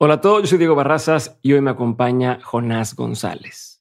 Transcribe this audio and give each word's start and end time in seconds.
Hola 0.00 0.14
a 0.14 0.20
todos, 0.20 0.42
yo 0.42 0.46
soy 0.46 0.58
Diego 0.58 0.76
Barrazas 0.76 1.40
y 1.42 1.54
hoy 1.54 1.60
me 1.60 1.72
acompaña 1.72 2.38
Jonás 2.44 2.94
González. 2.94 3.80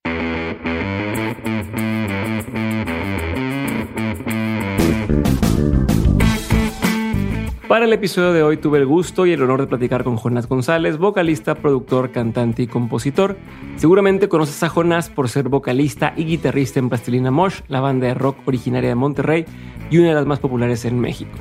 Para 7.68 7.86
el 7.86 7.94
episodio 7.94 8.34
de 8.34 8.42
hoy 8.42 8.58
tuve 8.58 8.80
el 8.80 8.88
gusto 8.88 9.28
y 9.28 9.34
el 9.34 9.44
honor 9.44 9.62
de 9.62 9.68
platicar 9.68 10.04
con 10.04 10.18
Jonás 10.18 10.48
González, 10.48 10.98
vocalista, 10.98 11.54
productor, 11.54 12.10
cantante 12.10 12.64
y 12.64 12.68
compositor. 12.68 13.38
Seguramente 13.76 14.28
conoces 14.28 14.64
a 14.64 14.70
Jonás 14.70 15.12
por 15.12 15.30
ser 15.30 15.50
vocalista 15.50 16.14
y 16.18 16.26
guitarrista 16.26 16.80
en 16.80 16.90
Plastilina 16.90 17.30
Mosh, 17.30 17.60
la 17.68 17.80
banda 17.80 18.08
de 18.08 18.16
rock 18.16 18.40
originaria 18.48 18.90
de 18.90 18.96
Monterrey 18.96 19.46
y 19.92 20.00
una 20.00 20.08
de 20.08 20.16
las 20.16 20.26
más 20.26 20.40
populares 20.40 20.84
en 20.86 21.00
México. 21.00 21.38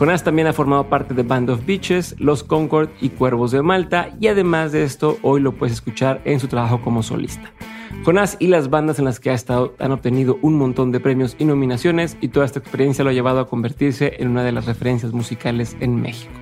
Jonás 0.00 0.24
también 0.24 0.48
ha 0.48 0.54
formado 0.54 0.88
parte 0.88 1.12
de 1.12 1.22
Band 1.22 1.50
of 1.50 1.66
Beaches, 1.66 2.14
Los 2.18 2.42
Concord 2.42 2.88
y 3.02 3.10
Cuervos 3.10 3.50
de 3.50 3.60
Malta 3.60 4.08
y 4.18 4.28
además 4.28 4.72
de 4.72 4.82
esto 4.82 5.18
hoy 5.20 5.42
lo 5.42 5.52
puedes 5.52 5.74
escuchar 5.74 6.22
en 6.24 6.40
su 6.40 6.48
trabajo 6.48 6.80
como 6.80 7.02
solista. 7.02 7.52
Jonás 8.02 8.38
y 8.40 8.46
las 8.46 8.70
bandas 8.70 8.98
en 8.98 9.04
las 9.04 9.20
que 9.20 9.28
ha 9.28 9.34
estado 9.34 9.74
han 9.78 9.92
obtenido 9.92 10.38
un 10.40 10.54
montón 10.54 10.90
de 10.90 11.00
premios 11.00 11.36
y 11.38 11.44
nominaciones 11.44 12.16
y 12.22 12.28
toda 12.28 12.46
esta 12.46 12.60
experiencia 12.60 13.04
lo 13.04 13.10
ha 13.10 13.12
llevado 13.12 13.40
a 13.40 13.46
convertirse 13.46 14.14
en 14.20 14.28
una 14.28 14.42
de 14.42 14.52
las 14.52 14.64
referencias 14.64 15.12
musicales 15.12 15.76
en 15.80 16.00
México. 16.00 16.32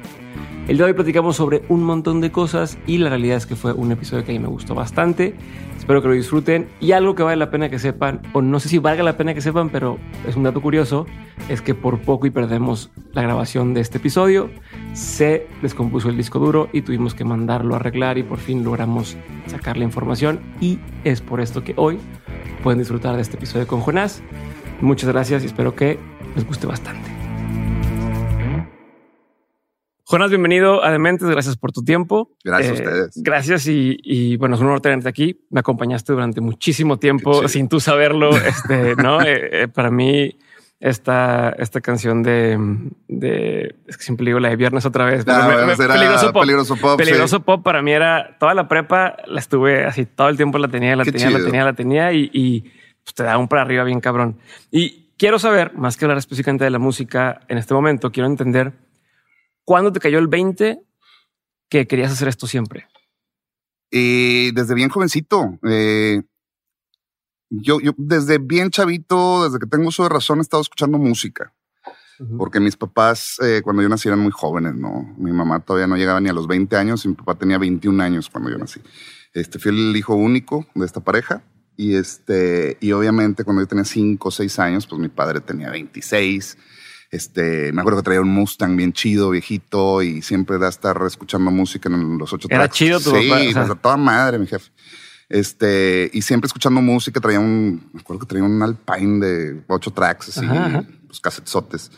El 0.68 0.76
día 0.76 0.84
de 0.84 0.92
hoy 0.92 0.96
platicamos 0.96 1.36
sobre 1.36 1.62
un 1.70 1.82
montón 1.82 2.20
de 2.20 2.30
cosas 2.30 2.76
y 2.86 2.98
la 2.98 3.08
realidad 3.08 3.38
es 3.38 3.46
que 3.46 3.56
fue 3.56 3.72
un 3.72 3.90
episodio 3.90 4.22
que 4.22 4.32
a 4.32 4.34
mí 4.34 4.38
me 4.38 4.48
gustó 4.48 4.74
bastante. 4.74 5.34
Espero 5.78 6.02
que 6.02 6.08
lo 6.08 6.14
disfruten 6.14 6.68
y 6.78 6.92
algo 6.92 7.14
que 7.14 7.22
vale 7.22 7.36
la 7.36 7.50
pena 7.50 7.70
que 7.70 7.78
sepan, 7.78 8.20
o 8.34 8.42
no 8.42 8.60
sé 8.60 8.68
si 8.68 8.76
valga 8.76 9.02
la 9.02 9.16
pena 9.16 9.32
que 9.32 9.40
sepan, 9.40 9.70
pero 9.70 9.98
es 10.26 10.36
un 10.36 10.42
dato 10.42 10.60
curioso, 10.60 11.06
es 11.48 11.62
que 11.62 11.74
por 11.74 12.00
poco 12.00 12.26
y 12.26 12.30
perdemos 12.30 12.90
la 13.14 13.22
grabación 13.22 13.72
de 13.72 13.80
este 13.80 13.96
episodio. 13.96 14.50
Se 14.92 15.46
descompuso 15.62 16.10
el 16.10 16.18
disco 16.18 16.38
duro 16.38 16.68
y 16.70 16.82
tuvimos 16.82 17.14
que 17.14 17.24
mandarlo 17.24 17.72
a 17.72 17.78
arreglar 17.78 18.18
y 18.18 18.22
por 18.22 18.38
fin 18.38 18.62
logramos 18.62 19.16
sacar 19.46 19.78
la 19.78 19.84
información 19.84 20.38
y 20.60 20.80
es 21.02 21.22
por 21.22 21.40
esto 21.40 21.64
que 21.64 21.72
hoy 21.78 21.98
pueden 22.62 22.78
disfrutar 22.78 23.16
de 23.16 23.22
este 23.22 23.38
episodio 23.38 23.66
con 23.66 23.80
Jonás. 23.80 24.22
Muchas 24.82 25.08
gracias 25.08 25.44
y 25.44 25.46
espero 25.46 25.74
que 25.74 25.98
les 26.36 26.46
guste 26.46 26.66
bastante. 26.66 27.17
Jonás, 30.10 30.30
bienvenido 30.30 30.82
a 30.82 30.90
Dementes. 30.90 31.28
Gracias 31.28 31.58
por 31.58 31.70
tu 31.70 31.82
tiempo. 31.82 32.30
Gracias 32.42 32.70
a 32.80 32.82
Eh, 32.82 32.86
ustedes. 32.86 33.10
Gracias 33.22 33.66
y, 33.66 33.98
y, 34.02 34.36
bueno, 34.38 34.54
es 34.54 34.60
un 34.62 34.68
honor 34.68 34.80
tenerte 34.80 35.06
aquí. 35.08 35.44
Me 35.50 35.60
acompañaste 35.60 36.14
durante 36.14 36.40
muchísimo 36.40 36.98
tiempo 36.98 37.46
sin 37.46 37.68
tú 37.68 37.78
saberlo. 37.78 38.30
Este, 38.30 38.96
no, 38.96 39.20
Eh, 39.28 39.64
eh, 39.64 39.68
para 39.68 39.90
mí 39.90 40.38
esta, 40.80 41.50
esta 41.58 41.82
canción 41.82 42.22
de, 42.22 42.56
de 43.08 43.74
es 43.86 43.98
que 43.98 44.02
siempre 44.04 44.24
digo 44.26 44.40
la 44.40 44.48
de 44.48 44.56
viernes 44.56 44.86
otra 44.86 45.04
vez. 45.04 45.24
Ah, 45.28 45.46
me- 45.46 45.66
me- 45.66 45.76
peligroso 45.76 46.32
pop. 46.32 46.40
Peligroso 46.42 46.76
Pop, 46.76 46.98
sí. 46.98 47.04
Peligroso 47.04 47.40
pop 47.40 47.62
para 47.62 47.82
mí 47.82 47.92
era 47.92 48.38
toda 48.40 48.54
la 48.54 48.66
prepa. 48.66 49.14
La 49.26 49.40
estuve 49.40 49.84
así 49.84 50.06
todo 50.06 50.30
el 50.30 50.38
tiempo 50.38 50.56
la 50.56 50.68
tenía, 50.68 50.96
la 50.96 51.04
Qué 51.04 51.12
tenía, 51.12 51.28
la 51.28 51.36
chido. 51.36 51.46
tenía, 51.50 51.64
la 51.64 51.72
tenía 51.74 52.12
y, 52.14 52.30
y 52.32 52.60
pues, 53.04 53.14
te 53.14 53.24
da 53.24 53.36
un 53.36 53.46
para 53.46 53.60
arriba 53.60 53.84
bien 53.84 54.00
cabrón. 54.00 54.38
Y 54.70 55.10
quiero 55.18 55.38
saber, 55.38 55.74
más 55.76 55.98
que 55.98 56.06
hablar 56.06 56.16
específicamente 56.16 56.64
de 56.64 56.70
la 56.70 56.78
música 56.78 57.40
en 57.48 57.58
este 57.58 57.74
momento, 57.74 58.10
quiero 58.10 58.26
entender 58.26 58.72
cuándo 59.68 59.92
te 59.92 60.00
cayó 60.00 60.18
el 60.18 60.28
20 60.28 60.80
que 61.68 61.86
querías 61.86 62.10
hacer 62.10 62.28
esto 62.28 62.46
siempre. 62.46 62.88
Y 63.90 64.50
desde 64.52 64.74
bien 64.74 64.88
jovencito, 64.88 65.58
eh, 65.68 66.22
yo, 67.50 67.78
yo 67.78 67.92
desde 67.98 68.38
bien 68.38 68.70
chavito, 68.70 69.44
desde 69.44 69.58
que 69.58 69.66
tengo 69.66 69.88
uso 69.88 70.04
de 70.04 70.08
razón, 70.08 70.38
he 70.38 70.40
estado 70.40 70.62
escuchando 70.62 70.96
música. 70.96 71.52
Porque 72.38 72.60
mis 72.60 72.76
papás, 72.76 73.36
eh, 73.42 73.60
cuando 73.62 73.82
yo 73.82 73.90
nací, 73.90 74.08
eran 74.08 74.20
muy 74.20 74.32
jóvenes, 74.32 74.74
¿no? 74.74 75.14
Mi 75.18 75.32
mamá 75.32 75.60
todavía 75.60 75.86
no 75.86 75.96
llegaba 75.96 76.20
ni 76.20 76.30
a 76.30 76.32
los 76.32 76.46
20 76.48 76.74
años 76.74 77.04
y 77.04 77.08
mi 77.08 77.14
papá 77.14 77.34
tenía 77.34 77.58
21 77.58 78.02
años 78.02 78.30
cuando 78.30 78.50
yo 78.50 78.56
nací. 78.56 78.80
Este, 79.34 79.58
fui 79.58 79.70
el 79.70 79.94
hijo 79.94 80.14
único 80.14 80.66
de 80.74 80.86
esta 80.86 81.00
pareja. 81.00 81.42
Y, 81.76 81.94
este, 81.94 82.78
y 82.80 82.92
obviamente 82.92 83.44
cuando 83.44 83.62
yo 83.62 83.68
tenía 83.68 83.84
5 83.84 84.28
o 84.28 84.30
6 84.32 84.58
años, 84.60 84.86
pues 84.86 84.98
mi 84.98 85.08
padre 85.08 85.42
tenía 85.42 85.70
26. 85.70 86.56
Este, 87.10 87.72
me 87.72 87.80
acuerdo 87.80 88.00
que 88.00 88.04
traía 88.04 88.20
un 88.20 88.28
Mustang 88.28 88.76
bien 88.76 88.92
chido, 88.92 89.30
viejito, 89.30 90.02
y 90.02 90.20
siempre 90.22 90.56
era 90.56 90.68
estar 90.68 91.00
escuchando 91.06 91.50
música 91.50 91.88
en 91.88 92.18
los 92.18 92.32
ocho 92.32 92.48
Era 92.50 92.64
tracks. 92.64 92.76
chido 92.76 93.00
tu 93.00 93.10
sí, 93.16 93.28
papá, 93.28 93.40
o 93.40 93.52
sea. 93.52 93.62
pues, 93.62 93.70
a 93.70 93.74
toda 93.76 93.96
madre, 93.96 94.38
mi 94.38 94.46
jefe. 94.46 94.70
Este, 95.30 96.10
y 96.12 96.22
siempre 96.22 96.46
escuchando 96.46 96.80
música, 96.80 97.20
traía 97.20 97.40
un, 97.40 97.88
me 97.92 98.00
acuerdo 98.00 98.20
que 98.20 98.26
traía 98.26 98.44
un 98.44 98.62
Alpine 98.62 99.24
de 99.26 99.62
ocho 99.68 99.90
tracks, 99.90 100.28
así, 100.30 100.44
Ajá, 100.44 100.66
ajá. 100.66 100.84
pues 101.06 101.20
casetzotes. 101.20 101.90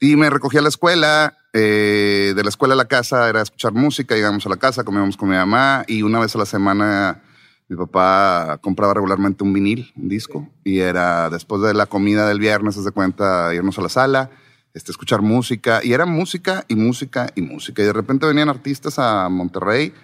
Y 0.00 0.16
me 0.16 0.30
recogí 0.30 0.56
a 0.58 0.62
la 0.62 0.68
escuela, 0.68 1.36
eh, 1.52 2.32
de 2.34 2.42
la 2.42 2.48
escuela 2.48 2.74
a 2.74 2.76
la 2.76 2.86
casa 2.86 3.28
era 3.28 3.42
escuchar 3.42 3.72
música, 3.72 4.16
íbamos 4.16 4.46
a 4.46 4.48
la 4.48 4.56
casa, 4.56 4.82
comíamos 4.84 5.16
con 5.16 5.28
mi 5.28 5.36
mamá 5.36 5.84
y 5.86 6.02
una 6.02 6.20
vez 6.20 6.34
a 6.34 6.38
la 6.38 6.46
semana 6.46 7.22
mi 7.70 7.76
papá 7.76 8.58
compraba 8.60 8.94
regularmente 8.94 9.44
un 9.44 9.52
vinil, 9.52 9.92
un 9.94 10.08
disco, 10.08 10.50
y 10.64 10.80
era 10.80 11.30
después 11.30 11.62
de 11.62 11.72
la 11.72 11.86
comida 11.86 12.26
del 12.26 12.40
viernes, 12.40 12.76
haz 12.76 12.84
de 12.84 12.90
cuenta, 12.90 13.54
irnos 13.54 13.78
a 13.78 13.82
la 13.82 13.88
sala, 13.88 14.30
este, 14.74 14.90
escuchar 14.90 15.22
música, 15.22 15.80
y 15.80 15.92
era 15.92 16.04
música 16.04 16.64
y 16.66 16.74
música 16.74 17.30
y 17.36 17.42
música. 17.42 17.80
Y 17.80 17.84
de 17.84 17.92
repente 17.92 18.26
venían 18.26 18.48
artistas 18.48 18.98
a 18.98 19.28
Monterrey 19.28 19.94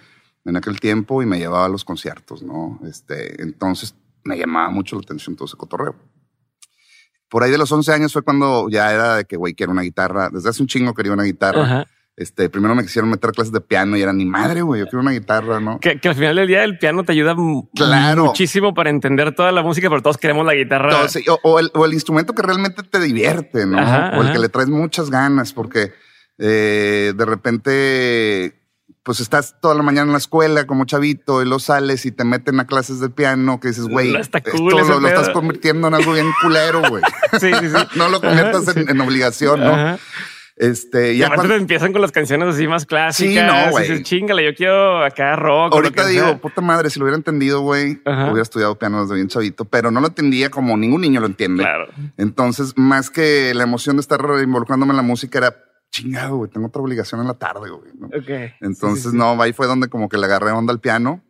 en 0.45 0.55
aquel 0.55 0.79
tiempo 0.79 1.21
y 1.21 1.25
me 1.25 1.39
llevaba 1.39 1.65
a 1.65 1.69
los 1.69 1.83
conciertos, 1.83 2.41
¿no? 2.41 2.79
Este, 2.87 3.41
entonces 3.41 3.95
me 4.23 4.37
llamaba 4.37 4.69
mucho 4.69 4.95
la 4.95 5.01
atención 5.01 5.35
todo 5.35 5.47
ese 5.47 5.57
cotorreo. 5.57 5.93
Por 7.27 7.43
ahí 7.43 7.51
de 7.51 7.57
los 7.57 7.69
11 7.69 7.91
años 7.91 8.13
fue 8.13 8.21
cuando 8.21 8.69
ya 8.69 8.93
era 8.93 9.15
de 9.17 9.25
que, 9.25 9.35
güey, 9.35 9.55
quiero 9.55 9.73
una 9.73 9.81
guitarra. 9.81 10.29
Desde 10.29 10.47
hace 10.47 10.63
un 10.63 10.69
chingo 10.69 10.93
quería 10.93 11.11
una 11.11 11.23
guitarra. 11.23 11.63
Ajá. 11.63 11.87
Este, 12.17 12.49
primero 12.49 12.73
me 12.73 12.81
quisieron 12.81 13.11
meter 13.11 13.31
clases 13.31 13.53
de 13.53 13.61
piano 13.61 13.95
y 13.95 14.01
era 14.01 14.11
ni 14.11 14.25
madre, 14.25 14.63
güey, 14.63 14.79
yo 14.81 14.85
quiero 14.87 15.01
una 15.01 15.11
guitarra, 15.11 15.59
¿no? 15.59 15.79
Que, 15.79 15.99
que 15.99 16.09
al 16.09 16.15
final 16.15 16.35
del 16.35 16.47
día 16.47 16.63
el 16.63 16.79
piano 16.79 17.03
te 17.03 17.11
ayuda 17.11 17.35
Claro. 17.75 18.25
muchísimo 18.25 18.73
para 18.73 18.89
entender 18.89 19.35
toda 19.35 19.51
la 19.51 19.61
música, 19.61 19.87
pero 19.87 20.01
todos 20.01 20.17
queremos 20.17 20.43
la 20.43 20.55
guitarra. 20.55 20.95
O, 21.27 21.39
o 21.43 21.59
el, 21.59 21.69
o 21.75 21.85
el 21.85 21.93
instrumento 21.93 22.33
que 22.33 22.41
realmente 22.41 22.81
te 22.81 22.99
divierte, 22.99 23.67
¿no? 23.67 23.77
Ajá, 23.77 24.13
o 24.17 24.21
el 24.21 24.27
ajá. 24.27 24.33
que 24.33 24.39
le 24.39 24.49
traes 24.49 24.67
muchas 24.67 25.11
ganas, 25.11 25.53
porque 25.53 25.93
eh, 26.39 27.13
de 27.15 27.25
repente, 27.25 28.61
pues 29.03 29.19
estás 29.19 29.55
toda 29.61 29.75
la 29.75 29.83
mañana 29.83 30.07
en 30.07 30.11
la 30.13 30.17
escuela 30.17 30.65
como 30.65 30.85
chavito 30.85 31.43
y 31.43 31.47
lo 31.47 31.59
sales 31.59 32.03
y 32.07 32.11
te 32.11 32.23
meten 32.23 32.59
a 32.59 32.65
clases 32.65 32.99
de 32.99 33.09
piano 33.11 33.59
que 33.59 33.67
dices, 33.67 33.85
güey, 33.85 34.13
No 34.13 34.19
está 34.19 34.39
esto 34.39 34.51
cool 34.57 34.79
ese 34.79 34.89
lo, 34.89 34.99
lo 35.01 35.07
estás 35.07 35.29
convirtiendo 35.29 35.87
en 35.87 35.93
algo 35.93 36.13
bien 36.13 36.31
culero, 36.41 36.81
güey. 36.89 37.03
Sí, 37.39 37.51
sí, 37.59 37.69
sí. 37.69 37.75
no 37.95 38.09
lo 38.09 38.21
conviertas 38.21 38.75
en, 38.75 38.99
obligación, 39.01 39.59
¿no? 39.59 39.71
Ajá. 39.71 39.99
Este, 40.59 41.13
Y 41.13 41.19
ya 41.19 41.29
cuando- 41.33 41.53
empiezan 41.53 41.91
con 41.93 42.01
las 42.01 42.11
canciones 42.11 42.55
así 42.55 42.67
más 42.67 42.85
clásicas. 42.87 43.31
Sí, 43.33 43.39
no, 43.39 43.69
güey. 43.71 44.01
Chingale, 44.01 44.43
yo 44.43 44.55
quiero 44.55 45.03
acá 45.03 45.35
rock. 45.35 45.73
Ahorita 45.73 46.07
digo, 46.07 46.25
sea". 46.25 46.37
puta 46.41 46.61
madre, 46.61 46.89
si 46.89 46.97
lo 46.99 47.05
hubiera 47.05 47.15
entendido, 47.17 47.61
güey, 47.61 48.01
hubiera 48.05 48.41
estudiado 48.41 48.77
piano 48.79 49.01
desde 49.01 49.13
bien 49.15 49.27
chavito, 49.27 49.65
pero 49.65 49.91
no 49.91 50.01
lo 50.01 50.07
entendía 50.07 50.49
como 50.49 50.75
ningún 50.75 51.01
niño 51.01 51.19
lo 51.19 51.27
entiende. 51.27 51.61
Claro. 51.63 51.85
Entonces, 52.17 52.73
más 52.75 53.11
que 53.11 53.53
la 53.53 53.63
emoción 53.63 53.97
de 53.97 54.01
estar 54.01 54.19
involucrándome 54.43 54.93
en 54.93 54.97
la 54.97 55.03
música, 55.03 55.37
era 55.37 55.55
chingado, 55.91 56.37
güey, 56.37 56.49
tengo 56.49 56.67
otra 56.67 56.81
obligación 56.81 57.21
en 57.21 57.27
la 57.27 57.35
tarde, 57.35 57.69
güey. 57.69 57.91
Entonces, 58.59 59.03
Sí, 59.03 59.09
sí, 59.09 59.11
sí. 59.11 59.15
no, 59.17 59.39
ahí 59.41 59.53
fue 59.53 59.67
donde 59.67 59.89
como 59.89 60.09
que 60.09 60.17
le 60.17 60.25
agarré 60.25 60.51
onda 60.51 60.73
al 60.73 60.79
piano. 60.79 61.23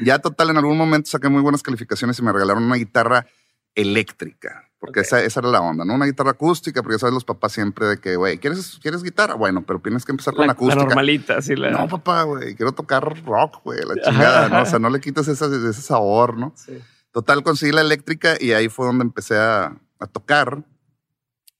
Ya 0.00 0.18
total, 0.18 0.50
en 0.50 0.58
algún 0.58 0.76
momento 0.76 1.10
saqué 1.10 1.28
muy 1.28 1.40
buenas 1.42 1.62
calificaciones 1.62 2.18
y 2.18 2.22
me 2.22 2.32
regalaron 2.32 2.62
una 2.64 2.76
guitarra 2.76 3.26
eléctrica. 3.74 4.67
Porque 4.80 5.00
esa, 5.00 5.20
esa 5.24 5.40
era 5.40 5.48
la 5.48 5.60
onda, 5.60 5.84
¿no? 5.84 5.94
Una 5.94 6.06
guitarra 6.06 6.30
acústica, 6.30 6.82
porque 6.82 6.94
ya 6.94 7.00
sabes 7.00 7.14
los 7.14 7.24
papás 7.24 7.50
siempre 7.52 7.86
de 7.86 7.98
que, 7.98 8.14
güey, 8.14 8.38
¿quieres, 8.38 8.78
¿quieres 8.80 9.02
guitarra? 9.02 9.34
Bueno, 9.34 9.64
pero 9.66 9.80
tienes 9.80 10.04
que 10.04 10.12
empezar 10.12 10.34
con 10.34 10.42
La, 10.42 10.46
la 10.46 10.52
la 10.52 10.52
acústica. 10.52 10.84
normalita, 10.84 11.38
así 11.38 11.56
la. 11.56 11.70
No, 11.70 11.88
papá, 11.88 12.22
güey, 12.22 12.54
quiero 12.54 12.70
tocar 12.72 13.02
rock, 13.24 13.62
güey, 13.64 13.80
la 13.84 13.94
chingada, 14.00 14.48
¿no? 14.48 14.62
O 14.62 14.66
sea, 14.66 14.78
no 14.78 14.88
le 14.88 15.00
quitas 15.00 15.26
ese, 15.26 15.46
ese 15.46 15.82
sabor, 15.82 16.36
¿no? 16.38 16.52
Sí. 16.56 16.78
Total, 17.10 17.42
conseguí 17.42 17.72
la 17.72 17.80
eléctrica 17.80 18.36
y 18.38 18.52
ahí 18.52 18.68
fue 18.68 18.86
donde 18.86 19.02
empecé 19.02 19.36
a, 19.36 19.76
a 19.98 20.06
tocar. 20.06 20.64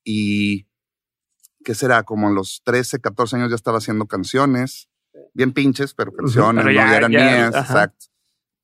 Y, 0.05 0.69
¿qué 1.65 1.75
será? 1.75 2.05
Como 2.05 2.29
a 2.29 2.31
los 2.31 2.63
13, 2.65 3.01
14 3.01 3.37
años 3.37 3.51
ya 3.51 3.57
estaba 3.57 3.79
haciendo 3.79 4.07
canciones, 4.07 4.89
bien 5.35 5.53
pinches, 5.53 5.93
pero 5.93 6.13
canciones, 6.13 6.65
pero 6.65 6.73
¿no? 6.81 6.87
ya, 6.89 6.97
eran 6.97 7.11
ya, 7.11 7.19
mías, 7.19 7.55
ajá. 7.55 7.61
exacto. 7.73 8.07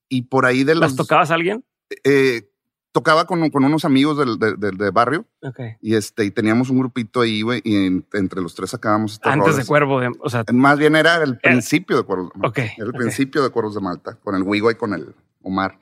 Y 0.09 0.23
por 0.23 0.47
ahí 0.47 0.63
de 0.63 0.75
los... 0.75 0.83
¿Las 0.83 0.97
tocabas 0.97 1.31
a 1.33 1.35
alguien? 1.35 1.65
eh, 2.05 2.49
tocaba 2.95 3.25
con, 3.27 3.51
con 3.51 3.65
unos 3.65 3.85
amigos 3.85 4.17
del, 4.17 4.39
del- 4.39 4.57
del- 4.61 4.77
del 4.77 4.93
barrio 4.93 5.27
Ok. 5.43 5.59
y, 5.81 5.97
este, 5.97 6.25
y 6.25 6.31
teníamos 6.31 6.71
un 6.71 6.79
grupito 6.79 7.23
ahí, 7.23 7.43
güey, 7.43 7.61
y 7.65 7.75
en- 7.87 8.07
entre 8.13 8.41
los 8.41 8.55
tres 8.55 8.71
sacábamos 8.71 9.15
estas 9.15 9.33
Antes 9.33 9.57
de. 9.57 9.65
Cuervo, 9.67 9.99
de- 9.99 10.13
o 10.21 10.31
sea, 10.31 10.45
Más 10.53 10.79
bien 10.79 10.95
era 10.95 11.21
el 11.21 11.37
principio 11.39 11.97
de 11.97 12.05
Cuervos 12.05 12.31
de 12.33 12.39
Malta. 12.39 12.63
Era 12.63 12.87
el 12.87 12.93
principio 12.93 13.43
de 13.43 13.51
Cuervos 13.51 13.75
de 13.75 13.81
Malta, 13.81 14.15
con 14.23 14.37
el 14.37 14.45
Wigo 14.45 14.71
y 14.71 14.77
con 14.77 14.95
el 14.95 15.13
Omar. 15.43 15.81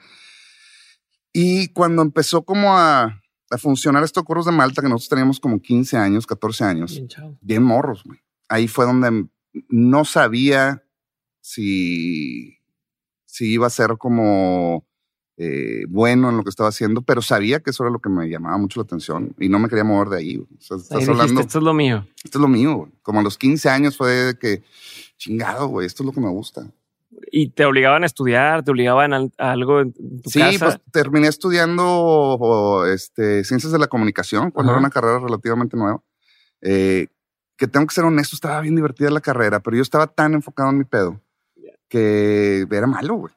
Y 1.34 1.68
cuando 1.68 2.00
empezó 2.00 2.42
como 2.46 2.76
a, 2.78 3.20
a 3.50 3.58
funcionar 3.58 4.02
esto 4.04 4.20
de 4.20 4.24
Cuervos 4.24 4.46
de 4.46 4.52
Malta, 4.52 4.80
que 4.80 4.88
nosotros 4.88 5.10
teníamos 5.10 5.38
como 5.38 5.60
15 5.60 5.98
años, 5.98 6.26
14 6.26 6.64
años, 6.64 6.98
bien 7.42 7.62
morros, 7.62 8.04
güey. 8.04 8.20
Ahí 8.48 8.68
fue 8.68 8.86
donde 8.86 9.26
no 9.68 10.04
sabía 10.06 10.82
si, 11.42 12.58
si 13.26 13.52
iba 13.52 13.66
a 13.66 13.70
ser 13.70 13.98
como 13.98 14.86
eh, 15.44 15.86
bueno 15.88 16.30
en 16.30 16.36
lo 16.36 16.44
que 16.44 16.50
estaba 16.50 16.68
haciendo, 16.68 17.02
pero 17.02 17.20
sabía 17.20 17.58
que 17.60 17.70
eso 17.70 17.82
era 17.82 17.90
lo 17.90 17.98
que 17.98 18.08
me 18.08 18.28
llamaba 18.28 18.56
mucho 18.58 18.78
la 18.78 18.84
atención 18.84 19.34
y 19.40 19.48
no 19.48 19.58
me 19.58 19.68
quería 19.68 19.82
mover 19.82 20.08
de 20.08 20.18
ahí. 20.18 20.36
O 20.36 20.46
sea, 20.60 20.76
estás 20.76 20.88
dijiste, 20.90 21.10
hablando, 21.10 21.40
esto 21.40 21.58
es 21.58 21.64
lo 21.64 21.74
mío. 21.74 22.06
esto 22.22 22.38
es 22.38 22.42
lo 22.42 22.48
mío. 22.48 22.76
güey. 22.76 22.92
Como 23.02 23.18
a 23.18 23.22
los 23.24 23.36
15 23.38 23.68
años 23.68 23.96
fue 23.96 24.10
de 24.12 24.38
que, 24.38 24.62
chingado, 25.16 25.66
güey, 25.66 25.86
esto 25.86 26.04
es 26.04 26.06
lo 26.06 26.12
que 26.12 26.20
me 26.20 26.28
gusta. 26.28 26.70
¿Y 27.32 27.48
te 27.48 27.64
obligaban 27.64 28.04
a 28.04 28.06
estudiar? 28.06 28.62
¿Te 28.62 28.70
obligaban 28.70 29.12
a, 29.12 29.28
algo 29.38 29.80
en 29.80 29.92
tu 29.92 30.30
Sí, 30.30 30.38
casa? 30.38 30.64
pues 30.64 30.80
terminé 30.92 31.26
estudiando 31.28 32.84
este, 32.86 33.42
ciencias 33.42 33.72
de 33.72 33.78
la 33.80 33.88
comunicación 33.88 34.52
cuando 34.52 34.70
Ajá. 34.70 34.78
era 34.78 34.86
una 34.86 34.90
carrera 34.90 35.18
relativamente 35.18 35.76
nueva. 35.76 36.00
Eh, 36.60 37.08
que 37.56 37.66
tengo 37.66 37.86
que 37.86 37.94
ser 37.94 38.04
honesto, 38.04 38.36
estaba 38.36 38.60
bien 38.60 38.76
divertida 38.76 39.10
la 39.10 39.20
carrera, 39.20 39.60
pero 39.60 39.76
yo 39.76 39.82
estaba 39.82 40.06
tan 40.06 40.34
enfocado 40.34 40.70
en 40.70 40.78
mi 40.78 40.84
pedo 40.84 41.20
que 41.88 42.66
era 42.70 42.86
malo, 42.86 43.14
güey. 43.16 43.34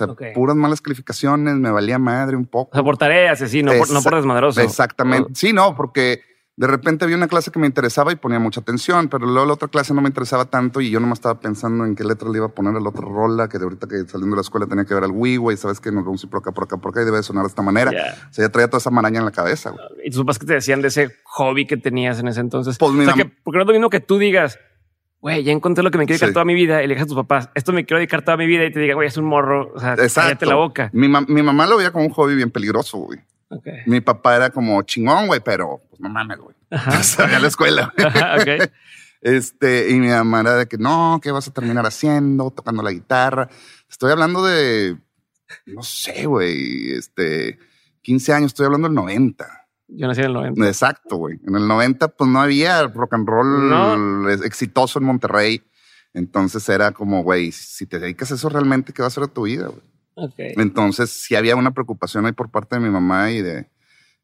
O 0.00 0.14
sea, 0.16 0.32
puras 0.34 0.56
malas 0.56 0.80
calificaciones, 0.80 1.54
me 1.56 1.70
valía 1.70 1.98
madre 1.98 2.36
un 2.36 2.46
poco. 2.46 2.70
O 2.72 2.74
sea, 2.74 2.84
por 2.84 2.96
tareas, 2.96 3.40
así, 3.42 3.62
no, 3.62 3.72
por, 3.72 3.90
no 3.90 4.02
por 4.02 4.14
desmadroso. 4.16 4.60
Exactamente. 4.60 5.30
Sí, 5.34 5.52
no, 5.52 5.74
porque 5.76 6.20
de 6.58 6.66
repente 6.66 7.04
había 7.04 7.18
una 7.18 7.28
clase 7.28 7.50
que 7.50 7.58
me 7.58 7.66
interesaba 7.66 8.12
y 8.12 8.16
ponía 8.16 8.38
mucha 8.38 8.60
atención, 8.60 9.08
pero 9.08 9.26
luego 9.26 9.44
la 9.46 9.52
otra 9.52 9.68
clase 9.68 9.92
no 9.92 10.00
me 10.00 10.08
interesaba 10.08 10.46
tanto 10.46 10.80
y 10.80 10.88
yo 10.90 11.00
nomás 11.00 11.18
estaba 11.18 11.38
pensando 11.38 11.84
en 11.84 11.94
qué 11.94 12.02
letra 12.02 12.30
le 12.30 12.38
iba 12.38 12.46
a 12.46 12.48
poner 12.48 12.74
a 12.74 12.80
la 12.80 12.88
otra 12.88 13.02
rola, 13.02 13.46
que 13.48 13.58
de 13.58 13.64
ahorita 13.64 13.86
que 13.86 13.96
saliendo 14.08 14.34
de 14.34 14.36
la 14.36 14.40
escuela 14.40 14.66
tenía 14.66 14.86
que 14.86 14.94
ver 14.94 15.04
al 15.04 15.10
Wii, 15.12 15.36
güey, 15.36 15.56
sabes 15.58 15.80
que 15.80 15.92
nos 15.92 16.04
vamos 16.04 16.22
a 16.22 16.26
ir 16.26 16.30
por 16.30 16.40
acá, 16.40 16.52
por 16.52 16.64
acá, 16.64 16.78
por 16.78 16.90
acá 16.92 17.02
y 17.02 17.04
debe 17.04 17.18
de 17.18 17.22
sonar 17.22 17.42
de 17.44 17.48
esta 17.48 17.60
manera. 17.60 17.92
Ya. 17.92 18.28
O 18.30 18.32
sea, 18.32 18.46
ya 18.46 18.48
traía 18.50 18.68
toda 18.68 18.78
esa 18.78 18.90
maraña 18.90 19.18
en 19.18 19.26
la 19.26 19.32
cabeza, 19.32 19.70
güey. 19.70 19.82
Y 20.04 20.10
tus 20.10 20.20
papás 20.20 20.38
que 20.38 20.46
te 20.46 20.54
decían 20.54 20.80
de 20.80 20.88
ese 20.88 21.10
hobby 21.24 21.66
que 21.66 21.76
tenías 21.76 22.18
en 22.20 22.28
ese 22.28 22.40
entonces. 22.40 22.78
Pues 22.78 22.92
mi 22.92 23.02
o 23.02 23.04
sea, 23.04 23.14
mam- 23.14 23.16
que, 23.18 23.36
porque 23.44 23.58
no 23.58 23.62
es 23.62 23.66
lo 23.66 23.72
mismo 23.74 23.90
que 23.90 24.00
tú 24.00 24.16
digas, 24.18 24.58
güey, 25.26 25.42
ya 25.42 25.50
encontré 25.52 25.82
lo 25.82 25.90
que 25.90 25.98
me 25.98 26.04
quiero 26.06 26.14
dedicar 26.14 26.28
Sí. 26.28 26.32
toda 26.34 26.44
mi 26.44 26.54
vida 26.54 26.82
y 26.82 26.86
le 26.86 26.94
digas 26.94 27.04
a 27.04 27.06
tus 27.08 27.16
papás, 27.16 27.50
esto 27.54 27.72
me 27.72 27.84
quiero 27.84 27.98
dedicar 27.98 28.22
toda 28.22 28.36
mi 28.36 28.46
vida 28.46 28.64
y 28.64 28.70
te 28.72 28.78
diga, 28.78 28.94
güey, 28.94 29.08
es 29.08 29.16
un 29.16 29.24
morro. 29.24 29.72
O 29.74 29.80
sea, 29.80 29.96
cállate 29.96 30.46
la 30.46 30.54
boca. 30.54 30.88
Mi, 30.92 31.08
mam- 31.08 31.26
mi 31.28 31.42
mamá 31.42 31.66
lo 31.66 31.76
veía 31.78 31.90
como 31.90 32.04
un 32.04 32.10
hobby 32.12 32.36
bien 32.36 32.50
peligroso, 32.52 32.98
güey. 32.98 33.18
Ok. 33.48 33.66
Mi 33.86 34.00
papá 34.00 34.36
era 34.36 34.50
como 34.50 34.80
chingón, 34.82 35.26
güey, 35.26 35.40
pero 35.44 35.80
pues 35.90 36.00
no 36.00 36.08
mames, 36.08 36.38
güey. 36.38 36.54
Ajá. 36.70 36.90
Salía 37.02 37.38
a 37.38 37.40
la 37.40 37.48
escuela. 37.48 37.92
Ajá, 37.98 38.36
ok. 38.36 38.70
Este, 39.22 39.90
y 39.90 39.94
mi 39.98 40.08
mamá 40.08 40.40
era 40.42 40.54
de 40.56 40.66
que 40.68 40.78
no, 40.78 41.18
¿qué 41.22 41.32
vas 41.32 41.48
a 41.48 41.52
terminar 41.52 41.84
haciendo? 41.86 42.50
Tocando 42.52 42.82
la 42.82 42.92
guitarra. 42.92 43.48
Estoy 43.90 44.12
hablando 44.12 44.44
de, 44.44 44.96
no 45.66 45.82
sé, 45.82 46.26
güey, 46.26 46.92
este, 46.92 47.58
15 48.02 48.32
años, 48.32 48.46
estoy 48.48 48.66
hablando 48.66 48.86
del 48.88 48.94
90. 48.94 49.65
Yo 49.88 50.06
nací 50.08 50.20
en 50.20 50.26
el 50.26 50.32
90. 50.32 50.66
Exacto, 50.66 51.16
güey. 51.16 51.38
En 51.46 51.54
el 51.54 51.66
90, 51.68 52.08
pues 52.08 52.28
no 52.30 52.40
había 52.40 52.82
rock 52.88 53.14
and 53.14 53.28
roll 53.28 53.68
No. 53.68 54.28
exitoso 54.30 54.98
en 54.98 55.04
Monterrey. 55.04 55.62
Entonces 56.14 56.68
era 56.68 56.92
como, 56.92 57.22
güey, 57.22 57.52
si 57.52 57.86
te 57.86 57.98
dedicas 57.98 58.32
a 58.32 58.34
eso 58.36 58.48
realmente, 58.48 58.92
¿qué 58.92 59.02
va 59.02 59.08
a 59.08 59.10
ser 59.10 59.24
de 59.24 59.28
tu 59.28 59.42
vida, 59.42 59.66
güey? 59.68 59.82
Ok. 60.14 60.34
Entonces 60.58 61.10
sí 61.10 61.36
había 61.36 61.56
una 61.56 61.72
preocupación 61.72 62.24
ahí 62.26 62.32
por 62.32 62.50
parte 62.50 62.76
de 62.76 62.80
mi 62.80 62.88
mamá 62.90 63.30
y 63.30 63.42
de, 63.42 63.68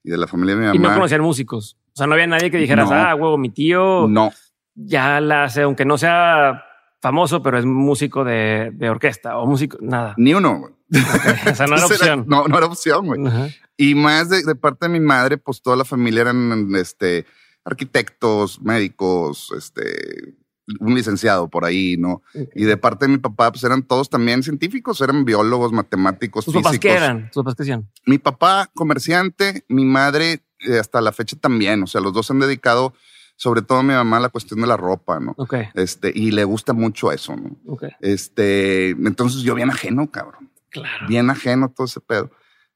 y 0.03 0.11
de 0.11 0.17
la 0.17 0.27
familia 0.27 0.55
de 0.55 0.61
mi 0.63 0.67
mamá. 0.69 0.77
Y 0.77 0.79
no 0.81 0.95
conocían 0.95 1.21
músicos. 1.21 1.77
O 1.93 1.97
sea, 1.97 2.07
no 2.07 2.15
había 2.15 2.27
nadie 2.27 2.51
que 2.51 2.57
dijeras, 2.57 2.89
No. 2.89 2.97
ah, 2.97 3.15
huevo, 3.15 3.37
mi 3.37 3.51
tío 3.51 4.09
No, 4.09 4.31
ya 4.75 5.21
la 5.21 5.45
hace, 5.45 5.63
aunque 5.63 5.85
no 5.85 5.99
sea 5.99 6.65
famoso, 7.03 7.43
pero 7.43 7.59
es 7.59 7.67
músico 7.67 8.25
de, 8.25 8.71
de 8.73 8.89
orquesta 8.89 9.37
o 9.37 9.47
músico, 9.47 9.77
nada. 9.83 10.15
ni 10.17 10.33
uno, 10.33 10.59
güey. 10.61 10.73
O 10.93 11.55
sea, 11.55 11.67
no 11.67 11.77
era 11.77 11.87
opción. 11.87 12.25
no, 12.29 12.47
no 12.49 12.59
era 12.59 12.67
opción, 12.67 13.07
güey. 13.07 13.27
Ajá. 13.27 13.49
Y 13.77 13.95
más 13.95 14.29
de, 14.29 14.43
de 14.43 14.55
parte 14.55 14.87
de 14.87 14.93
mi 14.93 15.01
madre, 15.01 15.39
pues 15.39 15.63
toda 15.63 15.77
la 15.77 15.85
familia 15.85 16.23
eran 16.23 16.75
este, 16.77 17.25
arquitectos, 17.65 18.61
médicos, 18.61 19.53
este, 19.57 20.35
un 20.79 20.95
licenciado 20.95 21.49
por 21.49 21.65
ahí, 21.65 21.97
¿no? 21.97 22.23
Y 22.55 22.65
de 22.65 22.77
parte 22.77 23.07
de 23.07 23.13
mi 23.13 23.19
papá, 23.19 23.51
pues 23.51 23.65
eran 23.65 23.83
todos 23.83 24.11
también 24.11 24.43
científicos, 24.43 25.01
eran 25.01 25.25
biólogos, 25.25 25.73
matemáticos, 25.73 26.45
¿Tus 26.45 26.55
físicos. 26.55 26.71
papás 26.73 26.79
qué 26.81 26.93
eran? 26.93 27.31
¿Tus 27.31 27.43
papás 27.43 27.55
qué 27.57 27.63
hacían? 27.63 27.91
Mi 28.07 28.19
papá, 28.19 28.71
comerciante, 28.75 29.65
mi 29.69 29.85
madre, 29.85 30.43
eh, 30.61 30.79
hasta 30.79 31.01
la 31.01 31.13
fecha 31.13 31.37
también. 31.41 31.83
O 31.83 31.87
sea, 31.87 32.01
los 32.01 32.13
dos 32.13 32.27
se 32.27 32.33
han 32.35 32.41
dedicado, 32.41 32.95
sobre 33.37 33.63
todo 33.63 33.83
mi 33.83 33.95
mamá, 33.95 34.19
a 34.19 34.21
la 34.21 34.29
cuestión 34.29 34.61
de 34.61 34.67
la 34.67 34.77
ropa, 34.77 35.19
¿no? 35.19 35.35
Ok, 35.39 35.55
Este, 35.75 36.13
y 36.15 36.31
le 36.31 36.45
gusta 36.45 36.73
mucho 36.75 37.11
eso, 37.11 37.35
¿no? 37.35 37.57
ok. 37.67 37.85
Este, 38.01 38.91
entonces 38.91 39.43
yo 39.43 39.55
bien 39.55 39.71
ajeno, 39.71 40.11
cabrón 40.11 40.51
Claro. 40.73 41.07
bien 41.09 41.29
ajeno 41.31 41.67
a 41.67 41.69
todo 41.73 41.87
ese 41.87 42.01
pedo. 42.01 42.31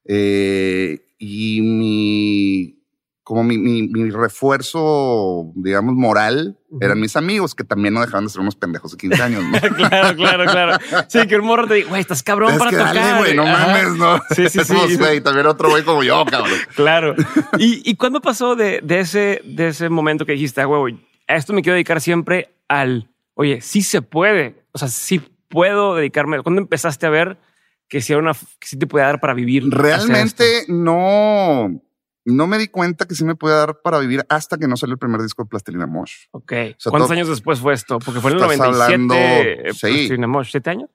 Eh, 0.05 0.99
y 1.17 1.61
mi, 1.61 2.79
como 3.23 3.43
mi, 3.43 3.57
mi, 3.57 3.87
mi 3.87 4.09
refuerzo, 4.11 5.51
digamos, 5.55 5.95
moral, 5.95 6.57
Ujú. 6.69 6.79
eran 6.83 6.99
mis 6.99 7.15
amigos, 7.15 7.55
que 7.55 7.63
también 7.63 7.93
no 7.93 8.01
dejaban 8.01 8.25
de 8.25 8.29
ser 8.29 8.41
unos 8.41 8.55
pendejos 8.55 8.91
de 8.91 8.97
15 8.97 9.21
años. 9.23 9.43
¿no? 9.43 9.59
claro, 9.75 10.15
claro, 10.15 10.45
claro. 10.45 10.77
Sí, 11.09 11.25
que 11.27 11.35
un 11.37 11.45
morro 11.45 11.67
te 11.67 11.75
diga, 11.75 11.89
güey, 11.89 12.01
estás 12.01 12.23
cabrón 12.23 12.53
es 12.53 12.57
para 12.57 12.71
que 12.71 12.77
tocar. 12.77 12.95
dale, 12.95 13.17
güey, 13.19 13.35
no 13.35 13.43
Ajá. 13.43 13.67
mames, 13.67 13.95
no. 13.97 14.21
Sí, 14.35 14.47
sí, 14.49 14.59
sí. 14.63 14.95
Güey, 14.97 15.21
también 15.21 15.45
otro 15.47 15.69
güey 15.69 15.83
como 15.83 16.03
yo, 16.03 16.23
cabrón. 16.29 16.57
Claro. 16.75 17.15
¿Y, 17.57 17.81
y 17.89 17.95
cuándo 17.95 18.21
pasó 18.21 18.55
de, 18.55 18.79
de 18.83 18.99
ese, 18.99 19.41
de 19.43 19.69
ese 19.69 19.89
momento 19.89 20.25
que 20.25 20.33
dijiste, 20.33 20.61
ah, 20.61 20.67
huevo, 20.67 20.87
a 21.27 21.35
esto 21.35 21.51
me 21.53 21.61
quiero 21.61 21.73
dedicar 21.75 21.99
siempre 21.99 22.53
al, 22.67 23.09
oye, 23.33 23.59
sí 23.61 23.81
se 23.81 24.01
puede? 24.01 24.63
O 24.71 24.77
sea, 24.77 24.87
sí 24.87 25.21
puedo 25.49 25.95
dedicarme. 25.95 26.41
¿Cuándo 26.43 26.61
empezaste 26.61 27.05
a 27.05 27.09
ver 27.09 27.37
que 27.87 28.01
sí, 28.01 28.13
era 28.13 28.21
una, 28.21 28.33
que 28.33 28.67
sí 28.67 28.77
te 28.77 28.87
podía 28.87 29.05
dar 29.05 29.19
para 29.19 29.33
vivir? 29.33 29.63
Realmente 29.69 30.65
no, 30.67 31.81
no 32.25 32.47
me 32.47 32.57
di 32.57 32.67
cuenta 32.67 33.05
que 33.05 33.15
sí 33.15 33.23
me 33.23 33.35
podía 33.35 33.55
dar 33.55 33.81
para 33.81 33.99
vivir 33.99 34.25
hasta 34.29 34.57
que 34.57 34.67
no 34.67 34.75
salió 34.77 34.93
el 34.93 34.99
primer 34.99 35.21
disco 35.21 35.43
de 35.43 35.49
Plastilina 35.49 35.85
Mosh. 35.87 36.13
Ok. 36.31 36.51
sea, 36.51 36.75
¿Cuántos 36.85 37.07
todo- 37.07 37.13
años 37.13 37.27
después 37.29 37.59
fue 37.59 37.73
esto? 37.73 37.99
Porque 37.99 38.19
fue 38.19 38.31
en 38.31 38.37
el 38.37 38.43
Estás 38.43 38.57
97. 38.57 38.83
hablando- 38.83 39.15
eh, 39.15 39.73
sí. 39.73 39.79
Plastilina 39.87 40.27
Mosh, 40.27 40.51
¿Siete 40.51 40.69
años? 40.69 40.89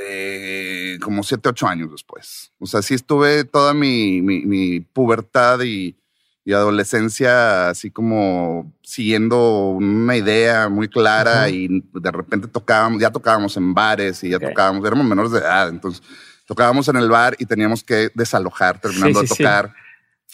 eh, 0.00 0.98
como 1.02 1.22
siete, 1.22 1.48
ocho 1.48 1.66
años 1.66 1.90
después. 1.90 2.52
O 2.58 2.66
sea, 2.66 2.82
sí 2.82 2.94
estuve 2.94 3.44
toda 3.44 3.72
mi, 3.74 4.20
mi, 4.22 4.44
mi 4.44 4.80
pubertad 4.80 5.60
y, 5.62 5.96
y 6.44 6.52
adolescencia 6.52 7.68
así 7.70 7.90
como 7.90 8.72
siguiendo 8.82 9.68
una 9.70 10.16
idea 10.16 10.68
muy 10.68 10.88
clara 10.88 11.40
Ajá. 11.44 11.50
y 11.50 11.68
de 11.92 12.10
repente 12.10 12.48
tocábamos, 12.48 13.00
ya 13.00 13.10
tocábamos 13.10 13.56
en 13.56 13.72
bares 13.74 14.22
y 14.24 14.30
ya 14.30 14.38
tocábamos, 14.38 14.86
éramos 14.86 15.06
menores 15.06 15.32
de 15.32 15.38
edad, 15.38 15.68
entonces 15.68 16.02
tocábamos 16.48 16.88
en 16.88 16.96
el 16.96 17.08
bar 17.08 17.36
y 17.38 17.46
teníamos 17.46 17.84
que 17.84 18.10
desalojar 18.16 18.80
terminando 18.80 19.20
Sí, 19.20 19.24
de 19.24 19.28
sí, 19.28 19.34
sí. 19.36 19.42
tocar. 19.44 19.72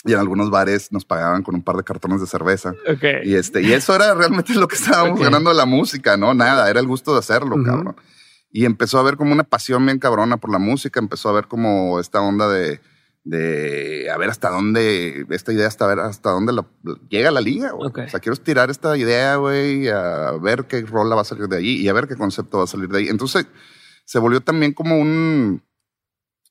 Y 0.06 0.12
en 0.12 0.19
algunos 0.19 0.50
bares 0.50 0.93
nos 0.93 1.05
pagaban 1.05 1.43
con 1.43 1.55
un 1.55 1.62
par 1.62 1.76
de 1.76 1.84
cartones 1.84 2.20
de 2.20 2.26
cerveza. 2.26 2.70
Ok. 2.90 3.05
Y 3.25 3.34
este, 3.34 3.61
y 3.62 3.72
eso 3.72 3.94
era 3.94 4.14
realmente 4.14 4.55
lo 4.55 4.69
que 4.69 4.76
estábamos 4.76 5.19
Ok. 5.19 5.25
ganando 5.25 5.50
de 5.50 5.56
la 5.56 5.66
música, 5.66 6.16
¿no? 6.16 6.32
Nada, 6.34 6.70
era 6.70 6.81
el 6.81 6.87
gusto 6.87 7.12
de 7.12 7.19
hacerlo, 7.19 7.56
Ujú. 7.56 7.64
cabrón. 7.64 7.96
Y 8.50 8.64
empezó 8.66 8.99
a 8.99 9.00
haber 9.00 9.16
como 9.16 9.32
una 9.32 9.44
pasión 9.44 9.84
bien 9.84 9.99
cabrona 9.99 10.37
por 10.38 10.50
la 10.52 10.58
música, 10.58 11.00
empezó 11.00 11.28
a 11.28 11.32
ver 11.32 11.49
como 11.49 11.99
esta 12.00 12.20
onda 12.20 12.49
de, 12.49 12.81
de 13.25 14.10
a 14.10 14.19
ver 14.19 14.28
hasta 14.31 14.50
dónde, 14.50 15.26
esta 15.31 15.52
idea 15.52 15.67
hasta 15.67 15.87
ver 15.87 15.99
hasta 16.00 16.31
dónde 16.31 16.52
la- 16.52 16.67
llega 17.08 17.31
la 17.31 17.40
liga, 17.40 17.70
güey. 17.72 17.88
Ok. 17.88 17.99
O 18.06 18.08
sea, 18.10 18.20
quiero 18.20 18.34
estirar 18.34 18.70
esta 18.70 18.96
idea, 18.96 19.37
güey, 19.37 19.88
a 19.88 20.32
ver 20.32 20.67
qué 20.67 20.82
rola 20.82 21.14
va 21.17 21.22
a 21.22 21.25
salir 21.25 21.49
de 21.49 21.56
ahí 21.56 21.76
y 21.81 21.88
a 21.88 21.93
ver 21.94 22.06
qué 22.06 22.14
concepto 22.17 22.58
va 22.58 22.64
a 22.64 22.69
salir 22.69 22.88
de 22.90 22.99
ahí. 22.99 23.08
Entonces, 23.08 23.46
se 24.05 24.19
volvió 24.19 24.40
también 24.43 24.72
como 24.75 24.99
un, 24.99 25.62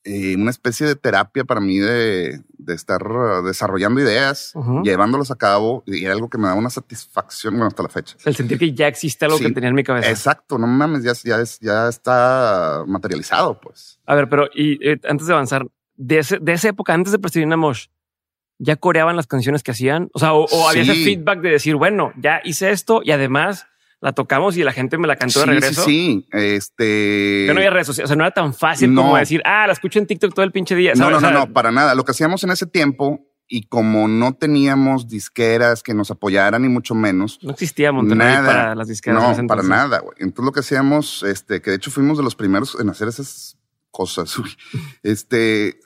eh, 0.05 0.35
una 0.35 0.51
especie 0.51 0.85
de 0.85 0.95
terapia 0.95 1.45
para 1.45 1.61
mí 1.61 1.77
de, 1.79 2.41
de 2.57 2.73
estar 2.73 3.01
uh, 3.09 3.41
desarrollando 3.45 4.01
ideas, 4.01 4.51
Ujú. 4.55 4.83
llevándolas 4.83 5.31
a 5.31 5.35
cabo 5.35 5.83
y 5.85 6.03
era 6.03 6.13
algo 6.13 6.29
que 6.29 6.37
me 6.37 6.47
da 6.47 6.55
una 6.55 6.69
satisfacción, 6.69 7.53
bueno, 7.53 7.67
hasta 7.67 7.83
la 7.83 7.89
fecha. 7.89 8.15
El 8.25 8.35
sentir 8.35 8.57
que 8.59 8.73
ya 8.73 8.87
existe 8.87 9.25
algo 9.25 9.37
Sí. 9.37 9.45
que 9.45 9.51
tenía 9.51 9.69
en 9.69 9.75
mi 9.75 9.83
cabeza. 9.83 10.09
Exacto, 10.09 10.57
no 10.57 10.67
mames, 10.67 11.03
ya, 11.03 11.13
ya, 11.23 11.39
es, 11.41 11.59
ya 11.59 11.87
está 11.87 12.83
materializado, 12.87 13.59
pues. 13.59 13.99
A 14.05 14.15
ver, 14.15 14.27
pero 14.29 14.49
y 14.53 14.85
eh, 14.87 14.99
antes 15.07 15.27
de 15.27 15.33
avanzar, 15.33 15.67
de, 15.95 16.19
ese- 16.19 16.39
de 16.39 16.53
esa 16.53 16.69
época, 16.69 16.93
antes 16.93 17.11
de 17.11 17.19
Plastilina 17.19 17.55
Mosh, 17.57 17.85
¿ya 18.59 18.75
coreaban 18.75 19.15
las 19.15 19.27
canciones 19.27 19.63
que 19.63 19.71
hacían? 19.71 20.09
O 20.13 20.19
sea, 20.19 20.33
o, 20.33 20.45
o 20.45 20.69
había 20.69 20.83
ese 20.83 20.95
feedback 20.95 21.39
de 21.41 21.49
decir, 21.49 21.75
bueno, 21.75 22.13
ya 22.17 22.41
hice 22.43 22.71
esto 22.71 23.01
y 23.03 23.11
además 23.11 23.67
la 24.03 24.11
tocamos 24.11 24.57
y 24.57 24.63
la 24.63 24.73
gente 24.73 24.97
me 24.97 25.07
la 25.07 25.15
cantó 25.15 25.39
de 25.39 25.45
regreso. 25.45 25.83
sí, 25.85 26.25
sí. 26.31 26.37
Este. 26.37 27.45
Que 27.47 27.51
no 27.53 27.59
había 27.59 27.69
redes 27.69 27.87
sociales. 27.87 28.07
O 28.07 28.09
sea, 28.09 28.17
no 28.17 28.23
era 28.25 28.33
tan 28.33 28.53
fácil 28.53 28.93
No. 28.93 29.01
como 29.03 29.15
decir, 29.17 29.41
ah, 29.45 29.65
la 29.65 29.71
escucho 29.73 29.97
en 29.97 30.05
TikTok 30.07 30.33
todo 30.33 30.43
el 30.43 30.51
pinche 30.51 30.75
día. 30.75 30.91
No, 30.93 31.09
no, 31.09 31.17
O 31.17 31.21
no, 31.21 31.29
sea, 31.29 31.31
no, 31.31 31.53
para 31.53 31.71
nada. 31.71 31.95
Lo 31.95 32.03
que 32.03 32.11
hacíamos 32.11 32.43
en 32.43 32.51
ese 32.51 32.67
tiempo 32.67 33.21
y 33.47 33.63
como 33.67 34.09
no 34.09 34.33
teníamos 34.33 35.07
disqueras 35.07 35.83
que 35.83 35.93
nos 35.93 36.11
apoyaran, 36.11 36.61
ni 36.63 36.67
mucho 36.69 36.95
menos. 36.95 37.39
No 37.41 37.51
existía 37.51 37.93
Monterrey 37.93 38.27
Nada. 38.27 38.45
para 38.45 38.75
las 38.75 38.89
disqueras. 38.89 39.37
No, 39.37 39.47
para 39.47 39.63
nada, 39.63 39.99
güey. 39.99 40.15
Entonces 40.19 40.45
lo 40.45 40.51
que 40.51 40.59
hacíamos, 40.59 41.23
este, 41.23 41.61
que 41.61 41.69
de 41.71 41.77
hecho 41.77 41.89
fuimos 41.89 42.17
de 42.17 42.23
los 42.25 42.35
primeros 42.35 42.77
en 42.79 42.89
hacer 42.89 43.07
esas 43.07 43.57
cosas. 43.89 44.35
Este, 45.03 45.79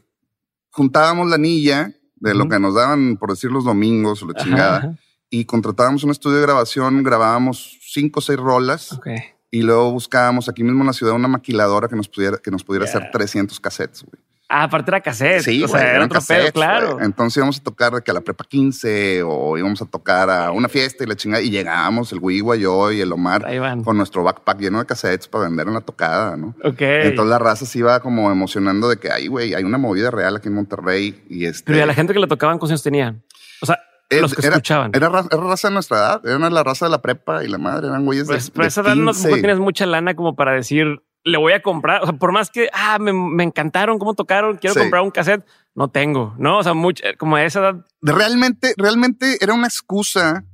juntábamos 0.71 1.27
la 1.29 1.35
anilla 1.35 1.91
de 2.15 2.33
lo 2.33 2.47
que 2.49 2.59
nos 2.59 2.73
daban, 2.73 3.17
por 3.17 3.29
decir, 3.29 3.51
los 3.51 3.63
domingos 3.63 4.23
o 4.23 4.27
la 4.27 4.33
Ajá, 4.35 4.43
chingada, 4.43 4.77
ajá. 4.77 4.95
Y 5.29 5.45
contratábamos 5.45 6.03
un 6.03 6.11
estudio 6.11 6.37
de 6.37 6.43
grabación, 6.43 7.03
grabábamos 7.03 7.77
cinco 7.81 8.19
o 8.19 8.21
seis 8.21 8.39
rolas 8.39 8.93
Ok. 8.93 9.07
y 9.51 9.61
luego 9.63 9.91
buscábamos 9.91 10.47
aquí 10.49 10.63
mismo 10.63 10.81
en 10.81 10.87
la 10.87 10.93
ciudad 10.93 11.13
una 11.13 11.27
maquiladora 11.27 11.87
que 11.87 11.95
nos 11.95 12.07
pudiera, 12.07 12.37
que 12.37 12.51
nos 12.51 12.63
pudiera 12.63 12.85
Ya. 12.85 12.91
hacer 12.97 13.09
300 13.11 13.59
cassettes, 13.59 14.03
güey. 14.03 14.21
Ah, 14.49 14.63
aparte 14.63 14.89
era 14.91 15.01
cassette. 15.01 15.41
Sí, 15.41 15.61
o 15.61 15.67
sea, 15.67 15.81
era 15.81 16.05
otro 16.05 16.07
pedo, 16.07 16.19
cassettes, 16.37 16.51
claro. 16.53 16.93
güey. 16.93 17.05
Entonces 17.05 17.35
íbamos 17.35 17.59
a 17.59 17.63
tocar 17.63 18.01
que 18.01 18.11
a 18.11 18.13
la 18.13 18.21
prepa 18.21 18.45
15 18.47 19.21
o 19.23 19.57
íbamos 19.57 19.81
a 19.81 19.85
tocar 19.85 20.29
a 20.29 20.51
una 20.51 20.69
fiesta 20.69 21.03
y 21.03 21.07
la 21.07 21.17
chingada 21.17 21.43
y 21.43 21.49
llegábamos 21.49 22.13
el 22.13 22.19
Wigua, 22.19 22.55
yo 22.55 22.89
y 22.93 23.01
el 23.01 23.11
Omar 23.11 23.45
con 23.83 23.97
nuestro 23.97 24.23
backpack 24.23 24.59
lleno 24.61 24.79
de 24.79 24.85
cassettes 24.85 25.27
para 25.27 25.49
vender 25.49 25.67
en 25.67 25.73
la 25.73 25.81
tocada, 25.81 26.37
¿no? 26.37 26.55
Ok. 26.63 26.79
Entonces 26.79 27.29
la 27.29 27.39
raza 27.39 27.65
se 27.65 27.79
iba 27.79 27.99
como 27.99 28.31
emocionando 28.31 28.87
de 28.87 28.95
que, 28.95 29.11
ay, 29.11 29.27
güey, 29.27 29.53
hay 29.53 29.65
una 29.65 29.77
movida 29.77 30.11
real 30.11 30.37
aquí 30.37 30.47
en 30.47 30.53
Monterrey 30.53 31.25
y 31.29 31.43
este... 31.43 31.63
Pero 31.65 31.79
¿y 31.79 31.81
a 31.81 31.85
la 31.85 31.93
gente 31.93 32.13
que 32.13 32.19
le 32.19 32.27
tocaban, 32.27 32.57
¿cuántos 32.57 32.71
años 32.71 32.83
tenían? 32.83 33.21
O 33.61 33.65
sea, 33.65 33.77
los 34.09 34.33
que 34.33 34.45
era, 34.45 34.55
escuchaban. 34.55 34.91
Era, 34.93 35.09
ra- 35.09 35.25
era 35.29 35.41
raza 35.43 35.67
de 35.67 35.73
nuestra 35.73 35.97
edad, 35.97 36.25
eran 36.25 36.53
la 36.53 36.63
raza 36.63 36.85
de 36.85 36.91
la 36.91 37.01
prepa 37.01 37.43
y 37.43 37.47
la 37.47 37.57
madre, 37.57 37.87
eran 37.87 38.05
güeyes 38.05 38.25
pues, 38.27 38.45
de, 38.45 38.51
pero 38.51 38.63
de 38.63 38.67
esa 38.69 38.81
edad 38.81 38.95
no, 38.95 39.11
15. 39.11 39.21
tampoco 39.23 39.41
tienes 39.41 39.59
mucha 39.59 39.85
lana 39.85 40.15
como 40.15 40.35
para 40.35 40.53
decir, 40.53 41.01
le 41.23 41.37
voy 41.37 41.53
a 41.53 41.61
comprar. 41.61 42.03
O 42.03 42.05
sea, 42.05 42.15
por 42.17 42.31
más 42.31 42.49
que, 42.49 42.69
ah, 42.73 42.97
me, 42.99 43.11
me 43.11 43.43
encantaron 43.43 43.99
cómo 43.99 44.13
tocaron, 44.13 44.57
quiero 44.57 44.73
Sí. 44.75 44.79
comprar 44.79 45.01
un 45.01 45.11
cassette, 45.11 45.45
no 45.75 45.89
tengo, 45.89 46.33
¿no? 46.37 46.59
O 46.59 46.63
sea, 46.63 46.73
mucho, 46.73 47.03
como 47.17 47.35
a 47.35 47.43
esa 47.43 47.59
edad. 47.59 47.85
Realmente, 48.01 48.73
realmente 48.77 49.37
era 49.41 49.53
una 49.53 49.67
excusa. 49.67 50.45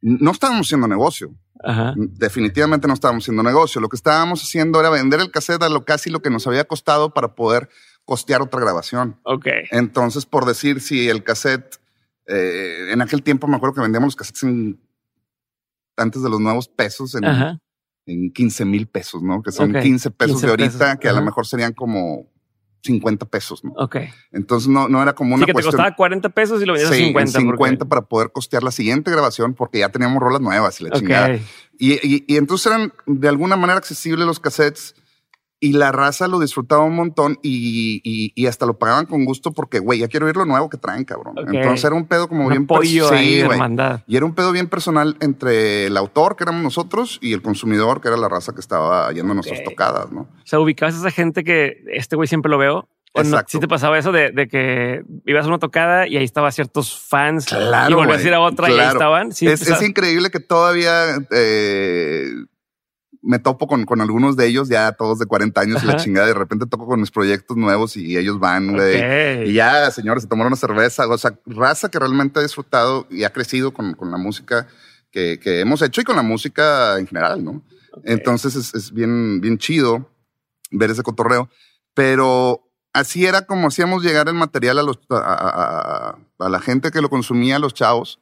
No 0.00 0.30
estábamos 0.30 0.66
haciendo 0.66 0.88
negocio. 0.88 1.30
Ajá. 1.62 1.92
Definitivamente 1.96 2.86
no 2.88 2.94
estábamos 2.94 3.24
haciendo 3.24 3.42
negocio. 3.42 3.80
Lo 3.80 3.88
que 3.88 3.96
estábamos 3.96 4.42
haciendo 4.42 4.78
era 4.80 4.90
vender 4.90 5.20
el 5.20 5.30
cassette 5.30 5.62
a 5.62 5.68
lo 5.68 5.84
casi 5.84 6.08
lo 6.08 6.20
que 6.22 6.30
nos 6.30 6.46
había 6.46 6.64
costado 6.64 7.12
para 7.12 7.34
poder 7.34 7.68
costear 8.04 8.40
otra 8.42 8.60
grabación. 8.60 9.18
Ok. 9.24 9.46
Entonces, 9.72 10.24
por 10.24 10.44
decir, 10.46 10.80
si 10.80 11.08
el 11.08 11.24
cassette, 11.24 11.76
eh, 12.28 12.92
en 12.92 13.00
aquel 13.02 13.22
tiempo 13.22 13.46
me 13.48 13.56
acuerdo 13.56 13.74
que 13.76 13.80
vendíamos 13.80 14.08
los 14.08 14.16
cassettes 14.16 14.42
en, 14.44 14.80
antes 15.96 16.22
de 16.22 16.30
los 16.30 16.40
nuevos 16.40 16.68
pesos 16.68 17.14
en, 17.14 17.24
Ajá. 17.24 17.58
en 18.06 18.32
15 18.32 18.64
mil 18.64 18.86
pesos, 18.86 19.22
¿no? 19.22 19.42
Que 19.42 19.50
son 19.52 19.74
Ok, 19.74 19.82
15 19.82 20.10
pesos 20.12 20.32
15 20.34 20.46
de 20.46 20.50
ahorita, 20.50 20.78
pesos, 20.78 20.98
que 21.00 21.08
a 21.08 21.12
lo 21.12 21.22
mejor 21.22 21.46
serían 21.46 21.72
como 21.72 22.30
50 22.82 23.26
pesos, 23.26 23.64
¿no? 23.64 23.72
Ok. 23.76 23.96
Entonces 24.30 24.68
no, 24.68 24.88
no 24.88 25.02
era 25.02 25.12
como 25.14 25.30
Sí, 25.30 25.34
una 25.38 25.46
que 25.46 25.52
te 25.54 25.62
costaba 25.62 25.94
40 25.96 26.28
pesos 26.28 26.62
y 26.62 26.64
lo 26.66 26.74
vendías 26.74 26.94
Sí, 26.94 27.00
en 27.02 27.06
50. 27.08 27.38
50 27.40 27.84
para 27.86 28.02
poder 28.02 28.30
costear 28.30 28.62
la 28.62 28.70
siguiente 28.70 29.10
grabación 29.10 29.54
porque 29.54 29.80
ya 29.80 29.88
teníamos 29.88 30.22
rolas 30.22 30.40
nuevas 30.40 30.80
y 30.80 30.84
la 30.84 30.90
chingada. 30.90 31.34
Y, 31.78 31.94
y- 31.94 32.24
y 32.28 32.36
entonces 32.36 32.66
eran 32.68 32.92
de 33.06 33.28
alguna 33.28 33.56
manera 33.56 33.78
accesibles 33.78 34.26
los 34.26 34.38
cassettes 34.38 34.94
y 35.60 35.72
la 35.72 35.90
raza 35.90 36.28
lo 36.28 36.38
disfrutaba 36.38 36.84
un 36.84 36.94
montón 36.94 37.38
y, 37.42 38.00
y- 38.04 38.32
y 38.34 38.46
hasta 38.46 38.64
lo 38.64 38.78
pagaban 38.78 39.06
con 39.06 39.24
gusto 39.24 39.50
porque, 39.52 39.80
güey, 39.80 39.98
ya 39.98 40.06
quiero 40.08 40.26
oír 40.26 40.36
lo 40.36 40.44
nuevo 40.44 40.68
que 40.70 40.76
traen, 40.76 41.04
cabrón. 41.04 41.34
Entonces 41.36 41.84
era 41.84 41.94
un 41.96 42.06
pedo 42.06 42.28
como 42.28 42.44
Un 42.44 42.50
bien 42.50 42.62
apoyo 42.64 43.12
ahí 43.12 43.40
hermandad. 43.40 44.02
Y 44.06 44.16
era 44.16 44.24
un 44.24 44.34
pedo 44.34 44.52
bien 44.52 44.68
personal 44.68 45.16
entre 45.20 45.86
el 45.86 45.96
autor, 45.96 46.36
que 46.36 46.44
éramos 46.44 46.62
nosotros, 46.62 47.18
y 47.20 47.32
el 47.32 47.42
consumidor, 47.42 48.00
que 48.00 48.08
era 48.08 48.16
la 48.16 48.28
raza 48.28 48.52
que 48.54 48.60
estaba 48.60 49.10
yendo 49.12 49.32
a 49.32 49.34
nuestras 49.34 49.62
tocadas, 49.64 50.12
¿no? 50.12 50.20
O 50.22 50.28
sea, 50.44 50.60
ubicabas 50.60 50.94
a 50.94 50.98
esa 50.98 51.10
gente 51.10 51.42
que 51.42 51.82
este 51.92 52.14
güey 52.14 52.28
siempre 52.28 52.50
lo 52.50 52.58
veo. 52.58 52.88
¿O 53.14 53.22
no? 53.22 53.28
Exacto. 53.28 53.48
¿Sí 53.52 53.58
te 53.58 53.66
pasaba 53.66 53.98
eso 53.98 54.12
de, 54.12 54.30
de 54.32 54.48
que 54.48 55.02
ibas 55.26 55.44
a 55.46 55.48
una 55.48 55.58
tocada 55.58 56.06
y 56.06 56.18
ahí 56.18 56.24
estaban 56.24 56.52
ciertos 56.52 56.94
fans 57.00 57.46
Claro, 57.46 57.90
y 57.90 57.94
volvías 57.94 58.22
a 58.22 58.28
ir 58.28 58.34
a 58.34 58.40
otra 58.40 58.70
y 58.70 58.78
ahí 58.78 58.86
estaban? 58.88 59.32
Sí, 59.32 59.46
es, 59.48 59.62
o 59.62 59.64
sea, 59.64 59.76
es 59.76 59.82
increíble 59.82 60.30
que 60.30 60.40
todavía 60.40 61.16
eh, 61.30 62.28
me 63.28 63.38
topo 63.38 63.66
con, 63.66 63.84
con 63.84 64.00
algunos 64.00 64.36
de 64.36 64.46
ellos, 64.46 64.68
ya 64.70 64.92
todos 64.92 65.18
de 65.18 65.26
40 65.26 65.60
años 65.60 65.82
y 65.82 65.86
la 65.86 65.96
chingada. 65.96 66.26
De 66.26 66.34
repente 66.34 66.64
toco 66.66 66.86
con 66.86 66.98
mis 67.00 67.10
proyectos 67.10 67.56
nuevos 67.56 67.96
y 67.96 68.16
ellos 68.16 68.38
van, 68.40 68.72
güey. 68.72 68.96
Y 69.50 69.52
ya, 69.52 69.90
señores, 69.90 70.22
se 70.22 70.28
tomaron 70.28 70.48
una 70.52 70.56
cerveza. 70.56 71.06
O 71.06 71.18
sea, 71.18 71.38
raza 71.44 71.90
que 71.90 71.98
realmente 71.98 72.40
ha 72.40 72.42
disfrutado 72.42 73.06
y 73.10 73.24
ha 73.24 73.32
crecido 73.32 73.72
con, 73.72 73.92
con 73.94 74.10
la 74.10 74.16
música 74.16 74.66
que, 75.10 75.38
que 75.38 75.60
hemos 75.60 75.82
hecho 75.82 76.00
y 76.00 76.04
con 76.04 76.16
la 76.16 76.22
música 76.22 76.98
en 76.98 77.06
general, 77.06 77.44
¿no? 77.44 77.62
Entonces 78.04 78.54
es, 78.56 78.74
es 78.74 78.92
bien, 78.92 79.40
bien 79.42 79.58
chido 79.58 80.10
ver 80.70 80.90
ese 80.90 81.02
cotorreo. 81.02 81.50
Pero 81.94 82.62
así 82.92 83.26
era 83.26 83.42
como 83.42 83.68
hacíamos 83.68 84.02
llegar 84.04 84.28
el 84.28 84.34
material 84.34 84.78
a, 84.78 84.82
los, 84.82 84.98
a- 85.10 86.16
a 86.38 86.48
la 86.48 86.60
gente 86.60 86.90
que 86.90 87.00
lo 87.02 87.10
consumía, 87.10 87.56
a 87.56 87.58
los 87.58 87.74
chavos. 87.74 88.20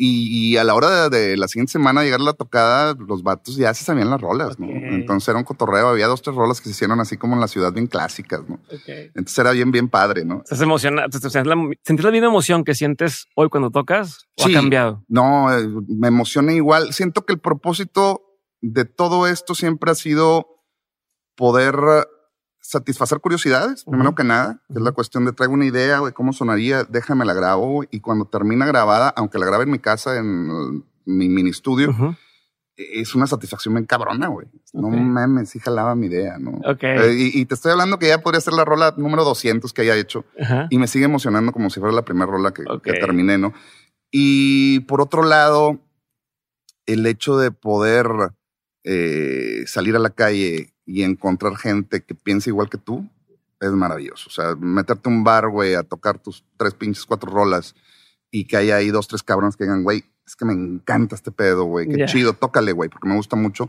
Y, 0.00 0.52
y 0.52 0.56
a 0.58 0.62
la 0.64 0.76
hora 0.76 1.08
de, 1.08 1.18
de 1.30 1.36
la 1.36 1.48
siguiente 1.48 1.72
semana 1.72 2.04
llegar 2.04 2.20
a 2.20 2.24
la 2.24 2.32
tocada, 2.32 2.94
los 2.98 3.24
vatos 3.24 3.56
ya 3.56 3.74
se 3.74 3.84
sabían 3.84 4.10
las 4.10 4.20
rolas, 4.20 4.58
¿no? 4.60 4.68
Entonces 4.68 5.28
era 5.28 5.38
un 5.38 5.44
cotorreo. 5.44 5.88
Había 5.88 6.06
dos, 6.06 6.22
tres 6.22 6.36
rolas 6.36 6.60
que 6.60 6.66
se 6.66 6.70
hicieron 6.70 7.00
así 7.00 7.16
como 7.16 7.34
en 7.34 7.40
la 7.40 7.48
ciudad 7.48 7.72
bien 7.72 7.88
clásicas, 7.88 8.42
¿no? 8.48 8.60
Entonces 8.86 9.36
era 9.38 9.50
bien, 9.50 9.72
bien 9.72 9.88
padre, 9.88 10.24
¿no? 10.24 10.42
Estás 10.44 10.60
emocionado. 10.60 11.08
¿Te- 11.10 11.18
te- 11.18 11.30
¿Sentir 11.30 11.46
la, 12.04 12.10
misma 12.12 12.28
emoción 12.28 12.62
que 12.62 12.74
sientes 12.76 13.26
hoy 13.34 13.48
cuando 13.48 13.70
tocas 13.70 14.28
o 14.38 14.44
Sí. 14.44 14.54
ha 14.54 14.60
cambiado? 14.60 15.04
No, 15.08 15.52
eh, 15.52 15.66
me 15.88 16.06
emociona 16.08 16.52
igual. 16.52 16.92
Siento 16.92 17.26
que 17.26 17.32
el 17.32 17.40
propósito 17.40 18.22
de 18.60 18.84
todo 18.84 19.26
esto 19.26 19.56
siempre 19.56 19.90
ha 19.90 19.94
sido 19.96 20.46
poder 21.36 21.74
satisfacer 22.68 23.20
curiosidades, 23.20 23.84
primero 23.84 24.10
Ujú. 24.10 24.16
que 24.16 24.24
nada, 24.24 24.60
que 24.68 24.74
es 24.74 24.82
la 24.82 24.92
cuestión 24.92 25.24
de 25.24 25.32
traigo 25.32 25.54
una 25.54 25.64
idea 25.64 26.02
de 26.02 26.12
cómo 26.12 26.34
sonaría, 26.34 26.84
déjame 26.84 27.24
la 27.24 27.32
grabo 27.32 27.82
y 27.90 28.00
cuando 28.00 28.26
termina 28.26 28.66
grabada, 28.66 29.08
aunque 29.16 29.38
la 29.38 29.46
grabe 29.46 29.64
en 29.64 29.70
mi 29.70 29.78
casa, 29.78 30.18
en 30.18 30.84
mi 31.06 31.30
mini 31.30 31.48
estudio, 31.48 31.94
es 32.76 33.14
una 33.14 33.26
satisfacción 33.26 33.72
bien 33.74 33.86
cabrona, 33.86 34.28
güey. 34.28 34.48
No 34.74 34.88
Ok. 34.88 34.94
mames, 34.96 35.48
sí 35.48 35.58
jalaba 35.60 35.94
mi 35.94 36.08
idea, 36.08 36.36
¿no? 36.38 36.60
Ok. 36.70 36.82
Eh, 36.82 37.14
y, 37.16 37.40
y 37.40 37.46
te 37.46 37.54
estoy 37.54 37.72
hablando 37.72 37.98
que 37.98 38.08
ya 38.08 38.20
podría 38.20 38.42
ser 38.42 38.52
la 38.52 38.66
rola 38.66 38.92
número 38.98 39.24
200 39.24 39.72
que 39.72 39.80
haya 39.82 39.96
hecho 39.96 40.26
y 40.68 40.76
me 40.76 40.88
sigue 40.88 41.06
emocionando 41.06 41.52
como 41.52 41.70
si 41.70 41.80
fuera 41.80 41.94
la 41.94 42.04
primera 42.04 42.26
rola 42.30 42.52
que 42.52 42.92
terminé, 42.92 43.38
¿no? 43.38 43.54
Y 44.10 44.80
por 44.80 45.00
otro 45.00 45.22
lado, 45.22 45.78
el 46.84 47.06
hecho 47.06 47.38
de 47.38 47.50
poder 47.50 48.06
eh, 48.84 49.64
salir 49.66 49.96
a 49.96 50.00
la 50.00 50.10
calle 50.10 50.74
y 50.90 51.02
encontrar 51.02 51.54
gente 51.56 52.02
que 52.02 52.14
piensa 52.14 52.48
igual 52.48 52.70
que 52.70 52.78
tú 52.78 53.06
es 53.60 53.70
maravilloso. 53.72 54.28
O 54.28 54.32
sea, 54.32 54.54
meterte 54.58 55.08
a 55.08 55.12
un 55.12 55.22
bar, 55.22 55.50
güey, 55.50 55.74
a 55.74 55.82
tocar 55.82 56.18
tus 56.18 56.42
tres 56.56 56.72
pinches, 56.72 57.04
cuatro 57.04 57.30
rolas 57.30 57.74
y 58.30 58.44
que 58.44 58.56
haya 58.56 58.76
ahí 58.76 58.88
dos, 58.90 59.06
tres 59.06 59.22
cabrones 59.22 59.56
que 59.56 59.64
digan, 59.64 59.82
güey, 59.82 60.04
es 60.26 60.34
que 60.34 60.46
me 60.46 60.54
encanta 60.54 61.14
este 61.14 61.30
pedo, 61.30 61.64
güey, 61.64 61.86
qué 61.88 61.98
Ya. 61.98 62.06
chido, 62.06 62.32
tócale, 62.32 62.72
güey, 62.72 62.88
porque 62.88 63.06
me 63.06 63.16
gusta 63.16 63.36
mucho. 63.36 63.68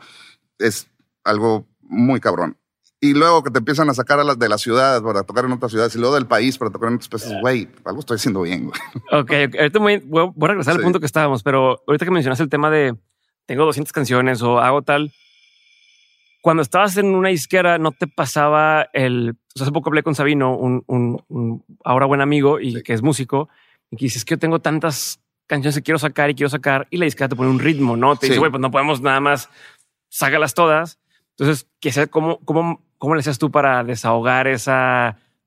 Es 0.60 0.88
algo 1.26 1.66
muy 1.82 2.22
cabrón. 2.22 2.56
Y 3.02 3.14
luego 3.16 3.44
que 3.44 3.52
te 3.52 3.60
empiezan 3.60 3.90
a 3.90 3.94
sacar 3.94 4.20
a 4.20 4.24
las 4.24 4.38
de 4.40 4.48
la 4.50 4.58
ciudad 4.58 5.02
para 5.02 5.24
tocar 5.24 5.44
en 5.46 5.52
otras 5.54 5.72
ciudades 5.72 5.96
y 5.96 6.00
luego 6.00 6.16
del 6.16 6.26
país 6.28 6.58
para 6.58 6.72
tocar 6.72 6.90
en 6.90 6.96
otras 6.96 7.10
places, 7.10 7.34
güey, 7.42 7.68
algo 7.86 8.00
estoy 8.00 8.16
haciendo 8.16 8.42
bien, 8.44 8.66
güey. 8.70 8.80
Ok. 9.12 9.32
Ahorita 9.58 9.80
voy, 9.80 9.98
voy- 10.06 10.34
a 10.42 10.48
regresar 10.48 10.74
al 10.74 10.80
Sí. 10.80 10.84
punto 10.84 11.00
que 11.00 11.06
estábamos, 11.06 11.44
pero 11.44 11.82
ahorita 11.88 12.06
que 12.06 12.12
mencionaste 12.12 12.44
el 12.44 12.50
tema 12.50 12.70
de 12.70 12.96
tengo 13.46 13.66
200 13.66 13.92
canciones 13.94 14.42
o 14.42 14.60
hago 14.60 14.82
tal, 14.84 15.12
cuando 16.42 16.62
estabas 16.64 16.96
en 16.98 17.08
una 17.16 17.32
isquera 17.32 17.78
no 17.78 17.92
te 17.92 18.08
pasaba 18.08 18.88
el... 18.94 19.32
o 19.32 19.58
sea, 19.58 19.64
hace 19.66 19.72
poco 19.72 19.90
hablé 19.90 20.04
con 20.04 20.16
Sabino, 20.16 20.56
un, 20.56 20.84
un- 20.88 21.22
un 21.28 21.66
ahora 21.84 22.06
buen 22.06 22.22
amigo 22.22 22.60
y 22.60 22.76
Sí. 22.76 22.84
que 22.84 22.94
es 22.94 23.02
músico, 23.02 23.50
y 23.92 23.98
que 23.98 24.06
dices 24.06 24.24
que 24.26 24.36
yo 24.36 24.40
tengo 24.40 24.60
tantas 24.60 25.20
canciones 25.48 25.76
que 25.76 25.84
quiero 25.84 26.00
sacar 26.00 26.30
y 26.30 26.36
quiero 26.36 26.50
sacar, 26.50 26.88
y 26.92 26.98
la 26.98 27.06
disquera 27.06 27.28
te 27.30 27.36
pone 27.36 27.50
un 27.50 27.60
ritmo, 27.60 27.98
¿no? 27.98 28.16
Te 28.16 28.28
dice, 28.28 28.36
Sí. 28.36 28.40
güey, 28.40 28.52
pues 28.52 28.62
no 28.62 28.72
podemos 28.72 29.02
nada 29.02 29.20
más, 29.20 29.50
sácalas 30.10 30.54
todas. 30.54 31.00
Entonces, 31.38 31.68
que 31.80 31.92
sea 31.92 32.08
cómo, 32.08 32.40
cómo, 32.46 32.82
cómo 32.98 33.16
le 33.16 33.22
hacías 33.22 33.40
tú 33.40 33.50
para 33.52 33.84
desahogar 33.84 34.48
ese 34.48 34.72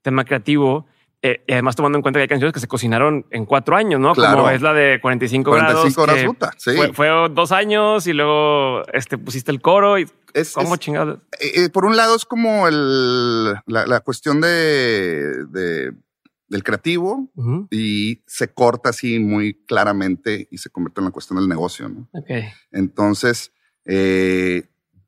tema 0.03 0.25
creativo. 0.25 0.87
Eh, 1.25 1.45
y 1.47 1.53
además 1.53 1.77
tomando 1.77 1.97
en 1.99 2.03
cuenta 2.03 2.19
que 2.19 2.23
hay 2.23 2.29
canciones 2.29 2.53
que 2.53 2.59
se 2.59 2.67
cocinaron 2.67 3.27
en 3.31 3.47
cuatro 3.47 3.77
años, 3.77 4.01
¿no? 4.01 4.13
Claro. 4.13 4.39
Como 4.39 4.51
es 4.51 4.61
la 4.61 4.73
de 4.73 4.99
45, 5.01 5.51
45 5.51 5.83
grados. 5.83 5.99
horas 5.99 6.17
que 6.17 6.27
puta, 6.27 6.51
sí. 6.59 6.73
Fue, 6.77 6.93
fue 6.93 7.09
dos 7.31 7.53
años 7.53 8.07
y 8.09 8.13
luego 8.13 8.83
este, 8.93 9.19
pusiste 9.19 9.53
el 9.53 9.61
coro 9.63 9.99
y 10.01 10.07
Es, 10.35 10.53
cómo 10.53 10.75
es- 10.75 10.81
chingados. 10.81 11.21
eh, 11.41 11.53
eh, 11.65 11.69
por 11.71 11.85
un 11.85 11.97
lado 11.97 12.17
es 12.17 12.25
como 12.25 12.67
el, 12.67 13.53
la, 13.67 13.87
la 13.87 14.01
cuestión 14.01 14.41
de, 14.41 15.45
de- 15.47 15.93
del 16.49 16.63
creativo 16.65 17.31
y 17.71 18.21
se 18.27 18.53
corta 18.53 18.91
así 18.91 19.19
muy 19.21 19.55
claramente 19.65 20.49
y 20.51 20.59
se 20.59 20.69
convierte 20.71 21.01
en 21.01 21.05
la 21.07 21.11
cuestión 21.13 21.39
del 21.39 21.49
negocio, 21.49 21.89
¿no? 21.89 22.09
Ok. 22.13 22.29
Entonces, 22.73 23.53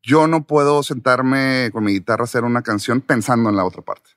yo 0.03 0.27
no 0.27 0.47
puedo 0.47 0.83
sentarme 0.83 1.71
con 1.73 1.85
mi 1.85 1.93
guitarra 1.93 2.23
a 2.23 2.25
hacer 2.25 2.45
una 2.45 2.63
canción 2.63 3.01
pensando 3.01 3.51
en 3.51 3.57
la 3.57 3.65
otra 3.65 3.83
parte. 3.83 4.11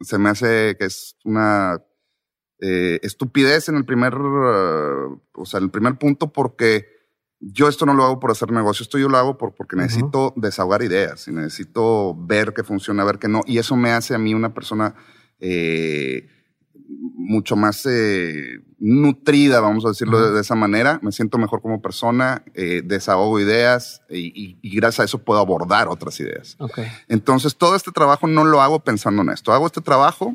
Se 0.00 0.18
me 0.18 0.30
hace 0.30 0.76
que 0.78 0.86
es 0.86 1.16
una 1.24 1.82
eh, 2.60 3.00
estupidez 3.02 3.68
en 3.68 3.76
el 3.76 3.84
primer, 3.84 4.14
o 4.14 5.44
sea, 5.44 5.58
en 5.58 5.64
el 5.64 5.70
primer 5.70 5.96
punto 5.96 6.32
porque 6.32 6.86
yo 7.40 7.68
esto 7.68 7.86
no 7.86 7.94
lo 7.94 8.04
hago 8.04 8.20
por 8.20 8.30
hacer 8.30 8.52
negocio, 8.52 8.82
esto 8.82 8.98
yo 8.98 9.08
lo 9.08 9.16
hago 9.16 9.38
por, 9.38 9.54
porque 9.54 9.76
necesito 9.76 10.34
desahogar 10.36 10.82
ideas 10.82 11.26
y 11.26 11.32
necesito 11.32 12.14
ver 12.14 12.52
qué 12.52 12.62
funciona, 12.62 13.02
ver 13.02 13.18
qué 13.18 13.28
no. 13.28 13.40
Y 13.46 13.58
eso 13.58 13.76
me 13.76 13.92
hace 13.92 14.14
a 14.14 14.18
mí 14.18 14.34
una 14.34 14.52
persona 14.52 14.94
eh, 15.38 16.28
mucho 17.14 17.54
más 17.54 17.86
eh, 17.86 18.58
nutrida, 18.78 19.60
vamos 19.60 19.84
a 19.84 19.88
decirlo 19.90 20.20
de, 20.20 20.32
de 20.32 20.40
esa 20.40 20.54
manera. 20.56 20.98
Me 21.02 21.12
siento 21.12 21.38
mejor 21.38 21.62
como 21.62 21.80
persona, 21.80 22.42
eh, 22.54 22.82
desahogo 22.84 23.38
ideas 23.38 24.02
y, 24.10 24.26
y- 24.34 24.58
y 24.60 24.74
gracias 24.76 25.00
a 25.00 25.04
eso 25.04 25.18
puedo 25.18 25.38
abordar 25.38 25.86
otras 25.88 26.18
ideas. 26.20 26.56
Entonces, 27.08 27.56
todo 27.56 27.76
este 27.76 27.92
trabajo 27.92 28.26
no 28.26 28.44
lo 28.44 28.60
hago 28.60 28.80
pensando 28.80 29.22
en 29.22 29.30
esto. 29.30 29.52
Hago 29.52 29.66
este 29.66 29.80
trabajo 29.80 30.34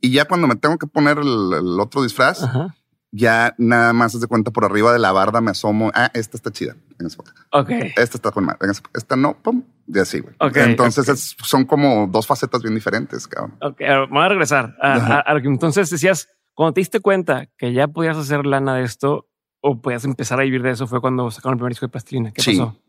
y 0.00 0.10
ya 0.12 0.26
cuando 0.26 0.46
me 0.46 0.54
tengo 0.56 0.78
que 0.78 0.86
poner 0.86 1.18
el, 1.18 1.52
el 1.52 1.80
otro 1.80 2.02
disfraz, 2.02 2.42
Ajá. 2.44 2.75
Ya 3.12 3.54
nada 3.58 3.92
más 3.92 4.12
se 4.12 4.18
de 4.18 4.26
cuenta 4.26 4.50
por 4.50 4.64
arriba 4.64 4.92
de 4.92 4.98
la 4.98 5.12
barda 5.12 5.40
me 5.40 5.50
asomo. 5.50 5.90
Ah, 5.94 6.10
esta 6.14 6.36
está 6.36 6.50
chida. 6.50 6.76
Véngase 6.98 7.16
para 7.16 7.30
acá. 7.30 7.46
Ok. 7.52 7.70
Esta 7.96 8.16
está 8.18 8.30
con 8.30 8.44
madre. 8.44 8.58
Véngase 8.62 8.82
pa' 8.82 8.88
acá. 8.90 8.98
Esta 8.98 9.16
no, 9.16 9.40
pum. 9.42 9.62
Y 9.88 9.98
así, 9.98 10.20
güey. 10.20 10.34
Ok, 10.40 10.56
Entonces 10.56 11.08
es- 11.08 11.36
son 11.42 11.64
como 11.64 12.08
dos 12.08 12.26
facetas 12.26 12.62
bien 12.62 12.74
diferentes, 12.74 13.26
cabrón. 13.28 13.56
Ok. 13.62 13.80
Vamos 14.10 14.24
a 14.24 14.28
regresar 14.28 14.76
a, 14.82 14.94
Ajá. 14.94 15.14
a- 15.16 15.20
a 15.20 15.34
lo 15.34 15.40
que 15.40 15.48
entonces 15.48 15.88
decías, 15.90 16.28
cuando 16.54 16.74
te 16.74 16.80
diste 16.80 17.00
cuenta 17.00 17.46
que 17.56 17.72
ya 17.72 17.86
podías 17.88 18.16
hacer 18.16 18.44
lana 18.46 18.74
de 18.74 18.82
esto 18.84 19.28
o 19.60 19.80
podías 19.80 20.04
empezar 20.04 20.40
a 20.40 20.42
vivir 20.42 20.62
de 20.62 20.70
eso 20.72 20.86
fue 20.86 21.00
cuando 21.00 21.30
sacaron 21.30 21.54
el 21.54 21.58
primer 21.58 21.72
disco 21.72 21.86
de 21.86 21.90
Plastilina. 21.90 22.32
¿Qué 22.32 22.42
Sí. 22.42 22.56
pasó? 22.58 22.80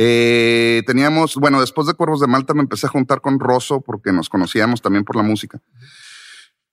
Eh, 0.00 0.82
teníamos, 0.86 1.34
bueno, 1.34 1.60
después 1.60 1.86
de 1.88 1.94
Cuervos 1.94 2.20
de 2.20 2.28
Malta 2.28 2.54
me 2.54 2.60
empecé 2.60 2.86
a 2.86 2.90
juntar 2.90 3.20
con 3.20 3.40
Rosso 3.40 3.80
porque 3.80 4.12
nos 4.12 4.28
conocíamos 4.28 4.80
también 4.80 5.04
por 5.04 5.16
la 5.16 5.22
música. 5.24 5.60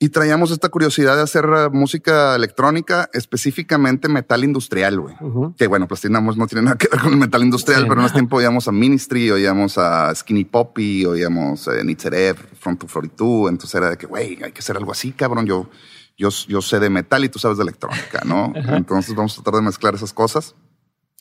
Y 0.05 0.09
traíamos 0.09 0.51
esta 0.51 0.69
curiosidad 0.69 1.15
de 1.15 1.23
hacer 1.23 1.47
uh, 1.49 1.71
música 1.71 2.35
electrónica, 2.35 3.09
específicamente 3.11 4.07
metal 4.07 4.43
industrial, 4.43 4.99
güey. 4.99 5.15
Que 5.57 5.65
bueno, 5.65 5.87
Plastilina 5.87 6.19
Mosh 6.21 6.35
no 6.37 6.45
tiene 6.45 6.61
nada 6.61 6.77
que 6.77 6.87
ver 6.87 6.99
con 6.99 7.13
el 7.13 7.17
metal 7.17 7.41
industrial, 7.41 7.81
Sí. 7.81 7.87
pero 7.89 8.01
en 8.01 8.05
ese 8.05 8.13
tiempo 8.13 8.35
oíamos 8.37 8.67
a 8.67 8.71
Ministry, 8.71 9.31
oíamos 9.31 9.79
a 9.79 10.13
Skinny 10.13 10.45
Poppy, 10.45 11.07
oíamos 11.07 11.67
a 11.67 11.83
Nitzerev, 11.83 12.35
Front 12.59 12.81
to 12.81 12.87
42. 12.87 13.49
Entonces 13.49 13.73
era 13.73 13.89
de 13.89 13.97
que, 13.97 14.05
güey, 14.05 14.37
hay 14.43 14.51
que 14.51 14.59
hacer 14.59 14.77
algo 14.77 14.91
así, 14.91 15.11
cabrón. 15.11 15.47
Yo, 15.47 15.71
yo, 16.15 16.29
yo 16.47 16.61
sé 16.61 16.79
de 16.79 16.91
metal 16.91 17.25
y 17.25 17.29
tú 17.29 17.39
sabes 17.39 17.57
de 17.57 17.63
electrónica, 17.63 18.21
¿no? 18.25 18.53
Entonces 18.55 19.15
vamos 19.15 19.33
a 19.33 19.41
tratar 19.41 19.59
de 19.61 19.65
mezclar 19.65 19.95
esas 19.95 20.13
cosas. 20.13 20.53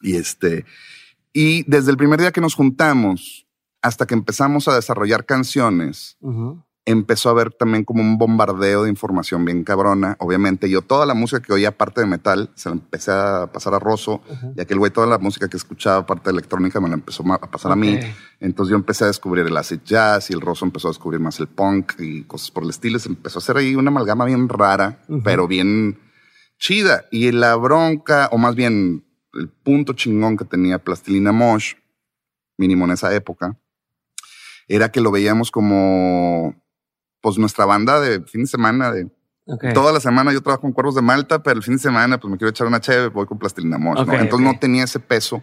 Y 0.03 0.17
este, 0.17 0.67
y 1.33 1.63
desde 1.71 1.91
el 1.91 1.97
primer 1.97 2.21
día 2.21 2.33
que 2.33 2.43
nos 2.43 2.55
juntamos 2.55 3.47
hasta 3.81 4.05
que 4.07 4.13
empezamos 4.13 4.69
a 4.69 4.75
desarrollar 4.75 5.25
canciones. 5.25 6.19
Empezó 6.87 7.29
a 7.29 7.33
haber 7.33 7.53
también 7.53 7.85
como 7.85 8.03
un 8.03 8.19
bombardeo 8.19 8.85
de 8.85 8.91
información 8.91 9.45
bien 9.45 9.65
cabrona. 9.65 10.17
Obviamente, 10.21 10.69
yo 10.69 10.83
toda 10.83 11.07
la 11.07 11.15
música 11.15 11.41
que 11.41 11.53
oía 11.53 11.69
aparte 11.69 12.03
de 12.03 12.07
metal, 12.07 12.51
se 12.55 12.69
la 12.69 12.75
empecé 12.75 13.11
a 13.11 13.51
pasar 13.53 13.75
a 13.75 13.79
Rosso, 13.79 14.21
y 14.57 14.61
aquel 14.61 14.79
güey 14.79 14.91
toda 14.91 15.07
la 15.07 15.19
música 15.19 15.49
que 15.49 15.57
escuchaba 15.57 15.99
aparte 15.99 16.25
de 16.25 16.33
electrónica 16.33 16.81
me 16.81 16.89
la 16.89 16.95
empezó 16.95 17.25
a 17.33 17.51
pasar 17.51 17.73
a 17.73 17.77
mí. 17.77 17.99
Entonces 18.41 18.71
yo 18.71 18.77
empecé 18.77 19.05
a 19.05 19.07
descubrir 19.07 19.47
el 19.47 19.57
acid 19.57 19.81
jazz 19.85 20.31
y 20.31 20.35
el 20.35 20.41
Rosso 20.41 20.67
empezó 20.67 20.89
a 20.89 20.91
descubrir 20.91 21.21
más 21.21 21.41
el 21.41 21.49
punk 21.49 21.95
y 21.99 22.25
cosas 22.25 22.51
por 22.51 22.65
el 22.65 22.71
estilo. 22.71 22.99
Se 22.99 23.09
empezó 23.09 23.39
a 23.39 23.41
hacer 23.41 23.57
ahí 23.57 23.75
una 23.75 23.89
amalgama 23.89 24.27
bien 24.27 24.49
rara, 24.49 25.03
pero 25.23 25.49
bien 25.49 25.99
chida. 26.59 27.07
Y 27.11 27.33
la 27.33 27.57
bronca, 27.57 28.29
o 28.31 28.39
más 28.39 28.55
bien 28.55 29.05
el 29.33 29.49
punto 29.49 29.95
chingón 29.95 30.37
que 30.37 30.45
tenía 30.45 30.79
Plastilina 30.79 31.33
Mosh, 31.33 31.75
mínimo 32.59 32.85
en 32.85 32.93
esa 32.93 33.15
época, 33.15 33.59
era 34.69 34.91
que 34.91 35.01
lo 35.01 35.11
veíamos 35.11 35.51
como 35.51 36.55
pues 37.25 37.39
nuestra 37.39 37.65
banda 37.65 38.01
de 38.01 38.21
fin 38.25 38.43
de 38.43 38.47
semana, 38.47 38.93
de 38.93 39.09
toda 39.73 39.95
la 39.95 40.01
semana 40.01 40.31
yo 40.31 40.43
trabajo 40.43 40.61
con 40.61 40.73
Cuervos 40.73 40.95
de 40.95 41.01
Malta, 41.01 41.43
pero 41.43 41.57
el 41.57 41.63
fin 41.63 41.77
de 41.77 41.79
semana 41.81 42.21
pues 42.21 42.31
me 42.31 42.37
quiero 42.37 42.51
echar 42.51 42.67
una 42.67 42.83
chévere, 42.83 43.09
voy 43.09 43.25
con 43.25 43.39
Plastilina 43.39 43.79
Mosh, 43.79 44.01
Ok, 44.01 44.09
¿no? 44.09 44.15
Entonces 44.15 44.47
no 44.47 44.59
tenía 44.59 44.85
ese 44.85 45.01
peso 45.01 45.43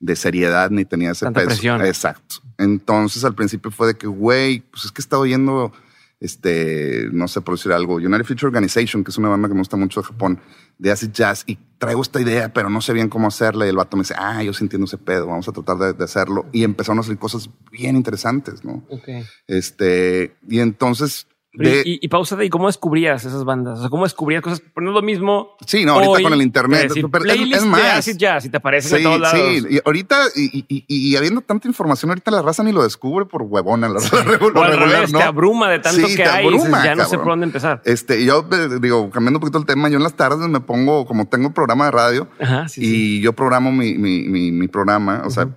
de 0.00 0.14
seriedad 0.16 0.68
ni 0.70 0.84
tenía 0.84 1.12
ese 1.12 1.24
Tanta 1.24 1.40
peso. 1.40 1.48
presión. 1.48 1.80
Exacto. 1.86 2.36
Entonces 2.58 3.24
al 3.24 3.34
principio 3.34 3.70
fue 3.70 3.86
de 3.86 3.94
que, 3.94 4.06
güey, 4.06 4.60
pues 4.70 4.84
es 4.84 4.92
que 4.92 5.00
estaba 5.00 5.22
oyendo, 5.22 5.72
este, 6.20 7.08
no 7.10 7.26
sé 7.26 7.40
por 7.40 7.56
decir 7.56 7.72
algo, 7.72 7.94
United 7.94 8.24
Future 8.26 8.48
Organization, 8.48 9.02
que 9.02 9.10
es 9.10 9.16
una 9.16 9.30
banda 9.30 9.48
que 9.48 9.54
me 9.54 9.60
gusta 9.60 9.78
mucho 9.78 10.02
de 10.02 10.08
Japón, 10.08 10.40
de 10.78 10.90
acid 10.90 11.10
jazz, 11.10 11.44
y 11.46 11.58
traigo 11.78 12.02
esta 12.02 12.20
idea, 12.20 12.52
pero 12.52 12.70
no 12.70 12.80
sé 12.80 12.92
bien 12.92 13.08
cómo 13.08 13.28
hacerla. 13.28 13.66
Y 13.66 13.68
el 13.68 13.76
vato 13.76 13.96
me 13.96 14.02
dice, 14.02 14.14
ah, 14.16 14.42
yo 14.42 14.52
sí 14.52 14.64
entiendo 14.64 14.86
ese 14.86 14.98
pedo, 14.98 15.26
vamos 15.26 15.48
a 15.48 15.52
tratar 15.52 15.76
de, 15.76 15.92
de 15.92 16.04
hacerlo. 16.04 16.46
Y 16.52 16.64
empezaron 16.64 16.98
a 16.98 17.02
salir 17.02 17.18
cosas 17.18 17.50
bien 17.70 17.96
interesantes, 17.96 18.64
¿no? 18.64 18.84
Ok. 18.88 19.08
Este, 19.46 20.36
y 20.48 20.60
entonces... 20.60 21.26
De- 21.54 21.82
y, 21.84 21.98
y 22.04 22.08
pausa 22.08 22.36
de, 22.36 22.44
¿y 22.44 22.50
cómo 22.50 22.66
descubrías 22.66 23.24
esas 23.24 23.42
bandas? 23.42 23.78
O 23.78 23.80
sea, 23.80 23.90
¿cómo 23.90 24.04
descubrías 24.04 24.42
cosas? 24.42 24.60
Pero 24.60 24.84
no 24.84 24.90
es 24.90 24.94
lo 24.94 25.02
mismo. 25.02 25.56
Sí, 25.66 25.84
no, 25.84 25.94
ahorita 25.94 26.10
hoy 26.12 26.22
con 26.22 26.32
el 26.34 26.42
internet, 26.42 26.88
decir, 26.88 27.06
pero 27.10 27.24
es- 27.24 27.40
es 27.40 27.62
de 27.62 27.66
más. 27.68 27.98
acid 27.98 28.16
jazz 28.18 28.44
y 28.44 28.50
te 28.50 28.58
aparecen 28.58 28.90
Sí, 28.90 28.96
de 28.98 29.02
todos 29.02 29.18
lados. 29.20 29.40
sí. 29.40 29.66
Y 29.70 29.80
ahorita, 29.84 30.18
y, 30.36 30.84
y- 30.86 31.16
habiendo 31.16 31.40
tanta 31.40 31.66
información, 31.66 32.10
ahorita 32.10 32.30
la 32.30 32.42
raza 32.42 32.62
ni 32.62 32.70
lo 32.72 32.82
descubre 32.82 33.24
por 33.24 33.42
huevona. 33.42 33.88
La 33.88 33.94
raza 33.94 34.14
O 34.16 34.18
al 34.20 34.26
regular, 34.26 34.78
revés, 34.78 35.12
¿no? 35.12 35.18
te 35.18 35.24
abruma 35.24 35.70
de 35.70 35.78
tanto 35.80 36.06
Sí, 36.06 36.14
que 36.16 36.24
hay 36.24 36.46
y 36.46 36.50
dices, 36.50 36.66
abruma, 36.66 36.84
ya 36.84 36.94
no 36.94 37.04
sé 37.06 37.16
por 37.16 37.28
dónde 37.28 37.46
empezar. 37.46 37.80
Este, 37.86 38.24
yo 38.24 38.46
eh, 38.52 38.78
digo, 38.80 39.08
cambiando 39.10 39.38
un 39.38 39.40
poquito 39.40 39.58
el 39.58 39.66
tema, 39.66 39.88
yo 39.88 39.96
en 39.96 40.02
las 40.02 40.14
tardes 40.14 40.46
me 40.48 40.60
pongo, 40.60 41.06
como 41.06 41.26
tengo 41.28 41.52
programa 41.54 41.86
de 41.86 41.90
radio, 41.92 42.28
Ajá, 42.38 42.68
sí, 42.68 42.82
y 42.82 42.84
sí. 42.84 43.20
yo 43.22 43.32
programo 43.32 43.72
mi, 43.72 43.94
mi, 43.94 44.20
mi, 44.28 44.52
mi 44.52 44.68
programa, 44.68 45.22
o 45.24 45.30
sea, 45.30 45.48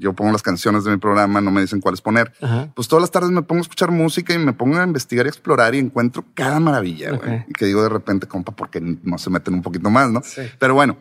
yo 0.00 0.14
pongo 0.14 0.32
las 0.32 0.42
canciones 0.42 0.84
de 0.84 0.90
mi 0.90 0.96
programa, 0.96 1.40
no 1.40 1.50
me 1.50 1.60
dicen 1.60 1.80
cuáles 1.80 2.00
poner. 2.00 2.32
Ajá. 2.40 2.72
Pues 2.74 2.88
todas 2.88 3.02
las 3.02 3.10
tardes 3.10 3.30
me 3.30 3.42
pongo 3.42 3.60
a 3.60 3.62
escuchar 3.62 3.90
música 3.90 4.34
y 4.34 4.38
me 4.38 4.52
pongo 4.52 4.78
a 4.78 4.84
investigar 4.84 5.26
y 5.26 5.28
explorar 5.28 5.74
y 5.74 5.78
encuentro 5.78 6.24
cada 6.34 6.58
maravilla, 6.58 7.12
güey. 7.12 7.44
Y 7.46 7.52
que 7.52 7.66
digo 7.66 7.82
de 7.82 7.90
repente, 7.90 8.26
compa, 8.26 8.52
porque 8.52 8.80
no 8.80 9.18
se 9.18 9.30
meten 9.30 9.54
un 9.54 9.62
poquito 9.62 9.90
más, 9.90 10.10
¿no? 10.10 10.22
Sí. 10.24 10.42
Pero 10.58 10.74
bueno, 10.74 10.96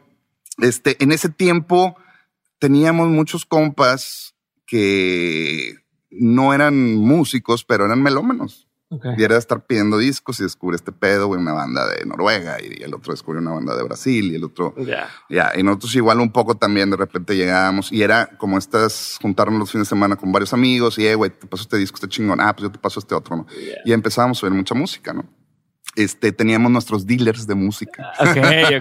este, 0.59 1.01
en 1.01 1.11
ese 1.11 1.29
tiempo 1.29 1.95
teníamos 2.59 3.07
muchos 3.07 3.45
compas 3.45 4.35
que 4.65 5.75
no 6.11 6.53
eran 6.53 6.95
músicos, 6.95 7.63
pero 7.63 7.85
eran 7.85 8.03
melómanos. 8.03 8.68
Ok. 8.91 9.05
Y 9.17 9.23
era 9.23 9.37
estar 9.37 9.63
pidiendo 9.65 9.99
discos 9.99 10.39
y 10.39 10.43
descubre 10.43 10.75
este 10.75 10.91
pedo, 10.91 11.27
güey, 11.27 11.39
una 11.39 11.53
banda 11.53 11.87
de 11.87 12.03
Noruega 12.07 12.57
y 12.59 12.81
el 12.81 12.93
otro 12.95 13.13
descubre 13.13 13.39
una 13.39 13.51
banda 13.51 13.75
de 13.75 13.83
Brasil 13.83 14.31
y 14.31 14.35
el 14.35 14.43
otro 14.43 14.73
Ya. 14.77 15.07
ya, 15.29 15.51
y 15.55 15.61
nosotros 15.61 15.93
igual 15.95 16.19
un 16.19 16.31
poco 16.31 16.55
también 16.55 16.89
de 16.89 16.97
repente 16.97 17.35
llegábamos 17.35 17.91
y 17.91 18.01
era 18.01 18.29
como 18.37 18.57
estas, 18.57 19.17
juntarnos 19.21 19.59
los 19.59 19.71
fines 19.71 19.85
de 19.87 19.89
semana 19.89 20.15
con 20.15 20.31
varios 20.31 20.53
amigos 20.53 20.97
y, 20.97 21.05
eh, 21.05 21.13
güey, 21.13 21.29
te 21.29 21.45
paso 21.45 21.63
este 21.63 21.77
disco, 21.77 21.97
este 21.97 22.07
chingón, 22.07 22.41
ah, 22.41 22.51
pues 22.55 22.63
yo 22.63 22.71
te 22.71 22.79
paso 22.79 22.99
este 22.99 23.13
otro, 23.13 23.35
¿no? 23.35 23.45
Y 23.85 23.93
empezábamos 23.93 24.41
a 24.41 24.47
oír 24.47 24.55
mucha 24.55 24.73
música, 24.73 25.13
¿no? 25.13 25.23
Este, 25.95 26.31
teníamos 26.31 26.71
nuestros 26.71 27.05
dealers 27.05 27.45
de 27.45 27.55
música. 27.55 28.11
Ok, 28.19 28.27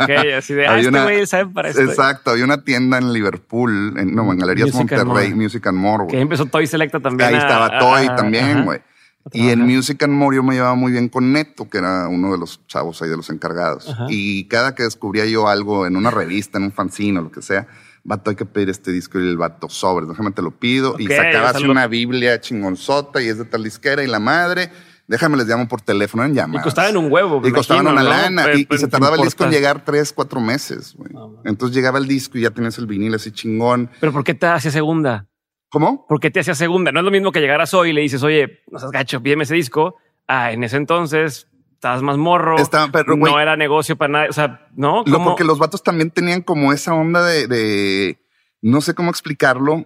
ok. 0.01 0.11
Así 0.39 0.55
de, 0.55 0.67
ah, 0.69 0.79
este 0.79 1.03
güey 1.03 1.27
sabe 1.27 1.47
para 1.53 1.69
esto. 1.71 1.83
Exacto, 1.83 2.31
había 2.31 2.45
una 2.45 2.65
tienda 2.65 2.97
en 2.99 3.13
Liverpool, 3.13 3.95
en, 3.99 4.15
no, 4.15 4.31
en 4.33 4.39
Galerías 4.39 4.73
Music 4.75 4.93
and 4.93 5.05
Monterrey, 5.07 5.31
More. 5.31 5.43
Music 5.43 5.67
and 5.67 5.79
More, 5.79 6.05
Que 6.07 6.13
güey. 6.13 6.23
empezó 6.23 6.47
Toy 6.47 6.67
Selecta 6.67 7.01
también. 7.01 7.29
Ahí 7.31 7.35
a- 7.35 7.39
estaba 7.39 7.79
Toy 7.79 8.07
a- 8.07 8.17
también, 8.17 8.65
güey. 8.65 8.81
Y 9.33 9.49
en. 9.51 9.61
Music 9.67 10.03
and 10.03 10.13
More 10.13 10.37
yo 10.37 10.43
me 10.43 10.55
llevaba 10.55 10.75
muy 10.75 10.93
bien 10.93 11.09
con 11.09 11.33
Neto, 11.33 11.69
que 11.69 11.79
era 11.79 12.09
uno 12.09 12.33
de 12.33 12.39
los 12.39 12.67
chavos 12.67 13.01
ahí 13.03 13.09
de 13.09 13.17
los 13.17 13.31
encargados. 13.31 13.89
Ajá. 13.89 14.07
Y 14.09 14.45
cada 14.49 14.75
que 14.75 14.83
descubría 14.85 15.27
yo 15.27 15.49
algo 15.49 15.87
en 15.87 15.97
una 15.97 16.11
revista, 16.11 16.59
en 16.59 16.65
un 16.65 16.73
fanzine 16.73 17.19
o 17.19 17.23
lo 17.23 17.31
que 17.31 17.43
sea, 17.43 17.67
vato, 18.05 18.31
hay 18.31 18.37
que 18.37 18.47
pedir 18.47 18.71
este 18.71 18.91
disco 18.93 19.19
y 19.21 19.29
el 19.29 19.37
vato 19.37 19.69
sobre, 19.69 20.07
déjame 20.07 20.31
te 20.31 20.41
lo 20.43 20.51
pido. 20.53 20.97
y 20.99 21.07
Ok, 21.07 21.13
sacaba 21.13 21.29
o 21.29 21.49
sea, 21.49 21.51
así 21.51 21.65
lo- 21.65 21.73
una 21.73 21.87
Biblia 21.87 22.41
chingonzota 22.41 23.21
y 23.23 23.29
es 23.29 23.39
de 23.39 23.45
tal 23.45 23.65
disquera 23.65 24.03
y 24.03 24.07
la 24.07 24.19
madre. 24.21 24.71
Déjame 25.07 25.39
les 25.39 25.47
llamo 25.47 25.67
por 25.69 25.81
teléfono 25.81 26.23
en 26.25 26.33
Y 26.33 26.35
llamadas. 26.35 26.65
costaban 26.65 26.95
un 26.99 27.11
huevo. 27.11 27.41
Y 27.43 27.51
costaban 27.51 27.85
imagino, 27.85 28.03
una 28.03 28.17
¿no? 28.17 28.23
lana. 28.23 28.43
Pero- 28.45 28.59
y, 28.59 28.69
y 28.71 28.77
se 28.79 28.89
tardaba 28.89 29.17
el 29.17 29.23
disco 29.23 29.45
en 29.45 29.51
llegar 29.51 29.83
tres, 29.83 30.13
cuatro 30.13 30.39
meses. 30.39 30.95
güey. 30.97 31.11
Entonces 31.47 31.75
llegaba 31.75 31.99
el 31.99 32.07
disco 32.07 32.37
y 32.37 32.43
ya 32.43 32.51
tenías 32.51 32.77
el 32.77 32.87
vinil 32.87 33.15
así 33.15 33.31
chingón. 33.33 33.89
Pero 34.01 34.13
¿por 34.13 34.23
qué 34.23 34.35
te 34.35 34.47
hacía 34.47 34.71
segunda? 34.71 35.27
¿Cómo? 35.71 36.07
¿Por 36.07 36.21
qué 36.21 36.31
te 36.31 36.41
hacía 36.41 36.55
segunda? 36.55 36.93
No 36.93 37.01
es 37.01 37.05
lo 37.05 37.11
mismo 37.11 37.31
que 37.33 37.41
llegaras 37.41 37.75
hoy 37.75 37.91
y 37.91 37.93
le 37.93 38.01
dices, 38.01 38.23
oye, 38.23 38.61
no 38.71 38.79
seas 38.79 38.91
gacho, 38.91 39.23
pídeme 39.23 39.45
ese 39.45 39.55
disco. 39.55 39.97
Ah, 40.27 40.53
en 40.53 40.65
ese 40.65 40.77
entonces 40.77 41.47
estabas 41.75 42.03
más 42.03 42.17
morro. 42.17 42.57
Estaba- 42.59 42.91
pero, 42.91 43.17
no 43.17 43.39
era 43.39 43.57
negocio 43.57 43.97
para 43.97 44.13
nadie. 44.13 44.29
O 44.31 44.33
sea, 44.33 44.67
¿no? 44.75 45.03
Lo, 45.07 45.23
porque 45.25 45.45
los 45.45 45.59
vatos 45.59 45.83
también 45.83 46.11
tenían 46.11 46.43
como 46.43 46.73
esa 46.73 46.95
onda 46.95 47.23
de, 47.25 47.47
de- 47.47 48.19
no 48.63 48.81
sé 48.81 48.95
cómo 48.95 49.11
explicarlo. 49.11 49.85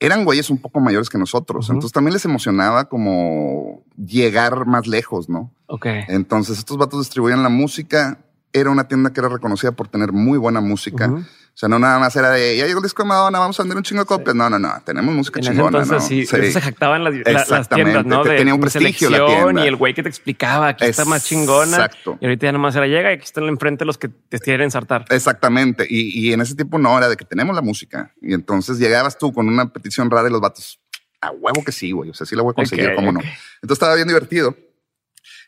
Eran 0.00 0.24
güeyes 0.24 0.50
un 0.50 0.58
poco 0.58 0.80
mayores 0.80 1.08
que 1.08 1.18
nosotros. 1.18 1.68
Entonces 1.70 1.92
también 1.92 2.12
les 2.14 2.24
emocionaba 2.24 2.88
como 2.88 3.84
llegar 3.96 4.66
más 4.66 4.86
lejos, 4.86 5.28
¿no? 5.28 5.52
Ok. 5.66 5.86
Entonces 6.08 6.58
estos 6.58 6.76
vatos 6.76 7.00
distribuían 7.00 7.42
la 7.42 7.48
música. 7.48 8.18
Era 8.52 8.70
una 8.70 8.86
tienda 8.86 9.12
que 9.12 9.20
era 9.20 9.28
reconocida 9.28 9.72
por 9.72 9.88
tener 9.88 10.12
muy 10.12 10.38
buena 10.38 10.60
música. 10.60 11.12
O 11.54 11.56
sea, 11.56 11.68
no 11.68 11.78
nada 11.78 12.00
más 12.00 12.16
era 12.16 12.30
de, 12.32 12.56
ya 12.56 12.66
llegó 12.66 12.80
el 12.80 12.82
disco 12.82 13.04
de 13.04 13.10
Madonna, 13.10 13.38
vamos 13.38 13.60
a 13.60 13.62
vender 13.62 13.76
un 13.76 13.84
chingo 13.84 14.00
de 14.02 14.06
copias. 14.06 14.34
No, 14.34 14.50
no, 14.50 14.58
no. 14.58 14.72
Tenemos 14.84 15.14
música 15.14 15.38
En 15.38 15.46
chingona, 15.46 15.78
entonces 15.82 15.92
¿no? 15.92 16.00
sí, 16.26 16.36
de 16.36 16.48
eso 16.48 16.58
se 16.58 16.60
jactaban 16.60 17.04
las, 17.04 17.14
la- 17.14 17.46
las 17.48 17.68
tiendas, 17.68 18.04
¿no? 18.04 18.24
De 18.24 18.36
tenía 18.36 18.54
un 18.54 18.60
prestigio 18.60 19.08
la 19.08 19.24
tienda. 19.24 19.64
Y 19.64 19.68
el 19.68 19.76
güey 19.76 19.94
que 19.94 20.02
te 20.02 20.08
explicaba, 20.08 20.68
aquí 20.70 20.84
está 20.84 21.04
más 21.04 21.24
chingona. 21.24 21.76
Exacto. 21.76 22.18
Y 22.20 22.24
ahorita 22.24 22.46
ya 22.46 22.52
nomás 22.52 22.74
era 22.74 22.88
llega 22.88 23.12
y 23.12 23.14
aquí 23.14 23.24
están 23.24 23.44
enfrente 23.44 23.84
los 23.84 23.98
que 23.98 24.08
te 24.08 24.40
quieren 24.40 24.64
ensartar. 24.64 25.04
Exactamente. 25.10 25.86
Y, 25.88 26.26
y 26.28 26.32
en 26.32 26.40
ese 26.40 26.56
tiempo 26.56 26.76
no 26.76 26.98
era 26.98 27.08
de 27.08 27.16
que 27.16 27.24
tenemos 27.24 27.54
la 27.54 27.62
música. 27.62 28.12
Y 28.20 28.34
entonces 28.34 28.80
llegabas 28.80 29.16
tú 29.16 29.32
con 29.32 29.46
una 29.46 29.72
petición 29.72 30.10
rara 30.10 30.28
y 30.28 30.32
los 30.32 30.40
vatos, 30.40 30.80
a 31.20 31.30
huevo 31.30 31.62
que 31.64 31.70
sí, 31.70 31.92
güey. 31.92 32.10
O 32.10 32.14
sea, 32.14 32.26
sí 32.26 32.34
la 32.34 32.42
voy 32.42 32.50
a 32.50 32.54
conseguir, 32.54 32.88
Ok, 32.88 32.94
cómo 32.96 33.12
no. 33.12 33.20
Entonces 33.20 33.72
estaba 33.76 33.94
bien 33.94 34.08
divertido. 34.08 34.56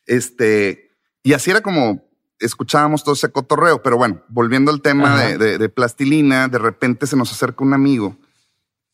Este, 0.07 0.91
y 1.25 1.33
así 1.33 1.51
era 1.51 1.61
como 1.63 2.06
escuchábamos 2.41 3.03
todo 3.05 3.15
ese 3.15 3.31
cotorreo. 3.31 3.83
Pero 3.83 3.97
bueno, 3.97 4.21
volviendo 4.29 4.71
al 4.71 4.83
tema 4.83 5.15
Ajá. 5.15 5.27
de, 5.27 5.39
de- 5.39 5.59
de 5.59 5.69
plastilina, 5.69 6.49
de 6.49 6.59
repente 6.59 7.07
se 7.07 7.17
nos 7.17 7.33
acerca 7.33 7.65
un 7.65 7.75
amigo 7.75 8.17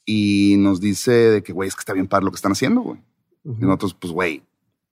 y 0.04 0.56
nos 0.58 0.80
dice 0.80 1.12
de 1.12 1.42
que, 1.42 1.52
güey, 1.52 1.68
es 1.68 1.74
que 1.74 1.80
está 1.80 1.92
bien 1.92 2.08
padre 2.08 2.24
lo 2.24 2.30
que 2.30 2.36
están 2.36 2.52
haciendo, 2.52 2.80
güey. 2.80 3.00
Y 3.44 3.64
nosotros, 3.64 3.94
pues, 3.94 4.12
güey, 4.12 4.42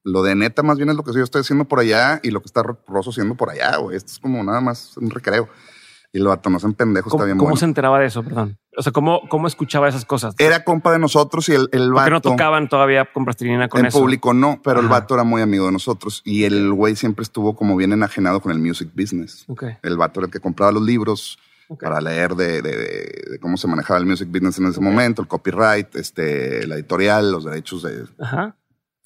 lo 0.02 0.22
de 0.22 0.34
neta 0.34 0.62
más 0.62 0.76
bien 0.76 0.88
es 0.90 0.96
lo 0.96 1.04
que 1.04 1.12
yo 1.12 1.22
estoy 1.22 1.42
haciendo 1.42 1.66
por 1.66 1.78
allá 1.80 2.20
y 2.22 2.30
lo 2.30 2.40
que 2.40 2.46
está 2.46 2.62
Rosso 2.62 3.10
haciendo 3.10 3.34
por 3.36 3.50
allá, 3.50 3.76
güey. 3.76 3.96
Esto 3.96 4.12
es 4.12 4.18
como 4.18 4.42
nada 4.42 4.60
más 4.60 4.96
un 4.96 5.10
recreo. 5.10 5.48
Y 6.12 6.18
el 6.18 6.26
vato 6.26 6.50
no 6.50 6.58
en 6.62 6.74
pendejo, 6.74 7.08
está 7.08 7.10
¿Cómo, 7.18 7.24
bien 7.24 7.36
cómo 7.38 7.50
bueno. 7.50 7.56
se 7.58 7.64
enteraba 7.66 8.00
de 8.00 8.06
eso? 8.06 8.22
Perdón. 8.24 8.58
O 8.76 8.82
sea, 8.82 8.90
¿cómo, 8.92 9.20
cómo 9.28 9.46
escuchaba 9.46 9.88
esas 9.88 10.04
cosas? 10.04 10.34
Era 10.38 10.64
compa 10.64 10.90
de 10.92 10.98
nosotros 10.98 11.48
y 11.48 11.52
el, 11.52 11.68
el 11.72 11.90
Porque 11.90 12.10
vato 12.10 12.10
no 12.10 12.20
tocaban 12.20 12.68
todavía 12.68 13.04
con 13.12 13.24
plastilina 13.24 13.68
con 13.68 13.80
en 13.80 13.86
eso. 13.86 13.98
público 14.00 14.34
no, 14.34 14.60
pero 14.64 14.80
el 14.80 14.88
vato 14.88 15.14
era 15.14 15.22
muy 15.22 15.40
amigo 15.40 15.66
de 15.66 15.72
nosotros 15.72 16.22
y 16.24 16.44
el 16.44 16.72
güey 16.72 16.96
siempre 16.96 17.22
estuvo 17.22 17.54
como 17.54 17.76
bien 17.76 17.92
enajenado 17.92 18.40
con 18.40 18.50
el 18.50 18.58
music 18.58 18.90
business. 18.94 19.44
Ok. 19.48 19.64
El 19.82 19.96
vato 19.96 20.18
era 20.20 20.26
el 20.26 20.32
que 20.32 20.40
compraba 20.40 20.72
los 20.72 20.82
libros 20.82 21.38
para 21.80 22.00
leer 22.00 22.34
de, 22.34 22.60
de- 22.60 22.76
de- 22.76 23.24
de 23.30 23.38
cómo 23.40 23.56
se 23.56 23.68
manejaba 23.68 24.00
el 24.00 24.06
music 24.06 24.28
business 24.32 24.58
en 24.58 24.66
ese 24.66 24.80
momento, 24.80 25.22
el 25.22 25.28
copyright, 25.28 25.94
este, 25.94 26.66
la 26.66 26.74
editorial, 26.74 27.30
los 27.30 27.44
derechos 27.44 27.82
de, 27.84 28.04
Ajá. 28.18 28.56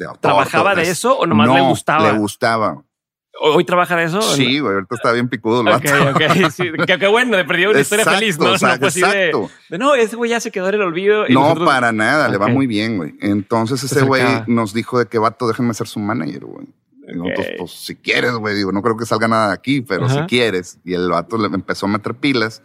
autor. 0.00 0.20
¿Trabajaba 0.20 0.74
de 0.74 0.88
eso 0.88 1.18
o 1.18 1.26
nomás 1.26 1.48
No, 1.48 1.54
le 1.54 1.60
gustaba? 1.60 2.10
Le 2.12 2.18
gustaba. 2.18 2.82
¿Hoy 3.40 3.64
trabaja 3.64 3.96
de 3.96 4.04
eso? 4.04 4.22
Sí, 4.22 4.60
güey, 4.60 4.74
ahorita 4.74 4.94
está 4.94 5.12
bien 5.12 5.28
picudo 5.28 5.60
el 5.62 5.68
Ok, 5.68 5.84
vato. 5.84 6.10
ok. 6.44 6.50
Sí, 6.52 6.70
qué 6.98 7.06
bueno, 7.08 7.36
le 7.36 7.44
perdió 7.44 7.70
una 7.70 7.80
historia 7.80 8.02
Exacto, 8.02 8.20
feliz, 8.20 8.38
¿no? 8.38 8.52
o 8.52 8.58
sea, 8.58 8.76
no 8.78 8.86
exacto. 8.86 9.50
de, 9.70 9.78
no, 9.78 9.94
ese 9.94 10.16
güey 10.16 10.30
ya 10.30 10.40
se 10.40 10.50
quedó 10.50 10.68
en 10.68 10.76
el 10.76 10.82
olvido. 10.82 11.26
y 11.28 11.34
No, 11.34 11.40
nosotros- 11.40 11.66
para 11.68 11.92
nada, 11.92 12.28
le 12.28 12.36
va 12.38 12.46
muy 12.48 12.66
bien, 12.66 12.96
güey. 12.96 13.14
Entonces 13.20 13.80
Se 13.80 13.86
ese 13.86 14.04
güey 14.04 14.22
nos 14.46 14.72
dijo 14.72 14.98
de 14.98 15.06
que 15.06 15.18
vato, 15.18 15.48
déjenme 15.48 15.74
ser 15.74 15.88
su 15.88 15.98
manager, 16.00 16.44
güey. 16.44 16.66
Y 17.06 17.16
nosotros, 17.16 17.46
pues, 17.58 17.70
si 17.72 17.96
quieres, 17.96 18.32
güey, 18.32 18.54
digo, 18.54 18.72
no 18.72 18.80
creo 18.80 18.96
que 18.96 19.04
salga 19.04 19.28
nada 19.28 19.48
de 19.48 19.54
aquí, 19.54 19.82
pero 19.82 20.08
si 20.08 20.18
quieres. 20.20 20.78
Y 20.84 20.94
el 20.94 21.10
vato 21.10 21.36
le 21.36 21.46
empezó 21.48 21.84
a 21.86 21.90
meter 21.90 22.14
pilas. 22.14 22.62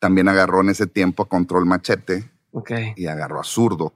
También 0.00 0.28
agarró 0.28 0.62
en 0.62 0.70
ese 0.70 0.86
tiempo 0.86 1.22
a 1.22 1.28
Control 1.28 1.64
Machete. 1.66 2.28
Y 2.96 3.06
agarró 3.06 3.40
a 3.40 3.44
Zurdo. 3.44 3.92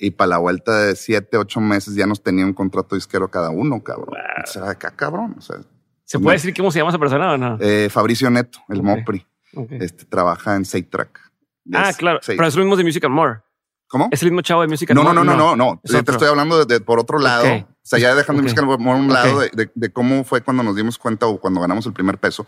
Y 0.00 0.10
para 0.12 0.28
la 0.28 0.38
vuelta 0.38 0.84
de 0.84 0.96
siete, 0.96 1.36
ocho 1.36 1.60
meses 1.60 1.94
ya 1.94 2.06
nos 2.06 2.22
tenía 2.22 2.44
un 2.44 2.54
contrato 2.54 2.94
disquero 2.94 3.30
cada 3.30 3.50
uno, 3.50 3.82
cabrón. 3.82 4.16
O 4.42 4.46
sea, 4.46 4.70
acá, 4.70 4.90
cabrón. 4.94 5.34
O 5.38 5.40
sea, 5.40 5.58
¿Se 6.04 6.18
puede 6.18 6.36
decir 6.36 6.54
cómo 6.56 6.70
se 6.70 6.78
llama 6.78 6.90
esa 6.90 6.98
persona 6.98 7.32
o 7.32 7.36
no? 7.36 7.58
Eh, 7.60 7.88
Fabricio 7.90 8.30
Neto, 8.30 8.60
el 8.68 8.82
Mopri. 8.82 9.26
Este 9.80 10.04
trabaja 10.04 10.56
en 10.56 10.64
Track. 10.64 11.20
Ah, 11.72 11.92
claro. 11.96 12.20
Pero 12.26 12.46
es 12.46 12.54
lo 12.54 12.62
mismo 12.62 12.76
de 12.76 12.84
Music 12.84 13.04
and 13.04 13.14
More. 13.14 13.40
¿Cómo? 13.88 14.08
Es 14.10 14.22
el 14.22 14.30
mismo 14.30 14.42
chavo 14.42 14.62
de 14.62 14.68
Music 14.68 14.90
and 14.90 14.96
no, 14.96 15.04
More. 15.04 15.14
No, 15.14 15.24
no, 15.24 15.36
no, 15.36 15.56
no, 15.56 15.74
no. 15.74 15.80
Te 15.82 15.98
estoy 15.98 16.28
hablando 16.28 16.64
de, 16.64 16.80
por 16.80 16.98
otro 16.98 17.18
lado. 17.18 17.44
O 17.88 17.90
sea, 17.90 17.98
ya 17.98 18.14
dejando 18.14 18.42
Music 18.42 18.58
and 18.58 18.68
More 18.80 18.98
a 18.98 19.02
un 19.02 19.08
lado 19.08 19.40
de, 19.40 19.92
cómo 19.94 20.22
fue 20.22 20.42
cuando 20.42 20.62
nos 20.62 20.76
dimos 20.76 20.98
cuenta 20.98 21.26
o 21.26 21.40
cuando 21.40 21.58
ganamos 21.62 21.86
el 21.86 21.94
primer 21.94 22.18
peso. 22.18 22.46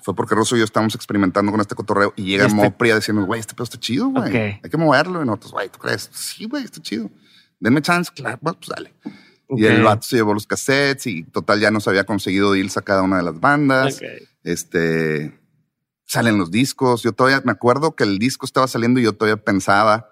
Fue 0.00 0.16
porque 0.16 0.34
Rosso 0.34 0.56
y 0.56 0.60
yo 0.60 0.64
estábamos 0.64 0.94
experimentando 0.94 1.52
con 1.52 1.60
este 1.60 1.74
cotorreo 1.74 2.14
y 2.16 2.24
llega 2.24 2.46
este... 2.46 2.56
Mopri 2.56 2.90
a 2.90 2.94
decirnos, 2.94 3.26
güey, 3.26 3.38
este 3.38 3.52
pedo 3.52 3.64
está 3.64 3.78
chido, 3.78 4.08
güey. 4.08 4.34
Hay 4.34 4.70
que 4.70 4.78
moverlo. 4.78 5.22
Y 5.22 5.26
nosotros, 5.26 5.52
güey, 5.52 5.68
¿tú 5.68 5.78
crees? 5.78 6.08
Sí, 6.10 6.46
güey, 6.46 6.64
está 6.64 6.80
chido. 6.80 7.10
Denme 7.60 7.82
chance. 7.82 8.10
Claro, 8.14 8.38
pues 8.40 8.56
dale. 8.66 8.94
Y 9.50 9.66
el 9.66 9.82
vato 9.82 10.06
se 10.06 10.16
llevó 10.16 10.32
los 10.32 10.46
cassettes 10.46 11.06
y 11.06 11.24
total 11.24 11.60
ya 11.60 11.70
nos 11.70 11.86
había 11.86 12.04
conseguido 12.04 12.52
deals 12.52 12.78
a 12.78 12.82
cada 12.82 13.02
una 13.02 13.18
de 13.18 13.24
las 13.24 13.38
bandas. 13.38 14.00
Este 14.42 15.38
salen 16.06 16.38
los 16.38 16.50
discos. 16.50 17.02
Yo 17.02 17.12
todavía 17.12 17.42
me 17.44 17.52
acuerdo 17.52 17.94
que 17.94 18.04
el 18.04 18.18
disco 18.18 18.46
estaba 18.46 18.66
saliendo 18.66 19.00
y 19.00 19.02
yo 19.02 19.12
todavía 19.12 19.36
pensaba, 19.36 20.08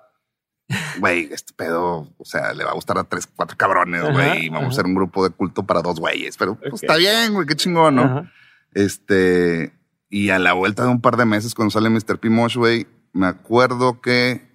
güey, 0.98 1.28
este 1.32 1.52
pedo, 1.52 2.12
o 2.18 2.24
sea, 2.24 2.52
le 2.52 2.64
va 2.64 2.70
a 2.70 2.74
gustar 2.74 2.98
a 2.98 3.04
tres, 3.04 3.26
cuatro 3.26 3.56
cabrones, 3.56 4.02
güey. 4.02 4.48
Vamos 4.48 4.74
a 4.74 4.76
ser 4.76 4.86
un 4.86 4.94
grupo 4.94 5.24
de 5.24 5.34
culto 5.34 5.64
para 5.64 5.82
dos 5.82 6.00
güeyes, 6.00 6.36
pero 6.36 6.56
pues 6.56 6.82
está 6.82 6.96
bien, 6.96 7.34
güey, 7.34 7.46
qué 7.46 7.54
chingón, 7.54 7.96
¿no? 7.96 8.30
Este, 8.72 9.72
y 10.08 10.30
a 10.30 10.38
la 10.38 10.52
vuelta 10.52 10.84
de 10.84 10.90
un 10.90 11.00
par 11.00 11.16
de 11.16 11.24
meses 11.24 11.54
cuando 11.54 11.70
sale 11.70 11.90
Mr. 11.90 12.18
P. 12.18 12.30
Mosh, 12.30 12.56
güey, 12.56 12.86
me 13.12 13.26
acuerdo 13.26 14.00
que 14.00 14.46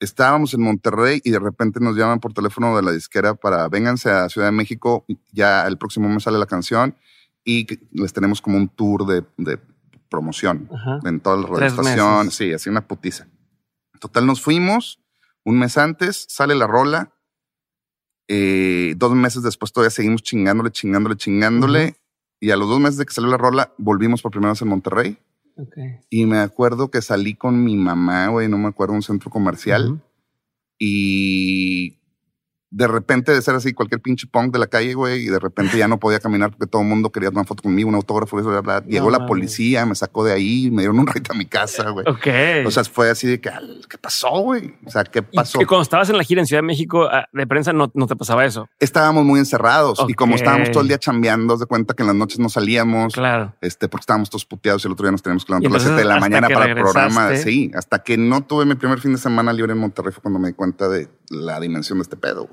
estábamos 0.00 0.54
en 0.54 0.62
Monterrey 0.62 1.20
y 1.24 1.30
de 1.30 1.38
repente 1.38 1.80
nos 1.80 1.96
llaman 1.96 2.20
por 2.20 2.32
teléfono 2.32 2.76
de 2.76 2.82
la 2.82 2.92
disquera 2.92 3.34
para 3.34 3.68
vénganse 3.68 4.10
a 4.10 4.28
Ciudad 4.28 4.48
de 4.48 4.52
México, 4.52 5.04
ya 5.32 5.66
el 5.66 5.78
próximo 5.78 6.08
mes 6.08 6.24
sale 6.24 6.38
la 6.38 6.46
canción 6.46 6.96
y 7.44 7.66
les 7.92 8.12
tenemos 8.12 8.40
como 8.40 8.56
un 8.56 8.68
tour 8.68 9.06
de, 9.06 9.24
promoción 10.08 10.68
en 11.04 11.18
toda 11.18 11.36
la 11.36 11.46
radioestación. 11.48 12.30
Sí, 12.30 12.52
así 12.52 12.70
una 12.70 12.86
putiza. 12.86 13.26
Total, 14.04 14.26
nos 14.26 14.42
fuimos 14.42 15.00
un 15.46 15.58
mes 15.58 15.78
antes, 15.78 16.26
sale 16.28 16.54
la 16.54 16.66
rola. 16.66 17.14
Eh, 18.28 18.92
dos 18.98 19.14
meses 19.14 19.42
después 19.42 19.72
todavía 19.72 19.88
seguimos 19.88 20.22
chingándole, 20.22 20.70
chingándole, 20.70 21.16
chingándole. 21.16 21.96
Y 22.38 22.50
a 22.50 22.56
los 22.56 22.68
dos 22.68 22.80
meses 22.80 22.98
de 22.98 23.06
que 23.06 23.14
salió 23.14 23.30
la 23.30 23.38
rola, 23.38 23.72
volvimos 23.78 24.20
por 24.20 24.30
primera 24.30 24.52
vez 24.52 24.60
en 24.60 24.68
Monterrey. 24.68 25.16
Y 26.10 26.26
me 26.26 26.36
acuerdo 26.36 26.90
que 26.90 27.00
salí 27.00 27.34
con 27.34 27.64
mi 27.64 27.76
mamá, 27.76 28.28
güey, 28.28 28.46
no 28.46 28.58
me 28.58 28.68
acuerdo, 28.68 28.92
un 28.92 29.00
centro 29.00 29.30
comercial. 29.30 30.02
Y 30.78 31.96
de 32.74 32.88
repente 32.88 33.30
de 33.30 33.40
ser 33.40 33.54
así 33.54 33.72
cualquier 33.72 34.00
pinche 34.00 34.26
punk 34.26 34.52
de 34.52 34.58
la 34.58 34.66
calle, 34.66 34.94
güey, 34.94 35.26
y 35.26 35.26
de 35.26 35.38
repente 35.38 35.78
ya 35.78 35.86
no 35.86 36.00
podía 36.00 36.18
caminar 36.18 36.50
porque 36.50 36.66
todo 36.66 36.82
el 36.82 36.88
mundo 36.88 37.10
quería 37.10 37.30
una 37.30 37.44
foto 37.44 37.62
conmigo, 37.62 37.88
un 37.88 37.94
autógrafo, 37.94 38.40
eso, 38.40 38.48
bla, 38.48 38.62
bla. 38.62 38.84
Llegó 38.84 39.10
la 39.10 39.26
policía, 39.26 39.86
me 39.86 39.94
sacó 39.94 40.24
de 40.24 40.32
ahí, 40.32 40.72
me 40.72 40.82
dieron 40.82 40.98
un 40.98 41.06
ride 41.06 41.22
a 41.30 41.34
mi 41.34 41.46
casa, 41.46 41.90
güey. 41.90 42.04
Ok. 42.08 42.66
O 42.66 42.72
sea, 42.72 42.82
fue 42.82 43.10
así 43.10 43.28
de 43.28 43.40
que, 43.40 43.48
¿qué 43.88 43.96
pasó, 43.96 44.40
güey? 44.40 44.74
O 44.84 44.90
sea, 44.90 45.04
¿qué 45.04 45.22
pasó? 45.22 45.62
Y, 45.62 45.66
cuando 45.66 45.82
estabas 45.82 46.10
en 46.10 46.16
la 46.16 46.24
gira 46.24 46.40
en 46.40 46.48
Ciudad 46.48 46.62
de 46.62 46.66
México 46.66 47.04
ah, 47.04 47.28
de 47.32 47.46
prensa, 47.46 47.72
no, 47.72 47.92
no 47.94 48.08
te 48.08 48.16
pasaba 48.16 48.44
eso. 48.44 48.68
Estábamos 48.80 49.24
muy 49.24 49.38
encerrados 49.38 50.04
y 50.08 50.14
como 50.14 50.34
estábamos 50.34 50.72
todo 50.72 50.82
el 50.82 50.88
día 50.88 50.98
chambeando, 50.98 51.56
de 51.56 51.66
cuenta 51.66 51.94
que 51.94 52.02
en 52.02 52.08
las 52.08 52.16
noches 52.16 52.40
no 52.40 52.48
salíamos. 52.48 53.14
Claro. 53.14 53.54
Este, 53.60 53.88
porque 53.88 54.02
estábamos 54.02 54.30
todos 54.30 54.46
puteados 54.46 54.84
y 54.84 54.88
el 54.88 54.94
otro 54.94 55.04
día 55.04 55.12
nos 55.12 55.22
teníamos 55.22 55.44
que 55.44 55.52
levantar 55.52 55.70
a 55.70 55.74
las 55.74 55.82
7 55.84 55.96
de 55.96 56.04
la 56.04 56.18
mañana 56.18 56.48
para 56.48 56.66
el 56.66 56.74
programa. 56.74 57.36
Sí, 57.36 57.70
hasta 57.76 58.02
que 58.02 58.16
no 58.16 58.42
tuve 58.42 58.64
mi 58.64 58.74
primer 58.74 58.98
fin 58.98 59.12
de 59.12 59.18
semana 59.18 59.52
libre 59.52 59.74
en 59.74 59.78
Monterrey 59.78 60.12
fue 60.12 60.22
cuando 60.22 60.40
me 60.40 60.48
di 60.48 60.54
cuenta 60.54 60.88
de 60.88 61.08
la 61.30 61.60
dimensión 61.60 61.98
de 61.98 62.02
este 62.02 62.16
pedo 62.16 62.48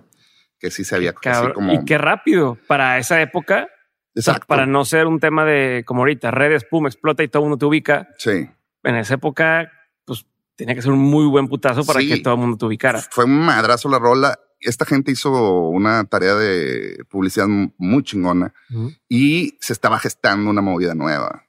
que 0.62 0.70
sí 0.70 0.84
se 0.84 0.96
había 0.96 1.14
como... 1.14 1.74
Y 1.74 1.84
qué 1.84 1.98
rápido 1.98 2.58
para 2.68 3.00
esa 3.00 3.20
época. 3.20 3.68
Exacto. 4.14 4.46
Para 4.48 4.66
no 4.66 4.86
ser 4.86 5.08
un 5.08 5.20
tema 5.20 5.44
de 5.44 5.84
como 5.86 6.02
ahorita, 6.02 6.32
redes, 6.32 6.66
pum, 6.66 6.86
explota 6.86 7.24
y 7.24 7.28
todo 7.28 7.44
el 7.44 7.50
mundo 7.50 7.58
te 7.58 7.66
ubica. 7.66 8.10
Sí. 8.18 8.48
En 8.84 8.96
esa 8.96 9.16
época, 9.16 9.72
pues 10.06 10.26
tenía 10.56 10.76
que 10.76 10.82
ser 10.82 10.92
un 10.92 11.00
muy 11.00 11.26
buen 11.26 11.48
putazo 11.48 11.84
para 11.84 12.00
que 12.00 12.20
todo 12.20 12.36
el 12.36 12.40
mundo 12.40 12.58
te 12.58 12.66
ubicara. 12.66 13.00
Fue 13.10 13.26
un 13.26 13.40
madrazo 13.40 13.90
la 13.90 14.00
rola. 14.00 14.40
Esta 14.60 14.86
gente 14.86 15.12
hizo 15.12 15.32
una 15.70 16.04
tarea 16.04 16.36
de 16.36 17.04
publicidad 17.10 17.48
muy 17.48 18.04
chingona 18.04 18.54
y 19.10 19.58
se 19.60 19.74
estaba 19.74 19.98
gestando 19.98 20.52
una 20.52 20.62
movida 20.62 20.94
nueva. 20.94 21.46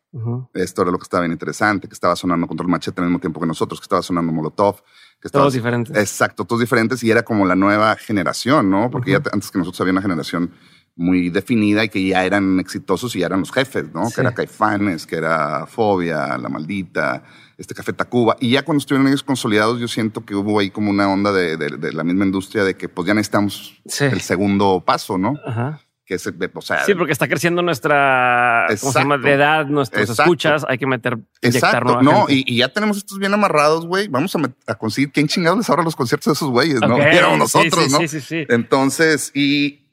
Esto 0.54 0.82
era 0.82 0.90
lo 0.90 0.98
que 0.98 1.02
estaba 1.02 1.22
bien 1.22 1.32
interesante, 1.32 1.88
que 1.88 1.94
estaba 1.94 2.16
sonando 2.16 2.46
contra 2.46 2.64
el 2.64 2.70
machete 2.70 3.02
al 3.02 3.08
mismo 3.08 3.18
tiempo 3.18 3.40
que 3.40 3.46
nosotros, 3.46 3.80
que 3.80 3.84
estaba 3.84 4.02
sonando 4.02 4.32
Molotov. 4.32 4.82
Que 5.22 5.28
todos 5.28 5.54
diferentes. 5.54 5.96
Exacto, 5.96 6.44
todos 6.44 6.60
diferentes 6.60 7.02
y 7.04 7.10
era 7.10 7.22
como 7.22 7.46
la 7.46 7.54
nueva 7.54 7.94
generación, 7.94 8.68
¿no? 8.68 8.90
Porque 8.90 9.12
ya 9.12 9.22
antes 9.32 9.52
que 9.52 9.58
nosotros 9.58 9.80
había 9.80 9.92
una 9.92 10.02
generación 10.02 10.50
muy 10.96 11.30
definida 11.30 11.84
y 11.84 11.88
que 11.88 12.04
ya 12.04 12.24
eran 12.24 12.58
exitosos 12.58 13.14
y 13.14 13.20
ya 13.20 13.26
eran 13.26 13.40
los 13.40 13.52
jefes, 13.52 13.86
¿no? 13.94 14.10
Que 14.10 14.20
era 14.20 14.34
Caifanes, 14.34 15.06
que 15.06 15.16
era 15.16 15.64
Fobia, 15.66 16.36
La 16.38 16.48
Maldita, 16.48 17.22
este 17.56 17.72
Café 17.72 17.92
Tacuba. 17.92 18.36
Y 18.40 18.50
ya 18.50 18.64
cuando 18.64 18.80
estuvieron 18.80 19.06
ellos 19.06 19.22
consolidados, 19.22 19.78
yo 19.78 19.86
siento 19.86 20.24
que 20.24 20.34
hubo 20.34 20.58
ahí 20.58 20.70
como 20.70 20.90
una 20.90 21.08
onda 21.08 21.32
de, 21.32 21.56
de, 21.56 21.92
la 21.92 22.02
misma 22.02 22.24
industria 22.24 22.64
de 22.64 22.76
que 22.76 22.88
pues 22.88 23.06
ya 23.06 23.14
necesitamos 23.14 23.80
el 24.00 24.20
segundo 24.20 24.82
paso, 24.84 25.18
¿no? 25.18 25.38
Ajá 25.46 25.80
que 26.12 26.18
se, 26.18 26.30
o 26.52 26.60
sea, 26.60 26.84
sí, 26.84 26.94
porque 26.94 27.12
está 27.12 27.26
creciendo 27.26 27.62
nuestra 27.62 28.66
de 28.68 29.32
edad, 29.32 29.64
nuestras 29.64 30.10
escuchas, 30.10 30.66
hay 30.68 30.76
que 30.76 30.86
meter, 30.86 31.18
exacto, 31.40 32.02
no, 32.02 32.26
y, 32.28 32.54
ya 32.54 32.68
tenemos 32.68 32.98
estos 32.98 33.18
bien 33.18 33.32
amarrados, 33.32 33.86
güey. 33.86 34.08
Vamos 34.08 34.36
a, 34.66 34.74
conseguir 34.74 35.10
quién 35.10 35.26
chingados 35.26 35.56
les 35.56 35.70
ahora 35.70 35.82
los 35.82 35.96
conciertos 35.96 36.26
de 36.26 36.32
esos 36.34 36.50
güeyes, 36.50 36.80
¿no? 36.80 36.96
Éramos 37.00 37.38
nosotros, 37.38 37.90
¿no? 37.90 37.98
Sí, 38.00 38.08
sí, 38.08 38.20
sí. 38.20 38.44
Entonces, 38.50 39.30
y 39.34 39.86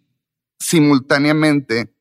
simultáneamente 0.59 1.93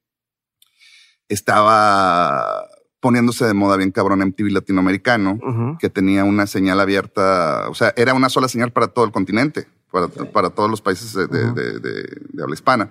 estaba 1.29 2.67
poniéndose 2.99 3.45
de 3.45 3.55
moda 3.55 3.77
bien 3.77 3.93
cabrón 3.93 4.19
MTV 4.19 4.51
latinoamericano, 4.51 5.39
que 5.79 5.91
tenía 5.91 6.25
una 6.25 6.49
señal 6.49 6.81
abierta, 6.81 7.69
o 7.69 7.75
sea, 7.75 7.95
era 7.97 8.15
una 8.15 8.31
sola 8.31 8.49
señal 8.49 8.73
para 8.73 8.89
todo 8.89 9.05
el 9.05 9.13
continente, 9.13 9.69
para, 9.93 10.09
para 10.09 10.51
todos 10.51 10.69
los 10.69 10.83
países 10.83 11.13
de, 11.13 11.29
de 11.29 12.43
habla 12.43 12.55
hispana. 12.55 12.91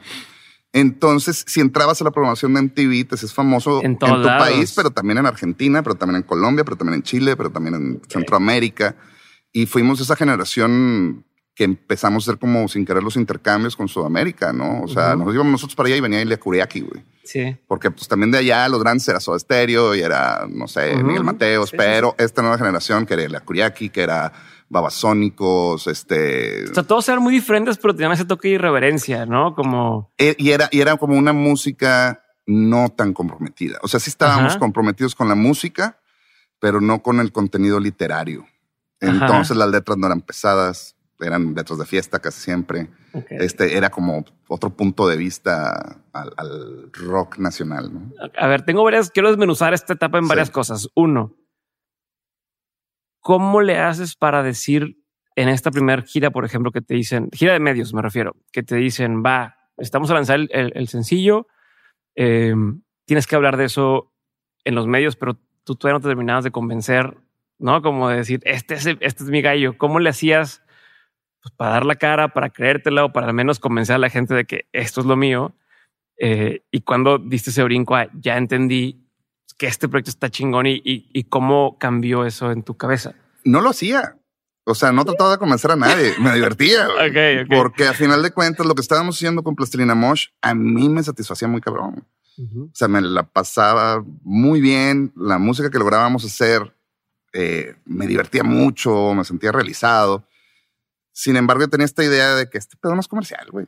Entonces, 0.73 1.43
si 1.47 1.61
entrabas 1.61 2.01
a 2.01 2.03
la 2.03 2.11
programación 2.11 2.53
de 2.53 2.61
MTV, 2.63 3.07
te 3.07 3.15
es 3.15 3.33
famoso 3.33 3.81
en, 3.83 3.97
tu 3.97 4.05
país, 4.05 4.73
pero 4.75 4.91
también 4.91 5.17
en 5.17 5.25
Argentina, 5.25 5.81
pero 5.81 5.95
también 5.95 6.17
en 6.17 6.23
Colombia, 6.23 6.63
pero 6.63 6.75
también 6.75 6.95
en 6.95 7.03
Chile, 7.03 7.35
pero 7.35 7.49
también 7.49 7.75
en 7.75 8.01
Centroamérica. 8.07 8.95
Y 9.51 9.65
fuimos 9.65 9.99
esa 10.01 10.15
generación 10.15 11.25
que 11.55 11.63
empezamos 11.63 12.27
a 12.27 12.31
hacer 12.31 12.39
como 12.39 12.67
sin 12.67 12.85
querer 12.85 13.01
los 13.01 13.15
intercambios 13.15 13.75
con 13.75 13.87
Sudamérica, 13.87 14.53
¿no? 14.53 14.81
O 14.83 14.87
sea, 14.87 15.15
nos 15.15 15.33
íbamos 15.33 15.53
nosotros 15.53 15.75
para 15.75 15.87
allá 15.87 15.95
y 15.95 16.01
venía 16.01 16.21
Ilya 16.21 16.37
Kuriaki, 16.37 16.81
güey. 16.81 17.03
Sí. 17.23 17.57
Porque 17.67 17.89
pues 17.89 18.07
también 18.07 18.29
de 18.29 18.37
allá 18.37 18.69
los 18.69 18.79
grandes 18.79 19.07
era 19.07 19.19
Soda 19.19 19.39
Stereo 19.39 19.95
y 19.95 20.01
era, 20.01 20.45
no 20.47 20.67
sé, 20.67 20.95
Miguel 21.03 21.23
Mateos, 21.23 21.71
pero 21.71 22.13
esta 22.19 22.43
nueva 22.43 22.59
generación 22.59 23.07
que 23.07 23.15
era 23.15 23.23
Ilya 23.23 23.39
Kuriaki, 23.39 23.89
que 23.89 24.01
era 24.01 24.31
babasónicos, 24.69 25.87
este... 25.87 26.65
O 26.69 26.73
sea, 26.73 26.83
todos 26.83 27.07
eran 27.09 27.23
muy 27.23 27.33
diferentes, 27.33 27.77
pero 27.77 27.95
tenían 27.95 28.11
ese 28.11 28.25
toque 28.25 28.49
de 28.49 28.55
irreverencia, 28.55 29.25
¿no? 29.25 29.55
Como... 29.55 30.11
Eh, 30.17 30.35
y 30.37 30.51
era, 30.51 30.67
y 30.71 30.81
era 30.81 30.97
como 30.97 31.15
una 31.15 31.33
música 31.33 32.23
no 32.45 32.89
tan 32.89 33.13
comprometida. 33.13 33.77
O 33.81 33.87
sea, 33.87 33.99
sí 33.99 34.09
estábamos 34.09 34.57
comprometidos 34.57 35.15
con 35.15 35.27
la 35.27 35.35
música, 35.35 35.99
pero 36.59 36.81
no 36.81 37.01
con 37.01 37.19
el 37.19 37.31
contenido 37.31 37.79
literario. 37.79 38.45
Entonces 38.99 39.55
las 39.55 39.69
letras 39.69 39.97
no 39.97 40.07
eran 40.07 40.21
pesadas, 40.21 40.95
eran 41.19 41.53
letras 41.53 41.77
de 41.77 41.85
fiesta 41.85 42.19
casi 42.19 42.41
siempre. 42.41 42.89
Este 43.29 43.77
era 43.77 43.89
como 43.89 44.25
otro 44.47 44.69
punto 44.71 45.07
de 45.07 45.17
vista 45.17 45.97
al, 46.13 46.89
rock 46.93 47.37
nacional. 47.37 47.93
¿no? 47.93 48.11
A 48.37 48.47
ver, 48.47 48.63
tengo 48.63 48.83
varias, 48.83 49.11
quiero 49.11 49.29
desmenuzar 49.29 49.73
esta 49.73 49.93
etapa 49.93 50.17
en 50.17 50.27
varias 50.27 50.49
cosas. 50.49 50.89
Uno, 50.95 51.35
¿cómo 53.19 53.61
le 53.61 53.79
haces 53.79 54.15
para 54.15 54.43
decir 54.43 54.97
en 55.35 55.49
esta 55.49 55.69
primera 55.69 56.01
gira, 56.01 56.31
por 56.31 56.45
ejemplo, 56.45 56.71
que 56.71 56.81
te 56.81 56.95
dicen, 56.95 57.29
gira 57.31 57.53
de 57.53 57.59
medios 57.59 57.93
me 57.93 58.01
refiero, 58.01 58.35
que 58.51 58.63
te 58.63 58.75
dicen, 58.75 59.23
va, 59.23 59.55
estamos 59.77 60.09
a 60.09 60.15
lanzar 60.15 60.39
el, 60.49 60.87
sencillo, 60.87 61.47
em, 62.15 62.81
tienes 63.05 63.27
que 63.27 63.35
hablar 63.35 63.55
de 63.55 63.65
eso 63.65 64.11
en 64.65 64.73
los 64.73 64.87
medios, 64.87 65.15
pero 65.15 65.37
tú 65.63 65.75
todavía 65.75 65.99
no 65.99 66.01
te 66.01 66.07
terminabas 66.07 66.43
de 66.43 66.51
convencer, 66.51 67.17
¿no? 67.59 67.81
Como 67.81 68.09
de 68.09 68.17
decir, 68.17 68.41
este 68.43 68.75
es, 68.75 68.85
este 68.85 69.23
es 69.23 69.29
mi 69.29 69.41
gallo. 69.41 69.77
¿Cómo 69.77 69.99
le 69.99 70.09
hacías 70.09 70.63
pues, 71.41 71.53
para 71.55 71.71
dar 71.71 71.85
la 71.85 71.95
cara, 71.95 72.33
para 72.33 72.49
creértela 72.49 73.05
o 73.05 73.13
para 73.13 73.27
al 73.27 73.33
menos 73.33 73.59
convencer 73.59 73.95
a 73.95 73.99
la 73.99 74.09
gente 74.09 74.33
de 74.33 74.45
que 74.45 74.65
esto 74.73 75.01
es 75.01 75.07
lo 75.07 75.15
mío? 75.15 75.55
Eh, 76.17 76.63
y 76.71 76.81
cuando 76.81 77.19
diste 77.19 77.51
ese 77.51 77.63
brinco, 77.63 77.95
ya 78.13 78.37
entendí 78.37 79.06
que 79.57 79.67
este 79.67 79.89
proyecto 79.89 80.11
está 80.11 80.29
chingón 80.29 80.67
y, 80.67 80.81
y, 80.83 81.23
cómo 81.25 81.77
cambió 81.79 82.25
eso 82.25 82.51
en 82.51 82.63
tu 82.63 82.77
cabeza? 82.77 83.15
No 83.43 83.61
lo 83.61 83.71
hacía. 83.71 84.17
O 84.65 84.75
sea, 84.75 84.91
no 84.91 85.05
trataba 85.05 85.31
de 85.31 85.37
convencer 85.37 85.71
a 85.71 85.75
nadie, 85.75 86.13
me 86.19 86.33
divertía. 86.33 86.87
güey. 86.87 87.09
Ok, 87.45 87.45
ok. 87.45 87.57
Porque 87.57 87.87
a 87.87 87.93
final 87.93 88.21
de 88.21 88.31
cuentas, 88.31 88.65
lo 88.65 88.75
que 88.75 88.81
estábamos 88.81 89.15
haciendo 89.15 89.43
con 89.43 89.55
Plastilina 89.55 89.95
Mosh, 89.95 90.27
a 90.41 90.53
mí 90.53 90.89
me 90.89 91.01
satisfacía 91.03 91.47
muy 91.47 91.61
cabrón. 91.61 92.05
O 92.39 92.69
sea, 92.71 92.87
me 92.87 93.01
la 93.01 93.23
pasaba 93.23 94.03
muy 94.21 94.61
bien. 94.61 95.11
La 95.15 95.39
música 95.39 95.71
que 95.71 95.79
lográbamos 95.79 96.23
hacer 96.23 96.71
eh, 97.33 97.75
me 97.85 98.05
divertía 98.05 98.43
mucho, 98.43 99.13
me 99.15 99.23
sentía 99.23 99.51
realizado. 99.51 100.27
Sin 101.11 101.35
embargo, 101.35 101.63
yo 101.63 101.69
tenía 101.69 101.85
esta 101.85 102.03
idea 102.03 102.35
de 102.35 102.47
que 102.47 102.59
este 102.59 102.77
pedo 102.77 102.93
no 102.93 103.01
es 103.01 103.07
comercial, 103.07 103.47
güey. 103.51 103.65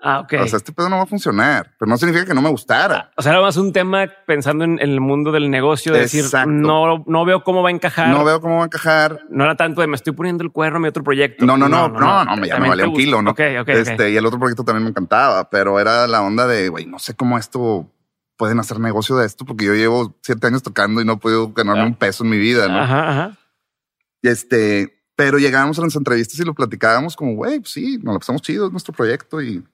Ah, 0.00 0.20
ok. 0.20 0.34
O 0.42 0.46
sea, 0.46 0.58
este 0.58 0.72
pedo 0.72 0.88
no 0.88 0.96
va 0.98 1.02
a 1.02 1.06
funcionar, 1.06 1.72
pero 1.76 1.88
no 1.88 1.96
significa 1.98 2.24
que 2.24 2.34
no 2.34 2.40
me 2.40 2.48
gustara. 2.50 3.10
O 3.16 3.22
sea, 3.22 3.32
era 3.32 3.40
más 3.40 3.56
un 3.56 3.72
tema 3.72 4.06
pensando 4.26 4.62
en, 4.64 4.78
en 4.80 4.90
el 4.90 5.00
mundo 5.00 5.32
del 5.32 5.50
negocio, 5.50 5.92
de 5.92 6.00
decir, 6.00 6.24
no, 6.46 7.02
no 7.04 7.24
veo 7.24 7.42
cómo 7.42 7.62
va 7.62 7.70
a 7.70 7.72
encajar. 7.72 8.08
No 8.10 8.24
veo 8.24 8.40
cómo 8.40 8.56
va 8.58 8.62
a 8.62 8.66
encajar. 8.66 9.20
No 9.28 9.42
era 9.44 9.56
tanto 9.56 9.80
de 9.80 9.88
me 9.88 9.96
estoy 9.96 10.12
poniendo 10.12 10.44
el 10.44 10.52
cuerno 10.52 10.76
a 10.76 10.80
mi 10.80 10.88
otro 10.88 11.02
proyecto. 11.02 11.44
No, 11.44 11.56
no, 11.56 11.68
no, 11.68 11.88
no, 11.88 12.24
no, 12.24 12.36
me, 12.36 12.46
ya 12.46 12.60
me 12.60 12.68
valía 12.68 12.86
un 12.86 12.94
kilo, 12.94 13.22
¿no? 13.22 13.30
Ok, 13.32 13.40
ok, 13.60 13.68
este. 13.70 14.10
Y 14.10 14.16
el 14.16 14.24
otro 14.24 14.38
proyecto 14.38 14.62
también 14.64 14.84
me 14.84 14.90
encantaba, 14.90 15.50
pero 15.50 15.80
era 15.80 16.06
la 16.06 16.22
onda 16.22 16.46
de, 16.46 16.68
güey, 16.68 16.86
no 16.86 17.00
sé 17.00 17.14
cómo 17.14 17.36
esto 17.36 17.90
pueden 18.36 18.60
hacer 18.60 18.78
negocio 18.78 19.16
de 19.16 19.26
esto, 19.26 19.44
porque 19.44 19.64
yo 19.64 19.74
llevo 19.74 20.16
siete 20.22 20.46
años 20.46 20.62
tocando 20.62 21.00
y 21.00 21.04
no 21.04 21.14
he 21.14 21.16
podido 21.16 21.52
ganarme 21.52 21.82
Ah. 21.82 21.86
un 21.86 21.94
peso 21.96 22.22
en 22.22 22.30
mi 22.30 22.38
vida, 22.38 22.68
¿no? 22.68 22.78
Ajá, 22.78 23.36
este, 24.22 25.02
pero 25.16 25.38
llegábamos 25.38 25.78
a 25.78 25.82
las 25.82 25.96
entrevistas 25.96 26.38
y 26.38 26.44
lo 26.44 26.54
platicábamos 26.54 27.16
como, 27.16 27.34
güey, 27.34 27.58
pues 27.60 27.72
sí, 27.72 27.98
nos 28.02 28.14
lo 28.14 28.20
pasamos 28.20 28.42
chido, 28.42 28.66
es 28.66 28.72
nuestro 28.72 28.94
proyecto 28.94 29.42
y, 29.42 29.64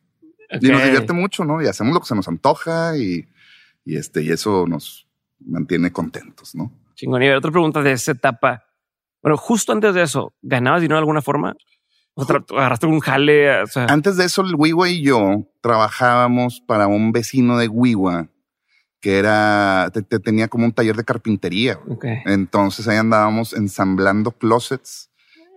y 0.61 0.69
nos 0.69 0.83
divierte 0.85 1.12
mucho, 1.12 1.45
¿no? 1.45 1.62
Y 1.62 1.67
hacemos 1.67 1.95
lo 1.95 2.01
que 2.01 2.07
se 2.07 2.14
nos 2.14 2.29
antoja 2.29 2.97
y, 2.97 3.27
y 3.85 3.97
este, 3.97 4.23
y 4.23 4.31
eso 4.31 4.67
nos 4.67 5.07
mantiene 5.45 5.90
contentos, 5.93 6.55
¿no? 6.55 6.73
Chingón. 6.95 7.23
Y 7.23 7.29
otra 7.31 7.51
pregunta 7.51 7.83
de 7.83 7.93
esa 7.93 8.12
etapa. 8.12 8.64
Bueno, 9.23 9.37
justo 9.37 9.73
antes 9.73 9.95
de 9.95 10.03
eso, 10.03 10.33
¿ganabas 10.43 10.81
dinero 10.81 10.97
de 10.97 11.01
alguna 11.01 11.23
forma? 11.23 11.55
O 12.14 12.23
agarraste 12.57 12.87
un 12.87 13.01
jale. 13.01 13.62
O 13.62 13.67
sea, 13.67 13.87
Antes 13.87 14.17
de 14.17 14.25
eso, 14.27 14.43
el 14.43 14.55
Wiwa 14.55 14.88
y 14.88 15.03
yo 15.03 15.49
trabajábamos 15.61 16.61
para 16.61 16.87
un 16.87 17.11
vecino 17.12 17.59
de 17.59 17.69
Wiwa 17.69 18.29
que 19.01 19.19
era, 19.19 19.90
te- 19.93 20.01
te- 20.03 20.19
tenía 20.21 20.49
como 20.49 20.64
un 20.64 20.73
taller 20.73 20.97
de 20.97 21.05
carpintería. 21.05 21.75
güey. 21.75 21.97
ok. 21.97 22.05
Entonces 22.27 22.87
ahí 22.88 22.97
andábamos 22.97 23.53
ensamblando 23.53 24.31
closets 24.31 25.11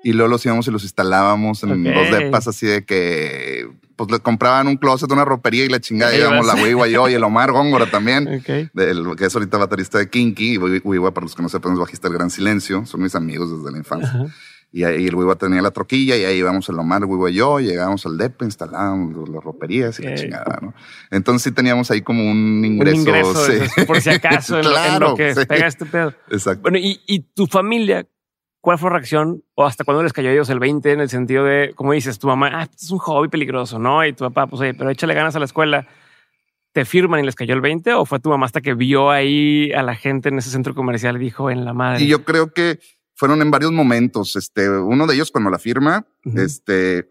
y 0.04 0.14
luego 0.14 0.30
los 0.32 0.46
íbamos 0.46 0.68
y 0.68 0.72
los 0.72 0.84
instalábamos 0.84 1.64
en 1.64 1.72
Ok. 1.88 1.96
los 1.96 2.12
depas 2.12 2.48
así 2.48 2.66
de 2.68 2.84
que 2.86 3.70
pues 3.98 4.10
le 4.12 4.20
compraban 4.20 4.68
un 4.68 4.78
closet, 4.78 5.12
una 5.12 5.26
ropería 5.26 5.66
y 5.66 5.70
la 5.70 5.82
chingada. 5.82 6.16
Íbamos 6.16 6.46
la. 6.46 6.56
Wiwa 6.56 6.88
y 6.88 6.92
yo 6.94 7.10
y 7.10 7.14
el 7.16 7.24
Omar 7.24 7.52
Góngora 7.52 7.90
también. 7.92 8.28
Ok. 8.40 8.72
del- 8.74 9.16
que 9.18 9.26
es 9.26 9.36
ahorita 9.36 9.58
baterista 9.58 9.98
de 9.98 10.10
Kinky, 10.10 10.58
Wiwa, 10.58 11.14
para 11.14 11.26
los 11.26 11.36
que 11.36 11.42
no 11.42 11.50
sepan, 11.50 11.74
es 11.74 11.80
bajista 11.80 12.08
del 12.08 12.18
Gran 12.18 12.30
Silencio, 12.30 12.86
son 12.86 13.02
mis 13.02 13.16
amigos 13.16 13.52
desde 13.58 13.72
la 13.72 13.78
infancia. 13.78 14.10
Ajá. 14.10 14.26
Y 14.70 14.84
ahí 14.84 15.08
el 15.08 15.16
Wiwa 15.16 15.36
tenía 15.38 15.62
la 15.62 15.72
troquilla 15.72 16.18
y 16.18 16.26
ahí 16.26 16.38
íbamos 16.40 16.68
el 16.68 16.78
Omar, 16.78 17.02
el 17.02 17.06
Wiwa 17.06 17.32
y 17.32 17.36
yo, 17.36 17.60
llegábamos 17.62 18.06
al 18.06 18.18
DEP, 18.18 18.42
instalábamos 18.44 19.30
las 19.30 19.42
roperías 19.42 19.98
y 20.00 20.04
la 20.04 20.12
Ok. 20.12 20.18
chingada, 20.18 20.60
¿no? 20.62 20.74
Entonces 21.10 21.44
sí 21.44 21.52
teníamos 21.52 21.90
ahí 21.90 22.02
como 22.02 22.22
un 22.30 22.60
Un 22.60 22.66
ingreso. 22.66 22.98
ingreso, 23.00 23.34
sí. 23.46 23.86
por 23.86 24.02
si 24.02 24.10
acaso, 24.10 24.60
en, 24.60 24.66
lo- 24.66 24.72
en 24.72 24.76
Claro, 24.84 25.10
lo 25.12 25.16
que 25.16 25.34
sí. 25.36 25.46
pega 25.48 25.68
este 25.68 25.86
pedo. 25.86 26.14
Exacto. 26.30 26.64
Bueno, 26.64 26.78
y, 26.80 27.00
y 27.08 27.22
tu 27.34 27.48
familia, 27.48 28.06
¿cuál 28.67 28.77
fue 28.77 28.89
la 28.89 28.97
reacción? 28.97 29.45
¿O 29.56 29.65
hasta 29.65 29.86
cuándo 29.86 30.03
les 30.03 30.12
cayó 30.12 30.27
a 30.27 30.34
ellos 30.34 30.49
el 30.49 30.60
20 30.60 30.91
en 30.91 30.99
el 30.99 31.08
sentido 31.08 31.45
de, 31.45 31.71
como 31.73 31.93
dices, 31.93 32.19
tu 32.19 32.27
mamá, 32.27 32.49
ah, 32.51 32.63
esto 32.63 32.75
es 32.82 32.91
un 32.91 32.97
hobby 32.97 33.30
peligroso, 33.30 33.80
¿no? 33.80 34.06
Y 34.06 34.12
tu 34.12 34.25
papá, 34.25 34.45
pues, 34.47 34.62
oye, 34.62 34.73
pero 34.73 34.89
échale 34.89 35.13
ganas 35.13 35.38
a 35.38 35.39
la 35.39 35.45
escuela. 35.45 35.88
¿Te 36.73 36.84
firman 36.84 37.21
y 37.21 37.23
les 37.23 37.34
cayó 37.34 37.53
el 37.53 37.62
20? 37.62 37.93
¿O 37.93 38.06
fue 38.06 38.19
tu 38.19 38.27
mamá 38.27 38.45
hasta 38.45 38.60
que 38.60 38.73
vio 38.73 39.10
ahí 39.10 39.71
a 39.71 39.84
la 39.84 39.95
gente 39.95 40.27
en 40.27 40.39
ese 40.39 40.49
centro 40.49 40.75
comercial 40.75 41.15
y 41.15 41.19
dijo 41.19 41.49
en 41.49 41.63
la 41.63 41.73
madre? 41.73 42.03
Y 42.03 42.08
yo 42.08 42.25
creo 42.25 42.51
que 42.51 42.82
fueron 43.15 43.41
en 43.41 43.51
varios 43.51 43.71
momentos. 43.71 44.36
Este, 44.36 44.69
uno 44.69 45.08
de 45.08 45.15
ellos 45.15 45.32
cuando 45.32 45.49
la 45.49 45.60
firma, 45.60 46.06
este, 46.36 47.08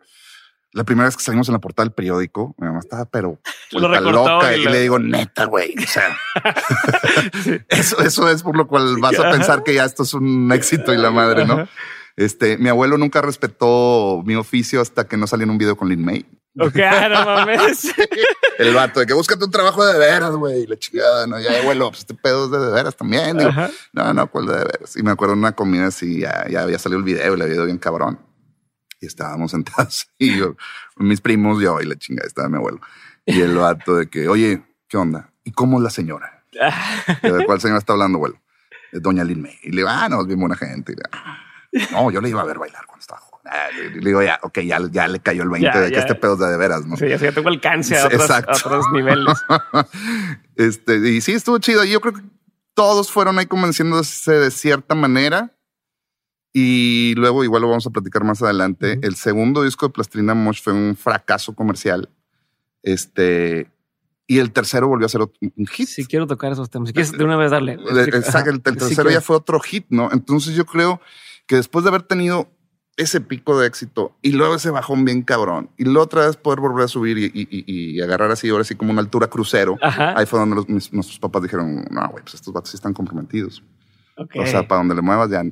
la 0.77 0.85
primera 0.85 1.07
vez 1.07 1.17
que 1.17 1.23
salimos 1.23 1.49
en 1.49 1.55
la 1.55 1.59
portada 1.59 1.87
del 1.87 1.95
periódico, 1.95 2.55
mi 2.59 2.67
mamá 2.67 2.81
estaba 2.81 3.07
pero 3.07 3.41
Lo 3.71 3.89
vuelta 3.89 4.11
loca 4.11 4.55
y 4.55 4.65
le 4.67 4.81
digo, 4.81 4.99
neta, 4.99 5.47
güey. 5.47 5.75
O 5.79 5.87
sea, 5.87 6.19
eso, 7.69 8.01
eso 8.01 8.29
es 8.29 8.43
por 8.43 8.57
lo 8.57 8.69
cual 8.69 8.97
vas 9.01 9.19
a 9.19 9.31
pensar 9.31 9.63
que 9.63 9.73
ya 9.73 9.87
esto 9.87 10.03
es 10.03 10.13
un 10.13 10.53
éxito 10.53 10.93
y 10.93 10.99
la 10.99 11.11
madre, 11.11 11.47
¿no? 11.47 11.67
Este, 12.17 12.59
mi 12.59 12.69
abuelo 12.69 12.99
nunca 12.99 13.23
respetó 13.23 14.23
mi 14.27 14.37
oficio 14.37 14.83
hasta 14.83 15.09
que 15.09 15.17
no 15.17 15.27
salió 15.27 15.45
en 15.45 15.51
un 15.51 15.59
video 15.59 15.79
con 15.79 15.89
Lin 15.89 16.05
May. 16.05 16.27
Ok, 16.59 16.77
no 17.11 17.25
mames. 17.25 17.93
El 18.59 18.75
vato 18.75 19.01
de 19.01 19.07
que 19.07 19.15
búscate 19.15 19.45
un 19.45 19.51
trabajo 19.51 19.85
de 19.85 19.99
veras, 19.99 20.33
güey. 20.33 20.67
La 20.67 20.77
chingada, 20.79 21.27
no, 21.27 21.41
ya, 21.41 21.59
abuelo, 21.59 21.89
pues 21.89 22.01
este 22.01 22.15
pedo 22.15 22.47
es 22.47 22.51
de 22.51 22.59
de 22.59 22.73
veras 22.73 22.97
también. 22.97 23.39
Digo, 23.39 23.51
no, 23.93 24.13
no, 24.13 24.31
cuál 24.31 24.47
de 24.47 24.57
veras. 24.57 24.97
Y 24.97 25.03
me 25.03 25.11
acuerdo 25.11 25.35
una 25.35 25.53
comida 25.53 25.87
así, 25.87 26.21
ya, 26.21 26.47
ya 26.51 26.63
había 26.63 26.79
salido 26.79 26.99
el 26.99 27.05
video 27.05 27.35
y 27.35 27.37
le 27.39 27.45
había 27.45 27.57
ido 27.57 27.65
bien 27.65 27.79
cabrón. 27.79 28.26
Y 29.01 29.07
estábamos 29.07 29.51
sentados 29.53 30.09
y 30.19 30.37
yo, 30.39 30.57
mis 30.97 31.21
primos, 31.21 31.61
yo 31.63 31.81
y 31.81 31.87
la 31.87 31.97
chingada, 31.97 32.27
estaba 32.27 32.49
mi 32.49 32.57
abuelo. 32.57 32.81
Y 33.27 33.41
el 33.41 33.57
vato 33.57 33.97
de 33.97 34.09
que, 34.09 34.29
oye, 34.29 34.63
¿qué 34.89 34.97
onda? 34.97 35.31
¿Y 35.45 35.53
cómo 35.53 35.79
es 35.79 35.83
la 35.85 35.91
señora? 35.91 36.45
¿De 37.23 37.45
cuál 37.45 37.61
señora 37.61 37.79
está 37.79 37.93
hablando, 37.93 38.17
abuelo? 38.17 38.41
De 38.93 39.01
Doña 39.01 39.25
Lin 39.25 39.43
May. 39.43 39.59
Y 39.63 39.71
le 39.71 39.79
digo, 39.79 39.89
ah, 39.91 40.09
no, 40.09 40.21
es 40.21 40.27
bien 40.27 40.39
buena 40.41 40.57
gente. 40.57 40.93
Le, 40.95 41.03
"Ah, 41.13 41.39
no, 41.93 42.11
yo 42.11 42.21
le 42.21 42.29
iba 42.31 42.41
a 42.41 42.45
ver 42.45 42.59
bailar 42.59 42.87
cuando 42.87 43.01
estaba 43.01 43.21
joven. 43.21 43.43
Ah, 43.53 43.67
le 43.77 44.01
digo, 44.01 44.23
ya, 44.23 44.39
ok, 44.43 44.61
ya, 44.61 44.79
ya 44.91 45.07
le 45.09 45.21
cayó 45.21 45.43
el 45.43 45.51
20 45.51 45.67
Ya, 45.73 45.81
de 45.81 45.89
que 45.89 45.95
ya. 45.97 46.01
este 46.01 46.15
pedo 46.15 46.35
es 46.35 46.39
de, 46.39 46.49
de 46.49 46.57
veras, 46.57 46.87
¿no? 46.87 46.97
Sí, 46.97 47.07
ya 47.09 47.33
tengo 47.33 47.49
alcance 47.49 47.99
a 47.99 48.07
otros, 48.07 48.31
a 48.31 48.39
otros 48.39 48.87
niveles. 48.93 49.35
este, 50.57 50.97
y 51.09 51.21
sí, 51.21 51.33
estuvo 51.33 51.59
chido. 51.59 51.85
Yo 51.85 52.01
creo 52.01 52.15
que 52.15 52.23
todos 52.75 53.11
fueron 53.11 53.39
ahí 53.39 53.47
convenciéndose 53.47 54.33
de 54.33 54.51
cierta 54.51 54.95
manera. 54.95 55.53
Y 56.59 57.15
luego, 57.17 57.45
igual 57.45 57.61
lo 57.61 57.69
vamos 57.69 57.87
a 57.87 57.91
platicar 57.91 58.25
más 58.25 58.41
adelante. 58.41 58.99
El 59.03 59.15
segundo 59.17 59.63
disco 59.63 59.87
de 59.89 59.93
Plastilina 59.93 60.33
Mosh 60.33 60.63
fue 60.63 60.73
un 60.73 60.97
fracaso 60.97 61.55
comercial. 61.55 62.09
Este, 62.83 63.71
y 64.27 64.39
el 64.39 64.53
tercero 64.53 64.89
volvió 64.89 65.05
a 65.05 65.11
ser 65.11 65.21
un 65.21 65.67
hit. 65.67 65.87
Sí, 65.87 66.07
quiero 66.07 66.27
tocar 66.27 66.53
esos 66.53 66.71
temas. 66.71 66.89
Si 66.89 66.95
quieres 66.95 67.13
de 67.13 67.23
una 67.25 67.37
vez 67.37 67.51
darle. 67.51 67.73
Exacto, 68.15 68.49
el, 68.49 68.57
el 68.57 68.63
tercero 68.79 69.11
ya 69.11 69.21
fue 69.21 69.37
otro 69.37 69.61
hit, 69.61 69.85
¿no? 69.91 70.09
Entonces 70.13 70.55
yo 70.55 70.65
creo 70.65 70.99
que 71.47 71.57
después 71.57 71.85
de 71.85 71.91
haber 71.91 72.05
tenido 72.05 72.49
ese 72.97 73.21
pico 73.21 73.59
de 73.61 73.67
éxito 73.67 74.17
y 74.23 74.33
luego 74.33 74.55
ese 74.55 74.71
bajón 74.71 75.05
bien 75.05 75.21
cabrón 75.21 75.69
y 75.77 75.85
luego 75.85 76.01
otra 76.05 76.27
vez 76.27 76.39
poder 76.39 76.61
volver 76.61 76.87
a 76.87 76.89
subir 76.89 77.19
y, 77.19 77.25
y- 77.27 77.49
y- 77.51 77.97
y 77.99 78.01
agarrar 78.01 78.31
así, 78.31 78.49
ahora 78.49 78.65
sí 78.65 78.75
como 78.77 78.93
una 78.93 79.03
altura 79.03 79.27
crucero, 79.27 79.77
Ajá. 79.83 80.19
ahí 80.19 80.25
fue 80.25 80.39
donde 80.41 80.57
los- 80.57 80.69
mis- 80.71 80.91
nuestros 80.95 81.19
papás 81.19 81.43
dijeron, 81.43 81.85
no, 81.91 82.09
güey, 82.09 82.23
pues 82.25 82.33
estos 82.37 82.55
vatos 82.55 82.71
sí 82.71 82.77
están 82.79 82.95
comprometidos. 82.95 83.63
O 84.17 84.47
sea, 84.47 84.67
para 84.67 84.79
donde 84.79 84.95
le 84.95 85.03
muevas 85.03 85.29
ya 85.29 85.43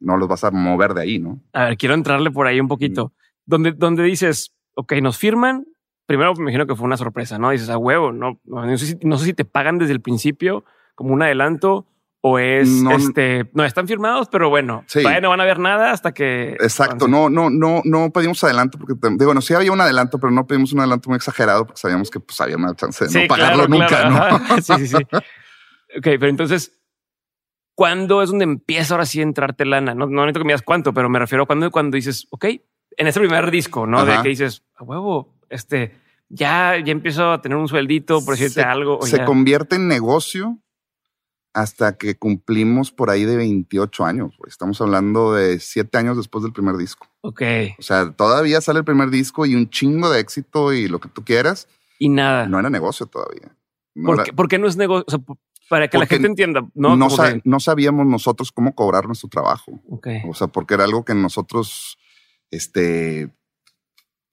no 0.00 0.16
los 0.16 0.28
vas 0.28 0.44
a 0.44 0.50
mover 0.50 0.94
de 0.94 1.02
ahí, 1.02 1.18
¿no? 1.18 1.40
A 1.52 1.64
ver, 1.66 1.76
quiero 1.76 1.94
entrarle 1.94 2.30
por 2.30 2.46
ahí 2.46 2.60
un 2.60 2.68
poquito. 2.68 3.12
Donde, 3.44 3.72
donde 3.72 4.02
dices, 4.02 4.52
ok, 4.74 4.92
nos 5.02 5.16
firman. 5.18 5.66
Primero 6.06 6.34
me 6.34 6.42
imagino 6.42 6.66
que 6.66 6.76
fue 6.76 6.84
una 6.86 6.96
sorpresa, 6.96 7.38
¿no? 7.38 7.50
Dices, 7.50 7.68
a 7.70 7.78
huevo, 7.78 8.12
no, 8.12 8.40
no, 8.44 8.78
sé 8.78 8.86
si, 8.86 8.98
no 9.02 9.18
sé 9.18 9.24
si 9.26 9.32
te 9.34 9.44
pagan 9.44 9.78
desde 9.78 9.92
el 9.92 10.00
principio 10.00 10.64
como 10.94 11.12
un 11.12 11.22
adelanto 11.22 11.86
o 12.20 12.38
es 12.38 12.68
No. 12.82 12.90
este, 12.92 13.48
no 13.54 13.64
están 13.64 13.86
firmados, 13.86 14.28
pero 14.28 14.48
bueno, 14.48 14.82
Sí. 14.86 15.00
todavía 15.00 15.20
no 15.20 15.28
van 15.30 15.40
a 15.40 15.44
ver 15.44 15.58
nada 15.58 15.92
hasta 15.92 16.12
que. 16.12 16.52
Exacto, 16.60 17.06
no, 17.06 17.28
no, 17.30 17.50
no, 17.50 17.82
no 17.84 18.10
pedimos 18.10 18.42
adelanto 18.44 18.78
porque, 18.78 18.94
digo, 19.00 19.26
bueno, 19.26 19.40
sí 19.40 19.54
había 19.54 19.70
un 19.72 19.80
adelanto, 19.80 20.18
pero 20.18 20.30
no 20.32 20.46
pedimos 20.46 20.72
un 20.72 20.80
adelanto 20.80 21.08
muy 21.08 21.16
exagerado 21.16 21.66
porque 21.66 21.80
sabíamos 21.80 22.10
que 22.10 22.18
pues 22.20 22.40
había 22.40 22.56
una 22.56 22.74
chance 22.74 23.04
de 23.04 23.10
Sí, 23.10 23.18
no 23.22 23.28
pagarlo 23.28 23.66
claro, 23.66 23.68
nunca, 23.68 23.86
claro. 24.08 24.38
¿no? 24.48 24.56
Sí, 24.62 24.72
sí, 24.78 24.86
sí. 24.88 24.96
ok, 25.98 26.02
pero 26.02 26.28
entonces, 26.28 26.75
¿cuándo 27.76 28.20
es 28.22 28.30
donde 28.30 28.42
empieza 28.44 28.94
ahora 28.94 29.06
sí 29.06 29.20
a 29.20 29.22
entrarte 29.22 29.64
lana? 29.64 29.94
No, 29.94 30.06
no 30.06 30.22
necesito 30.22 30.40
que 30.40 30.44
me 30.46 30.52
digas 30.54 30.62
cuánto, 30.62 30.92
pero 30.92 31.08
me 31.08 31.20
refiero 31.20 31.44
a 31.44 31.46
cuando, 31.46 31.70
cuando 31.70 31.94
dices, 31.94 32.26
ok, 32.30 32.44
en 32.96 33.06
ese 33.06 33.20
primer 33.20 33.52
disco, 33.52 33.86
¿no? 33.86 34.04
De 34.04 34.14
Ajá. 34.14 34.22
que 34.24 34.30
dices, 34.30 34.64
a 34.74 34.82
huevo, 34.82 35.32
este, 35.50 35.94
ya, 36.28 36.76
ya 36.84 36.90
empiezo 36.90 37.30
a 37.30 37.40
tener 37.40 37.56
un 37.56 37.68
sueldito 37.68 38.24
por 38.24 38.34
decirte 38.34 38.62
se, 38.62 38.62
algo. 38.62 38.98
o 38.98 39.06
se 39.06 39.18
ya- 39.18 39.24
convierte 39.24 39.76
en 39.76 39.86
negocio 39.86 40.58
hasta 41.54 41.96
que 41.96 42.16
cumplimos 42.18 42.90
por 42.92 43.08
ahí 43.08 43.24
de 43.24 43.36
28 43.36 44.04
años. 44.04 44.36
güey. 44.36 44.48
Estamos 44.50 44.78
hablando 44.82 45.32
de 45.34 45.58
siete 45.58 45.96
años 45.96 46.16
después 46.18 46.42
del 46.44 46.52
primer 46.52 46.76
disco. 46.76 47.06
Ok, 47.22 47.42
O 47.78 47.82
sea, 47.82 48.10
todavía 48.12 48.60
sale 48.60 48.80
el 48.80 48.84
primer 48.84 49.08
disco 49.10 49.46
y 49.46 49.54
un 49.54 49.70
chingo 49.70 50.10
de 50.10 50.20
éxito 50.20 50.72
y 50.74 50.88
lo 50.88 50.98
que 51.00 51.08
tú 51.08 51.24
quieras. 51.24 51.68
y 51.98 52.10
nada. 52.10 52.46
No 52.46 52.58
era 52.58 52.68
negocio 52.68 53.06
todavía. 53.06 53.56
No, 53.94 54.06
¿Por, 54.08 54.14
era- 54.16 54.24
qué, 54.24 54.32
por 54.34 54.48
qué 54.48 54.58
no 54.58 54.66
es 54.66 54.76
negocio? 54.76 55.04
O 55.06 55.10
sea, 55.10 55.20
para 55.68 55.88
que 55.88 55.98
la 55.98 56.06
gente 56.06 56.28
entienda, 56.28 56.60
¿no? 56.74 56.96
no 56.96 57.06
Como 57.06 57.16
sa- 57.16 57.32
que- 57.34 57.42
no 57.44 57.60
sabíamos 57.60 58.06
nosotros 58.06 58.52
cómo 58.52 58.74
cobrar 58.74 59.06
nuestro 59.06 59.28
trabajo. 59.28 59.80
O 60.28 60.34
sea, 60.34 60.46
porque 60.48 60.74
era 60.74 60.84
algo 60.84 61.04
que 61.04 61.14
nosotros, 61.14 61.98
este, 62.50 63.32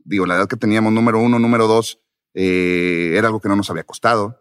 digo, 0.03 0.25
la 0.25 0.35
edad 0.35 0.47
que 0.47 0.57
teníamos, 0.57 0.93
número 0.93 1.19
uno, 1.19 1.39
número 1.39 1.67
dos, 1.67 1.99
eh, 2.33 3.13
era 3.15 3.27
algo 3.27 3.39
que 3.39 3.49
no 3.49 3.55
nos 3.55 3.69
había 3.69 3.83
costado. 3.83 4.39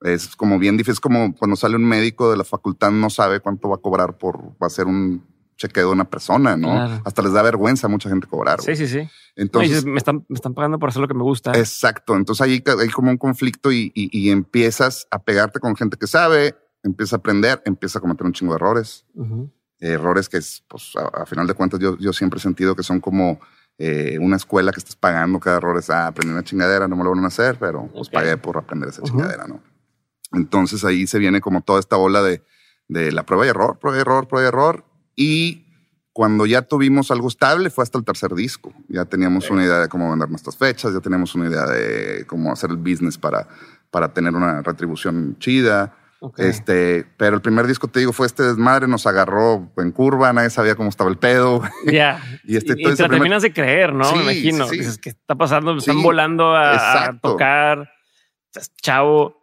Es 0.00 0.36
como 0.36 0.58
bien 0.58 0.76
difícil, 0.76 0.92
es 0.94 1.00
como 1.00 1.34
cuando 1.34 1.56
sale 1.56 1.76
un 1.76 1.84
médico 1.84 2.30
de 2.30 2.36
la 2.36 2.44
facultad, 2.44 2.90
no 2.92 3.10
sabe 3.10 3.40
cuánto 3.40 3.68
va 3.68 3.76
a 3.76 3.80
cobrar 3.80 4.16
por, 4.18 4.50
va 4.62 4.66
a 4.68 4.70
ser 4.70 4.86
un 4.86 5.26
chequeo 5.58 5.88
de 5.88 5.92
una 5.92 6.08
persona, 6.08 6.56
¿no? 6.56 6.68
Claro. 6.70 7.02
Hasta 7.04 7.20
les 7.20 7.32
da 7.32 7.42
vergüenza 7.42 7.86
a 7.86 7.90
mucha 7.90 8.08
gente 8.08 8.26
cobrar. 8.26 8.62
Sí, 8.62 8.74
sí, 8.76 8.88
sí. 8.88 9.00
No, 9.02 9.08
Entonces, 9.36 9.70
dices, 9.70 9.84
me, 9.84 9.98
están, 9.98 10.24
me 10.28 10.34
están 10.36 10.54
pagando 10.54 10.78
por 10.78 10.88
hacer 10.88 11.02
lo 11.02 11.08
que 11.08 11.14
me 11.14 11.22
gusta. 11.22 11.52
exacto. 11.58 12.16
Entonces 12.16 12.40
ahí 12.40 12.62
hay 12.80 12.88
como 12.88 13.10
un 13.10 13.18
conflicto 13.18 13.70
y, 13.70 13.92
y- 13.94 14.08
y 14.18 14.30
empiezas 14.30 15.06
a 15.10 15.18
pegarte 15.22 15.60
con 15.60 15.76
gente 15.76 15.96
que 15.98 16.06
sabe, 16.06 16.56
empieza 16.82 17.16
a 17.16 17.18
aprender, 17.18 17.60
empieza 17.66 17.98
a 17.98 18.00
cometer 18.00 18.24
un 18.24 18.32
chingo 18.32 18.52
de 18.54 18.56
errores. 18.56 19.04
Ujú. 19.14 19.50
errores 19.80 20.28
que, 20.28 20.38
es, 20.38 20.64
pues, 20.68 20.92
a, 20.96 21.22
a 21.22 21.26
final 21.26 21.46
de 21.46 21.54
cuentas, 21.54 21.78
yo, 21.78 21.96
yo 21.98 22.12
siempre 22.12 22.38
he 22.38 22.42
sentido 22.42 22.74
que 22.74 22.82
son 22.82 22.98
como 23.00 23.38
eh, 23.78 24.18
una 24.20 24.34
escuela 24.36 24.72
que 24.72 24.78
estás 24.80 24.96
pagando 24.96 25.38
cada 25.38 25.58
error. 25.58 25.76
Es, 25.78 25.88
ah, 25.90 26.08
aprendí 26.08 26.32
una 26.32 26.42
chingadera, 26.42 26.88
no 26.88 26.96
me 26.96 27.04
lo 27.04 27.10
van 27.10 27.22
a 27.24 27.28
hacer, 27.28 27.58
pero 27.60 27.88
pues 27.92 28.08
Ok. 28.08 28.14
pagué 28.14 28.36
por 28.38 28.56
aprender 28.58 28.88
esa 28.90 29.02
Ujú. 29.02 29.10
chingadera, 29.12 29.46
¿no? 29.46 29.60
Entonces 30.32 30.84
ahí 30.84 31.06
se 31.06 31.18
viene 31.18 31.40
como 31.40 31.60
toda 31.62 31.78
esta 31.80 31.96
ola 31.96 32.22
de, 32.22 32.42
de 32.88 33.12
la 33.12 33.24
prueba 33.24 33.46
y 33.46 33.50
error, 33.50 33.78
prueba 33.78 33.98
y 33.98 34.00
error, 34.00 34.26
prueba 34.28 34.46
y 34.46 34.48
error. 34.48 34.84
Y 35.20 35.64
cuando 36.12 36.46
ya 36.46 36.62
tuvimos 36.62 37.10
algo 37.10 37.26
estable 37.26 37.70
fue 37.70 37.82
hasta 37.82 37.98
el 37.98 38.04
tercer 38.04 38.34
disco. 38.34 38.72
Ya 38.88 39.04
teníamos 39.04 39.50
una 39.50 39.64
idea 39.64 39.78
de 39.80 39.88
cómo 39.88 40.08
vender 40.10 40.30
nuestras 40.30 40.56
fechas, 40.56 40.92
ya 40.94 41.00
teníamos 41.00 41.34
una 41.34 41.48
idea 41.48 41.66
de 41.66 42.24
cómo 42.26 42.52
hacer 42.52 42.70
el 42.70 42.76
business 42.76 43.18
para, 43.18 43.48
para 43.90 44.12
tener 44.12 44.34
una 44.34 44.62
retribución 44.62 45.36
chida. 45.40 45.96
Ok. 46.20 46.38
Este, 46.38 47.04
pero 47.16 47.34
el 47.36 47.42
primer 47.42 47.66
disco, 47.66 47.88
te 47.88 47.98
digo, 48.00 48.12
fue 48.12 48.26
este 48.26 48.42
desmadre, 48.44 48.86
nos 48.88 49.06
agarró 49.08 49.72
en 49.76 49.90
curva, 49.92 50.32
nadie 50.32 50.50
sabía 50.50 50.74
cómo 50.76 50.88
estaba 50.88 51.10
el 51.10 51.16
pedo. 51.18 51.62
Ya. 51.84 52.20
Y 52.44 52.56
este- 52.56 52.74
y, 52.76 52.80
y 52.80 52.84
te 52.84 52.90
primer- 52.94 53.10
terminas 53.10 53.42
de 53.42 53.52
creer, 53.52 53.92
¿no? 53.92 54.04
Sí, 54.04 54.16
Me 54.16 54.22
imagino. 54.22 54.64
sí, 54.66 54.70
sí. 54.74 54.78
Dices, 54.78 54.98
¿qué 54.98 55.08
está 55.10 55.34
pasando? 55.34 55.72
Me 55.72 55.78
están 55.80 56.00
volando 56.02 56.54
a, 56.56 57.18
tocar. 57.20 57.90
Estás 58.46 58.72
chavo. 58.80 59.36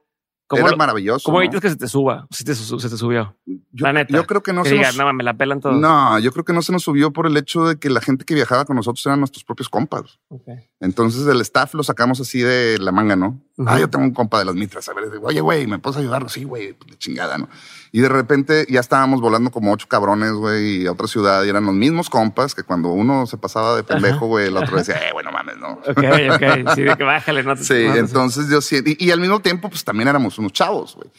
¿Cómo, 0.47 0.61
Era 0.61 0.71
lo- 0.71 0.77
maravilloso. 0.77 1.23
cómo 1.25 1.39
¿no? 1.39 1.43
evitas 1.43 1.59
que 1.61 1.69
se 1.71 1.75
te 1.75 1.87
suba? 1.87 2.27
Si 2.29 2.43
te, 2.43 2.53
se 2.53 2.89
te 2.89 2.97
subió. 2.97 3.35
Yo, 3.45 3.57
la 3.85 3.93
neta. 3.93 4.13
yo 4.15 4.25
creo 4.27 4.43
que 4.43 4.53
no 4.53 4.61
que 4.61 4.69
se 4.69 4.75
digas, 4.75 4.95
nos, 4.95 5.07
no, 5.07 5.13
me 5.13 5.23
la 5.23 5.33
pelan 5.35 5.59
todos. 5.59 5.75
No, 5.75 6.19
yo 6.19 6.31
creo 6.31 6.45
que 6.45 6.53
no 6.53 6.61
se 6.61 6.71
nos 6.71 6.83
subió 6.83 7.11
por 7.11 7.25
el 7.25 7.35
hecho 7.37 7.65
de 7.65 7.77
que 7.79 7.89
la 7.89 7.99
gente 7.99 8.25
que 8.25 8.35
viajaba 8.35 8.63
con 8.65 8.75
nosotros 8.75 9.03
eran 9.07 9.19
nuestros 9.19 9.43
propios 9.43 9.69
compas. 9.69 10.19
Ok. 10.27 10.47
Entonces 10.79 11.25
el 11.27 11.41
staff 11.41 11.73
lo 11.73 11.81
sacamos 11.83 12.19
así 12.21 12.41
de 12.41 12.77
la 12.79 12.91
manga, 12.91 13.15
¿no? 13.15 13.41
Ujú. 13.57 13.69
Ah, 13.69 13.79
yo 13.79 13.89
tengo 13.89 14.03
un 14.03 14.11
compa 14.13 14.39
de 14.39 14.45
las 14.45 14.55
mitras. 14.55 14.87
A 14.89 14.93
ver, 14.93 15.09
digo, 15.09 15.27
oye, 15.27 15.39
güey, 15.39 15.65
¿me 15.65 15.79
puedes 15.79 15.97
ayudarlo? 15.97 16.27
Sí, 16.27 16.43
güey, 16.43 16.73
pues, 16.73 16.91
de 16.91 16.97
chingada, 16.97 17.37
¿no? 17.37 17.47
Y 17.93 18.01
de 18.01 18.09
repente 18.09 18.65
ya 18.69 18.81
estábamos 18.81 19.21
volando 19.21 19.49
como 19.51 19.71
ocho 19.71 19.87
cabrones, 19.87 20.33
güey, 20.33 20.85
a 20.85 20.91
otra 20.91 21.07
ciudad 21.07 21.41
y 21.45 21.49
eran 21.49 21.65
los 21.65 21.73
mismos 21.73 22.09
compas 22.09 22.53
que 22.53 22.63
cuando 22.63 22.89
uno 22.89 23.25
se 23.27 23.37
pasaba 23.37 23.75
de 23.77 23.83
pendejo, 23.83 24.27
güey, 24.27 24.47
el 24.47 24.57
otro 24.57 24.75
decía, 24.77 24.95
eh, 25.07 25.13
bueno, 25.13 25.31
mames, 25.31 25.57
no. 25.57 25.69
Ok, 25.87 25.87
ok. 26.33 26.75
Sí, 26.75 26.81
de 26.81 26.95
que 26.97 27.03
bájale. 27.05 27.43
No 27.43 27.55
te- 27.55 27.63
Sí, 27.63 27.85
no 27.87 27.95
entonces 27.95 28.49
yo 28.49 28.59
sí, 28.59 28.81
y, 28.85 29.05
y 29.05 29.11
al 29.11 29.21
mismo 29.21 29.39
tiempo, 29.39 29.69
pues 29.69 29.85
también 29.85 30.09
éramos 30.09 30.37
unos 30.37 30.51
chavos, 30.51 30.95
güey. 30.97 31.09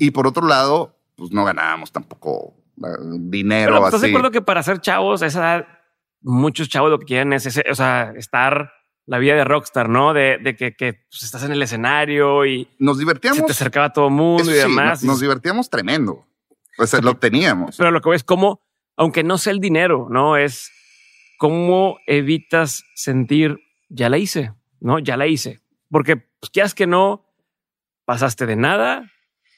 Y 0.00 0.10
por 0.10 0.26
otro 0.26 0.46
lado, 0.48 0.96
pues 1.16 1.30
no 1.30 1.44
ganábamos 1.44 1.92
tampoco 1.92 2.54
eh, 2.78 2.86
dinero 3.20 3.72
Pero 3.74 3.86
¿estás 3.86 4.00
de 4.00 4.06
así. 4.08 4.14
acuerdo 4.16 4.32
que 4.32 4.42
para 4.42 4.64
ser 4.64 4.80
chavos, 4.80 5.22
a 5.22 5.26
esa 5.26 5.38
edad, 5.38 5.66
muchos 6.22 6.68
chavos 6.68 6.90
lo 6.90 6.98
que 6.98 7.06
quieren 7.06 7.32
es 7.32 7.46
ese, 7.46 7.62
o 7.70 7.74
sea, 7.76 8.12
estar 8.16 8.72
la 9.06 9.18
vida 9.18 9.34
de 9.34 9.44
rockstar, 9.44 9.88
¿no? 9.88 10.14
De, 10.14 10.38
de 10.38 10.56
que, 10.56 10.74
que, 10.74 10.94
pues, 11.10 11.22
estás 11.22 11.42
en 11.44 11.52
el 11.52 11.62
escenario 11.62 12.46
y 12.46 12.68
Nos 12.78 12.96
se 12.96 13.00
divertíamos. 13.02 13.44
te 13.46 13.52
acercaba 13.52 13.92
todo 13.92 14.08
el 14.08 14.14
mundo 14.14 14.42
eso 14.42 14.50
y 14.50 14.54
sí, 14.54 14.60
demás. 14.60 15.02
nos, 15.02 15.14
nos 15.14 15.20
divertíamos 15.20 15.68
tremendo. 15.70 16.24
O 16.78 16.86
sea, 16.86 17.00
lo 17.00 17.14
teníamos. 17.16 17.76
Pero 17.76 17.90
lo 17.90 18.00
que 18.00 18.08
veo 18.08 18.16
es 18.16 18.24
cómo, 18.24 18.60
aunque 18.96 19.22
no 19.22 19.38
sea 19.38 19.52
el 19.52 19.60
dinero, 19.60 20.08
¿no? 20.10 20.36
Es 20.36 20.70
cómo 21.38 21.98
evitas 22.06 22.84
sentir, 22.94 23.60
ya 23.88 24.08
la 24.08 24.18
hice, 24.18 24.52
¿no? 24.80 24.98
Ya 24.98 25.16
la 25.16 25.26
hice. 25.26 25.60
Porque, 25.90 26.16
pues, 26.16 26.50
quieras 26.50 26.74
que 26.74 26.86
no, 26.86 27.26
pasaste 28.06 28.46
de 28.46 28.56
nada 28.56 29.10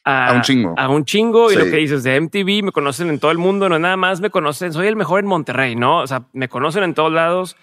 a, 0.05 0.29
A 0.29 0.33
un 0.35 0.43
chingo. 0.43 0.75
A 0.77 0.89
un 0.89 1.05
chingo. 1.05 1.51
Y 1.51 1.57
lo 1.57 1.65
que 1.65 1.77
dices 1.79 2.05
de 2.05 2.21
MTV, 2.21 2.65
me 2.65 2.73
conocen 2.73 3.09
en 3.09 3.19
todo 3.19 3.31
el 3.33 3.39
mundo, 3.39 3.69
no 3.69 3.79
nada 3.79 3.97
más 3.97 4.21
me 4.21 4.31
conocen, 4.31 4.73
soy 4.73 4.87
el 4.87 4.95
mejor 4.97 5.21
en 5.21 5.27
Monterrey, 5.27 5.75
¿no? 5.75 6.01
O 6.01 6.07
sea, 6.07 6.29
me 6.33 6.49
conocen 6.49 6.85
en 6.85 6.95
todos 6.95 7.13
lados. 7.13 7.57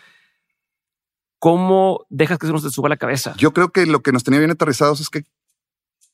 ¿Cómo 1.44 2.06
dejas 2.10 2.38
que 2.40 2.46
eso 2.46 2.54
no 2.54 2.60
se 2.60 2.68
te 2.68 2.74
suba 2.74 2.88
a 2.88 2.92
la 2.92 2.96
cabeza? 2.96 3.34
Yo 3.36 3.52
creo 3.52 3.74
que 3.74 3.86
lo 3.86 4.02
que 4.02 4.14
nos 4.14 4.24
tenía 4.24 4.40
bien 4.40 4.52
aterrizados 4.52 5.02
es 5.02 5.10
que 5.10 5.26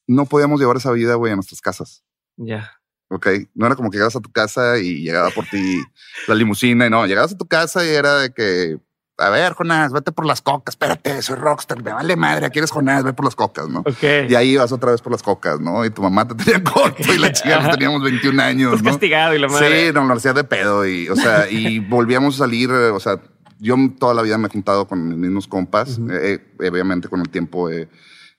no 0.07 0.25
podíamos 0.25 0.59
llevar 0.59 0.77
esa 0.77 0.91
vida, 0.91 1.13
güey, 1.13 1.31
a 1.31 1.35
nuestras 1.35 1.61
casas. 1.61 2.03
Ya. 2.35 2.71
Ok. 3.09 3.27
No 3.53 3.67
era 3.67 3.75
como 3.75 3.91
que 3.91 3.97
llegabas 3.97 4.15
a 4.15 4.21
tu 4.21 4.31
casa 4.31 4.79
y 4.79 5.03
llegaba 5.03 5.29
por 5.29 5.45
ti 5.45 5.83
la 6.27 6.33
limusina 6.33 6.87
y 6.87 6.89
no, 6.89 7.05
llegabas 7.05 7.33
a 7.33 7.37
tu 7.37 7.45
casa 7.45 7.85
y 7.85 7.89
era 7.89 8.17
de 8.17 8.33
que, 8.33 8.79
a 9.19 9.29
ver, 9.29 9.53
Jonás, 9.53 9.93
vete 9.93 10.11
por 10.11 10.25
las 10.25 10.41
cocas. 10.41 10.73
Espérate, 10.73 11.21
soy 11.21 11.35
rockstar, 11.35 11.83
me 11.83 11.93
vale 11.93 12.15
madre. 12.15 12.47
Aquí 12.47 12.57
eres 12.57 12.71
Jonás, 12.71 13.03
ve 13.03 13.13
por 13.13 13.25
las 13.25 13.35
cocas, 13.35 13.69
¿no? 13.69 13.81
Ok. 13.81 14.03
Y 14.29 14.33
ahí 14.33 14.53
ibas 14.53 14.71
otra 14.71 14.89
vez 14.89 15.01
por 15.03 15.11
las 15.11 15.21
cocas, 15.21 15.59
¿no? 15.59 15.85
Y 15.85 15.91
tu 15.91 16.01
mamá 16.01 16.27
te 16.27 16.33
tenía 16.33 16.63
corto 16.73 17.13
y 17.13 17.19
la 17.19 17.31
chica 17.31 17.57
pues, 17.57 17.67
Ajá. 17.67 17.71
teníamos 17.73 18.01
21 18.01 18.41
años, 18.41 18.71
Estás 18.71 18.83
¿no? 18.83 18.89
castigado 18.89 19.35
y 19.35 19.37
la 19.37 19.47
madre. 19.47 19.89
Sí, 19.89 19.93
no, 19.93 20.05
lo 20.05 20.15
hacía 20.15 20.33
de 20.33 20.43
pedo 20.43 20.87
y, 20.87 21.07
o 21.07 21.15
sea, 21.15 21.47
y 21.47 21.77
volvíamos 21.77 22.33
a 22.33 22.37
salir, 22.39 22.71
o 22.71 22.99
sea, 22.99 23.21
yo 23.59 23.75
toda 23.99 24.13
la 24.13 24.21
vida 24.21 24.37
me 24.37 24.47
he 24.47 24.51
juntado 24.51 24.87
con 24.87 25.07
mis 25.07 25.17
mismos 25.17 25.47
compas. 25.47 25.99
Eh, 26.09 26.39
eh, 26.59 26.69
obviamente 26.69 27.07
con 27.07 27.19
el 27.19 27.29
tiempo 27.29 27.69
he 27.69 27.89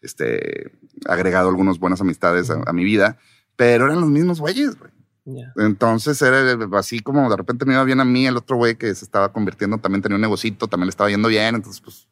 este, 0.02 0.72
agregado 1.06 1.48
algunas 1.48 1.78
buenas 1.78 2.00
amistades 2.00 2.50
a, 2.50 2.62
a 2.66 2.72
mi 2.72 2.85
vida, 2.85 3.18
pero 3.56 3.87
eran 3.87 4.00
los 4.00 4.11
mismos 4.11 4.40
güeyes, 4.40 4.78
güey. 4.78 4.90
Entonces 5.56 6.20
era 6.22 6.59
así 6.78 7.00
como 7.00 7.30
de 7.30 7.37
repente 7.37 7.64
me 7.64 7.74
iba 7.74 7.85
bien 7.85 8.00
a 8.00 8.04
mí, 8.04 8.26
el 8.26 8.37
otro 8.37 8.56
güey 8.56 8.74
que 8.74 8.92
se 8.94 9.04
estaba 9.04 9.33
convirtiendo 9.33 9.78
también 9.78 10.02
tenía 10.02 10.16
un 10.16 10.22
negocito, 10.22 10.66
también 10.66 10.87
le 10.87 10.90
estaba 10.90 11.11
yendo 11.11 11.28
bien, 11.28 11.54
entonces 11.54 11.80
pues 11.80 12.09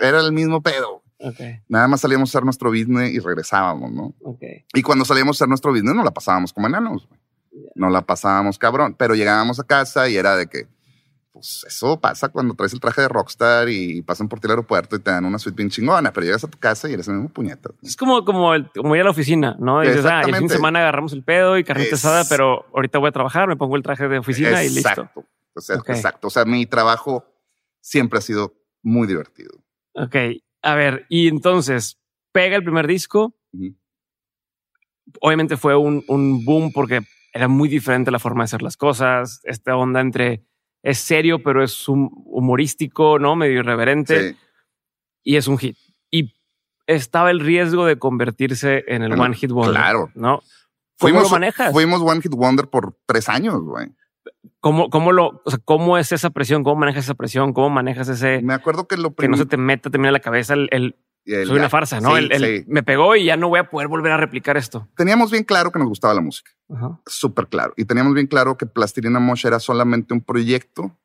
era 0.00 0.20
el 0.20 0.32
mismo 0.32 0.60
pedo. 0.60 1.02
Nada 1.68 1.86
más 1.86 2.00
salíamos 2.00 2.30
a 2.30 2.30
hacer 2.32 2.44
nuestro 2.44 2.70
business 2.70 3.12
y 3.12 3.20
regresábamos, 3.20 3.92
¿no? 3.92 4.14
Y 4.74 4.82
cuando 4.82 5.04
salíamos 5.04 5.36
a 5.36 5.38
hacer 5.38 5.48
nuestro 5.48 5.70
business, 5.70 5.94
no 5.94 6.02
la 6.02 6.10
pasábamos 6.10 6.52
como 6.52 6.66
enanos. 6.66 7.06
güey. 7.06 7.20
No 7.74 7.90
la 7.90 8.02
pasábamos 8.02 8.58
cabrón. 8.58 8.96
Pero 8.98 9.14
llegábamos 9.14 9.60
a 9.60 9.64
casa 9.64 10.08
y 10.08 10.16
era 10.16 10.36
de 10.36 10.46
que, 10.48 10.66
pues 11.32 11.64
eso 11.66 11.98
pasa 11.98 12.28
cuando 12.28 12.54
traes 12.54 12.74
el 12.74 12.80
traje 12.80 13.00
de 13.00 13.08
rockstar 13.08 13.68
y 13.70 14.02
pasan 14.02 14.28
por 14.28 14.38
ti 14.38 14.46
al 14.46 14.50
aeropuerto 14.52 14.96
y 14.96 14.98
te 14.98 15.10
dan 15.10 15.24
una 15.24 15.38
suite 15.38 15.56
bien 15.56 15.70
chingona. 15.70 16.12
Pero 16.12 16.26
llegas 16.26 16.44
a 16.44 16.48
tu 16.48 16.58
casa 16.58 16.90
y 16.90 16.92
eres 16.92 17.08
el 17.08 17.14
mismo 17.14 17.30
puñeta. 17.30 17.70
Es 17.82 17.96
como, 17.96 18.24
como, 18.24 18.52
el, 18.54 18.70
como 18.70 18.94
ir 18.94 19.00
a 19.00 19.04
la 19.04 19.10
oficina, 19.10 19.56
¿no? 19.58 19.80
Dices, 19.80 20.04
ah, 20.04 20.20
el 20.26 20.34
fin 20.36 20.46
de 20.46 20.54
semana 20.54 20.80
agarramos 20.80 21.12
el 21.14 21.24
pedo 21.24 21.56
y 21.56 21.64
carnita 21.64 21.94
Es- 21.94 22.04
asada, 22.04 22.24
pero 22.28 22.66
ahorita 22.74 22.98
voy 22.98 23.08
a 23.08 23.12
trabajar, 23.12 23.48
me 23.48 23.56
pongo 23.56 23.76
el 23.76 23.82
traje 23.82 24.08
de 24.08 24.18
oficina 24.18 24.62
y 24.62 24.68
listo. 24.68 24.88
Exacto. 24.90 25.24
O 25.54 25.60
sea. 25.60 25.76
Exacto. 25.76 26.26
O 26.28 26.30
sea, 26.30 26.44
mi 26.44 26.66
trabajo 26.66 27.24
siempre 27.80 28.18
ha 28.18 28.22
sido 28.22 28.54
muy 28.82 29.06
divertido. 29.06 29.50
Ok. 29.94 30.16
A 30.62 30.74
ver, 30.74 31.06
y 31.08 31.28
entonces 31.28 31.98
pega 32.32 32.56
el 32.56 32.62
primer 32.62 32.86
disco. 32.86 33.34
Obviamente 35.20 35.56
fue 35.56 35.76
un, 35.76 36.04
un 36.08 36.44
boom 36.44 36.72
porque 36.72 37.00
era 37.32 37.48
muy 37.48 37.68
diferente 37.68 38.10
la 38.10 38.18
forma 38.18 38.42
de 38.42 38.46
hacer 38.46 38.62
las 38.62 38.76
cosas. 38.76 39.40
Esta 39.44 39.76
onda 39.76 40.00
entre 40.00 40.44
es 40.82 40.98
serio, 40.98 41.42
pero 41.42 41.62
es 41.62 41.88
humorístico, 41.88 43.18
¿no? 43.18 43.36
Medio 43.36 43.60
irreverente 43.60 44.30
Sí. 44.32 44.36
y 45.22 45.36
es 45.36 45.46
un 45.48 45.58
hit. 45.58 45.76
Y 46.10 46.34
estaba 46.86 47.30
el 47.30 47.40
riesgo 47.40 47.86
de 47.86 47.98
convertirse 47.98 48.84
en 48.88 49.02
el 49.02 49.10
Bueno, 49.10 49.24
One 49.24 49.34
Hit 49.36 49.50
Wonder. 49.50 49.74
claro. 49.74 50.10
¿No? 50.14 50.42
¿Cómo 50.98 51.20
lo 51.20 51.28
manejas? 51.28 51.72
Fuimos 51.72 52.00
One 52.02 52.20
Hit 52.20 52.32
Wonder 52.32 52.68
por 52.68 52.96
tres 53.06 53.28
años, 53.28 53.60
güey. 53.62 53.88
¿Cómo, 54.60 54.90
cómo 54.90 55.10
lo, 55.10 55.42
o 55.44 55.50
sea, 55.50 55.58
cómo 55.64 55.98
es 55.98 56.12
esa 56.12 56.30
presión? 56.30 56.62
¿Cómo 56.62 56.76
manejas 56.80 57.04
esa 57.04 57.14
presión? 57.14 57.52
¿Cómo 57.52 57.70
manejas 57.70 58.08
ese 58.08 58.40
Me 58.42 58.54
acuerdo 58.54 58.86
que 58.86 58.96
lo 58.96 59.12
que 59.14 59.26
no 59.28 59.36
se 59.36 59.46
te 59.46 59.56
meta 59.56 59.90
también 59.90 60.10
a 60.10 60.12
la 60.12 60.20
cabeza 60.20 60.54
el, 60.54 60.68
el- 60.70 60.96
el- 61.24 61.46
soy 61.46 61.58
una 61.58 61.68
farsa, 61.68 62.00
¿no? 62.00 62.10
Sí, 62.16 62.24
el, 62.24 62.32
el 62.32 62.62
sí. 62.62 62.64
me 62.68 62.82
pegó 62.82 63.14
y 63.16 63.26
ya 63.26 63.36
no 63.36 63.48
voy 63.48 63.60
a 63.60 63.70
poder 63.70 63.88
volver 63.88 64.12
a 64.12 64.16
replicar 64.16 64.56
esto. 64.56 64.88
Teníamos 64.96 65.30
bien 65.30 65.44
claro 65.44 65.70
que 65.70 65.78
nos 65.78 65.88
gustaba 65.88 66.14
la 66.14 66.20
música. 66.20 66.50
Súper 67.06 67.46
claro. 67.48 67.74
Y 67.76 67.84
teníamos 67.84 68.14
bien 68.14 68.26
claro 68.26 68.56
que 68.56 68.66
Plastilina 68.66 69.20
Mosh 69.20 69.46
era 69.46 69.60
solamente 69.60 70.14
un 70.14 70.20
proyecto 70.22 70.96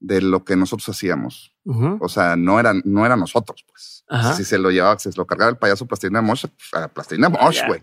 de 0.00 0.20
lo 0.20 0.44
que 0.44 0.56
nosotros 0.56 0.88
hacíamos. 0.88 1.54
Ujú. 1.64 1.98
O 2.00 2.08
sea, 2.08 2.36
no 2.36 2.58
era, 2.60 2.72
no 2.84 3.06
era 3.06 3.16
nosotros, 3.16 3.64
pues. 3.68 4.04
Ajá. 4.08 4.34
Si 4.34 4.44
se 4.44 4.58
lo 4.58 4.70
llevaba, 4.70 4.98
si 4.98 5.10
se 5.10 5.16
lo 5.18 5.26
cargaba 5.26 5.50
el 5.50 5.56
payaso 5.56 5.86
Plastilina 5.86 6.20
Mosh, 6.22 6.44
a 6.72 6.88
Plastilina 6.88 7.28
Mosh, 7.28 7.60
güey. 7.66 7.82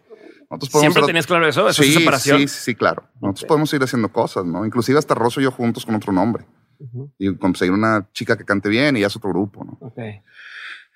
Podemos 0.49 0.69
Siempre 0.69 0.89
hacer- 1.01 1.05
tenías 1.07 1.25
claro 1.25 1.47
eso, 1.47 1.67
eso 1.67 1.81
sí, 1.81 1.89
es 1.89 1.95
separación. 1.97 2.39
Sí, 2.41 2.47
sí, 2.47 2.75
claro. 2.75 3.03
Nosotros 3.15 3.43
Ok. 3.43 3.47
podemos 3.47 3.73
ir 3.73 3.81
haciendo 3.81 4.09
cosas, 4.11 4.45
¿no? 4.45 4.63
Inclusive 4.65 4.99
hasta 4.99 5.15
Rosso 5.15 5.41
y 5.41 5.45
yo 5.45 5.51
juntos 5.51 5.83
con 5.85 5.95
otro 5.95 6.13
nombre. 6.13 6.45
Ujú. 6.77 7.11
Y 7.17 7.35
conseguir 7.37 7.73
una 7.73 8.07
chica 8.13 8.37
que 8.37 8.45
cante 8.45 8.69
bien 8.69 8.95
y 8.95 8.99
ya 8.99 9.07
es 9.07 9.15
otro 9.15 9.31
grupo, 9.31 9.63
¿no? 9.63 9.77
Ok. 9.81 9.97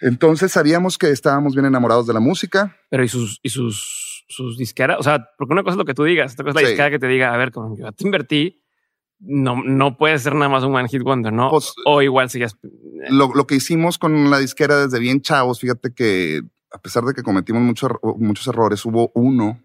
Entonces 0.01 0.51
sabíamos 0.51 0.97
que 0.97 1.09
estábamos 1.09 1.53
bien 1.53 1.65
enamorados 1.65 2.05
de 2.07 2.13
la 2.13 2.19
música. 2.19 2.75
Pero 2.89 3.03
y 3.03 3.07
sus, 3.07 3.39
y 3.43 3.49
sus, 3.49 4.25
sus 4.27 4.57
disqueras, 4.57 4.97
o 4.99 5.03
sea, 5.03 5.29
porque 5.37 5.53
una 5.53 5.63
cosa 5.63 5.73
es 5.73 5.77
lo 5.77 5.85
que 5.85 5.93
tú 5.93 6.03
digas, 6.03 6.33
otra 6.33 6.45
cosa 6.45 6.51
es 6.59 6.63
la 6.63 6.67
Sí. 6.67 6.71
disquera 6.73 6.89
que 6.91 6.99
te 6.99 7.07
diga, 7.07 7.33
a 7.33 7.37
ver, 7.37 7.51
como 7.51 7.75
yo 7.77 7.85
ya 7.85 7.91
te 7.91 8.05
invertí, 8.05 8.61
no, 9.19 9.63
no 9.63 9.97
puede 9.97 10.19
ser 10.19 10.35
nada 10.35 10.49
más 10.49 10.63
un 10.63 10.75
one 10.75 10.87
hit 10.89 11.01
wonder, 11.01 11.33
¿no? 11.33 11.49
Pues, 11.49 11.73
o 11.85 12.01
igual 12.03 12.29
sigas. 12.29 12.55
lo, 13.09 13.33
lo 13.33 13.47
que 13.47 13.55
hicimos 13.55 13.97
con 13.97 14.29
la 14.29 14.37
disquera 14.37 14.85
desde 14.85 14.99
bien 14.99 15.21
chavos, 15.21 15.59
fíjate 15.59 15.91
que 15.93 16.41
a 16.71 16.77
pesar 16.79 17.03
de 17.03 17.13
que 17.15 17.23
cometimos 17.23 17.61
muchos 17.63 17.89
muchos 18.17 18.45
errores, 18.47 18.85
hubo 18.85 19.11
uno 19.15 19.59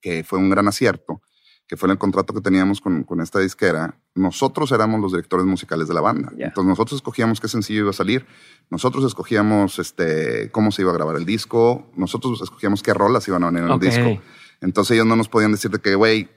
que 0.00 0.22
fue 0.22 0.38
un 0.38 0.50
gran 0.50 0.68
acierto, 0.68 1.20
que 1.70 1.76
fue 1.76 1.88
el 1.88 1.98
contrato 1.98 2.34
que 2.34 2.40
teníamos 2.40 2.80
con, 2.80 3.04
con 3.04 3.20
esta 3.20 3.38
disquera. 3.38 3.94
Nosotros 4.16 4.72
éramos 4.72 5.00
los 5.00 5.12
directores 5.12 5.46
musicales 5.46 5.86
de 5.86 5.94
la 5.94 6.00
banda. 6.00 6.32
Ya. 6.36 6.46
Entonces 6.46 6.68
nosotros 6.68 6.96
escogíamos 6.98 7.40
qué 7.40 7.46
sencillo 7.46 7.82
iba 7.82 7.90
a 7.90 7.92
salir, 7.92 8.26
nosotros 8.70 9.04
escogíamos 9.04 9.78
este, 9.78 10.50
cómo 10.50 10.72
se 10.72 10.82
iba 10.82 10.90
a 10.90 10.94
grabar 10.94 11.14
el 11.14 11.24
disco, 11.24 11.88
nosotros 11.94 12.42
escogíamos 12.42 12.82
qué 12.82 12.92
rolas 12.92 13.28
iban 13.28 13.44
a 13.44 13.50
venir 13.52 13.62
en 13.62 13.70
Ok. 13.70 13.84
el 13.84 13.88
disco. 13.88 14.22
Entonces 14.60 14.96
ellos 14.96 15.06
no 15.06 15.14
nos 15.14 15.28
podían 15.28 15.52
decir 15.52 15.70
de 15.70 15.78
que, 15.78 15.94
güey, 15.94 16.28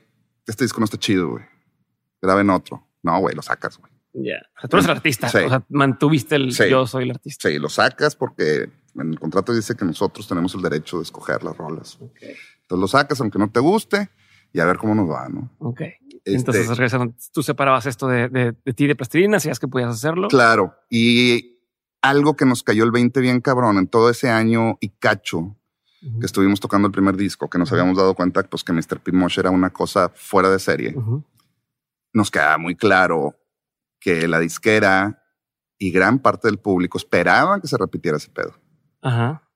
este 0.46 0.66
disco 0.66 0.80
no 0.80 0.86
está 0.86 1.00
chido, 1.00 1.30
güey. 1.32 1.44
Graben 2.22 2.52
otro. 2.52 2.88
No, 3.02 3.20
güey, 3.20 3.36
lo 3.36 3.42
sacas, 3.42 3.80
güey. 3.80 3.92
Ya. 4.14 4.36
O 4.56 4.60
sea, 4.62 4.70
tú 4.70 4.78
eres 4.78 4.86
el 4.86 4.92
artista. 4.92 5.30
Sí. 5.30 5.38
O 5.40 5.50
sea, 5.50 5.66
mantuviste 5.70 6.36
el 6.36 6.54
Sí. 6.54 6.70
yo 6.70 6.86
soy 6.86 7.06
el 7.06 7.10
artista. 7.12 7.50
Sí, 7.50 7.58
lo 7.58 7.70
sacas 7.70 8.16
porque 8.16 8.70
en 8.96 9.10
el 9.14 9.20
contrato 9.20 9.52
dice 9.52 9.74
que 9.76 9.84
nosotros 9.84 10.28
tenemos 10.28 10.54
el 10.54 10.62
derecho 10.62 10.98
de 10.98 11.04
escoger 11.04 11.44
las 11.44 11.58
rolas. 11.58 11.98
Ok. 12.00 12.18
Entonces 12.22 12.80
lo 12.80 12.88
sacas 12.88 13.20
aunque 13.20 13.40
no 13.40 13.50
te 13.50 13.60
guste 13.60 14.10
y 14.54 14.60
a 14.60 14.66
ver 14.66 14.78
cómo 14.78 14.96
nos 14.96 15.10
va, 15.10 15.28
¿no? 15.28 15.52
Ok. 15.58 15.82
Este, 15.82 16.36
Entonces 16.36 16.68
regresando, 16.70 17.14
tú 17.34 17.44
separabas 17.44 17.86
esto 17.86 18.08
de, 18.08 18.30
de, 18.30 18.56
de 18.64 18.74
ti 18.74 18.88
de 18.88 18.96
plastilina, 18.96 19.40
sabías 19.40 19.60
que 19.60 19.68
podías 19.68 19.90
hacerlo. 19.90 20.30
Claro. 20.30 20.76
Y 20.90 21.60
algo 22.02 22.36
que 22.36 22.46
nos 22.46 22.64
cayó 22.64 22.84
el 22.84 22.92
20 22.92 23.20
bien 23.20 23.42
cabrón 23.42 23.78
en 23.78 23.88
todo 23.88 24.10
ese 24.10 24.30
año 24.30 24.78
y 24.80 24.90
cacho 24.90 25.58
que 26.20 26.26
estuvimos 26.26 26.60
tocando 26.60 26.86
el 26.88 26.92
primer 26.92 27.16
disco, 27.16 27.50
que 27.50 27.58
nos 27.58 27.72
habíamos 27.72 27.96
dado 27.96 28.14
cuenta 28.14 28.44
pues, 28.44 28.64
que 28.64 28.74
Mr. 28.74 29.00
Pimosh 29.00 29.40
era 29.40 29.52
una 29.52 29.70
cosa 29.70 30.10
fuera 30.10 30.50
de 30.50 30.60
serie. 30.60 30.96
Nos 32.12 32.30
quedaba 32.30 32.58
muy 32.58 32.76
claro 32.76 33.38
que 34.02 34.28
la 34.28 34.40
disquera 34.40 35.24
y 35.78 35.92
gran 35.92 36.20
parte 36.20 36.50
del 36.50 36.60
público 36.60 36.98
esperaban 36.98 37.62
que 37.62 37.68
se 37.68 37.78
repitiera 37.78 38.18
ese 38.18 38.30
pedo. 38.30 38.54
Ajá. 39.02 39.50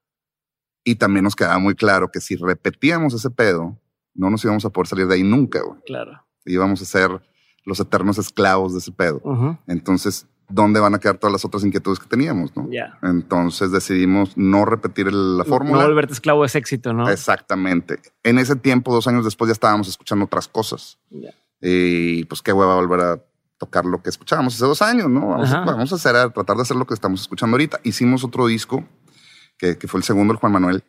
Y 0.85 0.95
también 0.95 1.25
nos 1.25 1.35
quedaba 1.35 1.59
muy 1.59 1.75
claro 1.75 2.11
que 2.11 2.21
si 2.21 2.37
repetíamos 2.37 3.13
ese 3.13 3.29
pedo, 3.29 3.77
no 4.17 4.29
nos 4.29 4.43
íbamos 4.43 4.65
a 4.65 4.69
poder 4.69 4.87
salir 4.87 5.07
de 5.07 5.15
ahí 5.15 5.23
nunca. 5.23 5.61
güey. 5.61 5.79
Claro. 5.85 6.23
Íbamos 6.45 6.81
a 6.81 6.85
ser 6.85 7.21
los 7.63 7.79
eternos 7.79 8.17
esclavos 8.17 8.73
de 8.73 8.79
ese 8.79 8.91
pedo. 8.91 9.21
Ujú. 9.23 9.57
Entonces, 9.67 10.25
¿dónde 10.49 10.79
van 10.79 10.95
a 10.95 10.99
quedar 10.99 11.17
todas 11.17 11.31
las 11.33 11.43
otras 11.45 11.63
inquietudes 11.65 11.99
que 11.99 12.07
teníamos? 12.07 12.55
No? 12.55 12.67
Ya. 12.71 12.97
Entonces 13.03 13.71
decidimos 13.71 14.37
no 14.37 14.65
repetir 14.65 15.11
la 15.13 15.43
No 15.43 15.45
fórmula. 15.45 15.83
volverte 15.85 16.13
esclavo 16.13 16.45
es 16.45 16.55
éxito, 16.55 16.93
¿no? 16.93 17.09
Exactamente. 17.09 17.99
En 18.23 18.37
ese 18.39 18.55
tiempo, 18.55 18.93
dos 18.93 19.07
años 19.07 19.25
después, 19.25 19.49
ya 19.49 19.53
estábamos 19.53 19.87
escuchando 19.87 20.25
otras 20.25 20.47
cosas. 20.47 20.97
Ya. 21.09 21.31
Y 21.61 22.23
pues 22.25 22.41
qué 22.41 22.53
hueva 22.53 22.75
volver 22.75 23.01
a 23.01 23.23
tocar 23.57 23.85
lo 23.85 24.01
que 24.03 24.09
escuchábamos 24.09 24.53
hace 24.55 24.65
dos 24.65 24.81
años, 24.83 25.09
¿no? 25.09 25.29
Vamos, 25.29 25.51
a, 25.51 25.61
vamos 25.65 25.91
a 25.91 25.95
hacer, 25.95 26.15
a 26.15 26.29
tratar 26.29 26.55
de 26.55 26.61
hacer 26.61 26.77
lo 26.77 26.85
que 26.85 26.93
estamos 26.93 27.21
escuchando 27.21 27.55
ahorita. 27.55 27.79
Hicimos 27.83 28.23
otro 28.23 28.45
disco, 28.47 28.85
que, 29.57 29.77
que 29.77 29.87
fue 29.87 29.97
el 29.99 30.03
segundo, 30.03 30.31
el 30.31 30.39
Juan 30.39 30.51
Manuel. 30.53 30.83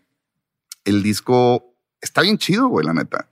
El 0.84 1.02
disco 1.02 1.74
está 2.00 2.22
bien 2.22 2.38
chido, 2.38 2.68
güey, 2.68 2.86
la 2.86 2.94
neta. 2.94 3.28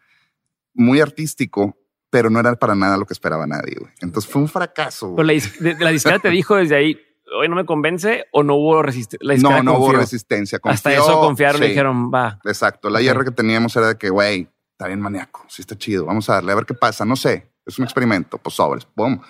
Muy 0.75 1.01
artístico, 1.01 1.77
pero 2.11 2.31
no 2.31 2.39
era 2.41 2.55
para 2.57 2.75
nada 2.75 2.97
lo 2.97 3.07
que 3.07 3.13
esperaba 3.15 3.47
nadie, 3.47 3.77
güey. 3.79 3.93
Entonces 4.01 4.31
fue 4.31 4.43
un 4.43 4.49
fracaso. 4.49 5.15
Pero 5.17 5.27
la, 5.27 5.33
dis- 5.33 5.79
la 5.79 5.91
disquera 5.91 6.19
te 6.19 6.29
dijo 6.31 6.57
desde 6.57 6.77
ahí, 6.77 6.99
hoy 7.39 7.49
no 7.49 7.57
me 7.57 7.65
convence 7.65 8.27
o 8.33 8.43
no 8.43 8.55
hubo 8.57 8.83
resistencia. 8.83 9.37
No, 9.39 9.63
no 9.63 9.79
hubo 9.79 9.93
resistencia. 9.93 10.59
Hasta 10.65 10.93
eso 10.93 11.21
confiaron 11.21 11.63
y 11.65 11.69
dijeron, 11.69 12.11
va. 12.13 12.39
Exacto. 12.45 12.91
La 12.91 12.99
Ok. 12.99 13.03
hierra 13.05 13.25
que 13.25 13.31
teníamos 13.31 13.75
era 13.77 13.89
de 13.89 13.99
que, 13.99 14.11
güey, 14.11 14.49
está 14.73 14.87
bien 14.89 15.01
maníaco, 15.01 15.45
sí 15.49 15.63
está 15.63 15.77
chido, 15.79 16.05
vamos 16.05 16.29
a 16.29 16.35
darle, 16.35 16.53
a 16.53 16.55
ver 16.55 16.67
qué 16.67 16.75
pasa, 16.75 17.07
no 17.07 17.17
sé, 17.17 17.51
es 17.65 17.79
un 17.79 17.85
experimento, 17.87 18.37
pues 18.37 18.57
sobres, 18.57 18.87
boom. 18.95 19.23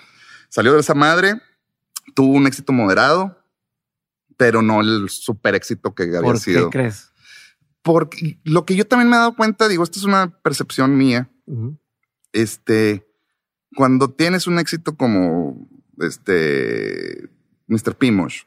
Salió 0.49 0.72
de 0.74 0.80
esa 0.80 0.95
madre, 0.95 1.41
tuvo 2.16 2.32
un 2.34 2.49
éxito 2.49 2.72
moderado, 2.72 3.39
pero 4.37 4.61
no 4.61 4.80
el 4.80 5.09
super 5.09 5.55
éxito 5.55 5.95
que 5.95 6.03
había 6.03 6.20
¿Por 6.20 6.34
qué 6.34 6.41
sido. 6.41 6.68
crees? 6.70 7.12
Porque 7.87 8.41
lo 8.43 8.64
que 8.66 8.74
yo 8.74 8.84
también 8.84 9.09
me 9.09 9.14
he 9.14 9.20
dado 9.20 9.37
cuenta, 9.37 9.68
digo, 9.68 9.84
esto 9.84 10.01
es 10.01 10.05
una 10.05 10.37
percepción 10.43 10.99
mía, 10.99 11.30
Ujú. 11.47 11.78
este, 12.32 13.07
cuando 13.76 14.11
tienes 14.11 14.49
un 14.49 14.59
éxito 14.59 14.97
como 14.97 15.68
este 16.01 17.30
Mr. 17.68 17.95
Pimosh, 17.95 18.43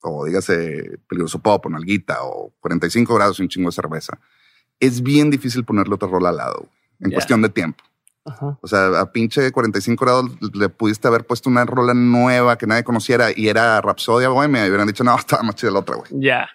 o 0.00 0.24
dígase 0.24 0.98
Peligroso 1.06 1.38
Pop 1.40 1.66
o 1.66 1.68
Nalguita 1.68 2.22
o 2.22 2.54
45 2.60 3.14
grados 3.14 3.38
y 3.38 3.42
un 3.42 3.48
chingo 3.50 3.68
de 3.68 3.74
cerveza, 3.74 4.18
es 4.80 5.02
bien 5.02 5.28
difícil 5.28 5.62
ponerle 5.66 5.94
otra 5.94 6.08
rola 6.08 6.30
al 6.30 6.38
lado 6.38 6.68
en 7.00 7.10
cuestión 7.10 7.42
de 7.42 7.50
tiempo. 7.50 7.84
Ajá. 8.24 8.58
O 8.62 8.66
sea, 8.66 9.00
a 9.00 9.12
pinche 9.12 9.52
45 9.52 10.02
grados 10.02 10.30
le 10.54 10.70
pudiste 10.70 11.06
haber 11.08 11.26
puesto 11.26 11.50
una 11.50 11.66
rola 11.66 11.92
nueva 11.92 12.56
que 12.56 12.66
nadie 12.66 12.84
conociera 12.84 13.28
y 13.36 13.48
era 13.48 13.82
Rapsodia 13.82 14.30
Bohemia 14.30 14.64
y 14.64 14.68
hubieran 14.70 14.86
dicho, 14.86 15.04
no, 15.04 15.14
estaba 15.14 15.42
más 15.42 15.56
chida 15.56 15.70
la 15.70 15.80
otra, 15.80 15.96
güey. 15.96 16.08
Ya, 16.12 16.48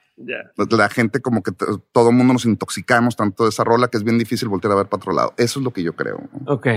La 0.70 0.90
gente 0.90 1.22
como 1.22 1.42
que 1.44 1.52
todo 1.92 2.10
el 2.10 2.16
mundo 2.16 2.34
nos 2.34 2.46
intoxicamos 2.46 3.16
tanto 3.16 3.44
de 3.44 3.50
esa 3.50 3.64
rola 3.64 3.88
que 3.88 3.98
es 3.98 4.04
bien 4.04 4.18
difícil 4.18 4.50
voltear 4.50 4.74
a 4.74 4.76
ver 4.76 4.88
para 4.88 5.00
otro 5.00 5.14
lado. 5.14 5.34
Eso 5.38 5.60
es 5.60 5.64
lo 5.64 5.72
que 5.72 5.84
yo 5.84 5.94
creo. 5.94 6.20
¿no? 6.34 6.54
Ok. 6.54 6.68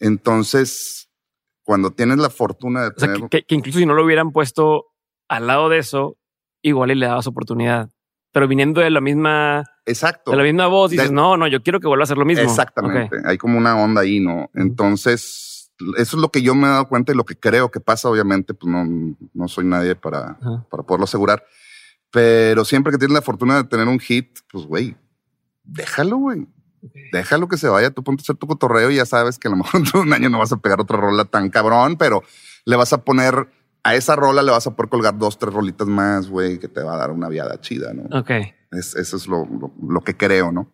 Entonces, 0.00 1.10
cuando 1.64 1.90
tienes 1.90 2.18
la 2.18 2.30
fortuna 2.30 2.82
de 2.82 2.88
O 2.88 2.92
sea, 2.96 3.12
tener... 3.12 3.28
que, 3.28 3.44
que 3.44 3.54
incluso 3.54 3.78
si 3.78 3.86
no 3.86 3.94
lo 3.94 4.04
hubieran 4.04 4.32
puesto 4.32 4.86
al 5.28 5.46
lado 5.46 5.68
de 5.68 5.78
eso, 5.78 6.16
igual 6.62 6.90
y 6.90 6.94
le 6.94 7.06
dabas 7.06 7.26
oportunidad. 7.26 7.90
Pero 8.32 8.46
viniendo 8.46 8.80
de 8.80 8.90
la 8.90 9.00
misma, 9.00 9.64
exacto. 9.86 10.30
de 10.30 10.36
la 10.36 10.42
misma 10.42 10.66
voz, 10.66 10.90
dices, 10.90 11.08
De- 11.08 11.14
no, 11.14 11.36
no, 11.36 11.46
yo 11.48 11.62
quiero 11.62 11.80
que 11.80 11.88
vuelva 11.88 12.02
a 12.02 12.04
hacer 12.04 12.18
lo 12.18 12.24
mismo. 12.24 12.44
Exactamente. 12.44 13.16
Hay 13.24 13.38
como 13.38 13.58
una 13.58 13.76
onda 13.76 14.02
ahí, 14.02 14.20
¿no? 14.20 14.50
Entonces, 14.54 15.72
eso 15.96 16.16
es 16.16 16.20
lo 16.20 16.30
que 16.30 16.42
yo 16.42 16.54
me 16.54 16.66
he 16.66 16.70
dado 16.70 16.88
cuenta 16.88 17.12
y 17.12 17.16
lo 17.16 17.24
que 17.24 17.38
creo 17.38 17.70
que 17.70 17.80
pasa, 17.80 18.08
obviamente, 18.08 18.54
pues 18.54 18.70
no, 18.70 18.84
no 19.32 19.48
soy 19.48 19.64
nadie 19.64 19.94
para, 19.96 20.38
para 20.70 20.82
poderlo 20.82 21.04
asegurar. 21.04 21.44
Pero 22.10 22.64
siempre 22.64 22.92
que 22.92 22.98
tienes 22.98 23.14
la 23.14 23.22
fortuna 23.22 23.56
de 23.56 23.64
tener 23.64 23.86
un 23.88 23.98
hit, 24.00 24.38
pues, 24.50 24.64
güey, 24.66 24.96
déjalo, 25.64 26.16
güey. 26.16 26.46
Déjalo 27.12 27.48
que 27.48 27.56
se 27.58 27.68
vaya, 27.68 27.90
tú 27.90 28.02
ponte 28.04 28.20
a 28.20 28.22
hacer 28.22 28.36
tu 28.36 28.46
cotorreo 28.46 28.90
y 28.90 28.96
ya 28.96 29.04
sabes 29.06 29.38
que 29.38 29.48
a 29.48 29.50
lo 29.50 29.56
mejor 29.56 29.82
en 29.94 30.00
un 30.00 30.12
año 30.12 30.28
no 30.30 30.38
vas 30.38 30.52
a 30.52 30.56
pegar 30.58 30.80
otra 30.80 30.96
rola 30.96 31.24
tan 31.24 31.50
cabrón, 31.50 31.96
pero 31.96 32.22
le 32.64 32.76
vas 32.76 32.92
a 32.92 33.02
poner 33.04 33.48
a 33.82 33.94
esa 33.94 34.16
rola, 34.16 34.42
le 34.42 34.50
vas 34.52 34.66
a 34.66 34.74
poder 34.76 34.88
colgar 34.88 35.18
dos, 35.18 35.38
tres 35.38 35.52
rolitas 35.52 35.88
más, 35.88 36.28
güey, 36.28 36.58
que 36.58 36.68
te 36.68 36.82
va 36.82 36.94
a 36.94 36.98
dar 36.98 37.10
una 37.10 37.28
viada 37.28 37.60
chida, 37.60 37.92
¿no? 37.94 38.18
Ok. 38.18 38.30
Es- 38.70 38.94
eso 38.96 39.16
es 39.16 39.26
lo, 39.26 39.46
lo- 39.46 39.72
lo 39.88 40.00
que 40.02 40.16
creo, 40.16 40.52
¿no? 40.52 40.70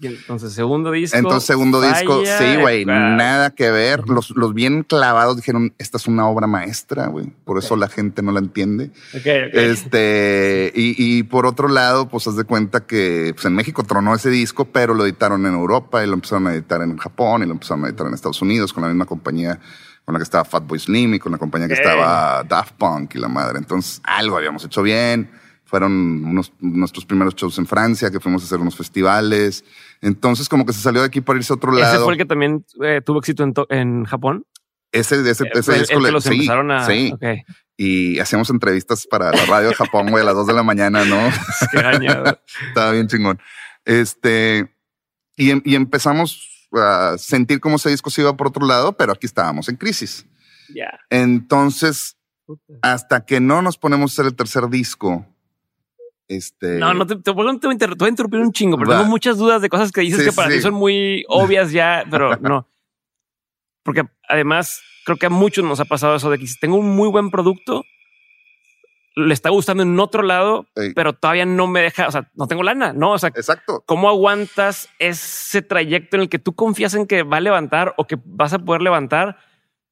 Entonces, 0.00 0.52
segundo 0.52 0.92
disco. 0.92 1.16
Entonces, 1.16 1.44
segundo 1.44 1.80
disco, 1.80 2.22
sí, 2.24 2.56
güey, 2.60 2.84
nada 2.84 3.50
que 3.50 3.70
ver. 3.70 4.08
Los, 4.08 4.30
los 4.30 4.54
bien 4.54 4.84
clavados 4.84 5.36
dijeron, 5.36 5.74
esta 5.78 5.96
es 5.96 6.06
una 6.06 6.28
obra 6.28 6.46
maestra, 6.46 7.06
güey. 7.06 7.26
Por 7.44 7.58
eso 7.58 7.76
la 7.76 7.88
gente 7.88 8.22
no 8.22 8.32
la 8.32 8.38
entiende. 8.38 8.90
Ok, 9.14 9.26
ok. 9.48 9.54
Este, 9.54 10.72
y, 10.74 10.94
y 10.98 11.22
por 11.24 11.46
otro 11.46 11.68
lado, 11.68 12.08
pues 12.08 12.26
haz 12.26 12.36
de 12.36 12.44
cuenta 12.44 12.86
que 12.86 13.32
pues, 13.34 13.44
en 13.46 13.54
México 13.54 13.82
tronó 13.82 14.14
ese 14.14 14.30
disco, 14.30 14.66
pero 14.66 14.94
lo 14.94 15.04
editaron 15.04 15.46
en 15.46 15.54
Europa 15.54 16.04
y 16.04 16.06
lo 16.06 16.14
empezaron 16.14 16.46
a 16.46 16.54
editar 16.54 16.82
en 16.82 16.96
Japón 16.96 17.42
y 17.42 17.46
lo 17.46 17.52
empezaron 17.52 17.84
a 17.84 17.88
editar 17.88 18.06
en 18.06 18.14
Estados 18.14 18.40
Unidos 18.42 18.72
con 18.72 18.82
la 18.82 18.88
misma 18.88 19.06
compañía 19.06 19.58
con 20.04 20.14
la 20.14 20.20
que 20.20 20.24
estaba 20.24 20.42
Fatboy 20.46 20.78
Slim 20.78 21.14
y 21.14 21.18
con 21.18 21.32
la 21.32 21.36
compañía 21.36 21.68
que 21.68 21.74
estaba 21.74 22.42
Daft 22.42 22.76
Punk 22.78 23.14
y 23.14 23.18
la 23.18 23.28
madre. 23.28 23.58
Entonces, 23.58 24.00
algo 24.04 24.38
habíamos 24.38 24.64
hecho 24.64 24.82
bien. 24.82 25.30
Fueron 25.68 26.24
unos, 26.24 26.52
nuestros 26.60 27.04
primeros 27.04 27.34
shows 27.36 27.58
en 27.58 27.66
Francia, 27.66 28.10
que 28.10 28.20
fuimos 28.20 28.42
a 28.42 28.46
hacer 28.46 28.58
unos 28.58 28.74
festivales. 28.74 29.64
Entonces, 30.00 30.48
como 30.48 30.64
que 30.64 30.72
se 30.72 30.80
salió 30.80 31.02
de 31.02 31.06
aquí 31.06 31.20
para 31.20 31.38
irse 31.38 31.52
a 31.52 31.56
otro 31.56 31.72
lado. 31.72 31.94
Ese 31.94 32.02
fue 32.02 32.14
el 32.14 32.18
que 32.18 32.24
también 32.24 32.64
eh, 32.82 33.02
tuvo 33.04 33.18
éxito 33.18 33.44
en, 33.68 34.04
Japón. 34.06 34.46
Ese, 34.92 35.16
ese, 35.30 35.44
Eh, 35.44 35.50
ese 35.54 35.72
el- 35.74 35.78
disco 35.80 35.92
el 35.94 35.98
que 36.00 36.06
le- 36.06 36.10
los 36.12 36.24
sí, 36.24 36.30
empezaron 36.32 36.70
a. 36.70 36.86
sí. 36.86 37.12
Y 37.76 38.18
hacíamos 38.18 38.48
entrevistas 38.50 39.06
para 39.06 39.30
la 39.30 39.44
radio 39.46 39.68
de 39.68 39.74
Japón, 39.74 40.10
güey, 40.10 40.22
a 40.22 40.26
las 40.26 40.34
dos 40.34 40.46
de 40.46 40.54
la 40.54 40.62
mañana, 40.64 41.04
¿no? 41.04 41.20
Estaba 42.68 42.90
bien 42.92 43.06
chingón. 43.06 43.38
Este, 43.84 44.74
y, 45.36 45.50
em- 45.50 45.62
y 45.64 45.74
empezamos 45.74 46.68
a 46.72 47.16
sentir 47.18 47.60
cómo 47.60 47.76
ese 47.76 47.90
disco 47.90 48.10
se 48.10 48.22
iba 48.22 48.36
por 48.36 48.48
otro 48.48 48.66
lado, 48.66 48.96
pero 48.96 49.12
aquí 49.12 49.26
estábamos 49.26 49.68
en 49.68 49.76
crisis. 49.76 50.26
Ya. 50.74 50.98
Entonces, 51.10 52.16
hasta 52.82 53.24
que 53.24 53.40
no 53.40 53.62
nos 53.62 53.76
ponemos 53.78 54.10
a 54.10 54.14
hacer 54.14 54.26
el 54.26 54.34
tercer 54.36 54.68
disco, 54.68 55.26
este. 56.28 56.78
No, 56.78 56.92
no 56.94 57.06
te, 57.06 57.16
te, 57.16 57.30
voy 57.30 57.48
a 57.48 57.50
inter- 57.52 57.70
te 57.90 57.96
voy 57.96 58.06
a 58.06 58.10
interrumpir 58.10 58.40
un 58.40 58.52
chingo, 58.52 58.76
pero 58.78 58.90
Va. 58.90 58.98
tengo 58.98 59.10
muchas 59.10 59.38
dudas 59.38 59.60
de 59.62 59.68
cosas 59.68 59.90
que 59.92 60.02
dices 60.02 60.20
Sí, 60.20 60.26
que 60.30 60.32
para 60.36 60.50
sí. 60.50 60.56
ti 60.56 60.62
son 60.62 60.74
muy 60.74 61.24
obvias 61.28 61.72
ya, 61.72 62.04
pero 62.10 62.36
no. 62.40 62.68
Porque 63.82 64.02
además 64.28 64.80
creo 65.04 65.16
que 65.16 65.26
a 65.26 65.30
muchos 65.30 65.64
nos 65.64 65.80
ha 65.80 65.84
pasado 65.86 66.14
eso 66.16 66.30
de 66.30 66.38
que 66.38 66.46
si 66.46 66.58
tengo 66.60 66.76
un 66.76 66.94
muy 66.94 67.08
buen 67.08 67.30
producto, 67.30 67.84
le 69.16 69.34
está 69.34 69.48
gustando 69.50 69.82
en 69.82 69.98
otro 69.98 70.22
lado, 70.22 70.66
Ey. 70.76 70.92
pero 70.94 71.12
todavía 71.12 71.44
no 71.46 71.66
me 71.66 71.80
deja, 71.80 72.06
o 72.06 72.12
sea, 72.12 72.30
no 72.34 72.46
tengo 72.46 72.62
lana, 72.62 72.92
no, 72.92 73.12
o 73.12 73.18
sea, 73.18 73.30
Exacto. 73.30 73.82
¿cómo 73.86 74.08
aguantas 74.08 74.88
ese 75.00 75.60
trayecto 75.62 76.16
en 76.16 76.22
el 76.22 76.28
que 76.28 76.38
tú 76.38 76.54
confías 76.54 76.94
en 76.94 77.06
que 77.06 77.22
va 77.24 77.38
a 77.38 77.40
levantar 77.40 77.94
o 77.96 78.06
que 78.06 78.16
vas 78.24 78.52
a 78.52 78.58
poder 78.60 78.82
levantar? 78.82 79.38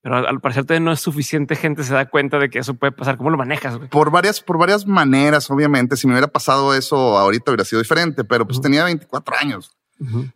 Pero 0.07 0.19
al 0.19 0.27
al 0.27 0.41
parecer 0.41 0.65
todavía 0.65 0.85
no 0.85 0.93
es 0.93 1.01
suficiente 1.01 1.57
gente 1.57 1.83
se 1.83 1.93
da 1.93 2.07
cuenta 2.07 2.39
de 2.39 2.49
que 2.49 2.61
eso 2.61 2.75
puede 2.75 2.93
pasar. 2.93 3.17
¿Cómo 3.17 3.29
lo 3.29 3.37
manejas? 3.37 3.77
güey? 3.77 3.89
Por 3.89 4.13
varias, 4.13 4.41
por 4.41 4.57
varias 4.57 4.87
maneras, 4.87 5.51
obviamente. 5.51 5.97
Si 5.97 6.07
me 6.07 6.13
hubiera 6.13 6.29
pasado 6.29 6.77
eso 6.77 7.19
ahorita 7.19 7.51
hubiera 7.51 7.65
sido 7.65 7.83
diferente, 7.83 8.23
pero 8.23 8.47
pues 8.47 8.61
tenía 8.61 8.85
24 8.85 9.35
años. 9.41 9.77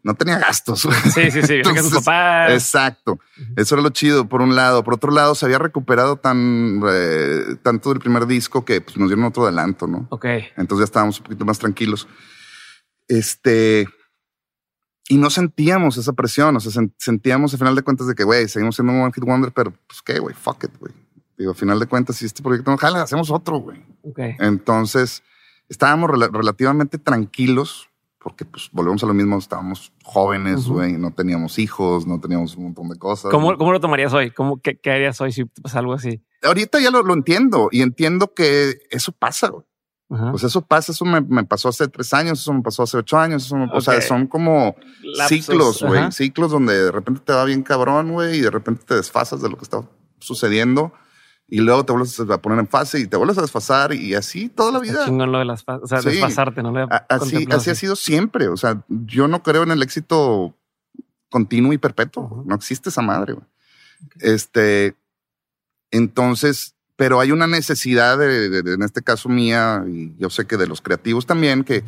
No 0.02 0.14
tenía 0.14 0.40
gastos. 0.40 0.88
Sí, 1.14 1.30
sí, 1.30 1.42
sí. 1.42 1.62
Sus 1.62 1.94
papás. 2.02 2.50
Exacto. 2.50 3.20
Eso 3.54 3.76
era 3.76 3.82
lo 3.82 3.90
chido, 3.90 4.28
por 4.28 4.42
un 4.42 4.56
lado. 4.56 4.82
Por 4.82 4.94
otro 4.94 5.12
lado, 5.12 5.36
se 5.36 5.46
había 5.46 5.60
recuperado 5.60 6.16
tan 6.16 6.82
eh, 6.88 7.54
tanto 7.62 7.90
del 7.90 8.00
primer 8.00 8.26
disco 8.26 8.64
que 8.64 8.80
pues, 8.80 8.96
nos 8.96 9.08
dieron 9.08 9.24
otro 9.24 9.44
adelanto, 9.44 9.86
¿no? 9.86 10.08
Ok. 10.10 10.24
Entonces 10.56 10.78
ya 10.78 10.84
estábamos 10.84 11.18
un 11.18 11.24
poquito 11.26 11.44
más 11.44 11.60
tranquilos. 11.60 12.08
Este. 13.06 13.86
Y 15.10 15.18
no 15.18 15.28
sentíamos 15.28 15.96
esa 15.96 16.12
presión. 16.12 16.56
O 16.56 16.60
sea, 16.60 16.70
sen- 16.70 16.92
sentíamos 16.96 17.52
a 17.52 17.58
final 17.58 17.74
de 17.74 17.82
cuentas 17.82 18.06
de 18.06 18.14
que, 18.14 18.22
güey, 18.24 18.46
seguimos 18.48 18.76
siendo 18.76 18.92
un 18.92 19.00
One 19.00 19.12
Hit 19.12 19.24
Wonder, 19.24 19.50
pero 19.52 19.72
pues 19.88 20.00
qué, 20.02 20.18
güey, 20.20 20.34
fuck 20.34 20.62
it, 20.64 20.70
güey. 20.78 20.92
Digo, 21.36 21.50
a 21.52 21.54
final 21.54 21.80
de 21.80 21.86
cuentas, 21.86 22.16
si 22.16 22.26
este 22.26 22.42
proyecto 22.42 22.70
no 22.70 22.76
jala, 22.76 23.02
hacemos 23.02 23.30
otro, 23.30 23.58
güey. 23.58 23.82
Ok. 24.02 24.18
Entonces, 24.38 25.22
estábamos 25.68 26.10
rela- 26.10 26.30
relativamente 26.32 26.98
tranquilos 26.98 27.88
porque, 28.22 28.44
pues, 28.44 28.68
volvemos 28.72 29.02
a 29.02 29.06
lo 29.06 29.14
mismo. 29.14 29.38
Estábamos 29.38 29.92
jóvenes, 30.04 30.66
güey, 30.66 30.92
no 30.92 31.10
teníamos 31.10 31.58
hijos, 31.58 32.06
no 32.06 32.20
teníamos 32.20 32.54
un 32.56 32.64
montón 32.64 32.88
de 32.90 32.96
cosas. 32.98 33.30
¿Cómo. 33.30 33.56
¿Cómo 33.56 33.72
lo 33.72 33.80
tomarías 33.80 34.12
hoy? 34.12 34.30
¿Cómo, 34.30 34.60
qué, 34.60 34.78
qué 34.78 34.90
harías 34.92 35.20
hoy 35.22 35.32
si 35.32 35.44
pasa 35.46 35.78
algo 35.78 35.94
así? 35.94 36.22
Ahorita 36.42 36.78
ya 36.80 36.90
lo, 36.90 37.02
lo 37.02 37.14
entiendo 37.14 37.68
y 37.72 37.82
entiendo 37.82 38.32
que 38.34 38.78
eso 38.90 39.10
pasa, 39.12 39.48
güey. 39.48 39.64
Ajá. 40.10 40.30
Pues 40.32 40.42
eso 40.44 40.60
pasa, 40.62 40.90
eso 40.92 41.04
me, 41.04 41.20
me 41.20 41.44
pasó 41.44 41.68
hace 41.68 41.86
tres 41.88 42.12
años, 42.12 42.40
eso 42.40 42.52
me 42.52 42.62
pasó 42.62 42.82
hace 42.82 42.96
ocho 42.96 43.16
años, 43.16 43.46
eso 43.46 43.56
me- 43.56 43.68
o 43.72 43.80
sea, 43.80 44.00
son 44.00 44.26
como 44.26 44.74
Lapsos, 45.02 45.28
ciclos, 45.28 45.82
güey, 45.82 46.10
ciclos 46.12 46.50
donde 46.50 46.74
de 46.84 46.90
repente 46.92 47.20
te 47.24 47.32
va 47.32 47.44
bien 47.44 47.62
cabrón, 47.62 48.10
güey, 48.12 48.38
y 48.38 48.40
de 48.40 48.50
repente 48.50 48.82
te 48.86 48.96
desfasas 48.96 49.40
de 49.40 49.48
lo 49.48 49.56
que 49.56 49.62
está 49.62 49.82
sucediendo 50.18 50.92
y 51.46 51.60
luego 51.60 51.84
te 51.84 51.92
vuelves 51.92 52.18
a 52.18 52.38
poner 52.42 52.58
en 52.58 52.68
fase 52.68 52.98
y 53.00 53.06
te 53.06 53.16
vuelves 53.16 53.38
a 53.38 53.42
desfasar 53.42 53.92
y 53.92 54.14
así 54.14 54.48
toda 54.48 54.72
la 54.72 54.78
vida. 54.80 55.04
chingón 55.04 55.30
lo 55.32 55.38
de 55.38 55.44
las 55.44 55.64
o 55.66 55.86
sea, 55.86 56.00
Sí. 56.02 56.10
desfasarte, 56.10 56.62
¿no? 56.62 56.70
Lo 56.72 56.88
Así, 57.08 57.46
así 57.50 57.70
ha 57.70 57.74
sido 57.74 57.94
siempre. 57.96 58.48
O 58.48 58.56
sea, 58.56 58.82
yo 58.88 59.26
no 59.28 59.42
creo 59.42 59.62
en 59.64 59.70
el 59.72 59.82
éxito 59.82 60.54
continuo 61.28 61.72
y 61.72 61.78
perpetuo. 61.78 62.24
Ujú. 62.24 62.44
No 62.46 62.54
existe 62.56 62.88
esa 62.88 63.02
madre. 63.02 63.32
güey. 63.34 63.46
Este, 64.20 64.94
entonces, 65.90 66.74
pero 67.00 67.18
hay 67.18 67.32
una 67.32 67.46
necesidad 67.46 68.18
de, 68.18 68.50
de- 68.50 68.62
de- 68.62 68.74
en 68.74 68.82
este 68.82 69.00
caso 69.00 69.30
mía, 69.30 69.82
y 69.88 70.12
yo 70.18 70.28
sé 70.28 70.46
que 70.46 70.58
de 70.58 70.66
los 70.66 70.82
creativos 70.82 71.24
también, 71.24 71.64
que, 71.64 71.82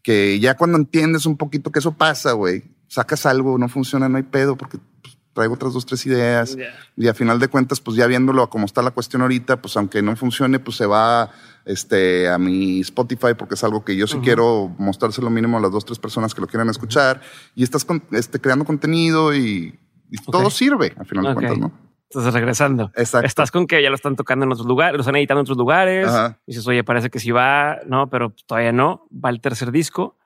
que 0.00 0.38
ya 0.38 0.56
cuando 0.56 0.78
entiendes 0.78 1.26
un 1.26 1.36
poquito 1.36 1.72
que 1.72 1.80
eso 1.80 1.90
pasa, 1.96 2.30
güey, 2.34 2.62
sacas 2.86 3.26
algo, 3.26 3.58
no 3.58 3.68
funciona, 3.68 4.08
no 4.08 4.16
hay 4.16 4.22
pedo, 4.22 4.54
porque 4.54 4.78
pues, 5.02 5.18
traigo 5.32 5.54
otras 5.54 5.72
dos, 5.72 5.84
tres 5.86 6.06
ideas. 6.06 6.56
Y 6.96 7.08
a 7.08 7.14
final 7.14 7.40
de 7.40 7.48
cuentas, 7.48 7.80
pues 7.80 7.96
ya 7.96 8.06
viéndolo 8.06 8.44
a 8.44 8.48
cómo 8.48 8.64
está 8.66 8.80
la 8.80 8.92
cuestión 8.92 9.22
ahorita, 9.22 9.60
pues 9.60 9.76
aunque 9.76 10.02
no 10.02 10.14
funcione, 10.14 10.60
pues 10.60 10.76
se 10.76 10.86
va 10.86 11.32
este, 11.64 12.28
a 12.28 12.38
mi 12.38 12.78
Spotify 12.82 13.34
porque 13.36 13.56
es 13.56 13.64
algo 13.64 13.84
que 13.84 13.96
yo 13.96 14.06
sí 14.06 14.14
Ujú. 14.18 14.22
quiero 14.24 14.72
mostrárselo 14.78 15.30
mínimo 15.30 15.58
a 15.58 15.60
las 15.60 15.72
dos, 15.72 15.84
tres 15.84 15.98
personas 15.98 16.32
que 16.32 16.40
lo 16.42 16.46
quieran 16.46 16.68
escuchar. 16.70 17.20
Y 17.56 17.64
estás 17.64 17.84
con- 17.84 18.04
este, 18.12 18.38
creando 18.40 18.64
contenido 18.64 19.34
y, 19.34 19.76
y 20.12 20.16
todo 20.30 20.48
sirve, 20.48 20.94
a 20.96 21.04
final 21.04 21.24
de 21.26 21.34
cuentas, 21.34 21.58
¿no? 21.58 21.87
Entonces, 22.10 22.32
regresando. 22.32 22.90
Exacto. 22.94 23.26
Estás 23.26 23.50
con 23.50 23.66
que 23.66 23.82
ya 23.82 23.90
lo 23.90 23.94
están 23.94 24.16
tocando 24.16 24.46
en 24.46 24.52
otros 24.52 24.66
lugares, 24.66 24.94
lo 24.94 25.00
están 25.00 25.16
editando 25.16 25.40
en 25.40 25.44
otros 25.44 25.58
lugares. 25.58 26.08
Ajá. 26.08 26.40
Dices, 26.46 26.66
oye, 26.66 26.82
parece 26.82 27.10
que 27.10 27.18
sí 27.18 27.30
va, 27.30 27.80
no, 27.86 28.08
pero 28.08 28.34
todavía 28.46 28.72
no. 28.72 29.06
Va 29.12 29.28
el 29.28 29.40
tercer 29.40 29.70
disco. 29.70 30.16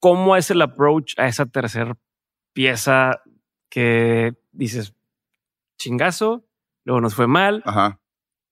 ¿Cómo 0.00 0.36
es 0.36 0.50
el 0.50 0.60
approach 0.60 1.14
a 1.18 1.28
esa 1.28 1.46
tercera 1.46 1.96
pieza 2.52 3.22
que 3.68 4.34
dices, 4.50 4.94
chingazo, 5.78 6.44
luego 6.84 7.00
nos 7.00 7.14
fue 7.14 7.28
mal? 7.28 7.62
Ajá. 7.64 8.00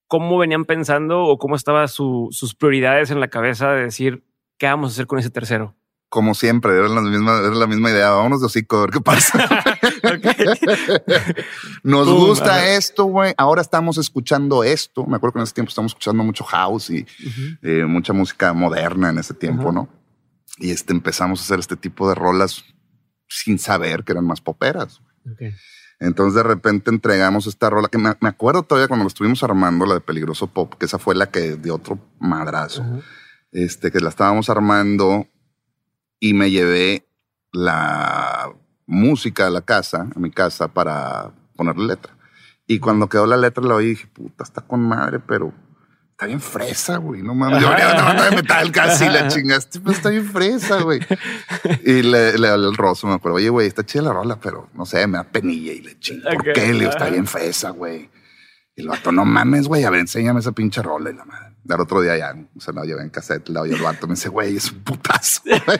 ¿Cómo 0.07 0.39
venían 0.39 0.65
pensando 0.65 1.25
o 1.25 1.39
cómo 1.39 1.57
estaban 1.57 1.89
sus 1.89 2.55
prioridades 2.57 3.11
en 3.11 3.19
la 3.19 3.29
cabeza 3.29 3.73
de 3.73 3.83
decir, 3.83 4.25
¿qué 4.57 4.67
vamos 4.67 4.91
a 4.91 4.95
hacer 4.95 5.07
con 5.09 5.19
ese 5.19 5.31
tercero? 5.31 5.75
Como 6.11 6.35
siempre, 6.35 6.77
era 6.77 6.89
la 6.89 7.01
misma, 7.01 7.39
era 7.39 7.55
la 7.55 7.67
misma 7.69 7.91
idea. 7.91 8.11
Vámonos 8.11 8.41
de 8.41 8.47
hocico 8.47 8.79
a 8.79 8.81
ver 8.83 8.91
qué 8.91 9.01
pasa. 9.01 9.39
Nos 11.83 12.09
Pum, 12.09 12.19
gusta 12.27 12.75
esto, 12.75 13.05
güey. 13.05 13.33
Ahora 13.39 13.63
estamos 13.63 13.97
escuchando 13.97 14.65
esto. 14.65 15.07
Me 15.07 15.17
acuerdo 15.17 15.35
que 15.35 15.39
en 15.39 15.43
ese 15.45 15.55
tiempo 15.55 15.69
estamos 15.69 15.93
escuchando 15.93 16.23
mucho 16.25 16.45
house 16.45 16.91
y 16.91 17.03
Ujú. 17.03 17.43
eh, 17.63 17.85
mucha 17.87 18.13
música 18.13 18.53
moderna 18.53 19.11
en 19.11 19.19
ese 19.19 19.35
tiempo, 19.35 19.63
Ajá. 19.69 19.73
¿no? 19.73 19.89
Y 20.59 20.73
este 20.73 20.93
empezamos 20.93 21.41
a 21.41 21.45
hacer 21.45 21.61
este 21.61 21.77
tipo 21.77 22.09
de 22.09 22.15
rolas 22.17 22.65
sin 23.29 23.59
saber 23.59 24.03
que 24.05 24.13
eran 24.13 24.27
más 24.27 24.41
poperas. 24.41 25.01
Ok. 25.31 25.43
Entonces 26.01 26.35
de 26.35 26.43
repente 26.43 26.91
entregamos 26.91 27.47
esta 27.47 27.71
rola 27.71 27.87
que 27.89 27.99
me, 27.99 28.15
me 28.21 28.29
acuerdo 28.31 28.63
todavía 28.63 28.89
cuando 28.89 29.05
lo 29.05 29.09
estuvimos 29.09 29.43
armando, 29.45 29.87
la 29.87 29.95
de 29.95 30.01
Peligroso 30.01 30.49
Pop, 30.49 30.75
que 30.75 30.87
esa 30.87 30.99
fue 30.99 31.15
la 31.15 31.31
que 31.31 31.57
dio 31.57 31.77
otro 31.77 31.99
madrazo, 32.19 32.83
Ajá. 32.83 33.01
este, 33.53 33.93
que 33.93 34.01
la 34.01 34.09
estábamos 34.09 34.49
armando 34.51 35.27
y 36.21 36.35
me 36.35 36.51
llevé 36.51 37.07
la 37.53 38.53
música 38.87 39.47
a 39.47 39.51
la 39.51 39.63
casa, 39.63 40.09
a 40.15 40.19
mi 40.19 40.31
casa, 40.31 40.69
para 40.69 41.33
ponerle 41.57 41.87
letra. 41.87 42.13
Y 42.67 42.79
cuando 42.79 43.09
quedó 43.09 43.27
la 43.27 43.37
letra 43.37 43.65
la 43.65 43.75
oí 43.75 43.87
y 43.87 43.89
dije, 43.91 44.07
puta, 44.07 44.45
está 44.45 44.61
con 44.61 44.81
madre, 44.81 45.19
pero 45.19 45.53
está 46.11 46.27
bien 46.27 46.41
fresa, 46.41 46.99
güey. 46.99 47.23
No 47.23 47.35
mames, 47.35 47.61
yo 47.63 47.71
venía 47.71 47.93
una 47.95 48.03
banda 48.05 48.31
de 48.31 48.37
metal 48.37 48.71
casi 48.71 49.09
la 49.09 49.27
chingaste, 49.27 49.81
pero 49.81 49.93
está 49.93 50.11
bien 50.11 50.27
fresa, 50.27 50.83
güey. 50.83 51.01
Y 51.85 52.03
le, 52.03 52.39
le 52.39 52.49
hablé 52.49 52.67
al 52.67 52.77
Rosso, 52.77 53.07
me 53.09 53.15
acuerdo, 53.15 53.37
oye, 53.39 53.49
güey, 53.49 53.67
está 53.67 53.85
chida 53.85 54.03
la 54.03 54.13
rola, 54.13 54.39
pero 54.39 54.69
no 54.75 54.87
sé, 54.87 55.05
me 55.09 55.19
da 55.19 55.25
penilla 55.25 55.73
y 55.73 55.81
le 55.81 55.99
chingo. 55.99 56.23
¿Por 56.31 56.49
Ok, 56.49 56.55
qué? 56.55 56.73
Le 56.73 56.79
digo, 56.81 56.91
está 56.91 57.11
bien 57.11 57.27
fresa, 57.27 57.71
güey. 57.71 58.09
Y 58.77 58.83
el 58.83 58.89
vato, 58.89 59.11
no 59.11 59.25
mames, 59.25 59.67
güey, 59.67 59.83
a 59.85 59.91
ver, 59.91 60.01
enséñame 60.01 60.39
esa 60.41 60.53
pinche 60.53 60.81
rola. 60.83 61.11
Y 61.11 61.15
la 61.15 61.25
madre. 61.25 61.50
Al 61.69 61.81
otro 61.81 62.01
día 62.01 62.17
ya, 62.17 62.35
o 62.57 62.61
sea, 62.61 62.73
la 62.75 62.85
llevé 62.85 63.03
en 63.03 63.11
cassette, 63.11 63.49
la 63.51 63.61
oí 63.61 63.73
el 63.73 63.83
vato, 63.83 64.07
me 64.07 64.15
dice, 64.15 64.29
güey, 64.29 64.57
es 64.57 64.73
un 64.73 64.81
putazo. 64.81 65.43
güey. 65.67 65.79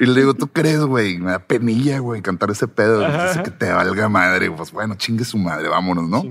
y 0.00 0.06
le 0.06 0.20
digo, 0.20 0.34
¿tú 0.34 0.48
crees, 0.48 0.80
güey? 0.80 1.18
Me 1.18 1.30
da 1.30 1.38
penilla, 1.38 1.98
güey, 2.00 2.20
cantar 2.20 2.50
ese 2.50 2.68
pedo. 2.68 3.00
Dice 3.00 3.42
que 3.42 3.50
te 3.50 3.72
valga 3.72 4.08
madre. 4.08 4.50
Pues 4.50 4.72
bueno, 4.72 4.96
chingue 4.96 5.24
su 5.24 5.38
madre, 5.38 5.68
vámonos, 5.68 6.08
¿no? 6.08 6.22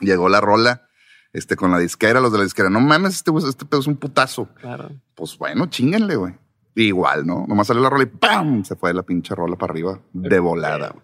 Llegó 0.00 0.28
la 0.28 0.40
rola, 0.40 0.88
este, 1.32 1.54
con 1.56 1.70
la 1.70 1.78
disquera, 1.78 2.20
los 2.20 2.32
de 2.32 2.38
la 2.38 2.44
disquera, 2.44 2.70
no 2.70 2.80
mames, 2.80 3.14
este, 3.16 3.30
este 3.46 3.64
pedo 3.66 3.80
es 3.80 3.86
un 3.86 3.96
putazo. 3.96 4.48
Claro. 4.54 4.90
Pues 5.14 5.36
bueno, 5.38 5.66
chinguenle, 5.66 6.16
güey. 6.16 6.34
Igual, 6.76 7.24
¿no? 7.26 7.44
Nomás 7.46 7.68
salió 7.68 7.82
la 7.82 7.90
rola 7.90 8.02
y 8.02 8.06
¡pam! 8.06 8.64
Se 8.64 8.74
fue 8.74 8.92
la 8.92 9.02
pinche 9.04 9.34
rola 9.34 9.56
para 9.56 9.72
arriba 9.72 10.00
de 10.12 10.38
volada. 10.40 10.94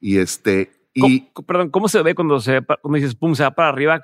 Y 0.00 0.18
este, 0.18 0.72
y 0.94 1.26
¿Cómo- 1.32 1.46
perdón, 1.46 1.70
¿cómo 1.70 1.88
se 1.88 2.02
ve 2.02 2.14
cuando 2.14 2.40
se 2.40 2.62
cuando 2.80 2.96
dices 2.96 3.14
pum, 3.14 3.34
se 3.34 3.42
va 3.42 3.50
para 3.50 3.68
arriba? 3.68 4.00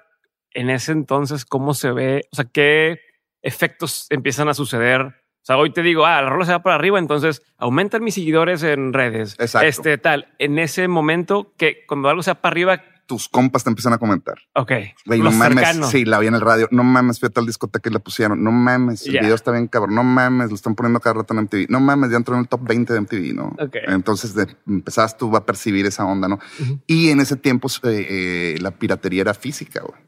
En 0.55 0.71
ese 0.71 0.93
entonces, 0.93 1.45
¿cómo 1.45 1.75
se 1.75 1.91
ve? 1.93 2.23
O 2.33 2.37
sea, 2.37 2.45
¿qué 2.47 3.01
efectos 3.43 4.07
empiezan 4.11 4.49
a 4.49 4.55
suceder? 4.55 5.03
O 5.03 5.47
sea, 5.47 5.59
hoy 5.59 5.73
te 5.73 5.83
digo, 5.83 6.07
ah, 6.07 6.23
la 6.23 6.31
rola 6.31 6.47
se 6.47 6.53
va 6.53 6.63
para 6.63 6.77
arriba, 6.77 6.99
entonces 6.99 7.43
aumentan 7.59 8.03
mis 8.03 8.15
seguidores 8.15 8.63
en 8.63 8.95
redes. 8.95 9.37
Exacto. 9.39 9.69
Este 9.69 9.99
tal. 9.99 10.29
En 10.39 10.59
ese 10.59 10.89
momento 10.89 11.53
que 11.59 11.85
cuando 11.87 12.09
algo 12.09 12.23
se 12.23 12.31
va 12.31 12.37
para 12.41 12.53
arriba, 12.53 12.83
tus 13.07 13.29
compas 13.29 13.63
te 13.63 13.69
empiezan 13.69 13.93
a 13.93 13.99
comentar. 13.99 14.37
ok. 14.55 14.73
Güey, 15.05 15.19
no 15.19 15.27
los 15.27 15.35
mames. 15.35 15.59
cercanos. 15.59 15.91
Sí, 15.91 16.07
la 16.07 16.19
vi 16.21 16.29
en 16.29 16.35
el 16.37 16.41
radio. 16.41 16.67
No 16.71 16.83
mames, 16.83 17.21
fui 17.21 17.27
a 17.27 17.31
tal 17.31 17.45
discoteca 17.45 17.91
y 17.91 17.93
la 17.93 17.99
pusieron. 17.99 18.43
No 18.43 18.51
mames, 18.51 19.07
el 19.07 19.19
video 19.21 19.35
está 19.35 19.51
bien 19.53 19.67
cabrón. 19.69 19.95
No 19.95 20.03
mames, 20.03 20.49
lo 20.49 20.55
están 20.55 20.75
poniendo 20.75 21.01
cada 21.01 21.17
rato 21.17 21.35
en 21.35 21.41
MTV. 21.41 21.67
No 21.69 21.81
mames, 21.81 22.11
ya 22.11 22.17
entró 22.17 22.35
en 22.37 22.41
el 22.41 22.49
top 22.49 22.63
20 22.67 22.95
de 22.95 23.01
MTV, 23.03 23.35
¿no? 23.35 23.55
Ok. 23.59 23.77
Entonces 23.89 24.35
de- 24.35 24.57
empezabas 24.67 25.19
tú 25.19 25.37
a 25.37 25.45
percibir 25.45 25.85
esa 25.85 26.07
onda, 26.07 26.29
¿no? 26.29 26.39
Ujú. 26.63 26.81
Y 26.87 27.11
en 27.11 27.21
ese 27.21 27.37
tiempo 27.37 27.69
eh, 27.83 28.07
eh, 28.09 28.59
la 28.63 28.71
piratería 28.71 29.21
era 29.21 29.35
física, 29.35 29.83
güey. 29.83 30.01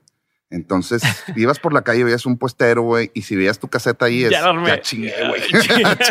Entonces 0.48 1.02
ibas 1.34 1.58
por 1.58 1.72
la 1.72 1.82
calle, 1.82 2.04
veías 2.04 2.24
un 2.24 2.38
puestero, 2.38 2.82
güey, 2.82 3.10
y 3.14 3.22
si 3.22 3.34
veías 3.34 3.58
tu 3.58 3.66
caseta 3.68 4.06
ahí, 4.06 4.24
es, 4.24 4.30
Ya 4.30 4.40
ya, 4.66 4.80
chingué, 4.80 5.12
güey. 5.28 5.42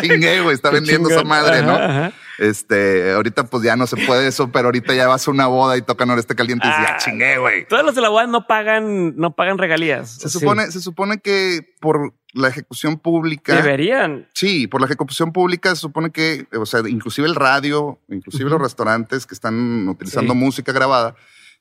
Chingué, 0.00 0.40
güey. 0.42 0.54
Está 0.54 0.70
vendiendo 0.70 1.08
esa 1.08 1.24
madre, 1.24 1.62
¿no? 1.62 1.72
Ajá, 1.72 2.06
ajá. 2.06 2.12
Este, 2.38 3.12
ahorita 3.12 3.44
pues 3.44 3.62
ya 3.62 3.76
no 3.76 3.86
se 3.86 3.96
puede 3.96 4.26
eso, 4.28 4.52
pero 4.52 4.66
ahorita 4.66 4.92
ya 4.94 5.08
vas 5.08 5.26
a 5.26 5.30
una 5.30 5.46
boda 5.46 5.78
y 5.78 5.82
tocan 5.82 6.08
Noreste 6.08 6.34
Caliente 6.34 6.66
y 6.66 6.70
dices, 6.70 6.84
ya 6.86 6.94
Ah. 6.94 6.98
chingué, 6.98 7.38
güey. 7.38 7.66
Todos 7.66 7.82
los 7.82 7.94
de 7.94 8.02
la 8.02 8.10
UAD 8.10 8.28
no 8.28 8.46
pagan, 8.46 9.16
no 9.16 9.34
pagan 9.34 9.56
regalías. 9.56 10.10
Se 10.18 10.28
Sí. 10.28 10.38
supone, 10.38 10.70
se 10.70 10.80
supone 10.80 11.18
que 11.18 11.74
por 11.80 12.12
la 12.34 12.48
ejecución 12.48 12.98
pública. 12.98 13.54
Deberían. 13.56 14.28
Sí, 14.34 14.66
por 14.66 14.82
la 14.82 14.86
ejecución 14.86 15.32
pública 15.32 15.70
se 15.70 15.76
supone 15.80 16.10
que, 16.10 16.46
o 16.60 16.66
sea, 16.66 16.80
inclusive 16.86 17.26
el 17.26 17.34
radio, 17.34 17.98
inclusive 18.10 18.50
los 18.50 18.60
restaurantes 18.60 19.24
que 19.24 19.32
están 19.32 19.88
utilizando 19.88 20.34
Sí. 20.34 20.38
música 20.38 20.72
grabada, 20.72 21.14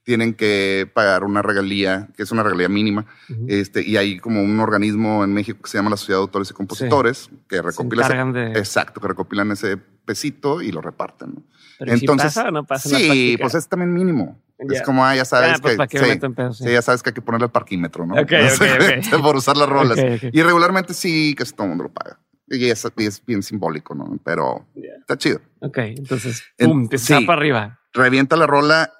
tienen 0.06 0.34
que 0.36 0.89
pagar 0.93 1.24
una 1.24 1.41
regalía, 1.41 2.08
que 2.16 2.24
es 2.24 2.32
una 2.32 2.43
regalía 2.43 2.70
mínima. 2.70 3.06
Ujú. 3.30 3.45
Este, 3.49 3.82
y 3.86 3.97
hay 3.97 4.20
como 4.20 4.41
un 4.41 4.60
organismo 4.60 5.24
en 5.24 5.34
México 5.34 5.60
que 5.64 5.70
se 5.70 5.78
llama 5.78 5.89
la 5.89 5.97
Sociedad 5.97 6.20
de 6.20 6.24
Autores 6.24 6.49
y 6.51 6.53
Compositores, 6.53 7.30
que 7.49 7.62
recopila 7.62 8.03
ese- 8.03 8.14
encargan 8.14 8.32
de- 8.34 8.60
exacto, 8.60 9.01
que 9.01 9.08
recopilan 9.08 9.51
ese 9.51 9.78
pesito 9.78 10.62
y 10.62 10.72
lo 10.72 10.80
reparten. 10.82 11.34
¿no? 11.36 11.43
Pero 11.80 11.97
¿sí 11.97 12.06
pasa 12.08 12.47
o 12.47 12.51
no 12.51 12.64
pasa 12.66 12.88
en 12.89 12.95
sí, 13.12 13.38
pues 13.41 13.56
es 13.56 13.68
también 13.68 13.93
mínimo. 13.93 14.39
Ya. 14.60 14.78
Es 14.78 14.84
como, 14.84 15.03
ah, 15.03 15.14
ya 15.16 15.26
sabes 15.26 15.56
Ah, 15.56 15.58
pues, 15.62 15.74
que, 15.74 15.78
¿para 15.78 15.88
qué 15.88 15.99
me 15.99 16.06
sí, 16.14 16.20
en 16.24 16.34
pedos? 16.34 16.58
Sí. 16.60 16.64
sí, 16.64 16.72
ya 16.72 16.82
sabes 16.82 17.03
que 17.03 17.10
hay 17.10 17.14
que 17.14 17.22
ponerle 17.22 17.45
el 17.47 17.51
parquímetro, 17.51 18.06
¿no? 18.06 18.14
Ok, 18.14 18.32
ok, 18.56 19.12
ok. 19.14 19.22
Por 19.22 19.36
usar 19.36 19.58
las 19.58 19.68
rolas. 19.68 19.97
Y 20.32 20.41
regularmente 20.43 20.93
sí, 20.93 21.36
casi 21.38 21.51
todo 21.53 21.64
el 21.64 21.70
mundo 21.70 21.84
lo 21.86 21.91
paga. 21.91 22.20
Y 22.47 22.70
es, 22.70 22.88
y 22.95 23.06
es 23.06 23.26
bien 23.26 23.41
simbólico, 23.43 23.95
¿no? 23.95 24.18
Pero 24.24 24.68
Ya. 24.76 24.91
está 24.99 25.18
chido. 25.18 25.41
Ok, 25.62 25.80
entonces, 25.80 26.43
En- 26.60 26.70
pum, 26.70 26.88
te 26.88 26.95
está 26.97 27.18
sí. 27.18 27.26
para 27.26 27.39
arriba. 27.39 27.80
Revienta 27.91 28.38
la 28.38 28.45
rola 28.47 28.93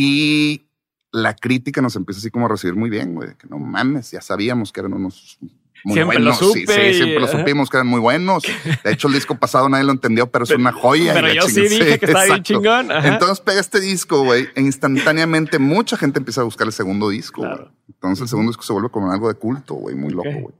y 0.00 0.68
la 1.10 1.34
crítica 1.34 1.82
nos 1.82 1.96
empieza 1.96 2.20
así 2.20 2.30
como 2.30 2.46
a 2.46 2.48
recibir 2.50 2.76
muy 2.76 2.88
bien, 2.88 3.16
güey. 3.16 3.34
Que 3.36 3.48
no 3.48 3.58
mames, 3.58 4.12
ya 4.12 4.20
sabíamos 4.20 4.70
que 4.72 4.78
eran 4.78 4.92
unos 4.92 5.38
muy 5.84 5.94
Siempre 5.94 6.18
lo 6.20 6.30
buenos. 6.30 6.38
supe 6.38 6.60
sí, 6.60 6.66
sí, 6.66 6.94
siempre 6.94 7.18
lo 7.20 7.26
supimos 7.26 7.68
que 7.68 7.78
eran 7.78 7.88
muy 7.88 7.98
buenos. 7.98 8.44
De 8.84 8.92
hecho, 8.92 9.08
el 9.08 9.14
disco 9.14 9.34
pasado 9.36 9.68
nadie 9.68 9.82
lo 9.84 9.90
entendió, 9.92 10.30
pero 10.30 10.44
es 10.44 10.50
una 10.50 10.70
joya. 10.70 11.14
Pero 11.14 11.48
sí 11.48 11.66
que 11.68 11.98
estaba 12.00 12.24
bien 12.26 12.42
chingón. 12.44 12.92
Ajá. 12.92 13.08
Entonces 13.08 13.40
pega 13.40 13.60
este 13.60 13.80
disco, 13.80 14.22
güey, 14.22 14.48
e 14.54 14.60
instantáneamente 14.60 15.58
mucha 15.58 15.96
gente 15.96 16.20
empieza 16.20 16.42
a 16.42 16.44
buscar 16.44 16.68
el 16.68 16.72
segundo 16.72 17.08
disco. 17.08 17.42
Claro. 17.42 17.72
Entonces 17.88 18.22
el 18.22 18.28
segundo 18.28 18.50
disco 18.50 18.62
se 18.62 18.72
vuelve 18.72 18.90
como 18.90 19.10
algo 19.10 19.26
de 19.26 19.34
culto, 19.34 19.74
güey, 19.74 19.96
muy 19.96 20.12
loco, 20.12 20.28
Ok. 20.28 20.42
güey. 20.42 20.54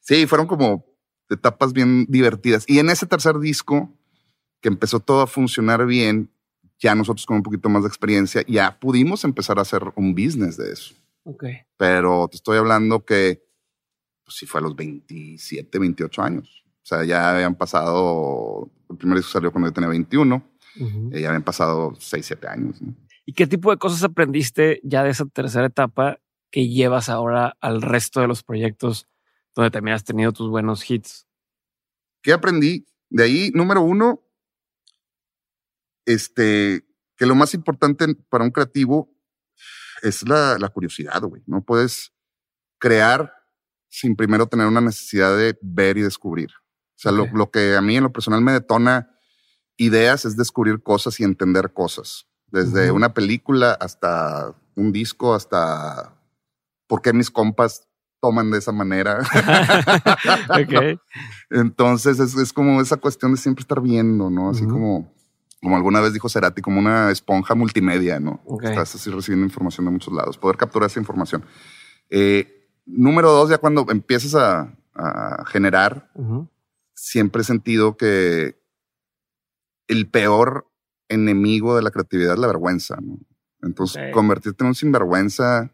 Sí, 0.00 0.26
fueron 0.26 0.48
como 0.48 0.84
etapas 1.30 1.72
bien 1.72 2.06
divertidas. 2.08 2.64
Y 2.66 2.80
en 2.80 2.90
ese 2.90 3.06
tercer 3.06 3.38
disco, 3.38 3.92
que 4.60 4.68
empezó 4.68 4.98
todo 4.98 5.20
a 5.22 5.26
funcionar 5.28 5.86
bien, 5.86 6.30
ya 6.82 6.94
nosotros 6.94 7.24
con 7.26 7.38
un 7.38 7.42
poquito 7.42 7.68
más 7.68 7.82
de 7.82 7.88
experiencia, 7.88 8.44
ya 8.46 8.78
pudimos 8.78 9.24
empezar 9.24 9.58
a 9.58 9.62
hacer 9.62 9.82
un 9.94 10.14
business 10.14 10.56
de 10.56 10.72
eso. 10.72 10.94
Ok. 11.24 11.44
Pero 11.76 12.28
te 12.28 12.36
estoy 12.36 12.58
hablando 12.58 13.04
que, 13.04 13.42
pues 14.24 14.36
sí 14.36 14.46
fue 14.46 14.60
a 14.60 14.64
los 14.64 14.74
27, 14.74 15.78
28 15.78 16.22
años. 16.22 16.64
O 16.82 16.86
sea, 16.86 17.04
ya 17.04 17.30
habían 17.30 17.54
pasado, 17.54 18.70
el 18.90 18.96
primer 18.96 19.18
disco 19.18 19.32
salió 19.32 19.52
cuando 19.52 19.68
yo 19.68 19.72
tenía 19.72 19.88
21. 19.88 20.42
Ujú. 20.80 21.10
Eh, 21.12 21.20
ya 21.20 21.28
habían 21.28 21.44
pasado 21.44 21.94
6, 21.98 22.26
7 22.26 22.48
años. 22.48 22.82
¿no? 22.82 22.94
¿Y 23.24 23.32
qué 23.34 23.46
tipo 23.46 23.70
de 23.70 23.78
cosas 23.78 24.02
aprendiste 24.02 24.80
ya 24.82 25.04
de 25.04 25.10
esa 25.10 25.26
tercera 25.26 25.66
etapa 25.66 26.18
que 26.50 26.68
llevas 26.68 27.08
ahora 27.08 27.56
al 27.60 27.80
resto 27.80 28.20
de 28.20 28.26
los 28.26 28.42
proyectos 28.42 29.08
donde 29.54 29.70
también 29.70 29.94
has 29.94 30.04
tenido 30.04 30.32
tus 30.32 30.48
buenos 30.48 30.88
hits. 30.88 31.26
¿Qué 32.22 32.32
aprendí? 32.32 32.86
De 33.10 33.24
ahí, 33.24 33.50
número 33.54 33.82
uno, 33.82 34.22
este, 36.06 36.86
que 37.16 37.26
lo 37.26 37.34
más 37.34 37.54
importante 37.54 38.14
para 38.28 38.44
un 38.44 38.50
creativo 38.50 39.14
es 40.02 40.26
la, 40.28 40.58
la 40.58 40.68
curiosidad, 40.68 41.22
güey. 41.22 41.42
No 41.46 41.64
puedes 41.64 42.12
crear 42.78 43.32
sin 43.88 44.16
primero 44.16 44.46
tener 44.46 44.66
una 44.66 44.80
necesidad 44.80 45.36
de 45.36 45.56
ver 45.62 45.98
y 45.98 46.02
descubrir. 46.02 46.50
O 46.50 47.02
sea, 47.02 47.12
lo, 47.12 47.26
lo, 47.26 47.50
que 47.50 47.76
a 47.76 47.80
mí 47.80 47.96
en 47.96 48.04
lo 48.04 48.12
personal 48.12 48.40
me 48.42 48.52
detona 48.52 49.10
ideas 49.76 50.24
es 50.24 50.36
descubrir 50.36 50.82
cosas 50.82 51.18
y 51.20 51.24
entender 51.24 51.72
cosas. 51.72 52.26
Desde 52.46 52.90
una 52.90 53.14
película 53.14 53.72
hasta 53.72 54.54
un 54.74 54.92
disco, 54.92 55.34
hasta 55.34 56.14
por 56.86 57.02
qué 57.02 57.12
mis 57.12 57.30
compas 57.30 57.88
toman 58.20 58.50
de 58.50 58.58
esa 58.58 58.72
manera. 58.72 59.20
okay. 60.48 60.98
Entonces 61.50 62.20
es, 62.20 62.34
es, 62.36 62.52
como 62.52 62.80
esa 62.80 62.96
cuestión 62.96 63.32
de 63.32 63.38
siempre 63.38 63.62
estar 63.62 63.80
viendo, 63.80 64.30
¿no? 64.30 64.50
Así 64.50 64.64
como, 64.66 65.12
como 65.62 65.76
alguna 65.76 66.00
vez 66.00 66.12
dijo 66.12 66.28
Cerati, 66.28 66.60
como 66.60 66.80
una 66.80 67.10
esponja 67.10 67.54
multimedia, 67.54 68.18
¿no? 68.18 68.42
Okay. 68.44 68.70
Estás 68.70 68.96
así 68.96 69.10
recibiendo 69.10 69.46
información 69.46 69.86
de 69.86 69.92
muchos 69.92 70.12
lados, 70.12 70.36
poder 70.36 70.56
capturar 70.56 70.90
esa 70.90 70.98
información. 70.98 71.44
Eh, 72.10 72.68
número 72.84 73.30
dos, 73.30 73.48
ya 73.48 73.58
cuando 73.58 73.86
empiezas 73.88 74.34
a, 74.34 74.76
a 74.94 75.44
generar, 75.46 76.10
uh 76.14 76.22
-huh. 76.22 76.48
siempre 76.94 77.42
he 77.42 77.44
sentido 77.44 77.96
que 77.96 78.60
el 79.86 80.10
peor 80.10 80.68
enemigo 81.08 81.76
de 81.76 81.82
la 81.82 81.90
creatividad 81.92 82.34
es 82.34 82.40
la 82.40 82.48
vergüenza, 82.48 82.96
¿no? 83.00 83.18
Entonces, 83.62 83.98
okay. 83.98 84.10
convertirte 84.10 84.64
en 84.64 84.68
un 84.68 84.74
sinvergüenza, 84.74 85.70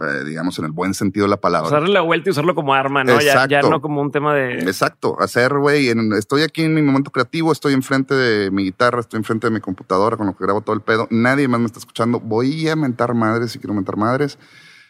eh, 0.00 0.24
digamos, 0.24 0.58
en 0.58 0.64
el 0.64 0.72
buen 0.72 0.94
sentido 0.94 1.24
de 1.26 1.30
la 1.30 1.36
palabra. 1.36 1.68
Usarle 1.68 1.92
la 1.92 2.00
vuelta 2.00 2.28
y 2.28 2.32
usarlo 2.32 2.54
como 2.54 2.74
arma, 2.74 3.04
¿no? 3.04 3.20
Ya, 3.20 3.46
ya, 3.46 3.62
no 3.62 3.80
como 3.80 4.00
un 4.00 4.10
tema 4.10 4.34
de. 4.34 4.60
Exacto. 4.60 5.16
Hacer, 5.20 5.54
güey, 5.54 5.88
estoy 6.16 6.42
aquí 6.42 6.62
en 6.62 6.74
mi 6.74 6.82
momento 6.82 7.10
creativo, 7.10 7.52
estoy 7.52 7.74
enfrente 7.74 8.14
de 8.14 8.50
mi 8.50 8.64
guitarra, 8.64 9.00
estoy 9.00 9.18
enfrente 9.18 9.46
de 9.46 9.52
mi 9.52 9.60
computadora 9.60 10.16
con 10.16 10.26
lo 10.26 10.36
que 10.36 10.44
grabo 10.44 10.60
todo 10.60 10.74
el 10.74 10.82
pedo. 10.82 11.06
Nadie 11.10 11.48
más 11.48 11.60
me 11.60 11.66
está 11.66 11.78
escuchando. 11.78 12.20
Voy 12.20 12.68
a 12.68 12.76
mentar 12.76 13.14
madres 13.14 13.52
si 13.52 13.58
quiero 13.58 13.74
mentar 13.74 13.96
madres. 13.96 14.38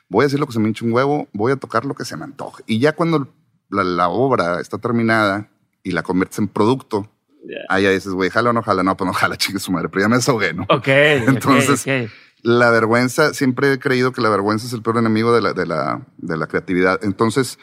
Voy 0.08 0.22
a 0.22 0.26
decir 0.26 0.40
lo 0.40 0.46
que 0.46 0.52
se 0.52 0.60
me 0.60 0.68
hinche 0.68 0.84
un 0.84 0.92
huevo. 0.92 1.28
Voy 1.32 1.52
a 1.52 1.56
tocar 1.56 1.84
lo 1.84 1.94
que 1.94 2.04
se 2.04 2.16
me 2.16 2.24
antoje. 2.24 2.62
Y 2.66 2.78
ya 2.78 2.92
cuando 2.92 3.28
la, 3.70 3.84
la 3.84 4.08
obra 4.08 4.60
está 4.60 4.78
terminada 4.78 5.48
y 5.82 5.92
la 5.92 6.02
conviertes 6.02 6.38
en 6.38 6.48
producto, 6.48 7.08
Yeah. 7.48 7.64
Ahí 7.68 7.84
ya 7.84 7.90
dices, 7.90 8.12
güey, 8.12 8.30
jala 8.30 8.50
o 8.50 8.52
no 8.52 8.62
jala, 8.62 8.82
no, 8.82 8.96
pues 8.96 9.06
no 9.06 9.14
jala, 9.14 9.36
chingue 9.38 9.58
su 9.58 9.72
madre, 9.72 9.88
pero 9.88 10.02
ya 10.02 10.08
me 10.08 10.16
desahogué, 10.16 10.52
¿no? 10.52 10.66
Ok. 10.68 10.88
Entonces, 10.88 11.80
okay, 11.80 12.04
okay. 12.04 12.14
La 12.42 12.70
vergüenza, 12.70 13.34
siempre 13.34 13.72
he 13.72 13.78
creído 13.78 14.12
que 14.12 14.20
la 14.20 14.28
vergüenza 14.28 14.66
es 14.66 14.72
el 14.72 14.82
peor 14.82 14.98
enemigo 14.98 15.32
de 15.32 15.40
la, 15.40 15.52
de 15.52 15.66
la, 15.66 16.06
de 16.16 16.36
la 16.36 16.46
creatividad. 16.46 17.02
Entonces, 17.02 17.58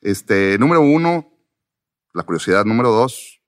este, 0.00 0.58
número 0.58 0.80
uno, 0.80 1.30
la 2.12 2.22
curiosidad. 2.22 2.64
Número 2.64 2.90
dos, 2.90 3.40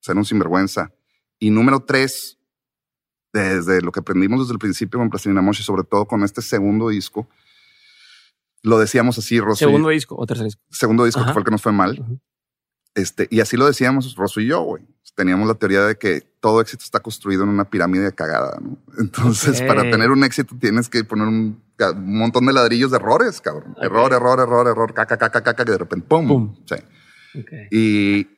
ser 0.00 0.16
un 0.16 0.24
sinvergüenza. 0.24 0.92
Y 1.38 1.50
número 1.50 1.80
tres, 1.80 2.38
desde 3.32 3.82
lo 3.82 3.92
que 3.92 4.00
aprendimos 4.00 4.40
desde 4.40 4.52
el 4.52 4.58
principio 4.58 4.98
con 4.98 5.10
Plastilina 5.10 5.42
Moshi, 5.42 5.62
sobre 5.62 5.84
todo 5.84 6.06
con 6.06 6.22
este 6.22 6.40
segundo 6.40 6.88
disco, 6.88 7.28
lo 8.62 8.78
decíamos 8.78 9.18
así, 9.18 9.40
Rosy. 9.40 9.64
¿Segundo 9.64 9.90
disco 9.90 10.16
o 10.16 10.24
tercer 10.26 10.44
disco? 10.44 10.62
Segundo 10.70 11.04
disco, 11.04 11.20
Ajá. 11.20 11.28
que 11.28 11.32
fue 11.34 11.40
el 11.40 11.44
que 11.44 11.50
nos 11.50 11.62
fue 11.62 11.72
mal. 11.72 12.20
Este, 12.94 13.26
y 13.30 13.40
así 13.40 13.56
lo 13.56 13.66
decíamos 13.66 14.14
Rosso 14.14 14.40
y 14.40 14.46
yo, 14.46 14.62
güey. 14.62 14.86
Teníamos 15.14 15.46
la 15.46 15.54
teoría 15.54 15.82
de 15.82 15.96
que 15.96 16.22
todo 16.40 16.60
éxito 16.60 16.82
está 16.82 17.00
construido 17.00 17.44
en 17.44 17.48
una 17.48 17.70
pirámide 17.70 18.12
cagada, 18.12 18.58
¿no? 18.60 18.78
Entonces, 18.98 19.56
okay. 19.56 19.68
para 19.68 19.82
tener 19.82 20.10
un 20.10 20.24
éxito 20.24 20.56
tienes 20.60 20.88
que 20.88 21.04
poner 21.04 21.28
un, 21.28 21.62
un 21.78 22.18
montón 22.18 22.46
de 22.46 22.52
ladrillos 22.52 22.90
de 22.90 22.96
errores, 22.96 23.40
cabrón. 23.40 23.72
Okay. 23.72 23.86
Error, 23.86 24.12
error, 24.12 24.40
error, 24.40 24.66
error, 24.66 24.92
caca, 24.92 25.16
caca, 25.16 25.42
caca, 25.42 25.64
que 25.64 25.70
de 25.70 25.78
repente, 25.78 26.06
¡pum! 26.08 26.26
¡Pum! 26.26 26.56
Sí. 26.66 26.74
Okay. 27.40 27.68
Y, 27.70 28.28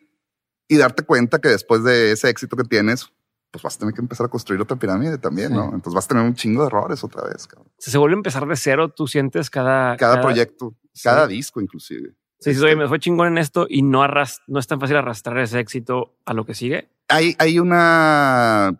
y 0.68 0.76
darte 0.76 1.02
cuenta 1.02 1.38
que 1.38 1.48
después 1.48 1.82
de 1.82 2.12
ese 2.12 2.28
éxito 2.28 2.56
que 2.56 2.64
tienes, 2.64 3.10
pues 3.50 3.62
vas 3.62 3.76
a 3.76 3.78
tener 3.78 3.94
que 3.94 4.02
empezar 4.02 4.26
a 4.26 4.28
construir 4.28 4.60
otra 4.60 4.76
pirámide 4.76 5.16
también, 5.16 5.48
sí. 5.48 5.54
¿no? 5.54 5.64
Entonces 5.64 5.94
vas 5.94 6.04
a 6.04 6.08
tener 6.08 6.24
un 6.24 6.34
chingo 6.34 6.60
de 6.60 6.66
errores 6.66 7.02
otra 7.02 7.24
vez, 7.24 7.46
cabrón. 7.46 7.72
Si 7.78 7.90
se 7.90 7.96
vuelve 7.96 8.14
a 8.14 8.18
empezar 8.18 8.46
de 8.46 8.56
cero, 8.56 8.92
tú 8.94 9.06
sientes 9.06 9.48
cada... 9.48 9.96
Cada, 9.96 10.16
cada... 10.16 10.20
proyecto, 10.20 10.76
sí. 10.92 11.04
cada 11.04 11.26
disco 11.26 11.60
inclusive. 11.60 12.14
Sí, 12.38 12.54
sí, 12.54 12.60
oye, 12.60 12.76
me 12.76 12.88
fue 12.88 12.98
chingón 12.98 13.28
en 13.28 13.38
esto 13.38 13.66
y 13.68 13.82
no, 13.82 14.02
arrast 14.02 14.42
no 14.46 14.58
es 14.58 14.66
tan 14.66 14.78
fácil 14.78 14.96
arrastrar 14.96 15.38
ese 15.38 15.58
éxito 15.58 16.18
a 16.24 16.34
lo 16.34 16.44
que 16.44 16.54
sigue. 16.54 16.90
Hay, 17.08 17.34
hay 17.38 17.58
una, 17.58 18.78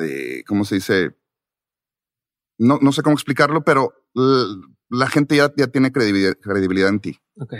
eh, 0.00 0.44
¿cómo 0.46 0.64
se 0.64 0.76
dice? 0.76 1.16
No, 2.58 2.78
no 2.80 2.92
sé 2.92 3.02
cómo 3.02 3.14
explicarlo, 3.14 3.64
pero 3.64 3.92
la 4.90 5.08
gente 5.08 5.36
ya, 5.36 5.52
ya 5.56 5.68
tiene 5.68 5.90
credibilidad, 5.90 6.36
credibilidad 6.38 6.90
en 6.90 7.00
ti. 7.00 7.18
Ok. 7.36 7.54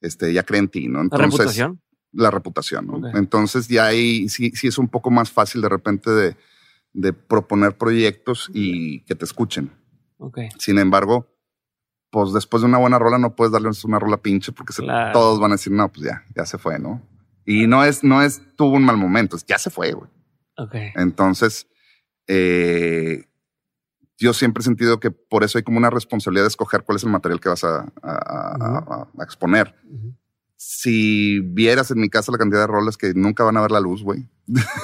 Este, 0.00 0.32
ya 0.32 0.42
cree 0.42 0.60
en 0.60 0.68
ti, 0.68 0.88
¿no? 0.88 1.00
Entonces, 1.00 1.20
¿La 1.20 1.28
reputación? 1.28 1.82
La 2.12 2.30
reputación, 2.30 2.86
¿no? 2.86 2.96
Okay. 2.96 3.12
Entonces 3.14 3.68
ya 3.68 3.86
hay, 3.86 4.28
sí, 4.28 4.50
sí 4.54 4.68
es 4.68 4.78
un 4.78 4.88
poco 4.88 5.10
más 5.10 5.30
fácil 5.30 5.60
de 5.60 5.68
repente 5.68 6.10
de, 6.10 6.36
de 6.92 7.12
proponer 7.12 7.76
proyectos 7.76 8.50
y 8.52 9.00
que 9.04 9.14
te 9.14 9.24
escuchen. 9.24 9.70
Ok. 10.18 10.38
Sin 10.58 10.78
embargo, 10.78 11.31
pues 12.12 12.34
después 12.34 12.60
de 12.60 12.68
una 12.68 12.76
buena 12.76 12.98
rola 12.98 13.16
no 13.16 13.34
puedes 13.34 13.52
darles 13.52 13.82
una 13.86 13.98
rola 13.98 14.18
pinche 14.18 14.52
porque 14.52 14.74
claro. 14.74 15.08
se, 15.08 15.12
todos 15.14 15.40
van 15.40 15.52
a 15.52 15.54
decir, 15.54 15.72
no, 15.72 15.90
pues 15.90 16.06
ya, 16.06 16.24
ya 16.36 16.44
se 16.44 16.58
fue, 16.58 16.78
¿no? 16.78 17.00
Y 17.46 17.66
no 17.66 17.82
es, 17.82 18.04
no 18.04 18.20
es, 18.20 18.42
tuvo 18.54 18.76
un 18.76 18.84
mal 18.84 18.98
momento, 18.98 19.34
es, 19.34 19.46
ya 19.46 19.56
se 19.56 19.70
fue, 19.70 19.92
güey. 19.92 20.10
Ok. 20.58 20.74
Entonces, 20.94 21.66
eh, 22.26 23.24
yo 24.18 24.34
siempre 24.34 24.60
he 24.60 24.64
sentido 24.64 25.00
que 25.00 25.10
por 25.10 25.42
eso 25.42 25.56
hay 25.56 25.64
como 25.64 25.78
una 25.78 25.88
responsabilidad 25.88 26.44
de 26.44 26.48
escoger 26.48 26.82
cuál 26.82 26.96
es 26.96 27.02
el 27.02 27.08
material 27.08 27.40
que 27.40 27.48
vas 27.48 27.64
a, 27.64 27.78
a, 28.02 28.58
-huh. 28.58 28.84
a, 28.88 29.08
a 29.18 29.24
exponer. 29.24 29.74
Uh 29.88 29.96
-huh. 29.96 30.16
Si 30.56 31.40
vieras 31.40 31.90
en 31.92 31.98
mi 31.98 32.10
casa 32.10 32.30
la 32.30 32.36
cantidad 32.36 32.60
de 32.60 32.66
rolas 32.66 32.98
que 32.98 33.14
nunca 33.14 33.42
van 33.42 33.56
a 33.56 33.62
ver 33.62 33.70
la 33.70 33.80
luz, 33.80 34.02
güey. 34.02 34.28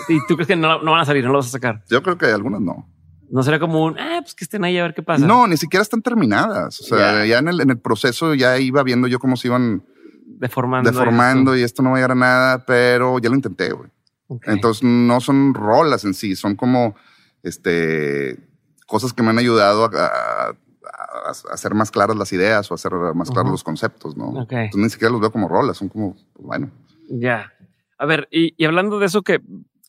¿Y 0.09 0.19
tú 0.27 0.35
crees 0.35 0.49
que 0.49 0.57
no, 0.57 0.83
no 0.83 0.93
van 0.93 1.03
a 1.03 1.05
salir, 1.05 1.23
no 1.25 1.33
los 1.33 1.45
vas 1.45 1.55
a 1.55 1.59
sacar? 1.59 1.85
Yo 1.91 2.03
creo 2.03 2.17
que 2.17 2.25
algunas 2.25 2.63
no. 2.63 2.89
No 3.31 3.43
será 3.43 3.59
como 3.59 3.85
un, 3.85 3.99
ah, 3.99 4.19
pues 4.23 4.35
que 4.35 4.45
estén 4.45 4.65
ahí 4.65 4.79
a 4.79 4.83
ver 4.83 4.95
qué 4.95 5.03
pasa. 5.03 5.27
No, 5.27 5.47
ni 5.47 5.57
siquiera 5.57 5.83
están 5.83 6.03
terminadas. 6.03 6.81
O 6.81 6.85
sea, 6.85 7.25
yeah. 7.25 7.27
ya 7.27 7.39
en 7.39 7.49
el, 7.49 7.61
en 7.61 7.71
el, 7.71 7.79
proceso 7.79 8.35
ya 8.35 8.59
iba 8.59 8.83
viendo 8.83 9.07
yo 9.07 9.19
cómo 9.19 9.37
se 9.37 9.49
iban 9.49 9.85
deformando, 10.27 10.91
deformando 10.91 11.57
y 11.57 11.63
esto 11.63 11.83
no 11.83 11.91
va 11.91 11.97
a 11.97 11.99
llegar 11.99 12.13
a 12.13 12.15
nada, 12.15 12.65
pero 12.65 13.19
ya 13.19 13.29
lo 13.29 13.37
intenté, 13.37 13.73
güey. 13.73 13.91
Okay. 14.29 14.55
Entonces 14.55 14.83
no 14.83 15.21
son 15.21 15.55
rolas 15.55 16.05
en 16.05 16.15
sí, 16.15 16.37
son 16.37 16.55
como 16.55 16.95
este 17.43 18.39
cosas 18.87 19.13
que 19.13 19.23
me 19.23 19.31
han 19.31 19.39
ayudado 19.39 19.85
a, 19.85 20.07
a, 20.07 20.49
a 20.49 21.53
hacer 21.53 21.75
más 21.75 21.91
claras 21.91 22.17
las 22.17 22.33
ideas 22.33 22.71
o 22.71 22.75
a 22.75 22.77
hacer 22.77 22.93
más 23.15 23.31
claros 23.31 23.47
uh 23.47 23.49
-huh. 23.49 23.53
los 23.53 23.65
conceptos, 23.65 24.17
¿no? 24.17 24.29
Okay. 24.43 24.65
Entonces 24.65 24.83
ni 24.83 24.91
siquiera 24.91 25.13
los 25.13 25.21
veo 25.21 25.31
como 25.31 25.49
rolas, 25.49 25.77
son 25.77 25.89
como, 25.89 26.15
pues, 26.15 26.47
bueno. 26.47 26.71
Ya. 27.09 27.19
Yeah. 27.19 27.53
A 27.99 28.07
ver, 28.07 28.29
y, 28.31 28.55
y, 28.57 28.65
hablando 28.65 28.99
de 28.99 29.07
eso 29.07 29.23
que, 29.23 29.41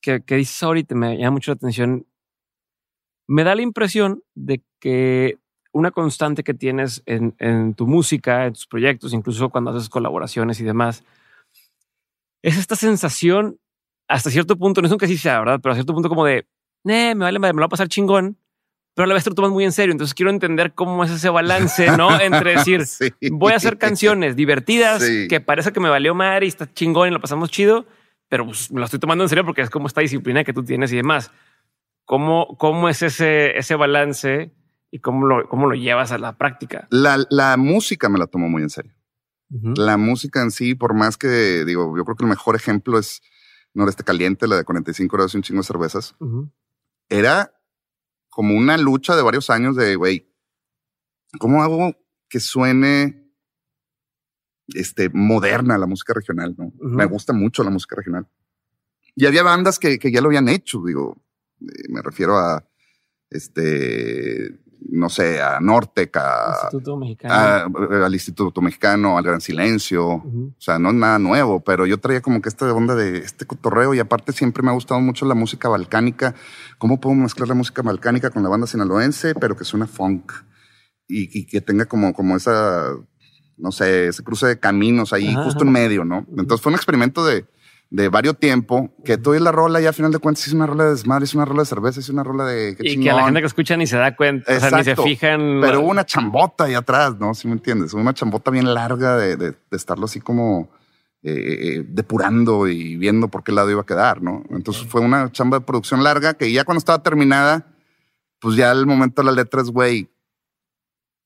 que, 0.02 0.22
que 0.24 0.36
dices 0.36 0.62
ahorita, 0.64 0.96
me 0.96 1.18
llama 1.18 1.32
mucho 1.32 1.52
la 1.52 1.56
atención 1.56 2.08
me 3.30 3.43
da 3.43 3.53
la 3.53 3.61
impresión 3.61 4.23
de 4.34 4.63
que 4.80 5.38
una 5.71 5.91
constante 5.91 6.43
que 6.43 6.55
tienes 6.55 7.03
en, 7.05 7.36
en, 7.38 7.75
tu 7.75 7.86
música, 7.86 8.47
en 8.47 8.53
tus 8.53 8.65
proyectos, 8.65 9.13
incluso 9.13 9.49
cuando 9.49 9.69
haces 9.69 9.88
colaboraciones 9.88 10.59
y 10.59 10.63
demás, 10.63 11.03
es 12.41 12.57
esta 12.57 12.75
sensación, 12.75 13.59
hasta 14.07 14.32
cierto 14.32 14.57
punto, 14.57 14.82
no 14.82 14.88
es 14.88 14.91
un 14.91 14.97
que 14.97 15.05
así 15.05 15.15
sea, 15.15 15.39
¿verdad? 15.39 15.59
Pero 15.61 15.73
a 15.73 15.75
cierto 15.75 15.93
punto 15.93 16.09
como 16.09 16.25
de, 16.25 16.38
eh, 16.86 17.13
me 17.13 17.15
vale, 17.15 17.38
me 17.38 17.53
lo 17.53 17.59
va 17.59 17.65
a 17.65 17.69
pasar 17.69 17.88
chingón, 17.88 18.36
pero 18.95 19.03
a 19.03 19.07
la 19.07 19.13
vez 19.13 19.23
te 19.23 19.30
lo 19.30 19.36
tomas 19.36 19.51
muy 19.51 19.63
en 19.63 19.73
serio. 19.73 19.91
Entonces 19.91 20.15
quiero 20.15 20.32
entender 20.32 20.73
cómo 20.73 21.03
es 21.03 21.11
ese 21.11 21.30
balance, 21.30 21.95
¿no? 21.97 22.19
Entre 22.19 22.55
decir, 22.55 22.86
sí. 22.88 23.11
voy 23.32 23.53
a 23.53 23.57
hacer 23.57 23.77
canciones 23.77 24.36
divertidas, 24.36 25.03
sí. 25.03 25.27
que 25.27 25.39
parece 25.39 25.71
que 25.71 25.80
me 25.80 25.89
valió 25.89 26.15
madre 26.15 26.47
y 26.47 26.49
está 26.49 26.73
chingón 26.73 27.09
y 27.09 27.11
lo 27.11 27.21
pasamos 27.21 27.51
chido, 27.51 27.86
pero 28.27 28.47
pues, 28.47 28.71
me 28.71 28.80
lo 28.80 28.86
estoy 28.86 28.99
tomando 28.99 29.23
en 29.23 29.30
serio 29.30 29.45
porque 29.45 29.61
es 29.61 29.69
como 29.69 29.86
esta 29.86 30.01
disciplina 30.01 30.43
que 30.43 30.51
tú 30.51 30.63
tienes 30.63 30.91
y 30.91 30.95
demás. 30.95 31.32
¿Cómo, 32.10 32.57
cómo 32.57 32.89
es 32.89 33.03
ese, 33.03 33.55
ese 33.55 33.76
balance 33.76 34.51
y 34.89 34.97
cómo 34.97 35.28
lo, 35.28 35.47
cómo 35.47 35.68
lo 35.68 35.76
llevas 35.76 36.12
a 36.12 36.18
la 36.18 36.39
práctica? 36.39 36.88
La, 36.89 37.24
la 37.30 37.55
música 37.55 38.10
me 38.10 38.18
la 38.18 38.26
tomo 38.26 38.49
muy 38.49 38.64
en 38.64 38.72
serio. 38.72 38.95
Uh 39.51 39.60
-huh. 39.62 39.78
La 39.78 39.95
música 39.95 40.41
en 40.41 40.49
sí, 40.49 40.74
por 40.74 40.95
más 40.95 41.18
que 41.20 41.64
digo, 41.66 41.95
yo 41.95 42.03
creo 42.05 42.16
que 42.16 42.24
el 42.24 42.30
mejor 42.32 42.55
ejemplo 42.55 42.97
es 42.97 43.22
Noreste 43.76 44.03
Caliente, 44.03 44.47
la 44.47 44.57
de 44.57 44.64
45 44.64 45.16
grados 45.16 45.36
y 45.36 45.38
un 45.38 45.43
chingo 45.43 45.60
de 45.62 45.68
cervezas. 45.68 46.16
Uh 46.18 46.26
-huh. 46.26 46.51
Era 47.10 47.53
como 48.30 48.55
una 48.55 48.80
lucha 48.80 49.16
de 49.16 49.22
varios 49.22 49.51
años 49.51 49.76
de, 49.76 49.95
güey, 49.95 50.34
¿cómo 51.38 51.62
hago 51.62 51.93
que 52.28 52.39
suene 52.39 53.32
este, 54.70 55.12
moderna 55.14 55.78
la 55.78 55.86
música 55.86 56.16
regional? 56.16 56.55
¿no? 56.57 56.66
Uh 56.66 56.72
-huh. 56.72 56.95
Me 56.95 57.05
gusta 57.05 57.34
mucho 57.34 57.64
la 57.64 57.70
música 57.70 57.95
regional. 57.95 58.28
Y 59.14 59.28
había 59.28 59.43
bandas 59.43 59.78
que, 59.78 59.99
que 59.99 60.12
ya 60.12 60.22
lo 60.22 60.30
habían 60.30 60.49
hecho, 60.49 60.82
digo, 60.84 61.22
me 61.89 62.01
refiero 62.01 62.38
a 62.38 62.66
este 63.30 64.60
no 64.91 65.10
sé, 65.10 65.41
a 65.41 65.60
Nortec, 65.60 66.16
a, 66.18 66.53
Instituto 66.64 66.97
Mexicano. 66.97 67.34
A, 67.34 68.05
al 68.05 68.14
Instituto 68.14 68.62
Mexicano, 68.62 69.18
al 69.18 69.24
Gran 69.24 69.41
Silencio. 69.41 70.07
Uh 70.07 70.24
-huh. 70.24 70.49
O 70.51 70.62
sea, 70.62 70.80
no 70.80 70.89
es 70.89 70.95
nada 70.95 71.20
nuevo, 71.20 71.60
pero 71.60 71.86
yo 71.86 71.99
traía 71.99 72.22
como 72.22 72.41
que 72.41 72.49
esta 72.49 72.74
onda 72.74 72.95
de 72.95 73.18
este 73.20 73.45
cotorreo 73.45 73.93
y 73.93 73.99
aparte 73.99 74.32
siempre 74.32 74.64
me 74.64 74.70
ha 74.70 74.74
gustado 74.74 75.01
mucho 75.01 75.26
la 75.26 75.36
música 75.36 75.70
balcánica. 75.70 76.34
¿Cómo 76.78 76.99
puedo 76.99 77.16
mezclar 77.16 77.47
la 77.47 77.55
música 77.55 77.82
balcánica 77.82 78.30
con 78.30 78.43
la 78.43 78.49
banda 78.49 78.68
sinaloense, 78.68 79.36
pero 79.36 79.55
que 79.55 79.66
suena 79.66 79.86
funk 79.86 80.32
y, 81.07 81.38
y 81.38 81.45
que 81.45 81.62
tenga 81.62 81.86
como, 81.86 82.14
como 82.14 82.36
esa 82.36 82.93
no 83.57 83.74
sé, 83.74 84.07
ese 84.07 84.24
cruce 84.24 84.47
de 84.47 84.57
caminos 84.57 85.12
ahí, 85.12 85.28
Ajá, 85.28 85.43
justo 85.43 85.66
en 85.66 85.72
medio, 85.74 86.05
¿no? 86.05 86.26
Entonces 86.30 86.62
fue 86.62 86.72
un 86.72 86.78
experimento 86.78 87.26
de, 87.26 87.45
de 87.92 88.08
varios 88.10 88.38
tiempo, 88.38 88.94
que 89.04 89.18
tú 89.18 89.34
y 89.34 89.40
la 89.40 89.52
rola, 89.52 89.82
ya 89.82 89.90
a 89.90 89.94
final 89.94 90.12
de 90.12 90.20
cuentas, 90.20 90.46
es 90.46 90.54
una 90.54 90.68
rola 90.68 90.84
de 90.86 90.92
desmadre, 90.92 91.26
es 91.26 91.34
una 91.34 91.46
rola 91.46 91.64
de 91.64 91.66
cerveza, 91.66 92.00
es 92.00 92.10
una 92.10 92.24
rola 92.24 92.46
de... 92.46 92.76
qué 92.76 92.88
Y 92.92 93.00
que 93.02 93.10
a 93.10 93.16
la 93.16 93.24
gente 93.26 93.40
que 93.42 93.48
escucha 93.48 93.76
ni 93.78 93.88
se 93.88 93.98
da 93.98 94.16
cuenta, 94.16 94.44
o 94.56 94.60
sea, 94.60 94.70
ni 94.70 94.84
se 94.84 94.92
Exacto. 94.92 95.04
fija 95.04 95.34
en... 95.34 95.60
Pero 95.60 95.80
hubo 95.82 95.90
una 95.90 96.06
chambota 96.06 96.66
ahí 96.66 96.76
atrás, 96.76 97.16
¿no? 97.20 97.34
Si 97.34 97.48
me 97.48 97.54
entiendes, 97.54 97.94
una 97.94 98.14
chambota 98.14 98.52
bien 98.52 98.72
larga 98.74 99.18
de, 99.18 99.38
de- 99.38 99.52
de 99.52 99.78
estarlo 99.78 100.06
así 100.06 100.20
como 100.22 100.70
eh, 101.24 101.34
eh, 101.34 101.86
depurando 101.88 102.68
y 102.68 102.96
viendo 102.96 103.28
por 103.28 103.44
qué 103.44 103.52
lado 103.52 103.72
iba 103.72 103.82
a 103.82 103.86
quedar, 103.88 104.22
¿no? 104.22 104.44
Entonces 104.52 104.86
fue 104.88 105.02
una 105.02 105.32
chamba 105.32 105.58
de 105.58 105.66
producción 105.66 106.04
larga 106.04 106.36
que 106.36 106.52
ya 106.52 106.66
cuando 106.66 106.78
estaba 106.80 107.02
terminada, 107.02 107.74
pues 108.40 108.56
ya 108.56 108.70
al 108.70 108.86
momento 108.86 109.24
de 109.24 109.26
la 109.26 109.32
letra 109.32 109.62
es, 109.62 109.70
güey, 109.72 110.10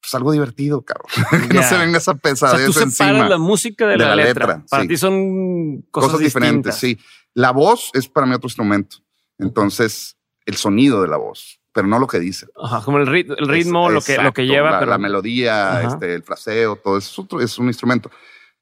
pues 0.04 0.14
algo 0.16 0.32
divertido, 0.34 0.82
cabrón. 0.82 1.08
que 1.48 1.54
no 1.54 1.64
se 1.64 1.78
venga 1.78 1.98
esa 1.98 2.12
O 2.12 2.18
pesadez 2.18 2.58
sea, 2.58 2.66
tú 2.66 2.74
separas 2.74 3.00
encima. 3.00 3.30
la 3.30 3.38
música 3.38 3.86
de, 3.88 3.94
de 3.94 3.98
la, 4.00 4.08
la 4.10 4.16
letra. 4.18 4.48
letra, 4.48 4.66
Para 4.70 4.84
sí. 4.84 4.90
ti 4.90 4.98
son 4.98 5.82
cosas, 5.92 6.12
Cosas, 6.12 6.20
diferentes, 6.20 6.76
sí. 6.76 7.00
La 7.34 7.52
voz 7.52 7.90
es 7.94 8.08
para 8.10 8.28
mí 8.28 8.34
otro 8.36 8.48
instrumento. 8.48 8.98
Entonces, 9.40 10.18
el 10.46 10.56
sonido 10.58 11.02
de 11.02 11.08
la 11.08 11.18
voz, 11.18 11.60
pero 11.72 11.88
no 11.88 11.98
lo 12.00 12.08
que 12.08 12.20
dice. 12.20 12.48
Ajá, 12.62 12.82
como 12.84 12.98
el, 13.00 13.08
rit- 13.08 13.34
el 13.38 13.48
ritmo, 13.48 13.88
Es- 13.88 13.94
lo, 13.94 14.02
que, 14.02 14.12
lo 14.22 14.34
que 14.34 14.42
exacto, 14.42 14.42
lleva. 14.44 14.72
la, 14.72 14.80
pero 14.80 14.92
la 14.92 14.98
melodía, 14.98 15.78
Ajá. 15.80 15.88
este, 15.94 16.14
el 16.16 16.24
fraseo, 16.24 16.76
todo 16.76 16.98
eso 16.98 17.10
es, 17.12 17.20
otro- 17.20 17.42
es 17.42 17.58
un 17.58 17.68
instrumento, 17.68 18.12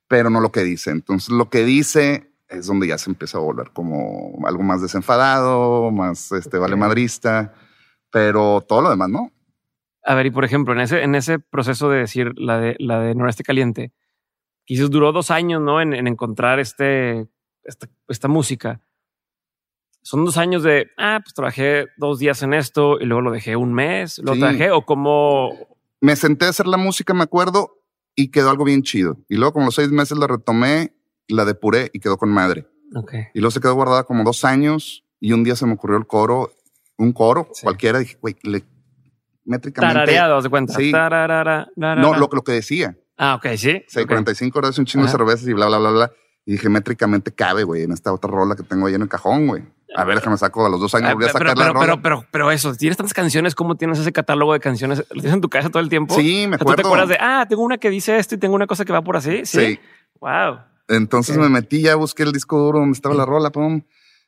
pero 0.08 0.30
no 0.30 0.40
lo 0.42 0.52
que 0.52 0.62
dice. 0.64 0.92
Entonces, 0.92 1.30
lo 1.30 1.50
que 1.50 1.66
dice 1.66 2.32
es 2.50 2.68
donde 2.68 2.88
ya 2.88 2.98
se 2.98 3.10
empieza 3.10 3.38
a 3.38 3.42
volver 3.42 3.72
como 3.72 4.38
algo 4.48 4.62
más 4.64 4.82
desenfadado, 4.82 5.90
más 5.92 6.32
este, 6.34 6.58
vale 6.58 6.76
madrista, 6.76 7.54
pero 8.12 8.64
todo 8.68 8.82
lo 8.82 8.90
demás 8.90 9.10
no. 9.10 9.32
A 10.04 10.16
ver, 10.16 10.26
y 10.26 10.32
por 10.32 10.46
ejemplo, 10.46 10.74
en 10.74 10.80
ese, 10.80 11.04
en 11.04 11.16
ese 11.16 11.40
proceso 11.40 11.90
de 11.90 12.00
decir 12.00 12.32
la 12.38 12.60
de, 12.60 12.76
la 12.80 13.00
de 13.00 13.14
Noreste 13.16 13.44
Caliente, 13.44 13.92
quizás 14.66 14.90
duró 14.90 15.12
dos 15.12 15.30
años, 15.32 15.62
¿no? 15.62 15.80
En, 15.82 15.94
en 15.94 16.08
encontrar 16.08 16.60
este, 16.60 17.28
esta, 17.64 17.88
esta 18.08 18.28
música. 18.28 18.82
Son 20.04 20.26
dos 20.26 20.38
años 20.38 20.64
de, 20.64 20.88
ah, 20.98 21.20
pues 21.24 21.34
trabajé 21.36 21.88
dos 21.98 22.18
días 22.18 22.42
en 22.42 22.54
esto 22.56 23.00
y 23.00 23.06
luego 23.06 23.22
lo 23.22 23.32
dejé 23.32 23.56
un 23.56 23.74
mes, 23.74 24.18
lo 24.20 24.34
Sí. 24.34 24.40
trabajé 24.40 24.72
o 24.72 24.84
como... 24.86 25.52
Me 26.00 26.16
senté 26.16 26.46
a 26.46 26.50
hacer 26.50 26.66
la 26.66 26.78
música, 26.78 27.14
me 27.14 27.22
acuerdo, 27.24 27.78
y 28.16 28.30
quedó 28.32 28.50
algo 28.50 28.64
bien 28.64 28.82
chido. 28.82 29.18
Y 29.30 29.36
luego, 29.36 29.54
como 29.54 29.66
los 29.68 29.76
seis 29.76 29.90
meses, 29.92 30.18
la 30.18 30.26
retomé, 30.26 30.96
la 31.28 31.46
depuré 31.46 31.92
y 31.94 32.00
quedó 32.00 32.18
con 32.18 32.30
madre. 32.30 32.66
Ok. 32.96 33.14
Y 33.36 33.40
luego 33.40 33.52
se 33.52 33.62
quedó 33.62 33.76
guardada 33.76 34.04
como 34.06 34.24
dos 34.24 34.44
años 34.44 35.06
y 35.20 35.34
un 35.34 35.44
día 35.44 35.56
se 35.56 35.68
me 35.68 35.74
ocurrió 35.74 35.98
el 35.98 36.08
coro, 36.08 36.52
un 36.98 37.14
coro 37.14 37.48
Sí. 37.54 37.62
cualquiera. 37.64 38.00
Dije, 38.00 38.18
güey, 38.20 38.36
le, 38.42 38.64
métricamente. 39.52 39.94
Tarareado, 39.94 40.42
de 40.42 40.50
cuenta. 40.50 40.74
Sí. 40.74 40.92
Tararara, 40.92 41.68
tarara. 41.80 42.02
No, 42.02 42.14
lo, 42.16 42.28
lo 42.32 42.42
que 42.42 42.52
decía. 42.54 42.98
Ah, 43.18 43.36
ok, 43.36 43.48
sí. 43.58 43.84
Sí, 43.88 44.00
Ok. 44.02 44.08
45 44.08 44.58
horas, 44.60 44.78
un 44.80 44.86
chingo 44.86 45.06
Ajá. 45.06 45.12
de 45.14 45.18
cervezas 45.20 45.48
y 45.48 45.54
bla, 45.54 45.68
bla, 45.68 45.78
bla, 45.78 45.92
bla. 45.92 46.12
Y 46.46 46.54
dije, 46.54 46.70
métricamente 46.70 47.32
cabe, 47.32 47.64
güey, 47.64 47.84
en 47.84 47.92
esta 47.92 48.12
otra 48.12 48.32
rola 48.32 48.56
que 48.56 48.64
tengo 48.64 48.88
ahí 48.88 48.96
en 48.96 49.04
el 49.04 49.10
cajón, 49.10 49.46
güey. 49.48 49.64
A 49.96 50.06
ver, 50.06 50.16
déjame 50.16 50.38
saco 50.38 50.66
a 50.66 50.70
los 50.70 50.80
dos 50.80 50.96
años, 50.96 51.10
Ah, 51.10 51.14
volví 51.14 51.26
a 51.26 51.34
pero, 51.34 51.40
sacar 51.50 51.54
pero, 51.56 51.68
la 51.68 51.74
rola. 51.74 51.86
pero, 51.86 52.02
pero, 52.02 52.26
pero 52.32 52.52
eso, 52.52 52.74
tienes 52.74 52.98
tantas 52.98 53.14
canciones, 53.14 53.54
¿cómo 53.56 53.76
tienes 53.76 54.00
ese 54.00 54.12
catálogo 54.14 54.54
de 54.54 54.60
canciones? 54.62 55.00
¿Lo 55.12 55.16
tienes 55.22 55.34
en 55.34 55.42
tu 55.42 55.50
casa 55.50 55.70
todo 55.70 55.84
el 55.84 55.90
tiempo? 55.90 56.16
sí, 56.16 56.48
me 56.48 56.56
O 56.56 56.58
sea, 56.58 56.60
¿Tú 56.60 56.66
te 56.66 56.72
acuerdo. 56.82 56.88
acuerdas 56.88 57.10
de, 57.10 57.18
ah, 57.20 57.46
tengo 57.48 57.62
una 57.62 57.78
que 57.78 57.90
dice 57.90 58.18
esto 58.18 58.36
y 58.36 58.38
tengo 58.38 58.56
una 58.56 58.66
cosa 58.68 58.86
que 58.86 58.94
va 58.94 59.04
por 59.04 59.18
así? 59.18 59.46
Sí. 59.46 59.60
Sí. 59.60 59.80
Wow. 60.22 60.60
Entonces 60.88 61.36
Ok. 61.38 61.44
me 61.44 61.50
metí, 61.50 61.82
ya 61.82 61.96
busqué 61.96 62.24
el 62.24 62.32
disco 62.32 62.58
duro 62.58 62.80
donde 62.80 62.94
estaba 62.96 63.14
la 63.16 63.26
rola, 63.26 63.50
pum. 63.52 63.82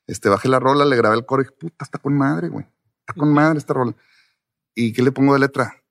Este, 0.05 0.27
bajé 0.29 0.49
la 0.49 0.59
rola, 0.59 0.83
le 0.85 0.95
grabé 0.97 1.15
el 1.15 1.25
coro 1.25 1.41
y 1.41 1.45
dije, 1.45 1.55
puta, 1.57 1.85
está 1.85 1.97
con 1.97 2.13
madre, 2.17 2.49
güey. 2.49 2.65
Está 2.99 3.13
con 3.17 3.33
madre 3.33 3.57
esta 3.57 3.73
rola. 3.73 3.93
¿Y 4.75 4.93
qué 4.93 5.01
le 5.01 5.11
pongo 5.11 5.33
de 5.33 5.39
letra? 5.39 5.83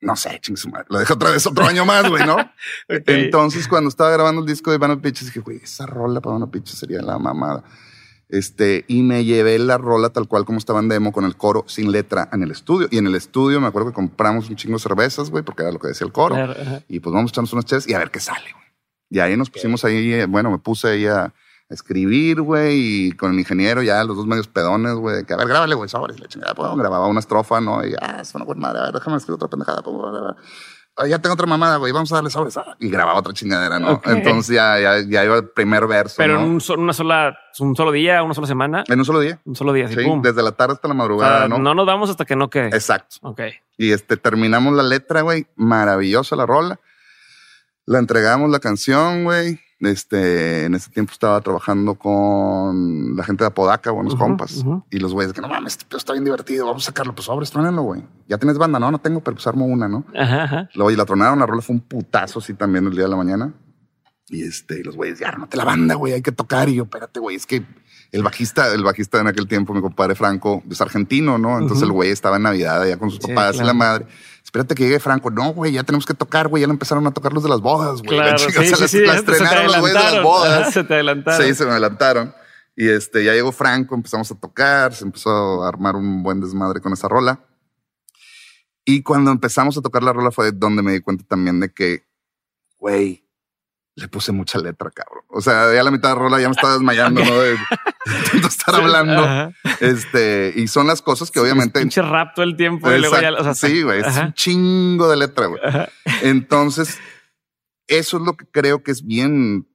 No 0.00 0.16
sé, 0.16 0.38
ching 0.40 0.56
su 0.56 0.68
madre. 0.68 0.86
Lo 0.90 0.98
dejé 0.98 1.12
otra 1.12 1.30
vez 1.30 1.46
otro 1.46 1.64
año 1.64 1.84
más, 1.84 2.08
güey, 2.08 2.26
¿no? 2.26 2.36
Entonces, 2.88 3.68
cuando 3.68 3.88
estaba 3.88 4.10
grabando 4.10 4.40
el 4.40 4.46
disco 4.46 4.72
de 4.72 4.78
Banana 4.78 5.00
Pitches, 5.00 5.26
dije, 5.26 5.40
güey, 5.40 5.58
esa 5.62 5.86
rola 5.86 6.20
para 6.20 6.34
Banana 6.34 6.50
Pitches 6.50 6.78
sería 6.78 7.00
la 7.02 7.18
mamada. 7.18 7.62
Este, 8.28 8.84
y 8.88 9.02
me 9.02 9.24
llevé 9.24 9.58
la 9.58 9.78
rola 9.78 10.08
tal 10.08 10.26
cual 10.26 10.44
como 10.44 10.58
estaba 10.58 10.80
en 10.80 10.88
demo 10.88 11.12
con 11.12 11.24
el 11.24 11.36
coro 11.36 11.64
sin 11.68 11.92
letra 11.92 12.28
en 12.32 12.42
el 12.42 12.50
estudio. 12.50 12.88
Y 12.90 12.98
en 12.98 13.06
el 13.06 13.14
estudio 13.14 13.60
me 13.60 13.68
acuerdo 13.68 13.90
que 13.90 13.94
compramos 13.94 14.48
un 14.48 14.56
chingo 14.56 14.76
de 14.76 14.82
cervezas, 14.82 15.30
güey, 15.30 15.44
porque 15.44 15.62
era 15.62 15.70
lo 15.70 15.78
que 15.78 15.88
decía 15.88 16.06
el 16.06 16.12
coro. 16.12 16.34
Claro. 16.34 16.54
Y 16.88 16.98
pues 16.98 17.14
vamos 17.14 17.30
a 17.30 17.32
echarnos 17.32 17.52
unas 17.52 17.66
chéves 17.66 17.86
y 17.86 17.94
a 17.94 17.98
ver 17.98 18.10
qué 18.10 18.20
sale, 18.20 18.50
güey. 18.52 18.64
Y 19.10 19.20
ahí 19.20 19.36
nos 19.36 19.50
pusimos 19.50 19.84
ahí, 19.84 20.14
eh, 20.14 20.24
bueno, 20.24 20.50
me 20.50 20.58
puse 20.58 20.88
ahí 20.88 21.06
a 21.06 21.32
escribir, 21.72 22.40
güey, 22.42 23.06
y 23.08 23.12
con 23.12 23.32
el 23.32 23.38
ingeniero 23.38 23.82
ya 23.82 24.04
los 24.04 24.16
dos 24.16 24.26
medios 24.26 24.46
pedones, 24.48 24.94
güey, 24.94 25.24
que 25.24 25.34
a 25.34 25.36
ver, 25.36 25.48
grábale, 25.48 25.74
güey, 25.74 25.88
sobres, 25.88 26.20
la 26.20 26.28
chingada, 26.28 26.54
pues, 26.54 26.68
grababa 26.76 27.06
una 27.06 27.20
estrofa, 27.20 27.60
¿no? 27.60 27.84
Y 27.86 27.94
ah, 28.00 28.24
suena 28.24 28.44
buena 28.44 28.60
madre, 28.60 28.78
a 28.80 28.82
ver, 28.84 28.92
déjame 28.94 29.16
escribir 29.16 29.36
otra 29.36 29.48
pendejada, 29.48 29.82
pues. 29.82 29.94
Ah, 30.94 31.06
ya 31.06 31.18
tengo 31.20 31.32
otra 31.32 31.46
mamada, 31.46 31.78
güey, 31.78 31.90
vamos 31.90 32.12
a 32.12 32.16
darle 32.16 32.28
sobres, 32.28 32.54
ah, 32.58 32.76
y 32.78 32.90
grababa 32.90 33.18
otra 33.18 33.32
chingadera, 33.32 33.78
¿no? 33.78 34.02
Entonces 34.04 34.54
ya, 34.54 34.78
ya, 34.78 35.00
ya 35.08 35.24
iba 35.24 35.36
el 35.36 35.48
primer 35.48 35.86
verso, 35.86 36.16
Pero 36.18 36.34
¿no? 36.34 36.44
en 36.44 36.50
un, 36.50 36.60
so- 36.60 36.74
una 36.74 36.92
sola, 36.92 37.34
un 37.60 37.74
solo 37.74 37.92
día, 37.92 38.22
una 38.22 38.34
sola 38.34 38.46
semana, 38.46 38.84
En 38.86 38.98
un 38.98 39.04
solo 39.06 39.20
día, 39.20 39.40
un 39.46 39.56
solo 39.56 39.72
día, 39.72 39.88
sí, 39.88 39.96
pum. 40.04 40.20
desde 40.20 40.42
la 40.42 40.52
tarde 40.52 40.74
hasta 40.74 40.88
la 40.88 40.92
O 40.94 40.96
madrugada, 40.98 41.38
sea, 41.38 41.48
¿no? 41.48 41.58
no 41.58 41.74
nos 41.74 41.86
vamos 41.86 42.10
hasta 42.10 42.26
que 42.26 42.36
no 42.36 42.50
quede. 42.50 42.66
Exacto. 42.68 43.16
Ok. 43.22 43.40
Y 43.78 43.92
este, 43.92 44.18
terminamos 44.18 44.74
la 44.74 44.82
letra, 44.82 45.22
güey. 45.22 45.46
Maravillosa 45.56 46.36
la 46.36 46.44
rola. 46.44 46.78
La 47.86 47.98
entregamos 47.98 48.50
la 48.50 48.58
canción, 48.60 49.24
güey. 49.24 49.58
Este, 49.82 50.64
en 50.64 50.74
ese 50.74 50.90
tiempo 50.90 51.12
estaba 51.12 51.40
trabajando 51.40 51.96
con 51.96 53.16
la 53.16 53.24
gente 53.24 53.42
de 53.42 53.48
Apodaca, 53.48 53.90
buenos 53.90 54.14
Ujú, 54.14 54.22
compas. 54.22 54.64
Y 54.90 54.98
los 55.00 55.12
güeyes 55.12 55.32
que 55.32 55.40
no 55.40 55.48
mames, 55.48 55.76
este 55.76 55.96
está 55.96 56.12
bien 56.12 56.24
divertido. 56.24 56.66
Vamos 56.66 56.84
a 56.84 56.86
sacarlo. 56.86 57.14
Pues 57.14 57.26
sobres, 57.26 57.50
trónenlo, 57.50 57.82
güey. 57.82 58.04
Ya 58.28 58.38
tienes 58.38 58.58
banda, 58.58 58.78
no, 58.78 58.90
no 58.92 59.00
tengo, 59.00 59.20
pero 59.20 59.34
pues 59.34 59.46
armo 59.46 59.66
una, 59.66 59.88
¿no? 59.88 60.04
Ajá, 60.16 60.44
ajá. 60.44 60.68
Luego 60.74 60.90
y 60.92 60.96
la 60.96 61.04
tronaron, 61.04 61.40
la 61.40 61.46
rola 61.46 61.62
fue 61.62 61.74
un 61.74 61.80
putazo 61.80 62.38
así 62.38 62.54
también 62.54 62.86
el 62.86 62.92
día 62.92 63.02
de 63.04 63.08
la 63.10 63.16
mañana. 63.16 63.52
Y 64.28 64.44
este, 64.44 64.80
y 64.80 64.82
los 64.84 64.96
güeyes, 64.96 65.18
ya 65.18 65.28
ármate 65.28 65.56
la 65.56 65.64
banda, 65.64 65.94
güey, 65.96 66.12
hay 66.12 66.22
que 66.22 66.32
tocar. 66.32 66.68
Y 66.68 66.76
yo, 66.76 66.84
espérate, 66.84 67.18
güey, 67.20 67.36
es 67.36 67.44
que 67.44 67.66
el 68.12 68.22
bajista, 68.22 68.72
el 68.74 68.84
bajista 68.84 69.20
en 69.20 69.26
aquel 69.26 69.48
tiempo, 69.48 69.74
mi 69.74 69.80
compadre 69.80 70.14
Franco, 70.14 70.62
es 70.70 70.80
argentino, 70.80 71.38
¿no? 71.38 71.58
Entonces 71.58 71.82
el 71.82 71.92
güey 71.92 72.10
estaba 72.10 72.36
en 72.36 72.42
Navidad 72.44 72.82
allá 72.82 72.98
con 72.98 73.10
sus 73.10 73.20
Sí, 73.20 73.28
papás 73.28 73.56
y 73.56 73.64
la 73.64 73.72
madre. 73.74 74.06
Espérate 74.44 74.74
que 74.74 74.82
llegue 74.84 75.00
Franco. 75.00 75.30
No, 75.30 75.52
güey, 75.54 75.72
ya 75.72 75.82
tenemos 75.82 76.04
que 76.04 76.12
tocar, 76.14 76.48
güey. 76.48 76.60
Ya 76.60 76.66
lo 76.66 76.74
empezaron 76.74 77.06
a 77.06 77.10
tocar 77.12 77.32
los 77.32 77.42
de 77.42 77.48
las 77.48 77.60
bodas, 77.60 78.02
güey. 78.02 78.18
La 78.18 78.34
Claro, 78.36 78.38
sí, 78.38 78.52
sí, 78.52 78.70
las- 78.80 78.90
sí, 78.90 79.00
la 79.00 79.16
se 79.16 79.22
te 79.22 79.32
estrenaron 79.32 79.66
los 79.66 79.80
güeyes 79.80 79.98
de 79.98 80.12
las 80.12 80.22
bodas. 80.22 80.72
Se 80.74 80.84
te 80.84 80.94
adelantaron. 80.94 81.46
Sí, 81.46 81.54
se 81.54 81.64
me 81.64 81.70
adelantaron. 81.70 82.34
Y 82.76 82.88
este, 82.88 83.24
ya 83.24 83.32
llegó 83.32 83.50
Franco, 83.52 83.94
empezamos 83.94 84.30
a 84.30 84.34
tocar, 84.38 84.94
se 84.94 85.04
empezó 85.04 85.64
a 85.64 85.68
armar 85.68 85.96
un 85.96 86.22
buen 86.22 86.40
desmadre 86.40 86.80
con 86.80 86.92
esa 86.92 87.08
rola. 87.08 87.40
Y 88.84 89.02
cuando 89.02 89.30
empezamos 89.30 89.78
a 89.78 89.80
tocar 89.80 90.02
la 90.02 90.12
rola 90.12 90.30
fue 90.30 90.52
donde 90.52 90.82
me 90.82 90.92
di 90.92 91.00
cuenta 91.00 91.24
también 91.26 91.60
de 91.60 91.72
que, 91.72 92.04
güey, 92.78 93.24
le 93.94 94.08
puse 94.08 94.32
mucha 94.32 94.58
letra, 94.58 94.90
cabrón. 94.90 95.22
O 95.28 95.40
sea, 95.40 95.72
ya 95.72 95.82
la 95.82 95.90
mitad 95.90 96.08
de 96.10 96.14
la 96.16 96.20
rola 96.20 96.40
ya 96.40 96.48
me 96.48 96.52
estaba 96.54 96.72
desmayando, 96.74 97.20
¿no? 97.24 97.30
Tanto 98.32 98.48
estar 98.48 98.74
hablando. 98.74 99.22
Ajá. 99.22 99.52
Este, 99.80 100.52
y 100.56 100.68
son 100.68 100.86
las 100.86 101.02
cosas 101.02 101.30
que 101.30 101.40
obviamente... 101.40 101.80
Pinche 101.80 102.02
rap 102.02 102.34
todo 102.34 102.44
el 102.44 102.56
tiempo. 102.56 102.90
y 102.90 102.98
luego 102.98 103.20
ya, 103.20 103.28
Exacto. 103.28 103.50
o 103.50 103.54
sea, 103.54 103.68
sí, 103.68 103.82
güey, 103.82 104.00
es 104.00 104.16
un 104.16 104.32
chingo 104.34 105.08
de 105.08 105.16
letra, 105.16 105.46
güey. 105.46 105.60
Entonces, 106.22 106.98
eso 107.86 108.16
es 108.16 108.22
lo 108.22 108.36
que 108.36 108.46
creo 108.46 108.82
que 108.82 108.90
es 108.90 109.04
bien 109.04 109.68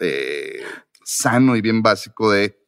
eh, 0.00 0.62
sano 1.04 1.56
y 1.56 1.60
bien 1.60 1.82
básico 1.82 2.30
de 2.30 2.58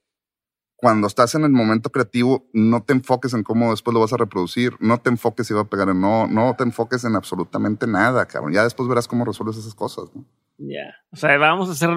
cuando 0.77 1.07
estás 1.07 1.35
en 1.35 1.45
el 1.45 1.51
momento 1.51 1.91
creativo, 1.91 2.47
no 2.53 2.83
te 2.83 2.93
enfoques 2.93 3.33
en 3.33 3.43
cómo 3.43 3.71
después 3.71 3.95
lo 3.95 4.01
vas 4.01 4.13
a 4.13 4.19
reproducir, 4.19 4.77
no 4.81 5.01
te 5.01 5.09
enfoques 5.09 5.47
si 5.47 5.55
va 5.55 5.63
a 5.63 5.71
pegar 5.71 5.89
o 5.89 5.95
no, 5.95 6.27
no 6.27 6.55
te 6.59 6.65
enfoques 6.65 7.05
en 7.05 7.17
absolutamente 7.17 7.87
nada, 7.87 8.27
cabrón. 8.27 8.53
Ya 8.53 8.65
después 8.65 8.87
verás 8.87 9.09
cómo 9.09 9.25
resuelves 9.25 9.57
esas 9.57 9.75
cosas. 9.75 10.11
¿no? 10.15 10.27
Ya. 10.59 10.95
O 11.11 11.17
sea, 11.17 11.39
vamos 11.39 11.71
a 11.71 11.73
hacer 11.73 11.89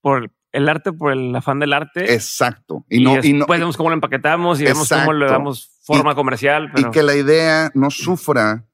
por 0.00 0.30
el 0.52 0.68
arte, 0.68 0.92
por 0.92 1.12
el 1.12 1.34
afán 1.34 1.58
del 1.58 1.72
arte. 1.72 2.12
Exacto. 2.12 2.84
Y, 2.88 3.02
no, 3.02 3.22
y, 3.22 3.32
no, 3.32 3.46
vemos 3.46 3.76
cómo 3.76 3.90
lo 3.90 3.94
empaquetamos 3.94 4.60
y 4.60 4.64
vemos 4.64 4.88
cómo 4.88 5.12
le 5.12 5.26
damos 5.26 5.70
forma 5.82 6.14
comercial. 6.14 6.70
y 6.76 6.84
que 6.90 7.02
la 7.02 7.16
idea 7.16 7.70
no 7.74 7.90
sufra 7.90 8.66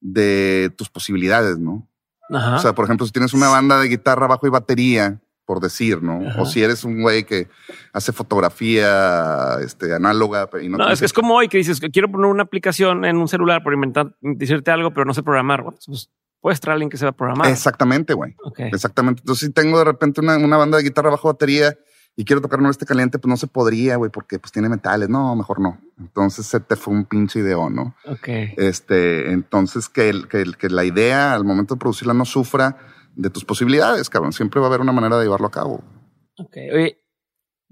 de 0.00 0.72
tus 0.76 0.88
posibilidades, 0.88 1.58
¿no? 1.58 1.88
Ajá. 2.30 2.56
O 2.56 2.58
sea, 2.58 2.74
por 2.74 2.84
ejemplo, 2.84 3.06
si 3.06 3.12
tienes 3.12 3.34
una 3.34 3.48
banda 3.48 3.78
de 3.80 3.88
guitarra, 3.88 4.26
bajo 4.26 4.46
y 4.46 4.50
batería, 4.50 5.20
por 5.44 5.60
decir, 5.60 6.02
¿no? 6.02 6.26
Ajá. 6.26 6.42
O 6.42 6.46
si 6.46 6.62
eres 6.62 6.84
un 6.84 7.02
güey 7.02 7.24
que 7.24 7.48
hace 7.92 8.12
fotografía 8.12 9.58
este, 9.62 9.94
análoga 9.94 10.48
y 10.62 10.68
no, 10.68 10.78
no, 10.78 10.90
es, 10.90 11.02
es 11.02 11.12
como 11.12 11.34
hoy 11.34 11.48
que 11.48 11.58
dices 11.58 11.78
que 11.78 11.90
quiero 11.90 12.10
poner 12.10 12.26
una 12.26 12.44
aplicación 12.44 13.04
en 13.04 13.16
un 13.18 13.28
celular 13.28 13.62
por 13.62 13.74
inventar, 13.74 14.16
decirte 14.20 14.70
algo, 14.70 14.92
pero 14.92 15.04
no 15.04 15.14
sé 15.14 15.22
programar. 15.22 15.62
Bueno, 15.62 15.78
pues 15.86 16.10
puedes 16.42 16.60
traer 16.60 16.72
a 16.72 16.74
alguien 16.74 16.90
que 16.90 16.98
sepa 16.98 17.12
programar. 17.12 17.48
Exactamente, 17.50 18.12
güey. 18.12 18.34
Ok. 18.44 18.60
Exactamente. 18.60 19.20
Entonces, 19.20 19.46
si 19.48 19.52
tengo 19.54 19.78
de 19.78 19.84
repente 19.84 20.20
una, 20.20 20.36
una 20.36 20.58
banda 20.58 20.76
de 20.76 20.84
guitarra 20.84 21.08
bajo 21.10 21.28
batería 21.28 21.74
y 22.14 22.26
quiero 22.26 22.42
tocar 22.42 22.60
este 22.68 22.84
caliente, 22.84 23.18
pues 23.18 23.30
no 23.30 23.38
se 23.38 23.46
podría, 23.46 23.96
güey, 23.96 24.10
porque 24.10 24.38
pues 24.38 24.52
tiene 24.52 24.68
metales. 24.68 25.08
No, 25.08 25.34
mejor 25.34 25.60
no. 25.60 25.78
Entonces 25.98 26.44
se 26.44 26.60
te 26.60 26.76
fue 26.76 26.92
un 26.92 27.06
pinche 27.06 27.38
ideón, 27.38 27.74
¿no? 27.74 27.94
Ok. 28.04 28.28
Este, 28.58 29.32
entonces 29.32 29.88
que, 29.88 30.10
el- 30.10 30.28
que, 30.28 30.42
el- 30.42 30.58
que 30.58 30.68
la 30.68 30.84
idea 30.84 31.32
al 31.32 31.44
momento 31.44 31.74
de 31.74 31.78
producirla 31.78 32.12
no 32.12 32.26
sufra 32.26 32.76
de 33.14 33.30
tus 33.30 33.44
posibilidades, 33.46 34.10
cabrón. 34.10 34.32
Siempre 34.34 34.60
va 34.60 34.66
a 34.66 34.68
haber 34.68 34.80
una 34.82 34.92
manera 34.92 35.16
de 35.16 35.24
llevarlo 35.24 35.46
a 35.46 35.50
cabo. 35.50 35.82
Ok. 36.38 36.56
Oye, 36.74 36.98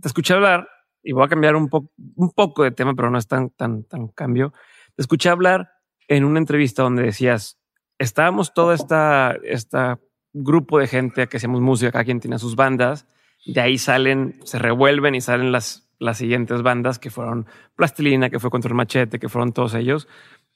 te 0.01 0.09
escuché 0.09 0.33
hablar 0.35 0.67
y 1.03 1.13
voy 1.13 1.25
a 1.25 1.29
cambiar 1.29 1.57
un 1.57 1.69
poco, 1.69 1.93
un 2.17 2.31
poco 2.31 2.63
de 2.63 2.71
tema, 2.71 2.95
pero 2.95 3.11
no 3.11 3.19
es 3.19 3.27
tan, 3.27 3.51
tan, 3.51 3.85
tan 3.85 4.09
cambio. 4.09 4.53
Te 4.97 5.03
escuché 5.03 5.29
hablar 5.29 5.69
en 6.09 6.25
una 6.25 6.39
entrevista 6.39 6.83
donde 6.83 7.03
decías 7.03 7.60
estábamos 8.01 8.55
todo 8.55 8.73
esta, 8.73 9.37
esta 9.45 10.01
grupo 10.33 10.79
de 10.79 10.89
gente 10.89 11.27
que 11.29 11.37
hacemos 11.37 11.61
música, 11.61 11.93
cada 11.93 12.05
quien 12.05 12.19
tiene 12.19 12.39
sus 12.39 12.57
bandas. 12.57 13.07
De 13.45 13.61
ahí 13.61 13.79
salen, 13.79 14.41
se 14.45 14.59
revuelven 14.59 15.15
y 15.15 15.21
salen 15.21 15.53
las, 15.53 15.89
las 15.99 16.19
siguientes 16.19 16.63
bandas 16.63 16.99
que 16.99 17.11
fueron 17.11 17.47
Plastilina, 17.77 18.31
que 18.31 18.41
fue 18.41 18.51
Contra 18.51 18.71
el 18.71 18.75
Machete, 18.75 19.19
que 19.19 19.29
fueron 19.29 19.53
todos 19.53 19.75
ellos. 19.75 20.09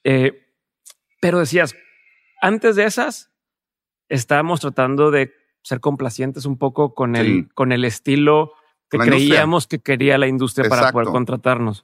Eh, 0.03 0.41
pero 1.21 1.39
decías, 1.39 1.75
antes 2.41 2.75
de 2.75 2.85
esas, 2.85 3.31
estábamos 4.09 4.59
tratando 4.59 5.11
de 5.11 5.31
ser 5.61 5.79
complacientes 5.79 6.45
un 6.45 6.57
poco 6.57 6.93
con 6.95 7.15
el, 7.15 7.25
Sí. 7.25 7.47
con 7.53 7.71
el 7.71 7.85
estilo 7.85 8.53
que 8.89 8.97
industria. 8.97 9.17
creíamos 9.17 9.67
que 9.67 9.79
quería 9.79 10.17
la 10.17 10.27
industria 10.27 10.67
para 10.69 10.91
poder 10.91 11.07
contratarnos. 11.09 11.83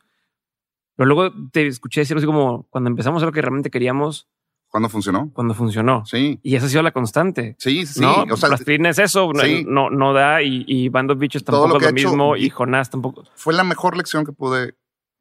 Pero 0.96 1.08
luego 1.08 1.34
te 1.52 1.68
escuché 1.68 2.02
decir 2.02 2.18
así 2.18 2.26
como 2.26 2.68
cuando 2.70 2.90
empezamos 2.90 3.22
a 3.22 3.26
lo 3.28 3.32
que 3.32 3.42
realmente 3.42 3.70
queríamos, 3.72 4.28
¿Cuándo 4.72 4.88
funcionó? 4.90 5.30
cuando 5.34 5.54
funcionó. 5.54 6.06
Sí, 6.06 6.40
Y 6.42 6.56
esa 6.56 6.66
ha 6.66 6.70
sido 6.70 6.82
la 6.82 6.92
constante. 6.92 7.56
sí, 7.60 7.86
sí. 7.86 8.00
no, 8.00 8.24
o 8.24 8.38
sea, 8.38 8.48
Plastilina 8.50 8.90
es 8.90 9.00
eso, 9.00 9.32
no, 9.34 9.42
sí. 9.44 9.66
no, 9.68 9.90
no 9.90 10.14
da 10.14 10.42
y, 10.42 10.64
y 10.66 10.88
Band 10.90 11.12
of 11.12 11.20
Bitches 11.20 11.44
Todo 11.44 11.64
tampoco 11.64 11.80
lo 11.82 11.86
es 11.88 11.92
hecho- 11.94 12.08
mismo 12.10 12.36
y 12.38 12.46
y- 12.46 12.50
Jonás 12.50 12.90
tampoco. 12.90 13.26
fue 13.36 13.54
la 13.54 13.64
mejor 13.66 13.98
lección 13.98 14.26
que 14.26 14.32
pude 14.32 14.76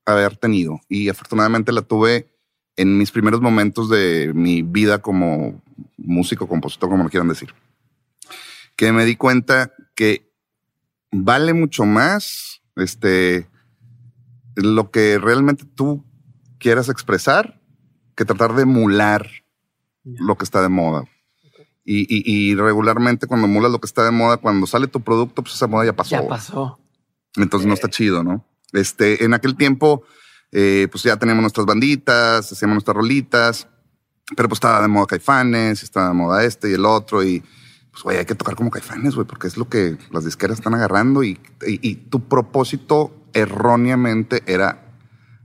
haber 0.06 0.36
tenido 0.36 0.80
y 0.88 1.08
afortunadamente 1.08 1.72
la 1.72 1.82
tuve 1.82 2.32
en 2.76 2.96
mis 2.96 3.10
primeros 3.10 3.40
momentos 3.40 3.90
de 3.90 4.32
mi 4.34 4.62
vida 4.62 5.02
como 5.02 5.60
músico, 5.98 6.46
compositor, 6.48 6.88
como 6.88 7.02
lo 7.02 7.10
quieran 7.10 7.28
decir. 7.28 7.52
Que 8.76 8.92
me 8.92 9.04
di 9.04 9.16
cuenta 9.16 9.72
que 9.96 10.32
vale 11.10 11.52
mucho 11.54 11.84
más 11.84 12.62
este 12.76 13.48
lo 14.54 14.90
que 14.92 15.18
realmente 15.18 15.64
tú 15.74 16.04
quieras 16.58 16.88
expresar 16.88 17.60
que 18.16 18.24
tratar 18.24 18.54
de 18.54 18.62
emular 18.62 19.28
lo 20.04 20.36
que 20.36 20.44
está 20.44 20.62
de 20.62 20.68
moda. 20.68 21.04
Y, 21.84 22.00
y- 22.02 22.50
y 22.50 22.54
regularmente 22.54 23.26
cuando 23.26 23.46
emulas 23.46 23.72
lo 23.72 23.80
que 23.80 23.86
está 23.86 24.04
de 24.04 24.10
moda, 24.10 24.36
cuando 24.36 24.66
sale 24.66 24.86
tu 24.86 25.00
producto, 25.00 25.42
pues 25.42 25.54
esa 25.54 25.66
moda 25.66 25.84
ya 25.86 25.92
pasó. 25.94 26.10
Ya 26.10 26.26
pasó. 26.28 26.78
Entonces 27.36 27.66
no 27.66 27.74
está 27.74 27.88
chido, 27.88 28.22
¿no? 28.22 28.44
Este, 28.72 29.24
en 29.24 29.34
aquel 29.34 29.56
tiempo, 29.56 30.02
eh, 30.52 30.88
pues 30.90 31.02
ya 31.04 31.16
teníamos 31.16 31.42
nuestras 31.42 31.66
banditas, 31.66 32.52
hacíamos 32.52 32.74
nuestras 32.76 32.96
rolitas, 32.96 33.66
pero 34.36 34.48
pues 34.48 34.58
estaba 34.58 34.80
de 34.82 34.88
moda 34.88 35.06
Caifanes, 35.06 35.82
estaba 35.82 36.08
de 36.08 36.14
moda 36.14 36.44
este 36.44 36.70
y 36.70 36.74
el 36.74 36.84
otro, 36.84 37.22
y 37.24 37.42
pues 37.90 38.02
güey, 38.04 38.18
hay 38.18 38.24
que 38.24 38.34
tocar 38.36 38.54
como 38.54 38.70
Caifanes, 38.70 39.14
güey, 39.16 39.26
porque 39.26 39.48
es 39.48 39.56
lo 39.56 39.68
que 39.68 39.96
las 40.12 40.24
disqueras 40.24 40.58
están 40.58 40.74
agarrando 40.74 41.24
y, 41.24 41.40
y- 41.66 41.80
y 41.88 41.94
tu 41.96 42.20
propósito 42.28 43.12
erróneamente 43.32 44.42
era 44.46 44.86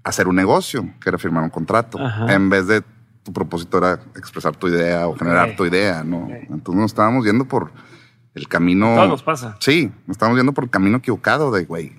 hacer 0.03 0.27
un 0.27 0.35
negocio, 0.35 0.93
que 1.01 1.09
era 1.09 1.17
firmar 1.17 1.43
un 1.43 1.49
contrato, 1.49 1.99
Ajá. 1.99 2.31
en 2.33 2.49
vez 2.49 2.67
de 2.67 2.83
tu 3.25 3.33
propósito 3.33 3.79
era 3.79 3.99
expresar 4.15 4.55
tu 4.55 4.67
idea 4.67 5.07
o 5.07 5.15
generar 5.15 5.55
tu 5.55 5.65
idea, 5.65 6.03
¿no? 6.03 6.29
Entonces 6.29 6.75
nos 6.79 6.91
estábamos 6.91 7.25
yendo 7.25 7.45
por 7.47 7.71
el 8.35 8.47
camino. 8.47 8.93
Todo 8.95 9.07
nos 9.07 9.23
pasa. 9.23 9.57
Sí, 9.59 9.91
nos 10.05 10.13
estamos 10.15 10.37
yendo 10.37 10.53
por 10.53 10.63
el 10.65 10.69
camino 10.69 10.97
equivocado 10.97 11.51
de, 11.51 11.65
güey, 11.65 11.93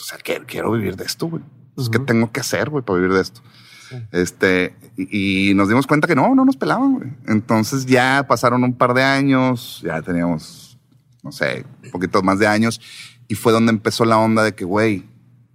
o 0.00 0.02
sea, 0.02 0.16
quiero, 0.18 0.46
quiero 0.46 0.72
vivir 0.72 0.96
de 0.96 1.04
esto, 1.04 1.26
güey. 1.26 1.42
Pues, 1.74 1.90
¿Qué 1.90 1.98
Ujú. 1.98 2.06
tengo 2.06 2.32
que 2.32 2.40
hacer, 2.40 2.70
güey, 2.70 2.82
para 2.82 2.98
vivir 2.98 3.14
de 3.14 3.20
esto? 3.20 3.42
Sí. 3.90 3.96
Este, 4.10 4.74
y, 4.96 5.50
y 5.50 5.54
nos 5.54 5.68
dimos 5.68 5.86
cuenta 5.86 6.06
que 6.06 6.14
no, 6.14 6.34
no 6.34 6.46
nos 6.46 6.56
pelaban, 6.56 6.94
güey. 6.94 7.12
Entonces 7.26 7.84
ya 7.84 8.24
pasaron 8.26 8.64
un 8.64 8.72
par 8.72 8.94
de 8.94 9.02
años, 9.02 9.82
ya 9.84 10.00
teníamos, 10.00 10.78
no 11.22 11.30
sé, 11.30 11.66
un 11.84 11.90
poquito 11.90 12.22
más 12.22 12.38
de 12.38 12.46
años, 12.46 12.80
y 13.28 13.34
fue 13.34 13.52
donde 13.52 13.70
empezó 13.70 14.06
la 14.06 14.16
onda 14.16 14.42
de 14.44 14.54
que, 14.54 14.64
güey, 14.64 15.04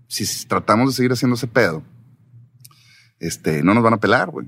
si 0.08 0.46
tratamos 0.46 0.90
de 0.90 0.94
seguir 0.94 1.12
haciendo 1.14 1.36
ese 1.36 1.48
pedo, 1.48 1.82
este, 3.20 3.64
no 3.64 3.74
nos 3.74 3.84
van 3.84 3.94
a 3.94 4.00
pelar, 4.00 4.30
güey. 4.30 4.48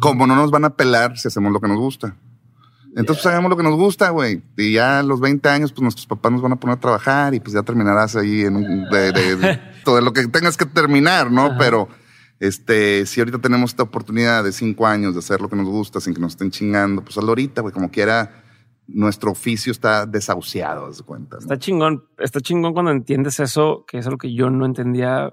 Como 0.00 0.26
no 0.26 0.34
nos 0.36 0.50
van 0.50 0.64
a 0.64 0.76
pelar 0.76 1.18
si 1.18 1.28
hacemos 1.28 1.52
lo 1.52 1.60
que 1.60 1.68
nos 1.68 1.78
gusta. 1.78 2.16
Entonces, 2.94 3.22
pues, 3.22 3.26
hagamos 3.32 3.50
lo 3.50 3.56
que 3.56 3.62
nos 3.62 3.74
gusta, 3.76 4.10
güey. 4.10 4.42
Y 4.56 4.74
ya 4.74 4.98
a 4.98 5.02
los 5.02 5.18
20 5.20 5.48
años, 5.48 5.72
pues 5.72 5.82
nuestros 5.82 6.06
papás 6.06 6.30
nos 6.30 6.42
van 6.42 6.52
a 6.52 6.56
poner 6.60 6.76
a 6.76 6.80
trabajar 6.80 7.34
y 7.34 7.40
pues 7.40 7.54
ya 7.54 7.62
terminarás 7.62 8.16
ahí 8.16 8.42
en 8.42 8.56
un, 8.56 8.84
de, 8.90 9.12
de- 9.12 9.36
de 9.36 9.60
todo 9.84 10.00
lo 10.02 10.12
que 10.12 10.26
tengas 10.28 10.56
que 10.58 10.66
terminar, 10.66 11.30
¿no? 11.30 11.56
Pero, 11.58 11.88
este, 12.38 13.06
si 13.06 13.20
ahorita 13.20 13.38
tenemos 13.38 13.70
esta 13.70 13.82
oportunidad 13.84 14.44
de 14.44 14.52
cinco 14.52 14.86
años 14.86 15.14
de 15.14 15.20
hacer 15.20 15.40
lo 15.40 15.48
que 15.48 15.56
nos 15.56 15.66
gusta 15.68 16.00
sin 16.00 16.12
que 16.12 16.20
nos 16.20 16.32
estén 16.32 16.50
chingando, 16.50 17.02
pues 17.02 17.16
hazlo 17.16 17.30
ahorita, 17.30 17.62
güey. 17.62 17.72
Como 17.72 17.90
quiera, 17.90 18.44
nuestro 18.86 19.30
oficio 19.30 19.72
está 19.72 20.04
desahuciado, 20.06 20.90
de 20.92 21.02
cuenta. 21.02 21.36
¿no? 21.36 21.40
Está 21.40 21.58
chingón, 21.58 22.04
está 22.18 22.40
chingón 22.40 22.74
cuando 22.74 22.90
entiendes 22.90 23.40
eso, 23.40 23.84
que 23.88 23.98
es 23.98 24.06
algo 24.06 24.18
que 24.18 24.34
yo 24.34 24.50
no 24.50 24.66
entendía 24.66 25.32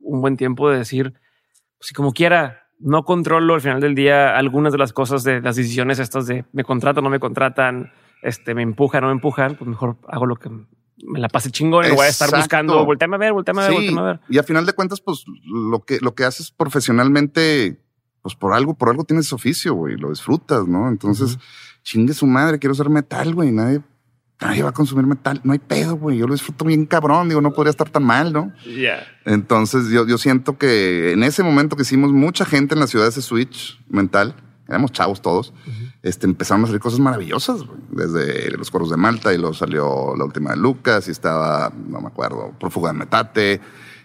un 0.00 0.20
buen 0.22 0.36
tiempo 0.38 0.70
de 0.70 0.78
decir, 0.78 1.12
pues, 1.76 1.88
si 1.88 1.94
como 1.94 2.12
quiera, 2.12 2.63
no 2.80 3.04
controlo 3.04 3.54
al 3.54 3.60
final 3.60 3.80
del 3.80 3.94
día 3.94 4.36
algunas 4.36 4.72
de 4.72 4.78
las 4.78 4.92
cosas 4.92 5.24
de 5.24 5.40
las 5.40 5.56
decisiones 5.56 5.98
estas 5.98 6.26
de 6.26 6.44
me 6.52 6.64
contratan, 6.64 7.04
no 7.04 7.10
me 7.10 7.20
contratan, 7.20 7.92
este, 8.22 8.54
me 8.54 8.62
empujan, 8.62 9.02
no 9.02 9.08
me 9.08 9.14
empujan, 9.14 9.56
pues 9.56 9.68
mejor 9.68 9.96
hago 10.08 10.26
lo 10.26 10.36
que 10.36 10.50
me 10.50 11.18
la 11.18 11.28
pase 11.28 11.50
chingón 11.50 11.84
voy 11.94 12.06
a 12.06 12.08
estar 12.08 12.30
buscando, 12.34 12.84
volteame 12.84 13.16
a 13.16 13.18
ver, 13.18 13.32
volteame 13.32 13.62
a 13.62 13.68
ver, 13.68 13.72
Sí, 13.72 13.86
volteame 13.86 14.00
a 14.00 14.12
ver. 14.12 14.20
y 14.28 14.38
a 14.38 14.42
final 14.42 14.64
de 14.64 14.72
cuentas, 14.72 15.00
pues 15.00 15.24
lo 15.44 15.80
que, 15.80 15.98
lo 16.00 16.14
que 16.14 16.24
haces 16.24 16.50
profesionalmente, 16.50 17.80
pues 18.22 18.34
por 18.34 18.52
algo, 18.54 18.74
por 18.74 18.88
algo 18.88 19.04
tienes 19.04 19.32
oficio, 19.32 19.74
güey, 19.74 19.96
lo 19.96 20.10
disfrutas, 20.10 20.66
¿no? 20.66 20.88
Entonces, 20.88 21.38
chingue 21.82 22.14
su 22.14 22.26
madre, 22.26 22.58
quiero 22.58 22.74
ser 22.74 22.88
metal, 22.88 23.34
güey, 23.34 23.50
nadie, 23.52 23.80
nadie 24.40 24.62
va 24.62 24.70
a 24.70 24.72
consumir 24.72 25.06
metal, 25.06 25.40
no 25.44 25.52
hay 25.52 25.58
pedo, 25.58 25.96
güey, 25.96 26.18
yo 26.18 26.26
lo 26.26 26.34
disfruto 26.34 26.64
bien 26.64 26.86
cabrón, 26.86 27.28
digo, 27.28 27.40
no 27.40 27.52
podría 27.52 27.70
estar 27.70 27.88
tan 27.88 28.04
mal, 28.04 28.32
¿no? 28.32 28.52
Ya. 28.64 29.06
Entonces, 29.24 29.88
yo, 29.90 30.06
yo 30.06 30.18
siento 30.18 30.58
que 30.58 31.12
en 31.12 31.22
ese 31.22 31.42
momento 31.42 31.76
que 31.76 31.82
hicimos 31.82 32.12
mucha 32.12 32.44
gente 32.44 32.74
en 32.74 32.80
la 32.80 32.86
ciudad 32.86 33.06
ese 33.06 33.22
switch 33.22 33.80
mental, 33.88 34.34
éramos 34.68 34.92
chavos 34.92 35.22
todos, 35.22 35.52
este, 36.02 36.26
empezaron 36.26 36.64
a 36.64 36.66
salir 36.66 36.80
cosas 36.80 37.00
maravillosas, 37.00 37.60
desde 37.90 38.50
los 38.56 38.70
coros 38.70 38.90
de 38.90 38.96
Malta 38.96 39.32
y 39.32 39.38
luego 39.38 39.54
salió 39.54 40.14
la 40.16 40.24
última 40.24 40.50
de 40.50 40.56
Lucas 40.56 41.08
y 41.08 41.10
estaba, 41.10 41.72
no 41.88 42.00
me 42.00 42.08
acuerdo, 42.08 42.52
Prófuga 42.58 42.92
de 42.92 42.98
Metate, 42.98 43.60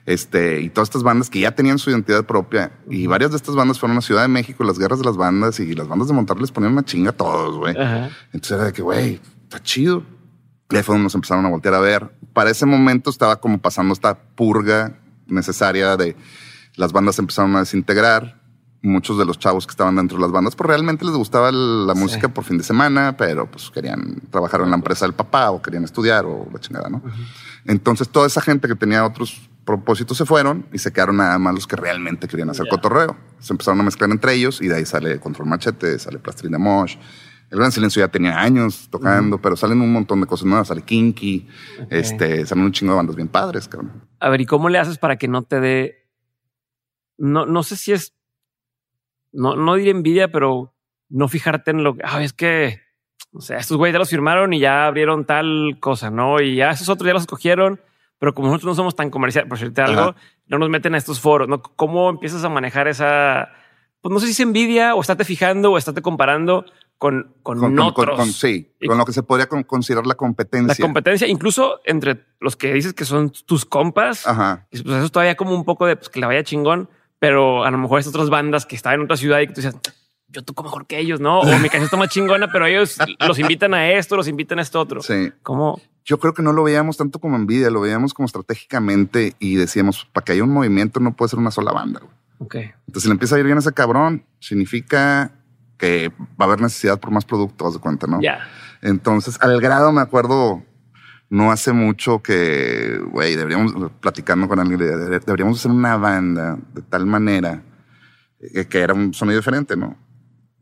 este, 0.06 0.62
y 0.62 0.70
todas 0.70 0.90
estas 0.90 1.04
bandas 1.04 1.30
que 1.30 1.40
ya 1.40 1.52
tenían 1.52 1.78
su 1.78 1.90
identidad 1.92 2.26
propia 2.26 2.72
y 2.90 3.06
varias 3.08 3.32
de 3.32 3.38
estas 3.38 3.56
bandas 3.56 3.80
fueron 3.80 3.98
a 3.98 4.02
Ciudad 4.02 4.24
de 4.24 4.28
México, 4.28 4.64
las 4.64 4.80
guerras 4.80 5.00
de 5.00 5.06
las 5.06 5.18
bandas 5.18 5.60
y 5.60 5.74
las 5.74 5.88
bandas 5.88 6.08
de 6.08 6.14
Monterrey 6.14 6.42
les 6.42 6.52
ponían 6.52 6.74
una 6.74 6.84
chinga 6.84 7.12
a 7.12 7.14
todos, 7.14 7.58
güey. 7.58 7.76
Entonces 8.34 8.52
era 8.52 8.66
de 8.66 8.74
que, 8.74 8.82
güey, 8.82 9.20
está 9.44 9.62
chido. 9.62 10.04
Y 10.72 10.76
ahí 10.76 10.84
fue 10.84 10.94
donde 10.94 11.04
nos 11.06 11.16
empezaron 11.16 11.46
a 11.46 11.50
voltear 11.50 11.74
a 11.74 11.80
ver. 11.80 12.12
Para 12.34 12.52
ese 12.52 12.66
momento 12.66 13.10
estaba 13.10 13.38
como 13.42 13.58
pasando 13.60 13.94
esta 13.94 14.20
purga 14.20 15.00
necesaria 15.28 15.98
de 15.98 16.16
las 16.76 16.92
bandas 16.94 17.16
se 17.16 17.22
empezaron 17.22 17.56
a 17.56 17.60
desintegrar. 17.60 18.40
Muchos 18.82 19.18
de 19.18 19.26
los 19.26 19.38
chavos 19.38 19.68
que 19.68 19.72
estaban 19.72 19.98
dentro 19.98 20.18
de 20.18 20.22
las 20.22 20.32
bandas, 20.32 20.56
pues 20.56 20.66
realmente 20.70 21.04
les 21.04 21.14
gustaba 21.14 21.52
la 21.52 21.94
Sí. 21.96 22.00
música 22.00 22.30
por 22.30 22.46
fin 22.46 22.58
de 22.58 22.64
semana, 22.64 23.18
pero 23.18 23.52
pues 23.52 23.70
querían 23.72 24.22
trabajar 24.32 24.62
en 24.62 24.70
la 24.70 24.78
empresa 24.78 25.04
del 25.06 25.14
papá 25.14 25.52
o 25.52 25.62
querían 25.62 25.84
estudiar 25.84 26.24
o 26.26 26.48
la 26.54 26.60
chingada, 26.62 26.88
¿no? 26.88 27.02
Entonces 27.66 28.08
toda 28.08 28.26
esa 28.28 28.40
gente 28.40 28.70
que 28.70 28.76
tenía 28.76 29.04
otros 29.06 29.50
propósitos 29.66 30.18
se 30.18 30.26
fueron 30.26 30.66
y 30.72 30.78
se 30.80 30.94
quedaron 30.94 31.18
nada 31.18 31.38
más 31.40 31.54
los 31.56 31.68
que 31.68 31.76
realmente 31.76 32.30
querían 32.30 32.50
hacer 32.52 32.68
Ya. 32.68 32.72
cotorreo. 32.72 33.18
Se 33.40 33.52
empezaron 33.52 33.82
a 33.82 33.84
mezclar 33.84 34.10
entre 34.12 34.34
ellos 34.36 34.62
y 34.62 34.70
de 34.70 34.76
ahí 34.78 34.86
sale 34.86 35.20
Control 35.20 35.50
Machete, 35.50 36.00
sale 36.00 36.20
Plastilina 36.20 36.58
Mosh. 36.58 36.96
El 37.52 37.58
Gran 37.58 37.72
Silencio 37.72 38.00
ya 38.02 38.08
tenía 38.10 38.40
años 38.40 38.90
tocando, 38.92 39.40
pero 39.40 39.56
salen 39.56 39.82
un 39.82 39.92
montón 39.92 40.22
de 40.22 40.28
cosas 40.28 40.46
nuevas. 40.46 40.68
Sale 40.68 40.84
Kinky, 40.84 41.48
este, 41.90 42.46
salen 42.46 42.66
un 42.66 42.72
chingo 42.72 42.94
de 42.94 42.98
bandas 42.98 43.16
bien 43.16 43.28
padres, 43.28 43.68
cabrón. 43.68 44.04
A 44.20 44.30
ver, 44.30 44.42
¿y 44.42 44.46
cómo 44.46 44.70
le 44.70 44.78
haces 44.78 45.00
para 45.00 45.18
que 45.18 45.28
no 45.28 45.44
te 45.44 45.60
dé? 45.60 46.08
No, 47.18 47.46
no 47.46 47.64
sé 47.64 47.76
si 47.76 47.92
es, 47.92 48.14
no, 49.32 49.56
no 49.56 49.76
diré 49.76 49.92
envidia, 49.92 50.32
pero 50.32 50.76
no 51.10 51.28
fijarte 51.28 51.72
en 51.72 51.84
lo 51.84 51.96
que, 51.96 52.04
ah, 52.06 52.24
es 52.24 52.34
que, 52.34 52.82
o 53.34 53.42
sea, 53.42 53.58
estos 53.58 53.78
güeyes 53.78 53.94
ya 53.94 54.00
los 54.00 54.10
firmaron 54.10 54.54
y 54.54 54.60
ya 54.60 54.86
abrieron 54.86 55.26
tal 55.26 55.78
cosa, 55.80 56.12
¿no? 56.12 56.40
Y 56.40 56.56
ya 56.56 56.70
esos 56.70 56.88
otros 56.88 57.08
ya 57.08 57.14
los 57.14 57.24
escogieron, 57.24 57.82
pero 58.20 58.36
como 58.36 58.48
nosotros 58.48 58.72
no 58.72 58.76
somos 58.76 58.96
tan 58.96 59.10
comercial, 59.10 59.48
por 59.48 59.58
decirte 59.58 59.82
algo, 59.82 60.02
Ajá. 60.02 60.16
no 60.46 60.60
nos 60.60 60.70
meten 60.70 60.94
a 60.94 60.98
estos 60.98 61.20
foros, 61.20 61.48
¿no? 61.48 61.62
¿Cómo 61.62 62.10
empiezas 62.10 62.44
a 62.44 62.50
manejar 62.50 62.88
esa, 62.88 63.50
pues 64.02 64.12
no 64.14 64.20
sé 64.20 64.28
si 64.28 64.32
es 64.34 64.40
envidia 64.40 64.96
o 64.96 65.02
estate 65.02 65.26
fijando 65.26 65.72
o 65.72 65.78
estate 65.78 66.02
comparando 66.02 66.66
con, 66.98 67.34
con, 67.44 67.60
Con, 67.60 67.80
otros? 67.80 68.18
con- 68.18 68.32
sí, 68.34 68.72
Y- 68.80 68.88
con 68.88 68.98
lo 68.98 69.06
que 69.06 69.14
se 69.14 69.24
podría 69.24 69.48
con- 69.48 69.64
considerar 69.64 70.06
la 70.06 70.12
La 70.12 70.16
competencia. 70.16 70.84
competencia, 70.84 71.28
incluso 71.28 71.80
entre 71.86 72.26
los 72.40 72.56
que 72.56 72.74
dices 72.74 72.94
que 72.94 73.06
son 73.06 73.32
tus 73.46 73.66
compas, 73.66 74.28
Ajá. 74.28 74.68
pues 74.70 74.84
eso 74.86 75.04
es 75.06 75.12
todavía 75.12 75.36
como 75.36 75.56
un 75.56 75.64
poco 75.66 75.86
de 75.86 75.96
pues, 75.96 76.10
que 76.10 76.20
la 76.20 76.28
vaya 76.28 76.44
chingón, 76.44 76.90
pero 77.20 77.64
a 77.64 77.72
lo 77.72 77.78
mejor 77.78 78.00
estas 78.00 78.14
otras 78.14 78.30
bandas 78.30 78.66
que 78.66 78.76
estaban 78.76 79.00
en 79.00 79.06
otra 79.06 79.18
ciudad 79.18 79.40
y 79.40 79.48
que 79.48 79.54
tú 79.54 79.62
dices, 79.62 79.76
yo 80.32 80.44
toco 80.44 80.62
mejor 80.64 80.86
que 80.88 81.00
ellos, 81.00 81.20
¿no? 81.20 81.40
O 81.40 81.46
mi 81.46 81.70
canción 81.70 81.84
está 81.86 81.98
más 81.98 82.10
chingona, 82.10 82.52
pero 82.52 82.66
ellos 82.66 82.98
los 83.26 83.40
invitan 83.40 83.74
a 83.74 83.92
esto, 83.92 84.16
los 84.16 84.28
invitan 84.28 84.60
a 84.60 84.62
esto 84.62 84.80
otro. 84.80 85.02
Sí. 85.02 85.32
¿Cómo? 85.42 85.82
Yo 86.06 86.20
creo 86.20 86.34
que 86.34 86.42
no 86.44 86.54
lo 86.54 86.64
veíamos 86.64 86.98
tanto 86.98 87.20
como 87.20 87.36
envidia, 87.36 87.70
lo 87.70 87.82
veíamos 87.82 88.14
como 88.14 88.26
estratégicamente 88.26 89.36
y 89.40 89.56
decíamos, 89.56 90.06
para 90.14 90.26
que 90.26 90.32
haya 90.34 90.44
un 90.44 90.52
movimiento 90.52 91.00
no 91.00 91.16
puede 91.16 91.30
ser 91.30 91.40
una 91.40 91.52
sola 91.52 91.72
banda. 91.72 92.00
güey. 92.02 92.12
Ok. 92.40 92.56
Entonces, 92.56 93.04
si 93.04 93.08
le 93.08 93.14
empieza 93.14 93.36
a 93.36 93.40
ir 93.40 93.46
bien 93.46 93.58
a 93.58 93.60
ese 93.60 93.74
cabrón, 93.74 94.26
significa 94.40 95.32
que 95.78 96.10
va 96.20 96.26
a 96.40 96.44
haber 96.46 96.62
necesidad 96.62 97.00
por 97.00 97.12
más 97.12 97.24
productos, 97.26 97.74
de 97.76 97.80
cuenta, 97.80 98.08
¿no? 98.08 98.20
Ya. 98.22 98.40
Entonces, 98.82 99.38
al 99.42 99.60
grado 99.62 99.92
me 99.92 100.02
acuerdo 100.02 100.64
no 101.30 101.52
hace 101.52 101.74
mucho 101.74 102.24
que, 102.24 103.00
güey, 103.12 103.36
deberíamos, 103.36 103.74
platicando 104.02 104.48
con 104.48 104.60
alguien, 104.60 104.80
de- 104.80 105.20
deberíamos 105.20 105.60
hacer 105.60 105.70
una 105.72 105.96
banda 105.98 106.58
de 106.74 106.82
tal 106.82 107.06
manera 107.06 107.62
que, 108.54 108.68
que 108.68 108.80
era 108.80 108.94
un 108.94 109.14
sonido 109.14 109.38
diferente, 109.40 109.76
¿no? 109.78 109.96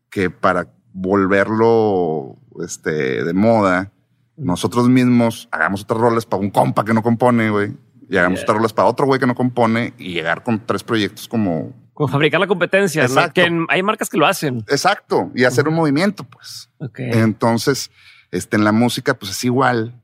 Que 0.09 0.29
para 0.29 0.67
volverlo 0.93 2.37
este, 2.63 3.23
de 3.23 3.33
moda, 3.33 3.91
nosotros 4.35 4.89
mismos 4.89 5.47
hagamos 5.51 5.83
otras 5.83 5.99
roles 5.99 6.25
para 6.25 6.41
un 6.41 6.49
compa 6.49 6.83
que 6.85 6.93
no 6.93 7.01
compone, 7.03 7.49
güey. 7.49 7.75
Y 8.09 8.17
hagamos 8.17 8.41
otras 8.41 8.57
roles 8.57 8.73
para 8.73 8.87
otro 8.87 9.05
güey 9.05 9.19
que 9.19 9.27
no 9.27 9.35
compone 9.35 9.93
y 9.97 10.13
llegar 10.13 10.43
con 10.43 10.65
tres 10.65 10.83
proyectos 10.83 11.27
como... 11.27 11.73
Como 11.93 12.07
fabricar 12.07 12.39
la 12.39 12.47
competencia, 12.47 13.03
¿no? 13.03 13.07
Exacto. 13.07 13.33
Que 13.33 13.65
hay 13.69 13.83
marcas 13.83 14.09
que 14.09 14.17
lo 14.17 14.27
hacen. 14.27 14.59
Exacto. 14.67 15.31
Y 15.33 15.45
hacer 15.45 15.67
un 15.67 15.73
movimiento, 15.73 16.23
pues. 16.23 16.69
Ok. 16.77 16.99
Entonces, 16.99 17.89
este, 18.31 18.55
en 18.55 18.63
la 18.63 18.71
música, 18.71 19.15
pues 19.15 19.31
es 19.31 19.43
igual. 19.43 19.99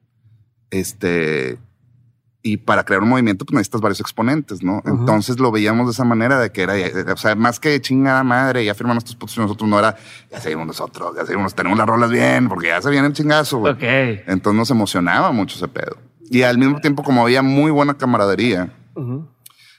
Este, 0.72 1.60
y 2.46 2.58
para 2.58 2.84
crear 2.84 3.02
un 3.02 3.10
movimiento, 3.10 3.46
pues 3.46 3.54
necesitas 3.54 3.80
varios 3.80 4.02
exponentes, 4.02 4.62
¿no? 4.64 4.84
Entonces 4.86 5.40
lo 5.40 5.50
veíamos 5.50 5.88
de 5.88 5.92
esa 5.94 6.04
manera 6.04 6.40
de 6.40 6.52
que 6.52 6.64
era, 6.64 6.74
o 7.14 7.18
sea, 7.18 7.36
más 7.36 7.60
que 7.60 7.80
chingada 7.80 8.22
madre, 8.24 8.66
ya 8.66 8.76
firman 8.76 8.98
estos 8.98 9.16
putos 9.16 9.38
y 9.38 9.40
nosotros 9.40 9.70
no 9.70 9.80
era, 9.80 9.96
ya 10.30 10.42
seguimos 10.42 10.68
nosotros, 10.68 11.16
ya 11.16 11.26
seguimos, 11.26 11.56
tenemos 11.56 11.78
las 11.78 11.88
rolas 11.88 12.12
bien, 12.12 12.50
porque 12.50 12.68
ya 12.68 12.82
se 12.82 12.90
viene 12.90 13.08
el 13.08 13.14
chingazo, 13.14 13.60
güey. 13.60 13.74
Ok. 13.74 13.84
Entonces 14.28 14.58
nos 14.58 14.72
emocionaba 14.72 15.32
mucho 15.32 15.56
ese 15.56 15.70
pedo. 15.70 15.96
Y 16.34 16.42
al 16.42 16.58
mismo 16.58 16.80
tiempo, 16.82 17.04
como 17.04 17.22
había 17.22 17.44
muy 17.44 17.70
buena 17.70 17.94
camaradería, 17.96 18.74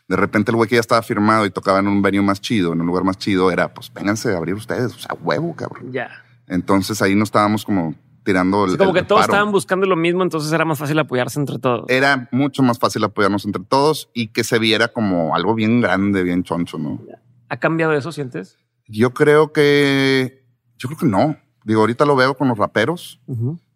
de 0.06 0.16
repente 0.16 0.50
el 0.52 0.56
güey 0.56 0.68
que 0.68 0.76
ya 0.76 0.80
estaba 0.80 1.02
firmado 1.02 1.46
y 1.46 1.50
tocaba 1.50 1.80
en 1.80 1.88
un 1.88 2.00
venue 2.00 2.22
más 2.22 2.40
chido, 2.40 2.72
en 2.72 2.80
un 2.80 2.86
lugar 2.86 3.02
más 3.04 3.18
chido, 3.18 3.50
era, 3.50 3.74
pues 3.74 3.92
vénganse 3.92 4.32
a 4.32 4.36
abrir 4.36 4.54
ustedes, 4.54 4.94
o 4.94 4.98
sea, 4.98 5.16
huevo, 5.20 5.54
cabrón. 5.56 5.90
Ya. 5.92 6.10
Entonces 6.46 7.00
ahí 7.02 7.14
nos 7.16 7.28
estábamos 7.28 7.64
como 7.64 7.94
tirando 8.22 8.66
el, 8.66 8.72
Sí, 8.72 8.76
como 8.76 8.90
el- 8.90 8.96
que 8.96 9.02
todos 9.02 9.22
paro. 9.22 9.32
estaban 9.32 9.50
buscando 9.52 9.86
lo 9.86 9.96
mismo, 9.96 10.22
entonces 10.22 10.52
era 10.52 10.64
más 10.64 10.78
fácil 10.78 10.98
apoyarse 10.98 11.40
entre 11.40 11.58
todos. 11.58 11.86
Era 11.88 12.28
mucho 12.30 12.62
más 12.62 12.78
fácil 12.78 13.02
apoyarnos 13.02 13.44
entre 13.46 13.64
todos 13.64 14.10
y 14.14 14.28
que 14.28 14.44
se 14.44 14.58
viera 14.60 14.88
como 14.88 15.34
algo 15.34 15.54
bien 15.54 15.80
grande, 15.80 16.22
bien 16.22 16.44
choncho, 16.44 16.78
¿no? 16.78 17.00
¿Ha 17.48 17.56
cambiado 17.56 17.92
eso, 17.94 18.12
sientes? 18.12 18.58
Yo 18.86 19.12
creo 19.12 19.52
que, 19.52 20.44
yo 20.78 20.88
creo 20.88 20.98
que 21.00 21.06
no. 21.06 21.36
Digo, 21.64 21.80
ahorita 21.80 22.04
lo 22.04 22.14
veo 22.14 22.34
con 22.36 22.46
los 22.48 22.58
raperos, 22.58 23.20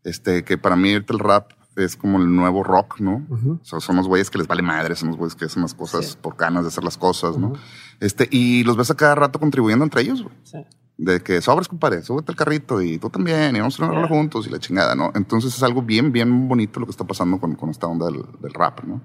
este, 0.04 0.44
que 0.44 0.58
para 0.58 0.76
mí 0.76 0.90
el 0.92 1.04
rap 1.18 1.52
es 1.78 1.96
como 1.96 2.18
el 2.18 2.34
nuevo 2.34 2.62
rock, 2.62 3.00
¿no? 3.00 3.24
ujú. 3.28 3.58
O 3.62 3.64
sea, 3.64 3.80
son 3.80 3.96
los 3.96 4.06
güeyes 4.08 4.30
que 4.30 4.38
les 4.38 4.46
vale 4.46 4.62
madre, 4.62 4.94
son 4.96 5.08
los 5.08 5.16
güeyes 5.16 5.34
que 5.34 5.44
hacen 5.46 5.62
las 5.62 5.74
cosas 5.74 6.06
Sí. 6.06 6.18
por 6.20 6.36
ganas 6.36 6.64
de 6.64 6.68
hacer 6.68 6.84
las 6.84 6.98
cosas, 6.98 7.38
¿no? 7.38 7.52
Este, 8.00 8.28
y 8.30 8.64
los 8.64 8.76
ves 8.76 8.90
a 8.90 8.94
cada 8.96 9.14
rato 9.14 9.38
contribuyendo 9.38 9.84
entre 9.84 10.02
ellos, 10.02 10.22
güey. 10.22 10.34
Sí. 10.42 10.58
De 10.96 11.22
que 11.22 11.40
sobres, 11.40 11.68
compadre, 11.68 12.02
súbete 12.02 12.32
al 12.32 12.36
carrito 12.36 12.82
y 12.82 12.98
tú 12.98 13.08
también, 13.08 13.54
y 13.54 13.60
vamos 13.60 13.78
a 13.80 13.88
Yeah. 13.90 14.08
juntos 14.08 14.46
y 14.46 14.50
la 14.50 14.58
chingada, 14.58 14.94
¿no? 14.96 15.12
Entonces 15.14 15.54
es 15.54 15.62
algo 15.62 15.80
bien, 15.82 16.10
bien 16.12 16.48
bonito 16.48 16.80
lo 16.80 16.86
que 16.86 16.90
está 16.90 17.04
pasando 17.04 17.38
con, 17.38 17.54
con 17.54 17.70
esta 17.70 17.86
onda 17.86 18.06
del, 18.06 18.22
del 18.40 18.52
rap, 18.52 18.82
¿no? 18.84 19.00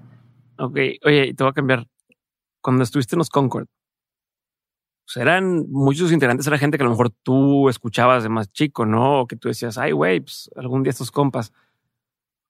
Ok, 0.58 0.76
oye, 1.06 1.28
y 1.28 1.34
te 1.34 1.44
voy 1.44 1.52
a 1.52 1.54
cambiar. 1.54 1.88
Cuando 2.62 2.84
estuviste 2.84 3.16
en 3.16 3.20
los 3.20 3.30
Concord, 3.30 3.68
pues 5.06 5.18
eran 5.18 5.70
muchos 5.70 6.12
integrantes, 6.12 6.48
era 6.48 6.58
gente 6.58 6.78
que 6.78 6.84
a 6.84 6.86
lo 6.86 6.92
mejor 6.92 7.10
tú 7.24 7.68
escuchabas 7.70 8.24
de 8.24 8.30
más 8.30 8.52
chico, 8.52 8.86
¿no? 8.86 9.22
O 9.22 9.28
que 9.28 9.36
tú 9.36 9.50
decías, 9.50 9.78
ay, 9.78 9.92
güey, 9.92 10.22
pues 10.22 10.50
algún 10.56 10.82
día 10.82 10.92
estos 10.92 11.12
compas. 11.12 11.52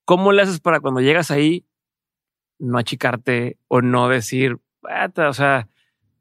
¿Cómo 0.05 0.31
le 0.31 0.41
haces 0.41 0.59
para 0.59 0.79
cuando 0.79 1.01
llegas 1.01 1.31
ahí 1.31 1.65
no 2.59 2.77
achicarte 2.77 3.57
o 3.67 3.81
no 3.81 4.09
decir, 4.09 4.59
"Vata", 4.81 5.29
o 5.29 5.33
sea, 5.33 5.67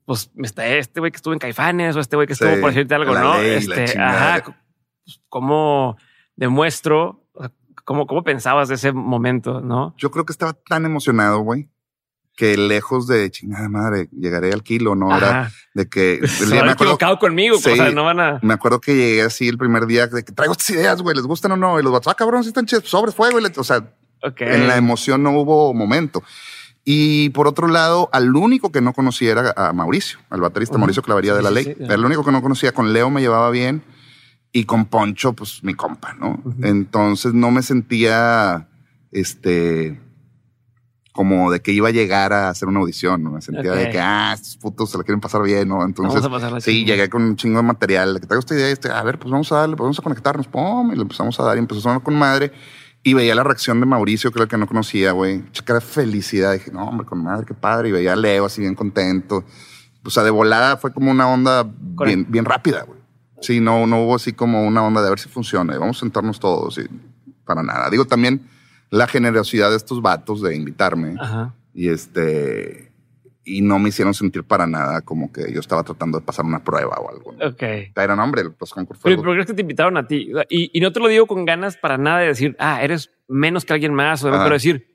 pues 0.05 0.31
está 0.43 0.67
este 0.67 1.01
güey 1.01 1.13
que 1.13 1.17
estuvo 1.17 1.33
en 1.33 1.39
Caifanes 1.39 1.97
o 1.97 2.01
este 2.01 2.17
güey 2.17 2.27
que 2.27 2.33
estuvo 2.35 2.55
Sí, 2.55 2.61
por 2.61 2.71
decirte 2.71 2.95
algo, 2.95 3.15
¿no? 3.15 3.39
ley, 3.39 3.51
este, 3.57 3.99
ajá, 3.99 4.43
pues, 5.05 5.21
¿cómo 5.29 5.97
demuestro? 6.37 7.27
O 7.33 7.41
sea, 7.41 7.53
¿Cómo, 7.85 8.07
¿Cómo 8.07 8.23
pensabas 8.23 8.69
de 8.69 8.77
ese 8.77 8.93
momento, 8.93 9.61
no? 9.61 9.95
Yo 9.97 10.11
creo 10.11 10.25
que 10.25 10.33
estaba 10.33 10.53
tan 10.53 10.85
emocionado, 10.85 11.41
güey, 11.41 11.69
que 12.37 12.57
lejos 12.57 13.07
de 13.07 13.31
chingada 13.31 13.69
madre, 13.69 14.09
llegaré 14.11 14.53
al 14.53 14.63
kilo, 14.63 14.95
¿no? 14.95 15.15
Era 15.17 15.51
de 15.75 15.89
que 15.89 16.21
Se 16.27 16.47
me, 16.47 16.59
han 16.59 16.69
acuerdo, 16.71 16.95
equivocado 16.95 17.19
conmigo, 17.19 17.59
Sí. 17.59 17.71
o 17.71 17.77
sea, 17.77 17.91
no 17.91 18.05
van 18.05 18.21
a. 18.21 18.39
me 18.43 18.55
acuerdo 18.55 18.81
que 18.81 18.95
llegué 18.95 19.23
así 19.23 19.49
el 19.49 19.59
primer 19.59 19.87
día 19.87 20.07
de 20.07 20.25
que 20.25 20.33
traigo 20.33 20.53
estas 20.53 20.71
ideas, 20.71 21.03
güey, 21.03 21.15
¿les 21.15 21.27
gustan 21.27 21.53
o 21.53 21.57
no? 21.57 21.79
Y 21.79 21.83
los 21.83 21.93
vatos, 21.93 22.11
ah, 22.13 22.17
cabrón, 22.17 22.43
si 22.43 22.49
están 22.49 22.67
chidos, 22.67 22.89
sobres, 22.89 23.15
fuego. 23.15 23.39
y 23.39 23.45
O 23.57 23.65
sea, 23.65 23.85
en 24.39 24.69
la 24.69 24.77
emoción 24.77 25.23
no 25.23 25.33
hubo 25.39 25.75
momento. 25.75 26.23
Y 26.85 27.29
por 27.31 27.47
otro 27.47 27.69
lado, 27.69 28.09
al 28.13 28.35
único 28.35 28.73
que 28.73 28.81
no 28.81 28.93
conocía 28.93 29.31
era 29.33 29.55
a 29.57 29.73
Mauricio, 29.73 30.19
al 30.31 30.41
baterista. 30.41 30.79
Mauricio 30.79 31.03
Clavería 31.03 31.35
de 31.35 31.43
la 31.43 31.51
Ley. 31.51 31.65
sí. 31.65 31.75
Era 31.79 31.95
el 31.95 32.05
único 32.05 32.25
que 32.25 32.33
no 32.33 32.43
conocía. 32.43 32.73
Con 32.73 32.93
Leo 32.93 33.09
me 33.09 33.21
llevaba 33.21 33.51
bien 33.51 33.85
y 34.53 34.65
con 34.65 34.87
Poncho, 34.87 35.33
pues 35.33 35.63
mi 35.63 35.75
compa, 35.75 36.15
¿no? 36.15 36.43
Entonces 36.63 37.35
no 37.35 37.51
me 37.53 37.63
sentía, 37.63 38.69
este, 39.13 40.01
como 41.13 41.51
de 41.51 41.61
que 41.61 41.73
iba 41.73 41.89
a 41.89 41.91
llegar 41.93 42.33
a 42.33 42.49
hacer 42.49 42.69
una 42.69 42.81
audición, 42.81 43.23
¿no? 43.23 43.31
Me 43.33 43.43
sentía 43.43 43.73
de 43.73 43.85
Ok. 43.85 43.91
que, 43.93 44.01
ah, 44.01 44.33
estos 44.35 44.57
putos 44.57 44.91
se 44.91 44.97
la 44.99 45.05
quieren 45.05 45.21
pasar 45.21 45.43
bien, 45.43 45.69
¿no? 45.69 45.85
Entonces, 45.85 46.23
sí, 46.65 46.85
llegué 46.85 47.11
con 47.11 47.23
un 47.23 47.37
chingo 47.37 47.59
de 47.59 47.63
material, 47.65 48.15
de 48.15 48.21
que 48.21 48.27
traigo 48.27 48.41
esta 48.41 48.55
idea, 48.55 48.69
este, 48.71 48.91
a 48.91 49.03
ver, 49.03 49.19
pues 49.19 49.31
vamos 49.31 49.53
a 49.53 49.57
darle, 49.57 49.77
pues 49.77 49.85
vamos 49.85 49.99
a 49.99 50.03
conectarnos, 50.03 50.47
pum, 50.47 50.91
y 50.93 50.97
le 50.97 51.03
empezamos 51.03 51.39
a 51.39 51.45
dar 51.45 51.57
y 51.57 51.61
empezó 51.61 51.81
a 51.81 51.83
sonar 51.83 52.03
con 52.03 52.15
madre. 52.15 52.51
Y 53.05 53.15
veía 53.15 53.35
la 53.35 53.43
reacción 53.43 53.81
de 53.81 53.87
Mauricio, 53.87 54.31
que 54.31 54.39
era 54.39 54.45
el 54.45 54.49
que 54.49 54.57
no 54.57 54.67
conocía, 54.69 55.11
güey. 55.13 55.43
Checa 55.51 55.75
de 55.75 55.81
felicidad. 55.81 56.53
Dije, 56.53 56.71
no, 56.71 56.85
hombre, 56.85 57.05
con 57.05 57.23
madre, 57.23 57.45
qué 57.45 57.53
padre. 57.53 57.89
Y 57.89 57.93
veía 57.93 58.13
a 58.13 58.17
Leo 58.17 58.47
así 58.47 58.61
bien 58.61 58.77
contento. 58.77 59.45
O 60.05 60.11
sea, 60.11 60.23
de 60.23 60.31
volada 60.31 60.77
fue 60.77 60.93
como 60.93 61.11
una 61.11 61.27
onda 61.29 61.69
bien, 62.05 62.27
bien 62.29 62.45
rápida, 62.45 62.85
güey. 62.85 63.01
Sí, 63.41 63.59
no, 63.59 63.89
no 63.89 64.05
hubo 64.05 64.15
así 64.15 64.33
como 64.33 64.65
una 64.65 64.85
onda 64.85 65.01
de 65.01 65.09
a 65.09 65.11
ver 65.11 65.19
si 65.19 65.29
funciona. 65.29 65.75
y 65.75 65.79
Vamos 65.79 65.97
a 65.97 66.01
sentarnos 66.01 66.39
todos 66.39 66.79
y 66.79 66.83
para 67.45 67.65
nada. 67.65 67.91
Digo, 67.91 68.05
también 68.05 68.49
la 68.93 69.07
generosidad 69.07 69.71
de 69.71 69.77
estos 69.77 70.03
vatos 70.03 70.43
de 70.43 70.55
invitarme 70.55 71.17
Ajá. 71.19 71.55
y 71.73 71.89
este, 71.89 72.93
y 73.43 73.63
no 73.63 73.79
me 73.79 73.89
hicieron 73.89 74.13
sentir 74.13 74.45
para 74.45 74.67
nada 74.67 75.01
como 75.01 75.33
que 75.33 75.51
yo 75.51 75.61
estaba 75.61 75.83
tratando 75.83 76.19
de 76.21 76.25
pasar 76.27 76.45
una 76.45 76.63
prueba 76.63 76.97
o 76.99 77.09
algo. 77.11 77.33
¿no? 77.33 77.47
Ok. 77.49 77.63
Pero 77.95 78.15
no, 78.15 78.23
hombre, 78.23 78.43
los 78.45 78.71
concursos. 78.73 79.03
Pero, 79.03 79.17
pero 79.23 79.33
crees 79.33 79.47
que 79.47 79.55
te 79.55 79.63
invitaron 79.63 79.97
a 79.97 80.07
ti. 80.07 80.31
Y, 80.51 80.71
y 80.77 80.81
no 80.83 80.93
te 80.93 81.01
lo 81.01 81.09
digo 81.09 81.27
con 81.27 81.47
ganas 81.47 81.79
para 81.79 81.97
nada 81.97 82.19
de 82.21 82.27
decir, 82.27 82.55
ah, 82.59 82.83
eres 82.85 83.11
menos 83.29 83.65
que 83.65 83.73
alguien 83.73 83.95
más, 83.95 84.23
o 84.25 84.29
Ajá. 84.29 84.43
pero 84.45 84.55
decir, 84.57 84.87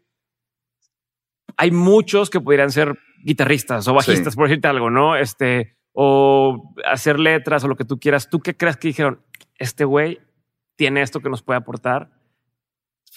hay 1.57 1.71
muchos 1.71 2.29
que 2.29 2.39
podrían 2.39 2.71
ser 2.71 2.99
guitarristas 3.23 3.87
o 3.87 3.95
bajistas, 3.95 4.33
Sí. 4.33 4.37
por 4.37 4.47
decirte 4.47 4.67
algo, 4.67 4.91
¿no? 4.91 5.15
Este, 5.17 5.75
o 5.91 6.71
hacer 6.85 7.19
letras 7.19 7.63
o 7.63 7.67
lo 7.67 7.75
que 7.75 7.83
tú 7.85 7.99
quieras. 7.99 8.29
¿Tú 8.29 8.39
qué 8.41 8.55
crees 8.55 8.77
que 8.77 8.89
dijeron? 8.89 9.21
Este 9.57 9.85
güey 9.85 10.19
tiene 10.75 11.01
esto 11.01 11.19
que 11.19 11.29
nos 11.31 11.41
puede 11.41 11.57
aportar. 11.57 12.11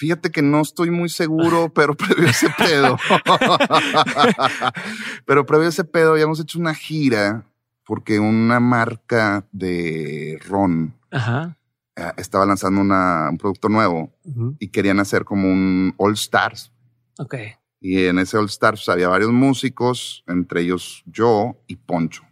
Fíjate 0.01 0.31
que 0.31 0.41
no 0.41 0.63
estoy 0.63 0.91
muy 0.91 1.11
seguro, 1.11 1.69
pero 1.75 1.95
previo 1.95 2.27
a 2.27 2.31
ese 2.31 2.49
pedo. 2.57 2.97
pero 5.27 5.45
previo 5.45 5.67
a 5.67 5.69
ese 5.69 5.85
pedo 5.85 6.13
habíamos 6.13 6.41
hecho 6.41 6.59
una 6.59 6.75
gira 6.75 7.45
porque 7.85 8.19
una 8.19 8.61
marca 8.61 9.47
de 9.53 10.39
ron 10.49 10.95
Ajá. 11.11 11.59
eh, 11.97 12.13
estaba 12.17 12.47
lanzando 12.47 12.81
una- 12.81 13.29
un 13.31 13.37
producto 13.37 13.69
nuevo 13.69 14.11
y 14.59 14.69
querían 14.69 15.01
hacer 15.01 15.25
como 15.25 15.53
un 15.53 15.93
All 15.99 16.15
Stars. 16.15 16.73
Ok. 17.19 17.35
Y 17.81 18.05
en 18.07 18.19
ese 18.21 18.39
All 18.39 18.47
Stars 18.47 18.89
había 18.89 19.09
varios 19.09 19.33
músicos, 19.33 20.25
entre 20.27 20.63
ellos 20.63 21.03
yo 21.07 21.57
y 21.67 21.77
Poncho. 21.77 22.23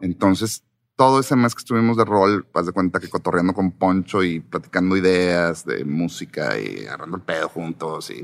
Entonces, 0.00 0.62
todo 0.96 1.20
ese 1.20 1.34
mes 1.36 1.54
que 1.54 1.60
estuvimos 1.60 1.96
de 1.96 2.04
rol, 2.04 2.46
haz 2.54 2.66
de 2.66 2.72
cuenta 2.72 3.00
que 3.00 3.08
cotorreando 3.08 3.52
con 3.52 3.72
Poncho 3.72 4.22
y 4.22 4.40
platicando 4.40 4.96
ideas 4.96 5.64
de 5.64 5.84
música 5.84 6.58
y 6.58 6.86
agarrando 6.86 7.16
el 7.16 7.22
pedo 7.22 7.48
juntos 7.48 8.10
y, 8.10 8.22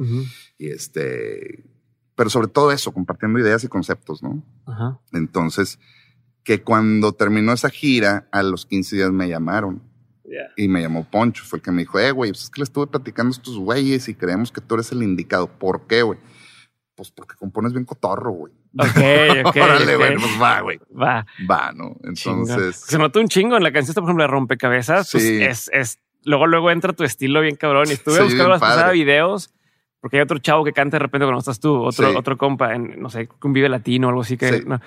este, 0.58 1.64
pero 2.14 2.30
sobre 2.30 2.48
todo 2.48 2.70
eso, 2.70 2.92
compartiendo 2.92 3.38
ideas 3.38 3.64
y 3.64 3.68
conceptos, 3.68 4.22
¿no? 4.22 4.42
Ajá. 4.66 5.00
Entonces, 5.12 5.78
que 6.44 6.62
cuando 6.62 7.12
terminó 7.12 7.52
esa 7.52 7.70
gira, 7.70 8.28
a 8.30 8.42
los 8.42 8.66
15 8.66 8.96
días 8.96 9.10
me 9.10 9.28
llamaron 9.28 9.82
y 10.56 10.68
me 10.68 10.80
llamó 10.80 11.10
Poncho, 11.10 11.44
fue 11.44 11.58
el 11.58 11.62
que 11.62 11.72
me 11.72 11.82
dijo, 11.82 11.98
eh, 11.98 12.12
güey, 12.12 12.30
pues 12.30 12.44
es 12.44 12.50
que 12.50 12.60
le 12.60 12.64
estuve 12.64 12.86
platicando 12.86 13.30
a 13.30 13.36
estos 13.36 13.58
güeyes 13.58 14.08
y 14.08 14.14
creemos 14.14 14.52
que 14.52 14.60
tú 14.60 14.74
eres 14.76 14.92
el 14.92 15.02
indicado. 15.02 15.48
¿Por 15.48 15.88
qué, 15.88 16.02
güey? 16.02 16.20
Pues 16.94 17.10
porque 17.10 17.34
compones 17.34 17.72
bien 17.72 17.84
cotorro, 17.84 18.30
güey. 18.30 18.52
Ok, 18.78 19.46
ok. 19.46 19.56
Órale, 19.62 19.94
ok. 19.96 19.98
güey, 20.00 20.14
pues 20.16 20.40
va, 20.42 20.60
güey. 20.60 20.78
Va. 21.00 21.26
Va, 21.50 21.72
¿no? 21.72 21.96
Entonces, 22.04 22.76
Se 22.76 22.98
nota 22.98 23.18
un 23.20 23.28
chingo 23.28 23.56
en 23.56 23.62
la 23.62 23.72
canción, 23.72 23.90
esta, 23.90 24.00
por 24.00 24.08
ejemplo, 24.10 24.24
de 24.24 24.28
Rompecabezas. 24.28 25.10
pues, 25.10 25.24
Sí. 25.26 25.42
es, 25.42 25.70
es, 25.72 25.98
luego, 26.24 26.46
luego 26.46 26.70
entra 26.70 26.92
tu 26.92 27.04
estilo 27.04 27.40
bien 27.40 27.56
cabrón. 27.56 27.86
Y 27.88 27.92
estuve 27.92 28.16
Sí, 28.16 28.22
buscando 28.22 28.48
las 28.48 28.60
pasadas 28.60 28.92
videos, 28.92 29.52
porque 30.00 30.18
hay 30.18 30.22
otro 30.22 30.38
chavo 30.38 30.64
que 30.64 30.72
canta 30.72 30.96
de 30.96 31.00
repente 31.00 31.24
cuando 31.26 31.40
estás 31.40 31.58
tú, 31.60 31.74
otro, 31.82 32.10
Sí. 32.10 32.16
otro 32.16 32.38
compa, 32.38 32.74
en, 32.74 33.00
no 33.00 33.10
sé, 33.10 33.28
un 33.42 33.52
vive 33.52 33.68
latino 33.68 34.06
o 34.06 34.10
algo 34.10 34.22
así 34.22 34.36
que 34.36 34.62
no, 34.62 34.76
no 34.76 34.80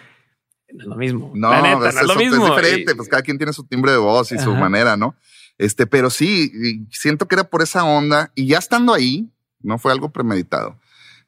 es 0.82 0.86
lo 0.88 0.96
mismo. 0.96 1.32
No, 1.36 1.50
la 1.52 1.62
neta, 1.62 1.90
es, 1.90 1.96
no 1.96 2.02
es 2.02 2.08
lo 2.08 2.14
eso, 2.14 2.20
mismo. 2.20 2.46
es 2.48 2.56
diferente, 2.56 2.92
Y- 2.94 2.96
pues 2.96 3.10
cada 3.10 3.22
quien 3.22 3.38
tiene 3.38 3.54
su 3.54 3.66
timbre 3.66 3.92
de 3.92 3.98
voz 3.98 4.32
y 4.32 4.40
su 4.40 4.52
Ajá. 4.52 4.60
manera, 4.60 4.98
¿no? 4.98 5.16
Este, 5.60 5.86
pero 5.86 6.10
sí, 6.10 6.88
siento 6.90 7.28
que 7.28 7.36
era 7.36 7.44
por 7.44 7.62
esa 7.62 7.84
onda 7.84 8.32
y 8.34 8.48
ya 8.48 8.58
estando 8.58 8.92
ahí, 8.94 9.30
no 9.62 9.78
fue 9.78 9.92
algo 9.92 10.10
premeditado, 10.12 10.80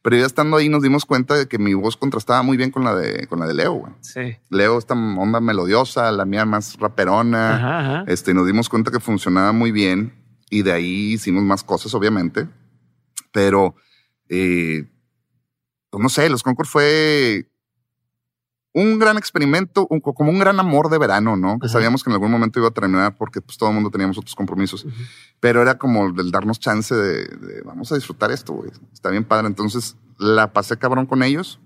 pero 0.05 0.17
ya 0.17 0.27
estando 0.27 0.57
ahí 0.57 0.69
nos 0.69 0.83
dimos 0.83 1.03
cuenta 1.03 1.33
de 1.33 1.47
que 1.47 1.57
mi 1.57 1.73
voz 1.73 1.97
contrastaba 1.97 2.43
muy 2.43 2.57
bien 2.57 2.69
con 2.69 2.83
la 2.83 2.93
de, 2.93 3.25
con 3.25 3.39
la 3.39 3.47
de 3.47 3.55
Leo, 3.55 3.73
güey. 3.73 3.91
Sí. 4.01 4.37
Leo 4.51 4.77
esta 4.77 4.93
onda 4.93 5.39
melodiosa, 5.41 6.11
la 6.11 6.25
mía 6.25 6.45
más 6.45 6.77
raperona, 6.77 7.55
Ajá, 7.55 7.79
ajá. 7.79 8.03
este, 8.07 8.35
nos 8.35 8.45
dimos 8.45 8.69
cuenta 8.69 8.91
que 8.91 8.99
funcionaba 8.99 9.51
muy 9.51 9.71
bien 9.71 10.13
y 10.51 10.61
de 10.61 10.73
ahí 10.73 11.13
hicimos 11.13 11.41
más 11.41 11.63
cosas, 11.63 11.91
obviamente, 11.95 12.47
pero, 13.31 13.73
eh, 14.29 14.87
pues 15.89 16.03
no 16.03 16.09
sé, 16.09 16.29
los 16.29 16.43
concursos 16.43 16.71
fue 16.73 17.49
un 18.75 18.99
gran 18.99 19.17
experimento, 19.17 19.87
un- 19.89 20.01
como 20.01 20.29
un 20.29 20.37
gran 20.37 20.59
amor 20.59 20.89
de 20.89 20.97
verano, 20.97 21.35
¿no? 21.37 21.57
Que 21.59 21.65
Ajá. 21.67 21.73
sabíamos 21.73 22.03
que 22.03 22.09
en 22.09 22.13
algún 22.15 22.29
momento 22.29 22.59
iba 22.59 22.67
a 22.67 22.71
terminar 22.71 23.15
porque 23.15 23.39
pues 23.41 23.57
todo 23.57 23.69
el 23.69 23.75
mundo 23.75 23.89
teníamos 23.89 24.17
otros 24.17 24.35
compromisos. 24.35 24.85
Pero 25.39 25.61
era 25.61 25.77
como 25.77 26.07
el 26.07 26.29
darnos 26.29 26.59
chance 26.59 26.93
de, 26.93 27.25
de, 27.25 27.61
vamos 27.63 27.91
a 27.91 27.95
disfrutar 27.95 28.31
esto, 28.31 28.53
güey. 28.53 28.69
Está 28.93 29.09
bien 29.09 29.23
padre. 29.23 29.47
Entonces 29.47 29.95
la 30.19 30.51
pasé 30.53 30.77
cabrón 30.77 31.05
con 31.05 31.23
ellos. 31.23 31.59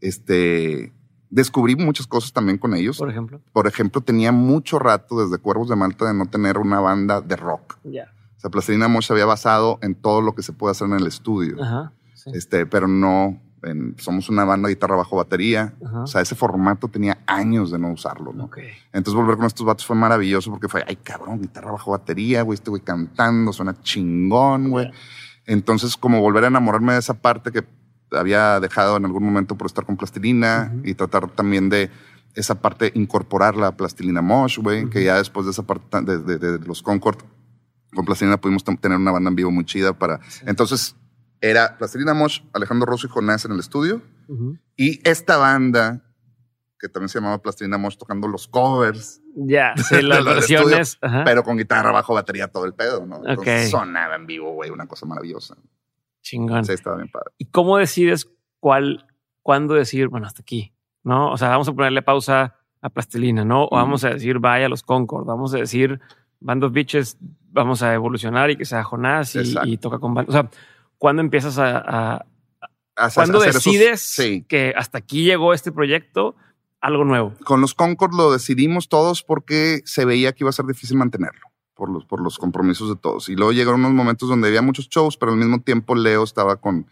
Este, 0.00 0.92
descubrí 1.30 1.76
muchas 1.76 2.06
cosas 2.06 2.32
también 2.32 2.58
con 2.58 2.74
ellos. 2.74 2.98
Por 2.98 3.10
ejemplo. 3.10 3.40
Por 3.52 3.66
ejemplo, 3.66 4.00
tenía 4.00 4.32
mucho 4.32 4.78
rato 4.78 5.24
desde 5.24 5.40
Cuervos 5.40 5.68
de 5.68 5.76
Malta 5.76 6.06
de 6.06 6.14
no 6.14 6.26
tener 6.26 6.58
una 6.58 6.80
banda 6.80 7.20
de 7.20 7.36
rock. 7.36 7.76
Ya. 7.84 8.12
O 8.36 8.40
sea, 8.40 8.50
Plastilina 8.50 8.88
Mosh 8.88 9.06
se 9.06 9.12
había 9.12 9.26
basado 9.26 9.78
en 9.82 9.94
todo 9.94 10.20
lo 10.20 10.34
que 10.34 10.42
se 10.42 10.52
puede 10.52 10.72
hacer 10.72 10.88
en 10.88 10.94
el 10.94 11.06
estudio. 11.06 11.62
Ajá. 11.62 11.92
sí. 12.14 12.30
Este, 12.34 12.66
pero 12.66 12.88
no, 12.88 13.40
en- 13.62 13.94
somos 13.98 14.28
una 14.28 14.44
banda 14.44 14.68
guitarra 14.68 14.96
bajo 14.96 15.16
batería. 15.16 15.74
Ajá. 15.84 16.02
O 16.02 16.06
sea, 16.06 16.20
ese 16.20 16.34
formato 16.34 16.88
tenía 16.88 17.18
años 17.26 17.70
de 17.70 17.78
no 17.78 17.90
usarlo, 17.92 18.32
¿no? 18.32 18.44
Entonces 18.92 19.14
volver 19.14 19.36
con 19.36 19.46
estos 19.46 19.64
vatos 19.66 19.86
fue 19.86 19.96
maravilloso 19.96 20.50
porque 20.50 20.68
fue, 20.68 20.84
ay 20.86 20.96
cabrón, 20.96 21.40
guitarra 21.40 21.72
bajo 21.72 21.90
batería, 21.92 22.42
güey, 22.42 22.54
este 22.56 22.70
güey 22.70 22.82
cantando, 22.82 23.52
suena 23.52 23.74
chingón, 23.82 24.70
güey. 24.70 24.90
Entonces 25.46 25.96
como 25.96 26.20
volver 26.20 26.44
a 26.44 26.48
enamorarme 26.48 26.92
de 26.94 26.98
esa 27.00 27.14
parte 27.14 27.50
que 27.52 27.64
había 28.12 28.60
dejado 28.60 28.96
en 28.96 29.04
algún 29.06 29.24
momento 29.24 29.56
por 29.56 29.66
estar 29.66 29.86
con 29.86 29.96
plastilina 29.96 30.72
y 30.84 30.94
tratar 30.94 31.28
también 31.30 31.68
de 31.68 31.90
esa 32.34 32.60
parte 32.60 32.92
incorporarla 32.94 33.68
a 33.68 33.76
plastilina 33.76 34.22
Mosh, 34.22 34.58
güey, 34.58 34.88
que 34.90 35.04
ya 35.04 35.16
después 35.16 35.46
de 35.46 35.52
esa 35.52 35.62
parte 35.64 36.00
de, 36.02 36.18
de- 36.18 36.58
de 36.58 36.66
los 36.66 36.82
Concord 36.82 37.18
con 37.94 38.04
plastilina 38.04 38.38
pudimos 38.38 38.64
tener 38.64 38.96
una 38.98 39.12
banda 39.12 39.28
en 39.28 39.36
vivo 39.36 39.50
muy 39.50 39.64
chida 39.66 39.92
para... 39.92 40.18
Sí. 40.28 40.42
Entonces 40.46 40.96
era 41.42 41.76
plastilina 41.76 42.14
Mosh, 42.14 42.40
Alejandro 42.54 42.86
Rosso 42.86 43.06
y 43.06 43.10
Jonás 43.10 43.44
en 43.44 43.52
el 43.52 43.58
estudio 43.60 44.00
Ujú. 44.28 44.56
y 44.76 45.06
esta 45.06 45.36
banda 45.36 46.00
que 46.78 46.88
también 46.88 47.08
se 47.10 47.18
llamaba 47.20 47.38
Plastilina 47.42 47.78
Mosh 47.78 47.96
tocando 47.96 48.26
los 48.26 48.48
covers 48.48 49.20
Ya, 49.36 49.74
sí, 49.76 50.02
las 50.02 50.24
versiones. 50.24 50.98
Ajá. 51.00 51.22
pero 51.24 51.44
con 51.44 51.56
guitarra 51.58 51.92
bajo 51.92 52.14
batería 52.14 52.48
todo 52.48 52.64
el 52.64 52.74
pedo, 52.74 53.04
¿no? 53.06 53.16
Entonces 53.24 53.66
Ok. 53.72 53.80
sonaba 53.80 54.16
en 54.16 54.26
vivo, 54.26 54.52
güey, 54.54 54.70
una 54.70 54.86
cosa 54.86 55.04
maravillosa. 55.06 55.56
Chingón. 56.22 56.64
Sí, 56.64 56.72
estaba 56.72 56.96
bien 56.96 57.10
padre. 57.10 57.30
¿Y 57.38 57.46
cómo 57.50 57.78
decides 57.78 58.28
cuál, 58.60 59.06
cuándo 59.42 59.74
decir, 59.74 60.08
bueno, 60.08 60.26
hasta 60.26 60.42
aquí? 60.42 60.72
¿No? 61.04 61.30
O 61.32 61.36
sea, 61.36 61.48
vamos 61.48 61.68
a 61.68 61.72
ponerle 61.72 62.02
pausa 62.02 62.56
a 62.80 62.90
Plastilina, 62.90 63.44
¿no? 63.44 63.64
O 63.66 63.76
vamos 63.76 64.04
a 64.04 64.10
decir, 64.10 64.38
vaya 64.40 64.66
a 64.66 64.68
los 64.68 64.82
Concord, 64.82 65.24
vamos 65.24 65.54
a 65.54 65.58
decir, 65.58 66.00
Band 66.40 66.64
of 66.64 66.72
Bitches, 66.72 67.16
vamos 67.50 67.82
a 67.82 67.94
evolucionar 67.94 68.50
y 68.50 68.56
que 68.56 68.64
sea 68.64 68.82
Jonás 68.82 69.34
y, 69.36 69.54
y 69.64 69.76
toca 69.78 69.98
con 70.00 70.14
band. 70.14 70.28
O 70.28 70.32
sea, 70.32 70.50
¿cuándo 71.02 71.20
empiezas 71.20 71.58
a, 71.58 71.78
a- 71.78 72.26
Hacer- 72.94 73.14
¿Cuándo 73.24 73.38
hacer 73.38 73.50
esos- 73.50 73.64
decides 73.64 74.00
sí. 74.02 74.44
que 74.48 74.72
hasta 74.76 74.98
aquí 74.98 75.24
llegó 75.24 75.52
este 75.54 75.72
proyecto? 75.72 76.36
Algo 76.80 77.04
nuevo. 77.04 77.32
Con 77.44 77.60
los 77.60 77.74
Concord 77.74 78.14
lo 78.14 78.30
decidimos 78.30 78.88
todos 78.88 79.22
porque 79.24 79.80
se 79.84 80.04
veía 80.04 80.32
que 80.32 80.44
iba 80.44 80.50
a 80.50 80.52
ser 80.52 80.66
difícil 80.66 80.96
mantenerlo 80.98 81.40
por 81.74 81.88
los, 81.90 82.04
por 82.04 82.20
los 82.20 82.38
compromisos 82.38 82.88
de 82.90 82.96
todos. 82.96 83.28
Y 83.28 83.34
luego 83.34 83.50
llegaron 83.52 83.80
unos 83.80 83.94
momentos 83.94 84.28
donde 84.28 84.46
había 84.48 84.62
muchos 84.62 84.88
shows, 84.88 85.16
pero 85.16 85.32
al 85.32 85.38
mismo 85.38 85.60
tiempo 85.62 85.94
Leo 85.96 86.22
estaba 86.22 86.56
con 86.56 86.86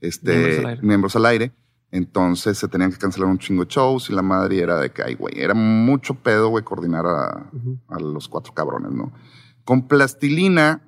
este, 0.00 0.32
Miembros 0.34 0.58
al 0.58 0.66
aire. 0.66 0.82
miembros 0.82 1.16
al 1.16 1.26
aire. 1.26 1.52
Entonces 1.92 2.58
se 2.58 2.66
tenían 2.68 2.90
que 2.90 2.98
cancelar 2.98 3.28
un 3.30 3.38
chingo 3.38 3.64
de 3.64 3.70
shows 3.70 4.10
y 4.10 4.12
la 4.12 4.22
madre 4.22 4.58
era 4.60 4.78
de 4.80 4.90
que, 4.90 5.02
ay, 5.04 5.14
güey, 5.14 5.34
era 5.40 5.54
mucho 5.54 6.14
pedo, 6.14 6.48
güey, 6.48 6.64
coordinar 6.64 7.06
a, 7.06 7.46
Ujú. 7.52 7.78
a 7.88 8.00
los 8.00 8.28
cuatro 8.28 8.52
cabrones, 8.52 8.90
¿no? 8.92 9.12
Con 9.64 9.86
plastilina 9.86 10.82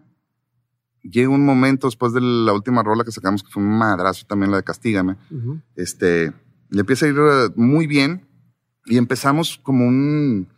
llega 1.11 1.29
un 1.29 1.45
momento 1.45 1.87
después 1.87 2.13
de 2.13 2.21
la 2.21 2.53
última 2.53 2.83
rola 2.83 3.05
que 3.05 3.13
sacamos, 3.13 3.43
que 3.43 3.51
fue 3.51 3.63
un 3.63 3.79
madrazo 3.79 4.27
también 4.27 4.51
la 4.51 4.59
de 4.59 4.65
Castígame, 4.65 5.17
este, 5.75 6.33
le 6.71 6.81
empieza 6.81 7.07
a 7.07 7.09
ir 7.09 7.17
eh, 7.19 7.49
muy 7.57 7.87
bien 7.87 8.27
y 8.85 8.97
empezamos 8.99 9.59
como 9.63 9.87
un 9.87 10.49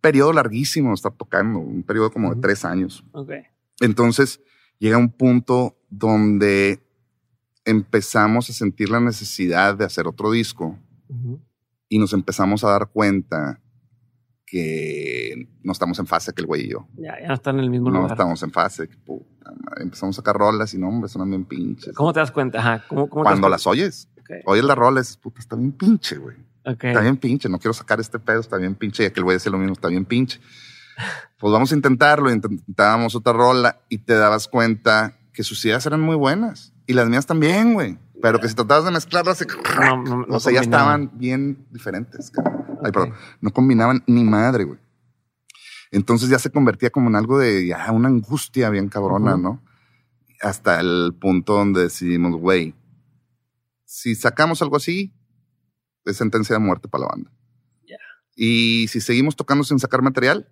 periodo 0.00 0.32
larguísimo 0.32 0.90
de 0.90 0.94
estar 0.94 1.12
tocando, 1.12 1.58
un 1.58 1.82
periodo 1.82 2.10
como 2.10 2.34
de 2.34 2.40
tres 2.40 2.64
años. 2.64 3.04
Ok. 3.12 3.32
Entonces 3.80 4.40
llega 4.78 4.98
un 4.98 5.10
punto 5.10 5.76
donde 5.90 6.80
empezamos 7.64 8.50
a 8.50 8.52
sentir 8.52 8.90
la 8.90 9.00
necesidad 9.00 9.76
de 9.76 9.84
hacer 9.84 10.06
otro 10.06 10.30
disco 10.30 10.78
y 11.88 11.98
nos 11.98 12.12
empezamos 12.12 12.64
a 12.64 12.70
dar 12.70 12.90
cuenta 12.90 13.60
que 14.54 15.48
no 15.64 15.72
estamos 15.72 15.98
en 15.98 16.06
fase 16.06 16.32
que 16.32 16.42
el 16.42 16.46
güey 16.46 16.66
y 16.66 16.68
yo. 16.70 16.86
Ya, 16.96 17.20
ya 17.20 17.26
no 17.26 17.34
están 17.34 17.56
en 17.58 17.64
el 17.64 17.70
mismo 17.70 17.90
No 17.90 17.96
lugar. 17.96 18.12
estamos 18.12 18.40
en 18.44 18.52
fase. 18.52 18.88
que 18.88 18.96
puta 18.96 19.50
madre. 19.50 19.82
Empezamos 19.82 20.16
a 20.16 20.18
sacar 20.22 20.36
rolas 20.36 20.72
y 20.74 20.78
no, 20.78 20.88
hombre, 20.88 21.08
son 21.08 21.28
bien 21.28 21.44
pinches. 21.44 21.92
¿Cómo 21.94 22.12
te 22.12 22.20
das 22.20 22.30
cuenta? 22.30 22.60
Ajá. 22.60 22.84
¿Cómo, 22.88 23.08
cómo 23.08 23.24
te 23.24 23.30
Cuando 23.30 23.48
las 23.48 23.66
oyes, 23.66 24.08
cuenta? 24.26 24.48
oyes 24.48 24.64
las 24.64 24.78
rolas, 24.78 25.16
puta, 25.16 25.40
está 25.40 25.56
bien 25.56 25.72
pinche, 25.72 26.16
güey. 26.18 26.36
Ok. 26.64 26.84
Está 26.84 27.00
bien 27.00 27.16
pinche, 27.16 27.48
no 27.48 27.58
quiero 27.58 27.72
sacar 27.74 27.98
este 27.98 28.20
pedo, 28.20 28.38
está 28.40 28.56
bien 28.56 28.76
pinche. 28.76 29.02
Y 29.02 29.06
aquel 29.06 29.24
güey 29.24 29.34
decía 29.36 29.50
lo 29.50 29.58
mismo, 29.58 29.72
está 29.72 29.88
bien 29.88 30.04
pinche. 30.04 30.40
Pues 31.38 31.52
vamos 31.52 31.72
a 31.72 31.74
intentarlo. 31.74 32.30
Intentábamos 32.32 33.16
otra 33.16 33.32
rola 33.32 33.80
y 33.88 33.98
te 33.98 34.14
dabas 34.14 34.46
cuenta 34.46 35.16
que 35.32 35.42
sus 35.42 35.64
ideas 35.64 35.84
eran 35.86 36.00
muy 36.00 36.14
buenas. 36.14 36.72
Y 36.86 36.92
las 36.92 37.08
mías 37.08 37.26
también, 37.26 37.74
güey. 37.74 37.98
Pero 38.22 38.38
que 38.38 38.48
si 38.48 38.54
tratabas 38.54 38.84
de 38.84 38.92
mezclarlas, 38.92 39.44
No, 39.80 40.02
no, 40.02 40.26
no 40.26 40.36
o 40.36 40.40
sea, 40.40 40.52
ya 40.52 40.60
estaban 40.60 41.10
bien 41.14 41.66
diferentes. 41.72 42.30
cabrón. 42.30 42.63
Ay, 42.84 42.90
Ok. 42.90 42.94
perdón. 42.94 43.14
No 43.40 43.50
combinaban 43.52 44.04
ni 44.06 44.22
madre, 44.24 44.64
güey. 44.64 44.78
Entonces 45.90 46.28
ya 46.28 46.38
se 46.38 46.50
convertía 46.50 46.90
como 46.90 47.08
en 47.08 47.16
algo 47.16 47.38
de 47.38 47.66
ya 47.66 47.90
una 47.92 48.08
angustia 48.08 48.68
bien 48.70 48.88
cabrona. 48.88 49.36
¿no? 49.36 49.62
Hasta 50.40 50.80
el 50.80 51.14
punto 51.20 51.54
donde 51.54 51.82
decidimos, 51.82 52.34
güey, 52.36 52.74
si 53.84 54.14
sacamos 54.14 54.60
algo 54.62 54.76
así, 54.76 55.12
es 56.04 56.16
sentencia 56.16 56.54
de 56.54 56.60
muerte 56.60 56.88
para 56.88 57.02
la 57.04 57.08
banda. 57.10 57.30
Ya. 57.88 57.96
Y 58.36 58.86
si 58.88 59.00
seguimos 59.00 59.36
tocando 59.36 59.64
sin 59.64 59.78
sacar 59.78 60.02
material, 60.02 60.48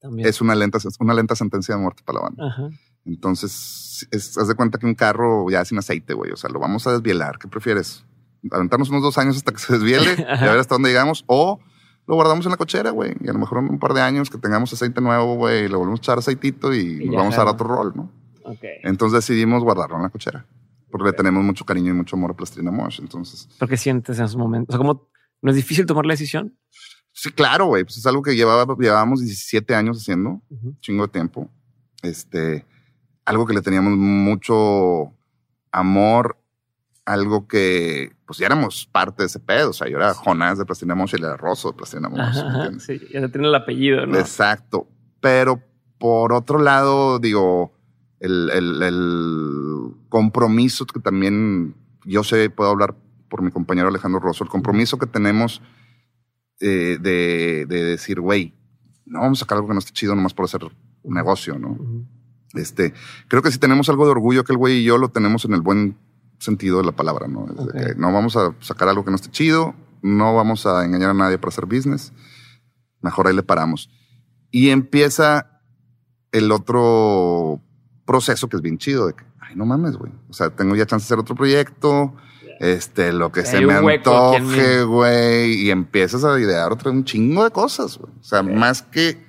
También. 0.00 0.28
es 0.28 0.40
una 0.40 0.54
lenta, 0.54 0.78
una 1.00 1.14
lenta 1.14 1.34
sentencia 1.34 1.74
de 1.74 1.80
muerte 1.80 2.02
para 2.04 2.18
la 2.20 2.24
banda. 2.26 2.46
Ajá. 2.46 2.68
Entonces, 3.06 4.06
es- 4.10 4.36
haz 4.38 4.48
de 4.48 4.54
cuenta 4.54 4.78
que 4.78 4.86
un 4.86 4.94
carro 4.94 5.48
ya 5.50 5.64
sin 5.64 5.78
aceite, 5.78 6.12
güey. 6.14 6.30
O 6.32 6.36
sea, 6.36 6.50
lo 6.50 6.58
vamos 6.60 6.86
a 6.86 6.92
desvielar. 6.92 7.38
¿Qué 7.38 7.48
prefieres? 7.48 8.04
¿Aventarnos 8.50 8.90
unos 8.90 9.02
dos 9.02 9.18
años 9.18 9.36
hasta 9.36 9.52
que 9.52 9.58
se 9.58 9.72
desviele 9.74 10.14
y 10.18 10.22
a 10.44 10.50
ver 10.50 10.58
hasta 10.58 10.74
dónde 10.74 10.90
llegamos? 10.90 11.24
¿O 11.26 11.60
lo 12.06 12.14
guardamos 12.14 12.46
en 12.46 12.52
la 12.52 12.56
cochera, 12.56 12.90
güey? 12.90 13.14
Y 13.20 13.28
a 13.28 13.32
lo 13.32 13.38
mejor 13.38 13.58
en 13.58 13.70
un 13.70 13.78
par 13.78 13.92
de 13.92 14.00
años 14.00 14.30
que 14.30 14.38
tengamos 14.38 14.72
aceite 14.72 15.00
nuevo, 15.00 15.34
güey, 15.34 15.68
le 15.68 15.76
volvemos 15.76 16.00
a 16.00 16.02
echar 16.02 16.18
aceitito 16.18 16.74
y, 16.74 17.02
Y 17.02 17.06
nos 17.06 17.16
vamos 17.16 17.34
a 17.34 17.38
dar 17.38 17.48
otro 17.48 17.66
rol, 17.66 17.92
¿no? 17.94 18.10
Ok. 18.44 18.62
Entonces 18.84 19.26
decidimos 19.26 19.62
guardarlo 19.62 19.96
en 19.96 20.02
la 20.02 20.10
cochera. 20.10 20.46
Porque 20.90 21.10
le 21.10 21.12
tenemos 21.12 21.42
mucho 21.42 21.64
cariño 21.64 21.90
y 21.90 21.94
mucho 21.94 22.16
amor 22.16 22.30
a 22.30 22.34
Plastilina 22.34 22.70
Mosh. 22.70 23.00
Entonces, 23.00 23.48
¿Pero 23.58 23.68
qué 23.68 23.76
sientes 23.76 24.18
en 24.18 24.24
esos 24.24 24.36
momentos? 24.36 24.74
O 24.74 24.78
sea, 24.78 24.78
¿cómo 24.78 25.08
no 25.42 25.50
es 25.50 25.56
difícil 25.56 25.84
tomar 25.84 26.06
la 26.06 26.14
decisión? 26.14 26.56
sí, 27.12 27.32
claro, 27.32 27.66
güey. 27.66 27.82
Pues 27.82 27.96
es 27.96 28.06
algo 28.06 28.22
que 28.22 28.36
llevaba, 28.36 28.76
llevábamos 28.78 29.20
17 29.20 29.74
años 29.74 29.98
haciendo. 29.98 30.42
Ujú. 30.48 30.76
chingo 30.80 31.06
de 31.06 31.12
tiempo. 31.12 31.50
Este, 32.02 32.64
algo 33.24 33.46
que 33.46 33.54
le 33.54 33.62
teníamos 33.62 33.96
mucho 33.96 35.12
amor, 35.72 36.38
algo 37.06 37.46
que, 37.48 38.14
pues 38.26 38.38
ya 38.38 38.46
éramos 38.46 38.86
parte 38.92 39.22
de 39.22 39.28
ese 39.28 39.38
pedo. 39.40 39.70
O 39.70 39.72
sea, 39.72 39.88
yo 39.88 39.96
era 39.96 40.12
Jonás 40.12 40.58
de 40.58 40.66
Plastilina 40.66 40.94
Mosh 40.94 41.12
y 41.14 41.16
él 41.16 41.24
era 41.24 41.36
Rosso 41.36 41.70
de 41.70 41.76
Plastilina 41.78 42.08
Mosh. 42.08 42.20
Ajá, 42.20 42.42
¿me 42.42 42.48
ajá. 42.48 42.56
entiendes? 42.66 42.82
Sí, 42.84 43.00
ya 43.12 43.20
te 43.22 43.28
tiene 43.30 43.48
el 43.48 43.54
apellido, 43.54 44.06
¿no? 44.06 44.18
Exacto. 44.18 44.88
Pero 45.20 45.62
por 45.98 46.32
otro 46.34 46.58
lado, 46.58 47.18
digo, 47.18 47.72
el, 48.20 48.50
el- 48.50 48.82
el 48.82 49.90
compromiso 50.08 50.84
que 50.86 51.00
también 51.00 51.74
yo 52.04 52.22
sé, 52.24 52.50
puedo 52.50 52.70
hablar 52.70 52.94
por 53.28 53.42
mi 53.42 53.50
compañero 53.50 53.88
Alejandro 53.88 54.20
Rosso, 54.20 54.44
el 54.44 54.50
compromiso 54.50 54.98
que 54.98 55.06
tenemos 55.06 55.60
eh, 56.60 56.98
de, 57.00 57.66
de 57.68 57.84
decir, 57.84 58.20
güey, 58.20 58.54
no 59.04 59.20
vamos 59.20 59.38
a 59.38 59.40
sacar 59.40 59.56
algo 59.56 59.68
que 59.68 59.74
no 59.74 59.78
esté 59.80 59.92
chido 59.92 60.14
nomás 60.14 60.34
por 60.34 60.44
hacer 60.44 60.62
un 61.02 61.14
negocio, 61.14 61.58
¿no? 61.58 61.76
Este, 62.54 62.94
creo 63.28 63.42
que 63.42 63.50
si 63.50 63.58
tenemos 63.58 63.88
algo 63.88 64.04
de 64.06 64.12
orgullo 64.12 64.44
que 64.44 64.52
el 64.52 64.58
güey 64.58 64.78
y 64.78 64.84
yo 64.84 64.98
lo 64.98 65.08
tenemos 65.10 65.44
en 65.44 65.52
el 65.54 65.60
buen 65.60 65.96
sentido 66.38 66.78
de 66.78 66.84
la 66.84 66.92
palabra, 66.92 67.28
¿no? 67.28 67.46
Que 67.46 67.94
no 67.96 68.12
vamos 68.12 68.36
a 68.36 68.54
sacar 68.60 68.88
algo 68.88 69.04
que 69.04 69.10
no 69.10 69.16
esté 69.16 69.30
chido, 69.30 69.74
no 70.02 70.34
vamos 70.34 70.66
a 70.66 70.84
engañar 70.84 71.10
a 71.10 71.14
nadie 71.14 71.38
para 71.38 71.48
hacer 71.48 71.66
business, 71.66 72.12
mejor 73.00 73.28
ahí 73.28 73.34
le 73.34 73.42
paramos. 73.42 73.90
Y 74.50 74.70
empieza 74.70 75.60
el 76.32 76.52
otro 76.52 77.60
proceso 78.04 78.48
que 78.48 78.56
es 78.56 78.62
bien 78.62 78.78
chido 78.78 79.06
de 79.06 79.14
que, 79.14 79.24
ay, 79.40 79.56
no 79.56 79.66
mames, 79.66 79.96
güey. 79.96 80.12
O 80.28 80.32
sea, 80.32 80.50
tengo 80.50 80.76
ya 80.76 80.86
chance 80.86 81.04
de 81.04 81.06
hacer 81.06 81.18
otro 81.18 81.34
proyecto, 81.34 82.14
este, 82.60 83.12
lo 83.12 83.32
que 83.32 83.40
Hay 83.40 83.46
se 83.46 83.60
me 83.60 83.74
antoje, 83.74 84.84
güey, 84.84 85.62
y 85.62 85.70
empiezas 85.70 86.24
a 86.24 86.38
idear 86.38 86.72
otro, 86.72 86.90
un 86.90 87.04
chingo 87.04 87.44
de 87.44 87.50
cosas, 87.50 87.98
güey. 87.98 88.12
O 88.18 88.24
sea, 88.24 88.42
más 88.42 88.82
que, 88.82 89.24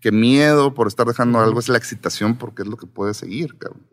que 0.00 0.12
miedo 0.12 0.74
por 0.74 0.86
estar 0.86 1.06
dejando 1.06 1.40
algo, 1.40 1.58
es 1.58 1.68
la 1.68 1.78
excitación 1.78 2.36
porque 2.36 2.62
es 2.62 2.68
lo 2.68 2.76
que 2.76 2.86
puede 2.86 3.14
seguir, 3.14 3.56
cabrón. 3.58 3.86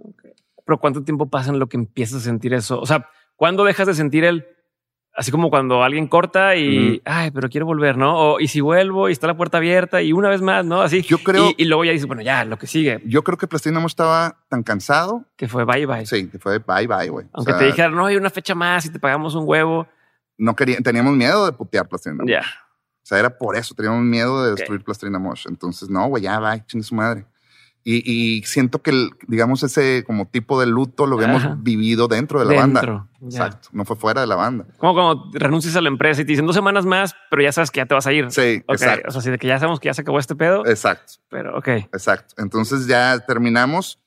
Pero 0.65 0.79
¿cuánto 0.79 1.03
tiempo 1.03 1.29
pasa 1.29 1.51
en 1.51 1.59
lo 1.59 1.67
que 1.67 1.77
empiezas 1.77 2.21
a 2.21 2.25
sentir 2.25 2.53
eso? 2.53 2.79
O 2.79 2.85
sea, 2.85 3.09
¿cuándo 3.35 3.63
dejas 3.63 3.87
de 3.87 3.93
sentir 3.93 4.23
el, 4.23 4.45
así 5.13 5.31
como 5.31 5.49
cuando 5.49 5.83
alguien 5.83 6.07
corta 6.07 6.55
y, 6.55 7.01
ay, 7.05 7.31
pero 7.31 7.49
quiero 7.49 7.65
volver, 7.65 7.97
¿no? 7.97 8.17
O, 8.33 8.39
y 8.39 8.47
si 8.47 8.61
vuelvo 8.61 9.07
y 9.07 9.11
está 9.11 9.27
la 9.27 9.37
puerta 9.37 9.57
abierta 9.57 10.01
y 10.01 10.11
una 10.11 10.27
vez 10.29 10.41
más, 10.41 10.65
¿no? 10.65 10.81
Así. 10.81 11.03
Yo 11.03 11.19
creo- 11.19 11.51
Y, 11.51 11.63
y 11.63 11.65
luego 11.65 11.85
ya 11.85 11.91
dices, 11.91 12.07
bueno, 12.07 12.21
ya, 12.23 12.43
lo 12.45 12.57
que 12.57 12.67
sigue, 12.67 13.01
Yo 13.05 13.23
creo 13.23 13.37
que 13.37 13.47
Plastilina 13.47 13.79
no 13.79 13.87
estaba 13.87 14.37
tan 14.49 14.63
cansado. 14.63 15.23
que 15.37 15.47
fue 15.47 15.63
bye 15.65 15.85
bye. 15.85 16.05
Sí, 16.05 16.27
que 16.29 16.39
fue 16.39 16.57
bye 16.59 16.87
bye, 16.87 17.09
güey. 17.09 17.25
O 17.27 17.29
Aunque 17.33 17.51
sea, 17.51 17.59
te 17.59 17.65
dijeran, 17.67 17.93
no, 17.95 18.05
hay 18.07 18.15
una 18.17 18.29
fecha 18.29 18.55
más 18.55 18.85
y 18.85 18.89
te 18.91 18.99
pagamos 18.99 19.35
un 19.35 19.43
huevo, 19.47 19.87
no 20.37 20.55
quería, 20.55 20.77
teníamos 20.81 21.13
miedo 21.15 21.45
de 21.45 21.53
putear 21.53 21.87
Plastilina 21.87 22.23
Mosh. 22.23 22.31
Ya. 22.31 22.41
O 22.41 23.07
sea, 23.07 23.19
era 23.19 23.37
por 23.37 23.55
eso, 23.55 23.73
teníamos 23.75 24.01
miedo 24.01 24.43
de 24.43 24.55
destruir 24.55 24.83
Plastilina 24.83 25.19
Mosh. 25.19 25.45
Entonces, 25.47 25.89
no, 25.91 26.07
güey, 26.07 26.23
ya 26.23 26.39
va, 26.39 26.65
chingue 26.65 26.83
su 26.83 26.95
madre. 26.95 27.25
Y, 27.87 28.01
y 28.39 28.41
siento 28.45 28.81
que, 28.81 28.89
el, 28.89 29.11
digamos, 29.27 29.61
ese 29.61 30.03
como 30.07 30.25
tipo 30.27 30.59
de 30.59 30.65
luto 30.65 31.05
lo 31.05 31.17
habíamos 31.17 31.43
Ajá. 31.43 31.55
vivido 31.59 32.07
dentro 32.07 32.39
de 32.39 32.45
la 32.45 32.59
Dentro, 32.65 32.93
banda. 32.93 33.09
ya. 33.21 33.27
Exacto. 33.27 33.69
No 33.73 33.85
fue 33.85 33.95
fuera 33.95 34.21
de 34.21 34.27
la 34.27 34.35
banda. 34.35 34.65
Como 34.79 34.95
cuando 34.95 35.29
renuncias 35.33 35.75
a 35.75 35.81
la 35.81 35.89
empresa 35.89 36.21
y 36.21 36.25
te 36.25 36.31
dicen 36.31 36.47
dos 36.47 36.55
semanas 36.55 36.83
más, 36.87 37.13
pero 37.29 37.43
ya 37.43 37.51
sabes 37.51 37.69
que 37.69 37.77
ya 37.81 37.85
te 37.85 37.93
vas 37.93 38.07
a 38.07 38.11
ir. 38.11 38.25
Sí, 38.31 38.63
Ok, 38.65 38.73
exacto. 38.73 39.07
O 39.07 39.11
sea, 39.11 39.19
así 39.19 39.29
de 39.29 39.37
que 39.37 39.45
ya 39.45 39.59
sabemos 39.59 39.79
que 39.79 39.85
ya 39.89 39.93
se 39.93 40.01
acabó 40.01 40.17
este 40.17 40.35
pedo, 40.35 40.65
Exacto. 40.65 41.13
pero 41.29 41.55
ok. 41.59 41.67
Exacto. 41.67 42.33
Entonces 42.39 42.87
ya 42.87 43.19
terminamos 43.19 43.99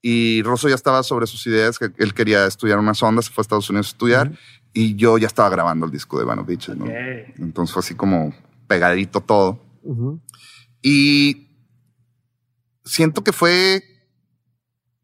y 0.00 0.42
Rosso 0.42 0.70
ya 0.70 0.74
estaba 0.74 1.02
sobre 1.02 1.26
sus 1.26 1.46
ideas, 1.46 1.78
que 1.78 1.90
él 1.98 2.14
quería 2.14 2.46
estudiar 2.46 2.78
unas 2.78 3.02
ondas, 3.02 3.26
se 3.26 3.32
fue 3.32 3.42
a 3.42 3.44
Estados 3.44 3.68
Unidos 3.68 3.88
a 3.88 3.90
estudiar 3.90 4.32
y 4.72 4.96
yo 4.96 5.18
ya 5.18 5.26
estaba 5.26 5.50
grabando 5.50 5.84
el 5.84 5.92
disco 5.92 6.18
de 6.18 6.24
Van 6.24 6.38
of 6.38 6.46
Beaches, 6.46 6.74
¿no? 6.74 6.86
Ok. 6.86 6.90
Entonces 7.38 7.74
fue 7.74 7.80
así 7.80 7.94
como 7.94 8.34
pegadito 8.66 9.20
todo. 9.20 9.60
Ujú. 9.82 10.22
Y 10.80 11.45
siento 12.86 13.22
que 13.22 13.32
fue, 13.32 13.82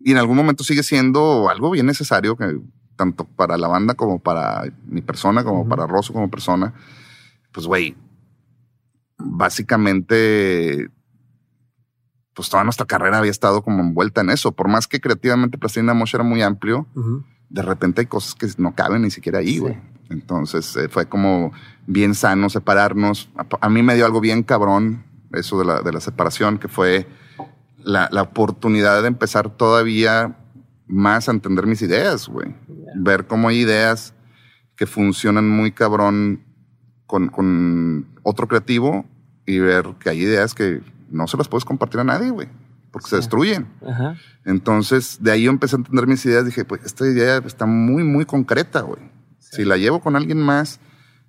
y 0.00 0.12
en 0.12 0.16
algún 0.16 0.36
momento 0.36 0.64
sigue 0.64 0.82
siendo 0.82 1.50
algo 1.50 1.70
bien 1.70 1.84
necesario, 1.86 2.36
que 2.36 2.58
tanto 2.96 3.24
para 3.24 3.58
la 3.58 3.68
banda 3.68 3.92
como 3.94 4.18
para 4.20 4.62
mi 4.86 5.02
persona, 5.02 5.44
como 5.44 5.68
para 5.68 5.86
Rosso 5.86 6.12
como 6.14 6.30
persona. 6.30 6.72
Pues, 7.52 7.66
güey, 7.66 7.94
básicamente, 9.18 10.88
pues 12.34 12.48
toda 12.48 12.64
nuestra 12.64 12.86
carrera 12.86 13.18
había 13.18 13.30
estado 13.30 13.62
como 13.62 13.80
envuelta 13.82 14.20
en 14.20 14.30
eso. 14.30 14.52
Por 14.52 14.68
más 14.68 14.86
que 14.86 15.00
creativamente 15.00 15.58
Plastilina 15.58 15.94
Mosh 15.94 16.14
era 16.14 16.24
muy 16.24 16.42
amplio, 16.42 16.86
de 17.48 17.62
repente 17.62 18.00
hay 18.02 18.06
cosas 18.06 18.34
que 18.34 18.46
no 18.58 18.74
caben 18.74 19.02
ni 19.02 19.10
siquiera 19.10 19.38
ahí, 19.40 19.54
Sí. 19.54 19.58
güey. 19.58 19.78
Entonces 20.10 20.76
eh, 20.76 20.88
fue 20.90 21.06
como 21.08 21.52
bien 21.86 22.14
sano 22.14 22.50
separarnos. 22.50 23.30
A, 23.36 23.46
a 23.66 23.68
mí 23.70 23.82
me 23.82 23.94
dio 23.94 24.04
algo 24.04 24.20
bien 24.20 24.42
cabrón 24.42 25.04
eso 25.32 25.58
de 25.58 25.64
la, 25.64 25.80
de 25.82 25.90
la 25.92 26.00
separación, 26.00 26.58
que 26.58 26.68
fue 26.68 27.06
la, 27.84 28.08
la 28.12 28.22
oportunidad 28.22 29.02
de 29.02 29.08
empezar 29.08 29.50
todavía 29.50 30.36
más 30.86 31.28
a 31.28 31.32
entender 31.32 31.66
mis 31.66 31.82
ideas, 31.82 32.28
güey. 32.28 32.54
Ver 32.94 33.26
cómo 33.26 33.48
hay 33.48 33.60
ideas 33.60 34.14
que 34.76 34.86
funcionan 34.86 35.48
muy 35.48 35.72
cabrón 35.72 36.44
con, 37.06 37.28
con 37.28 38.06
otro 38.22 38.48
creativo 38.48 39.04
y 39.46 39.58
ver 39.58 39.94
que 39.98 40.10
hay 40.10 40.20
ideas 40.20 40.54
que 40.54 40.82
no 41.10 41.26
se 41.26 41.36
las 41.36 41.48
puedes 41.48 41.64
compartir 41.64 42.00
a 42.00 42.04
nadie, 42.04 42.30
güey, 42.30 42.48
porque 42.90 43.08
se 43.08 43.16
destruyen. 43.16 43.68
Ajá. 43.86 44.16
Entonces, 44.44 45.18
de 45.20 45.30
ahí 45.30 45.42
yo 45.44 45.50
empecé 45.50 45.76
a 45.76 45.78
entender 45.78 46.06
mis 46.06 46.24
ideas. 46.24 46.44
Dije, 46.44 46.64
pues 46.64 46.82
esta 46.84 47.06
idea 47.06 47.38
está 47.38 47.66
muy, 47.66 48.02
muy 48.04 48.24
concreta, 48.24 48.80
güey. 48.82 49.00
Si 49.38 49.64
la 49.64 49.76
llevo 49.76 50.00
con 50.00 50.16
alguien 50.16 50.40
más, 50.40 50.80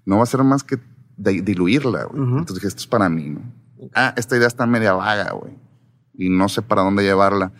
no 0.05 0.17
va 0.17 0.23
a 0.23 0.27
ser 0.27 0.43
más 0.43 0.63
que 0.63 0.79
diluirla, 1.17 2.05
güey. 2.05 2.21
Entonces 2.21 2.55
dije, 2.55 2.67
esto 2.67 2.81
es 2.81 2.87
para 2.87 3.09
mí, 3.09 3.29
¿no? 3.29 3.41
Ah, 3.93 4.13
esta 4.15 4.37
idea 4.37 4.47
está 4.47 4.65
media 4.65 4.93
vaga, 4.93 5.31
güey. 5.33 5.53
Y 6.15 6.29
no 6.29 6.49
sé 6.49 6.61
para 6.61 6.81
dónde 6.83 7.03
llevarla. 7.03 7.51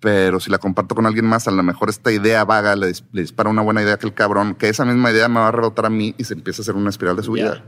Pero 0.00 0.38
si 0.40 0.50
la 0.50 0.58
comparto 0.58 0.94
con 0.94 1.06
alguien 1.06 1.24
más, 1.24 1.48
a 1.48 1.50
lo 1.50 1.62
mejor 1.62 1.88
esta 1.88 2.12
idea 2.12 2.44
vaga 2.44 2.76
le, 2.76 2.88
dis- 2.88 3.04
le 3.12 3.22
dispara 3.22 3.48
una 3.48 3.62
buena 3.62 3.82
idea 3.82 3.96
que 3.98 4.06
el 4.06 4.12
cabrón, 4.14 4.54
que 4.54 4.68
esa 4.68 4.84
misma 4.84 5.10
idea 5.10 5.28
me 5.28 5.40
va 5.40 5.48
a 5.48 5.52
rebotar 5.52 5.86
a 5.86 5.90
mí 5.90 6.14
y 6.18 6.24
se 6.24 6.34
empieza 6.34 6.60
a 6.60 6.62
hacer 6.62 6.74
una 6.74 6.90
espiral 6.90 7.16
de 7.16 7.22
su 7.22 7.32
vida. 7.32 7.64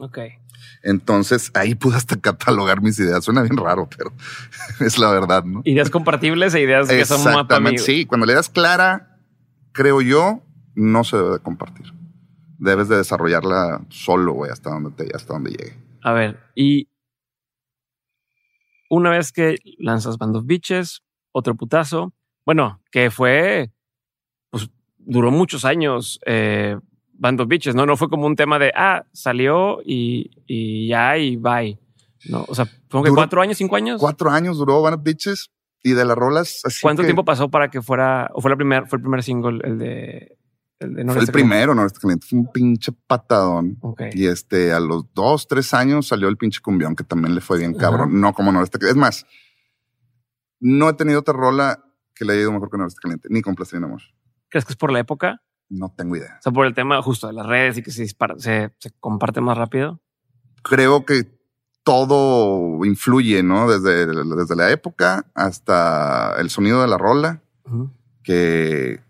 Ok. 0.00 0.18
Entonces 0.82 1.50
ahí 1.54 1.74
pude 1.74 1.96
hasta 1.96 2.16
catalogar 2.16 2.80
mis 2.80 2.98
ideas. 2.98 3.24
Suena 3.24 3.42
bien 3.42 3.56
raro, 3.56 3.88
pero 3.96 4.12
es 4.80 4.98
la 4.98 5.10
verdad, 5.10 5.44
¿no? 5.44 5.62
Ideas 5.64 5.90
compartibles 5.90 6.54
e 6.54 6.60
ideas 6.62 6.88
que 6.88 7.04
son 7.04 7.22
más 7.24 7.44
para 7.46 7.60
mí. 7.60 7.78
Sí. 7.78 8.06
Cuando 8.06 8.24
la 8.26 8.32
idea 8.32 8.40
es 8.40 8.48
clara, 8.48 9.18
creo 9.72 10.00
yo, 10.00 10.42
no 10.74 11.04
se 11.04 11.16
debe 11.16 11.30
de 11.32 11.38
compartir. 11.40 11.92
Debes 12.58 12.88
de 12.88 12.96
desarrollarla 12.96 13.82
solo, 13.90 14.32
güey, 14.32 14.50
hasta 14.50 14.70
donde 14.70 14.90
te, 14.92 15.14
hasta 15.14 15.34
donde 15.34 15.50
llegue. 15.50 15.76
A 16.02 16.12
ver, 16.12 16.38
y 16.54 16.88
una 18.90 19.10
vez 19.10 19.32
que 19.32 19.56
lanzas 19.78 20.18
Band 20.18 20.36
of 20.36 20.46
Bitches, 20.46 21.02
otro 21.32 21.54
putazo, 21.54 22.12
bueno, 22.44 22.80
que 22.90 23.10
fue, 23.10 23.72
pues 24.50 24.70
duró 24.98 25.30
muchos 25.30 25.64
años 25.64 26.20
eh, 26.26 26.76
Band 27.12 27.40
of 27.40 27.48
Bitches, 27.48 27.74
¿no? 27.74 27.86
No 27.86 27.96
fue 27.96 28.08
como 28.08 28.26
un 28.26 28.36
tema 28.36 28.58
de, 28.58 28.72
ah, 28.76 29.04
salió 29.12 29.80
y, 29.84 30.30
y 30.46 30.88
ya 30.88 31.16
y 31.18 31.36
bye. 31.36 31.78
No, 32.28 32.44
o 32.48 32.54
sea, 32.54 32.66
¿fue 32.88 33.02
que 33.04 33.10
cuatro 33.10 33.40
años, 33.40 33.56
cinco 33.56 33.76
años? 33.76 34.00
Cuatro 34.00 34.30
años 34.30 34.58
duró 34.58 34.82
Van 34.82 34.94
of 34.94 35.02
Bitches 35.02 35.50
y 35.82 35.92
de 35.92 36.04
las 36.04 36.16
rolas 36.16 36.60
así 36.64 36.80
¿Cuánto 36.82 37.02
que- 37.02 37.06
tiempo 37.08 37.24
pasó 37.24 37.48
para 37.48 37.70
que 37.70 37.80
fuera, 37.82 38.30
o 38.34 38.40
fue 38.40 38.50
la 38.50 38.56
primer, 38.56 38.86
fue 38.88 38.96
el 38.98 39.02
primer 39.02 39.22
single, 39.22 39.60
el 39.64 39.78
de, 39.78 40.35
el 40.78 40.94
de 40.94 40.94
Fue 40.94 41.00
el 41.00 41.06
Noreste 41.06 41.32
Caliente? 41.32 41.32
primero, 41.32 41.74
no, 41.74 41.84
este 41.86 42.00
cliente 42.00 42.26
fue 42.26 42.38
un 42.38 42.52
pinche 42.52 42.92
patadón. 43.06 43.78
Ok. 43.80 44.02
Y 44.12 44.26
este, 44.26 44.72
a 44.72 44.80
los 44.80 45.12
dos, 45.14 45.48
tres 45.48 45.72
años 45.74 46.08
salió 46.08 46.28
el 46.28 46.36
pinche 46.36 46.60
cumbión, 46.60 46.94
que 46.94 47.04
también 47.04 47.34
le 47.34 47.40
fue 47.40 47.58
bien 47.58 47.74
cabrón. 47.74 48.20
No 48.20 48.32
como 48.32 48.52
Noreste 48.52 48.78
Caliente. 48.78 48.98
Es 48.98 49.00
más, 49.00 49.26
no 50.60 50.88
he 50.88 50.94
tenido 50.94 51.20
otra 51.20 51.34
rola 51.34 51.82
que 52.14 52.24
le 52.24 52.32
haya 52.32 52.42
ido 52.42 52.52
mejor 52.52 52.70
que 52.70 52.78
Noreste 52.78 53.00
Caliente, 53.02 53.28
ni 53.30 53.42
con 53.42 53.54
Plastilina 53.54 53.86
Mosh. 53.86 54.04
¿Crees 54.48 54.64
que 54.64 54.72
es 54.72 54.76
por 54.76 54.92
la 54.92 55.00
época? 55.00 55.42
No 55.68 55.92
tengo 55.96 56.16
idea. 56.16 56.36
O 56.38 56.42
sea, 56.42 56.52
por 56.52 56.66
el 56.66 56.74
tema 56.74 57.02
justo 57.02 57.26
de 57.26 57.32
las 57.32 57.46
redes 57.46 57.78
y 57.78 57.82
que 57.82 57.90
se 57.90 58.02
dispara, 58.02 58.36
se, 58.38 58.72
se 58.78 58.90
comparte 59.00 59.40
más 59.40 59.58
rápido. 59.58 60.00
creo 60.62 61.04
que 61.04 61.36
todo 61.86 62.84
influye, 62.84 63.44
¿no? 63.44 63.70
Desde, 63.70 64.06
desde 64.06 64.56
la 64.56 64.70
época 64.72 65.26
hasta 65.34 66.34
el 66.40 66.50
sonido 66.50 66.82
de 66.82 66.88
la 66.88 66.98
rola, 66.98 67.42
que, 68.24 69.00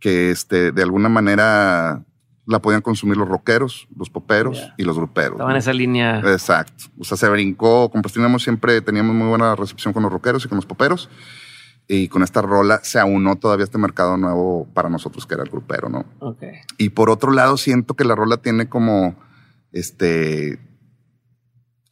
que 0.00 0.30
este, 0.30 0.72
de 0.72 0.82
alguna 0.82 1.08
manera 1.08 2.04
la 2.46 2.60
podían 2.60 2.80
consumir 2.80 3.16
los 3.16 3.28
rockeros, 3.28 3.88
los 3.96 4.08
poperos 4.08 4.72
y 4.78 4.84
los 4.84 4.96
gruperos. 4.96 5.32
Estaba 5.32 5.50
en 5.50 5.54
¿no? 5.54 5.58
esa 5.58 5.72
línea. 5.72 6.20
Exacto. 6.20 6.84
O 6.98 7.04
sea, 7.04 7.16
se 7.16 7.28
brincó, 7.28 7.90
con 7.90 8.02
siempre 8.38 8.80
teníamos 8.80 9.14
muy 9.16 9.28
buena 9.28 9.56
recepción 9.56 9.92
con 9.92 10.04
los 10.04 10.12
rockeros 10.12 10.44
y 10.44 10.48
con 10.48 10.56
los 10.56 10.66
poperos. 10.66 11.10
Y 11.88 12.08
con 12.08 12.22
esta 12.22 12.42
rola 12.42 12.80
se 12.82 12.98
aunó 12.98 13.36
todavía 13.36 13.64
este 13.64 13.78
mercado 13.78 14.16
nuevo 14.16 14.66
para 14.74 14.88
nosotros, 14.88 15.24
que 15.24 15.34
era 15.34 15.44
el 15.44 15.50
grupero, 15.50 15.88
¿no? 15.88 16.04
Ok. 16.18 16.42
Y 16.78 16.88
por 16.90 17.10
otro 17.10 17.30
lado, 17.32 17.56
siento 17.56 17.94
que 17.94 18.04
la 18.04 18.16
rola 18.16 18.38
tiene 18.38 18.68
como 18.68 19.16
este 19.70 20.58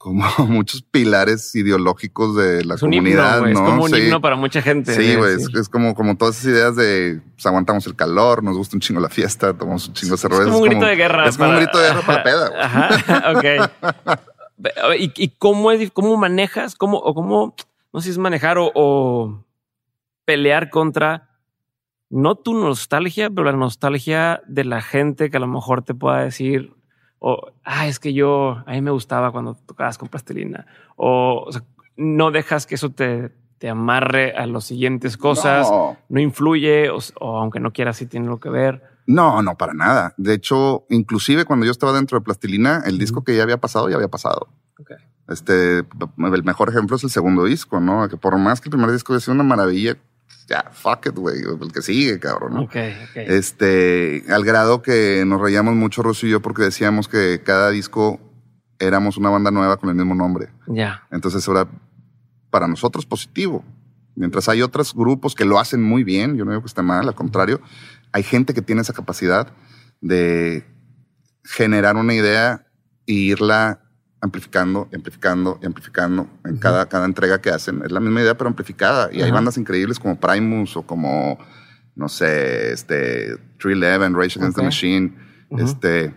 como 0.04 0.22
muchos 0.48 0.82
pilares 0.82 1.54
ideológicos 1.54 2.36
de 2.36 2.62
la 2.62 2.74
Es 2.74 2.82
un 2.82 2.90
comunidad, 2.90 3.38
himno. 3.38 3.48
¿no? 3.48 3.48
Es 3.48 3.58
como 3.70 3.84
un 3.84 3.90
Sí. 3.90 3.96
himno 4.02 4.20
para 4.20 4.36
mucha 4.36 4.60
gente. 4.60 4.94
Sí, 4.94 5.16
güey, 5.16 5.36
es, 5.36 5.48
es 5.54 5.68
como, 5.70 5.94
como 5.94 6.14
todas 6.18 6.36
esas 6.36 6.46
ideas 6.52 6.76
de 6.76 7.22
pues, 7.34 7.46
aguantamos 7.46 7.86
el 7.86 7.96
calor, 7.96 8.42
nos 8.42 8.54
gusta 8.58 8.76
un 8.76 8.80
chingo 8.80 9.00
la 9.00 9.08
fiesta, 9.08 9.54
tomamos 9.56 9.88
un 9.88 9.94
chingo 9.94 10.10
de 10.10 10.14
Es 10.16 10.20
cerveza. 10.20 10.44
como 10.44 10.58
un 10.58 10.64
grito 10.68 10.84
de 10.84 10.96
guerra. 10.96 11.26
Es 11.26 11.38
como 11.38 11.48
un 11.50 11.56
grito 11.56 11.78
de 11.78 11.86
guerra 11.88 12.02
para 12.02 12.22
peda. 12.22 12.52
Ajá, 12.60 13.32
ok. 13.34 14.94
¿Y, 14.98 15.12
y 15.24 15.28
cómo, 15.38 15.70
es, 15.72 15.90
cómo 15.90 16.16
manejas? 16.18 16.74
¿Cómo, 16.76 16.98
o 16.98 17.14
cómo, 17.14 17.54
no 17.92 18.00
sé 18.00 18.04
si 18.04 18.10
es 18.10 18.18
manejar 18.18 18.58
o, 18.58 18.70
o 18.74 19.42
pelear 20.26 20.68
contra 20.68 21.30
no 22.10 22.34
tu 22.36 22.54
nostalgia, 22.54 23.30
pero 23.30 23.44
la 23.44 23.56
nostalgia 23.56 24.42
de 24.46 24.64
la 24.64 24.82
gente 24.82 25.30
que 25.30 25.38
a 25.38 25.40
lo 25.40 25.48
mejor 25.48 25.82
te 25.82 25.94
pueda 25.94 26.20
decir, 26.20 26.72
o, 27.26 27.52
ah, 27.64 27.86
es 27.88 27.98
que 27.98 28.12
yo, 28.12 28.62
a 28.66 28.72
mí 28.72 28.82
me 28.82 28.90
gustaba 28.90 29.32
cuando 29.32 29.54
tocabas 29.54 29.96
con 29.96 30.08
plastilina, 30.08 30.66
o, 30.96 31.44
o 31.46 31.52
sea, 31.52 31.62
no 31.96 32.30
dejas 32.30 32.66
que 32.66 32.74
eso 32.74 32.90
te, 32.90 33.30
te 33.56 33.70
amarre 33.70 34.32
a 34.36 34.46
las 34.46 34.64
siguientes 34.64 35.16
cosas, 35.16 35.70
no, 35.70 35.96
No. 36.10 36.20
influye, 36.20 36.90
o, 36.90 36.98
o 37.20 37.38
aunque 37.38 37.60
no 37.60 37.72
quieras, 37.72 37.96
sí 37.96 38.04
tiene 38.06 38.26
lo 38.26 38.40
que 38.40 38.50
ver. 38.50 38.82
No, 39.06 39.40
no, 39.42 39.56
para 39.56 39.72
nada. 39.72 40.12
De 40.18 40.34
hecho, 40.34 40.84
inclusive 40.90 41.46
cuando 41.46 41.64
yo 41.64 41.72
estaba 41.72 41.92
dentro 41.94 42.18
de 42.18 42.24
Plastilina, 42.24 42.82
el 42.84 42.98
disco 42.98 43.24
que 43.24 43.34
ya 43.36 43.42
había 43.42 43.58
pasado, 43.58 43.88
ya 43.88 43.96
había 43.96 44.08
pasado. 44.08 44.48
Este, 45.28 45.78
el 45.78 46.44
mejor 46.44 46.68
ejemplo 46.68 46.96
es 46.96 47.04
el 47.04 47.10
segundo 47.10 47.44
disco, 47.44 47.80
¿no? 47.80 48.06
Que 48.10 48.18
por 48.18 48.36
más 48.36 48.60
que 48.60 48.68
el 48.68 48.72
primer 48.72 48.90
disco 48.92 49.14
haya 49.14 49.20
sido 49.20 49.34
una 49.34 49.44
maravilla, 49.44 49.96
ya, 50.48 50.70
fuck 50.72 51.06
it, 51.06 51.14
güey, 51.14 51.40
el 51.40 51.72
que 51.72 51.82
sigue, 51.82 52.18
cabrón, 52.18 52.54
¿no? 52.54 52.60
Ok, 52.62 52.76
ok. 52.76 53.16
Este, 53.16 54.24
al 54.28 54.44
grado 54.44 54.82
que 54.82 55.24
nos 55.26 55.40
reíamos 55.40 55.74
mucho 55.74 56.02
Rosy 56.02 56.26
y 56.26 56.30
yo 56.30 56.40
porque 56.40 56.62
decíamos 56.62 57.08
que 57.08 57.42
cada 57.42 57.70
disco 57.70 58.20
éramos 58.78 59.16
una 59.16 59.30
banda 59.30 59.50
nueva 59.50 59.76
con 59.78 59.88
el 59.88 59.94
mismo 59.94 60.14
nombre. 60.14 60.50
Ya. 60.66 61.06
Entonces 61.10 61.42
eso 61.42 61.52
era 61.52 61.68
para 62.50 62.68
nosotros 62.68 63.06
positivo. 63.06 63.64
Mientras 64.16 64.48
hay 64.48 64.62
otros 64.62 64.94
grupos 64.94 65.34
que 65.34 65.44
lo 65.44 65.58
hacen 65.58 65.82
muy 65.82 66.04
bien, 66.04 66.36
yo 66.36 66.44
no 66.44 66.52
digo 66.52 66.62
que 66.62 66.68
esté 66.68 66.82
mal, 66.82 67.08
al 67.08 67.14
contrario, 67.14 67.60
hay 68.12 68.22
gente 68.22 68.54
que 68.54 68.62
tiene 68.62 68.82
esa 68.82 68.92
capacidad 68.92 69.52
de 70.00 70.64
generar 71.42 71.96
una 71.96 72.14
idea 72.14 72.66
e 73.06 73.12
irla 73.12 73.83
amplificando, 74.24 74.88
amplificando, 74.90 75.58
y 75.60 75.66
amplificando 75.66 76.26
en 76.46 76.56
cada, 76.56 76.88
cada 76.88 77.04
entrega 77.04 77.42
que 77.42 77.50
hacen. 77.50 77.82
Es 77.84 77.92
la 77.92 78.00
misma 78.00 78.22
idea, 78.22 78.34
pero 78.38 78.48
amplificada. 78.48 79.10
Y 79.12 79.20
hay 79.20 79.30
bandas 79.30 79.58
increíbles 79.58 80.00
como 80.00 80.18
Primus 80.18 80.78
o 80.78 80.82
como, 80.82 81.38
no 81.94 82.08
sé, 82.08 82.72
este, 82.72 83.36
311, 83.58 84.18
Rage 84.18 84.38
Against 84.38 84.56
the 84.56 84.64
Machine, 84.64 85.14
este, 85.50 86.14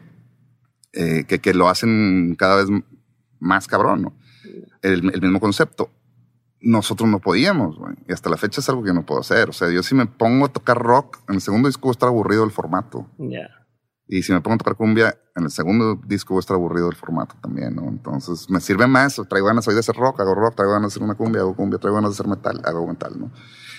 eh, 0.93 1.25
que, 1.27 1.39
que 1.39 1.53
lo 1.53 1.67
hacen 1.67 2.35
cada 2.39 2.55
vez 2.55 2.67
más 3.39 3.67
cabrón, 3.67 4.03
¿no? 4.03 4.17
El, 4.81 5.13
el 5.13 5.21
mismo 5.21 5.41
concepto. 5.41 5.91
Nosotros 6.61 7.09
no 7.09 7.19
podíamos. 7.19 7.77
Y 8.07 8.13
hasta 8.13 8.29
la 8.29 8.38
fecha 8.38 8.61
es 8.61 8.69
algo 8.69 8.84
que 8.84 8.93
no 8.93 9.05
puedo 9.05 9.19
hacer. 9.19 9.49
O 9.49 9.53
sea, 9.53 9.69
yo 9.69 9.84
si 9.84 9.95
me 9.95 10.05
pongo 10.05 10.45
a 10.45 10.47
tocar 10.53 10.77
rock, 10.77 11.17
en 11.27 11.35
el 11.35 11.41
segundo 11.41 11.67
disco 11.67 11.91
estar 11.91 12.07
aburrido 12.07 12.43
del 12.43 12.51
formato. 12.51 13.05
Y 14.07 14.23
si 14.23 14.31
me 14.31 14.41
pongo 14.41 14.55
a 14.55 14.57
tocar 14.59 14.75
cumbia, 14.75 15.17
en 15.35 15.43
el 15.43 15.51
segundo 15.51 15.99
disco 16.05 16.34
voy 16.34 16.39
a 16.39 16.41
estar 16.41 16.55
aburrido 16.55 16.88
del 16.88 16.95
formato 16.95 17.35
también, 17.41 17.75
¿no? 17.75 17.88
Entonces 17.89 18.49
me 18.49 18.61
sirve 18.61 18.88
más. 18.88 19.21
Traigo 19.29 19.47
ganas 19.47 19.67
hoy 19.67 19.73
de 19.73 19.81
hacer 19.81 19.95
rock, 19.95 20.21
hago 20.21 20.34
rock, 20.34 20.55
traigo 20.55 20.73
ganas 20.73 20.93
de 20.93 20.93
hacer 20.93 21.03
una 21.03 21.15
cumbia, 21.15 21.41
hago 21.41 21.55
cumbia, 21.55 21.77
traigo 21.77 21.95
ganas 21.95 22.11
de 22.11 22.15
hacer 22.15 22.27
metal, 22.27 22.61
hago 22.63 22.88
metal, 22.88 23.19
¿no? 23.19 23.31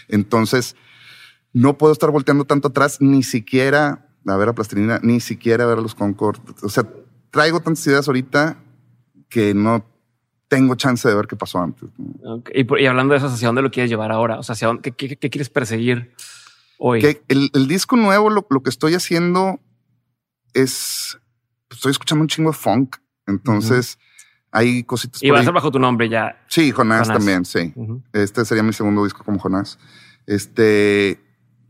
Entonces, 0.09 0.77
no 1.53 1.79
puedo 1.79 1.93
estar 1.93 2.11
volteando 2.11 2.45
tanto 2.45 2.69
atrás, 2.69 3.01
ni 3.01 3.23
siquiera 3.23 4.07
a 4.27 4.37
ver 4.37 4.51
a 4.51 4.53
Plastilina, 4.55 5.01
ni 5.03 5.21
siquiera 5.21 5.65
a 5.65 5.67
ver 5.67 5.79
a 5.79 5.81
los 5.81 5.95
Concord. 5.95 6.39
O 6.63 6.69
sea, 6.69 6.87
traigo 7.31 7.61
tantas 7.61 7.87
ideas 7.87 8.07
ahorita 8.07 8.59
que 9.29 9.55
no 9.55 9.85
tengo 10.49 10.75
chance 10.75 11.07
de 11.09 11.15
ver 11.15 11.27
qué 11.27 11.37
pasó 11.37 11.59
antes. 11.61 11.89
Y, 12.55 12.87
hablando 12.87 13.13
de 13.13 13.19
eso, 13.19 13.27
¿hacia 13.27 13.49
dónde 13.49 13.63
lo 13.63 13.71
quieres 13.71 13.91
llevar 13.91 14.11
ahora? 14.13 14.39
O 14.39 14.43
sea, 14.43 14.55
¿hacia 14.55 14.79
qué, 14.83 15.19
quieres 15.19 15.51
perseguir 15.51 16.15
hoy? 16.79 17.21
el, 17.29 17.69
disco 17.69 17.97
nuevo, 17.97 18.31
lo, 18.31 18.63
que 18.63 18.71
estoy 18.71 18.95
haciendo 18.95 19.61
es, 20.55 21.19
estoy 21.71 21.91
escuchando 21.93 22.23
un 22.23 22.29
chingo 22.29 22.51
de 22.51 22.57
funk. 22.57 22.97
Entonces, 23.27 23.99
hay 24.51 24.83
cositas. 24.85 25.23
Y 25.23 25.31
va 25.31 25.41
a 25.41 25.45
ser 25.45 25.53
bajo 25.53 25.71
tu 25.71 25.79
nombre 25.79 26.09
ya. 26.09 26.43
Sí, 26.49 26.71
Jonás, 26.71 27.09
también, 27.09 27.45
sí. 27.45 27.75
Este 28.13 28.45
sería 28.45 28.63
mi 28.63 28.73
segundo 28.73 29.05
disco 29.05 29.23
como 29.25 29.39
Jonás. 29.39 29.79
Este, 30.27 31.21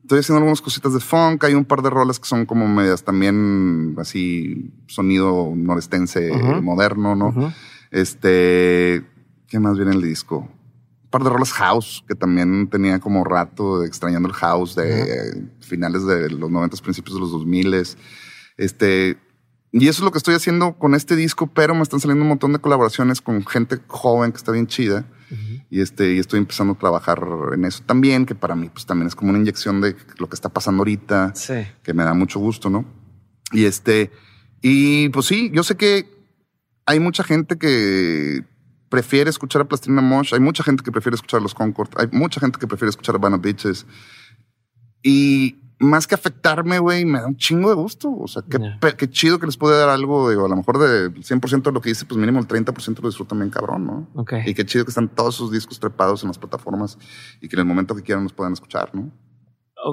estoy 0.02 0.20
haciendo 0.20 0.38
algunas 0.38 0.62
cositas 0.62 0.94
de 0.94 1.00
funk. 1.00 1.44
Hay 1.44 1.54
un 1.54 1.64
par 1.64 1.82
de 1.82 1.90
rolas 1.90 2.18
que 2.18 2.26
son 2.26 2.46
como 2.46 2.66
medias 2.68 3.04
también 3.04 3.94
así 3.98 4.72
sonido 4.86 5.52
norestense 5.54 6.32
moderno, 6.62 7.14
¿no? 7.14 7.52
Este, 7.90 9.04
¿qué 9.48 9.58
más 9.58 9.76
viene 9.76 9.92
en 9.92 9.98
el 9.98 10.02
disco? 10.02 10.38
Un 10.38 11.10
par 11.10 11.24
de 11.24 11.30
rolas 11.30 11.52
house 11.52 12.04
que 12.06 12.14
también 12.14 12.68
tenía 12.68 13.00
como 13.00 13.24
rato 13.24 13.82
extrañando 13.82 14.28
el 14.28 14.34
house 14.34 14.74
de 14.74 15.48
finales 15.60 16.04
de 16.06 16.30
los 16.30 16.50
90, 16.50 16.76
principios 16.78 17.14
de 17.14 17.20
los 17.20 17.32
2000. 17.32 17.74
Este, 18.58 19.16
y 19.72 19.88
eso 19.88 20.02
es 20.02 20.04
lo 20.04 20.12
que 20.12 20.18
estoy 20.18 20.34
haciendo 20.34 20.74
con 20.74 20.94
este 20.94 21.16
disco, 21.16 21.46
pero 21.46 21.74
me 21.74 21.82
están 21.82 22.00
saliendo 22.00 22.22
un 22.22 22.28
montón 22.28 22.52
de 22.52 22.58
colaboraciones 22.58 23.22
con 23.22 23.46
gente 23.46 23.78
joven 23.86 24.32
que 24.32 24.36
está 24.36 24.52
bien 24.52 24.66
chida. 24.66 25.06
Y 25.70 25.82
este, 25.82 26.14
y 26.14 26.18
estoy 26.18 26.38
empezando 26.38 26.72
a 26.72 26.78
trabajar 26.78 27.22
en 27.52 27.66
eso 27.66 27.82
también, 27.84 28.24
que 28.24 28.34
para 28.34 28.56
mí, 28.56 28.70
pues 28.70 28.86
también 28.86 29.08
es 29.08 29.14
como 29.14 29.28
una 29.30 29.38
inyección 29.38 29.82
de 29.82 29.94
lo 30.18 30.26
que 30.26 30.34
está 30.34 30.48
pasando 30.48 30.80
ahorita, 30.80 31.34
que 31.82 31.92
me 31.92 32.02
da 32.02 32.14
mucho 32.14 32.40
gusto, 32.40 32.70
¿no? 32.70 32.86
Y 33.52 33.66
este, 33.66 34.10
y 34.62 35.10
pues 35.10 35.26
sí, 35.26 35.50
yo 35.52 35.62
sé 35.62 35.76
que 35.76 36.08
hay 36.86 36.98
mucha 36.98 37.22
gente 37.22 37.58
que 37.58 38.42
prefiere 38.88 39.28
escuchar 39.28 39.60
a 39.60 39.68
Plastilina 39.68 40.00
Mosh, 40.00 40.32
hay 40.32 40.40
mucha 40.40 40.64
gente 40.64 40.82
que 40.82 40.90
prefiere 40.90 41.16
escuchar 41.16 41.40
a 41.40 41.42
los 41.42 41.54
Concord, 41.54 41.90
hay 41.98 42.08
mucha 42.10 42.40
gente 42.40 42.58
que 42.58 42.66
prefiere 42.66 42.88
escuchar 42.88 43.16
a 43.16 43.18
Vanna 43.18 43.36
Bitches. 43.36 43.84
Y 45.02 45.56
más 45.80 46.06
que 46.06 46.14
afectarme, 46.14 46.78
güey, 46.78 47.04
me 47.04 47.20
da 47.20 47.26
un 47.26 47.36
chingo 47.36 47.68
de 47.68 47.74
gusto. 47.74 48.10
O 48.10 48.26
sea, 48.26 48.42
qué, 48.42 49.10
chido 49.10 49.38
que 49.38 49.46
les 49.46 49.56
puede 49.56 49.78
dar 49.78 49.88
algo, 49.88 50.28
digo, 50.30 50.46
a 50.46 50.48
lo 50.48 50.56
mejor 50.56 50.78
del 50.78 51.14
100% 51.14 51.62
de 51.62 51.72
lo 51.72 51.80
que 51.80 51.90
hice, 51.90 52.04
pues 52.04 52.18
mínimo 52.18 52.40
el 52.40 52.48
30% 52.48 53.00
lo 53.00 53.08
disfrutan 53.08 53.38
bien 53.38 53.50
cabrón, 53.50 53.86
¿no? 53.86 54.24
Y 54.44 54.54
qué 54.54 54.64
chido 54.64 54.84
que 54.84 54.90
están 54.90 55.08
todos 55.08 55.36
sus 55.36 55.52
discos 55.52 55.78
trepados 55.78 56.22
en 56.22 56.28
las 56.28 56.38
plataformas 56.38 56.98
y 57.40 57.48
que 57.48 57.56
en 57.56 57.60
el 57.60 57.66
momento 57.66 57.94
que 57.94 58.02
quieran 58.02 58.24
nos 58.24 58.32
puedan 58.32 58.52
escuchar, 58.52 58.94
¿no? 58.94 59.10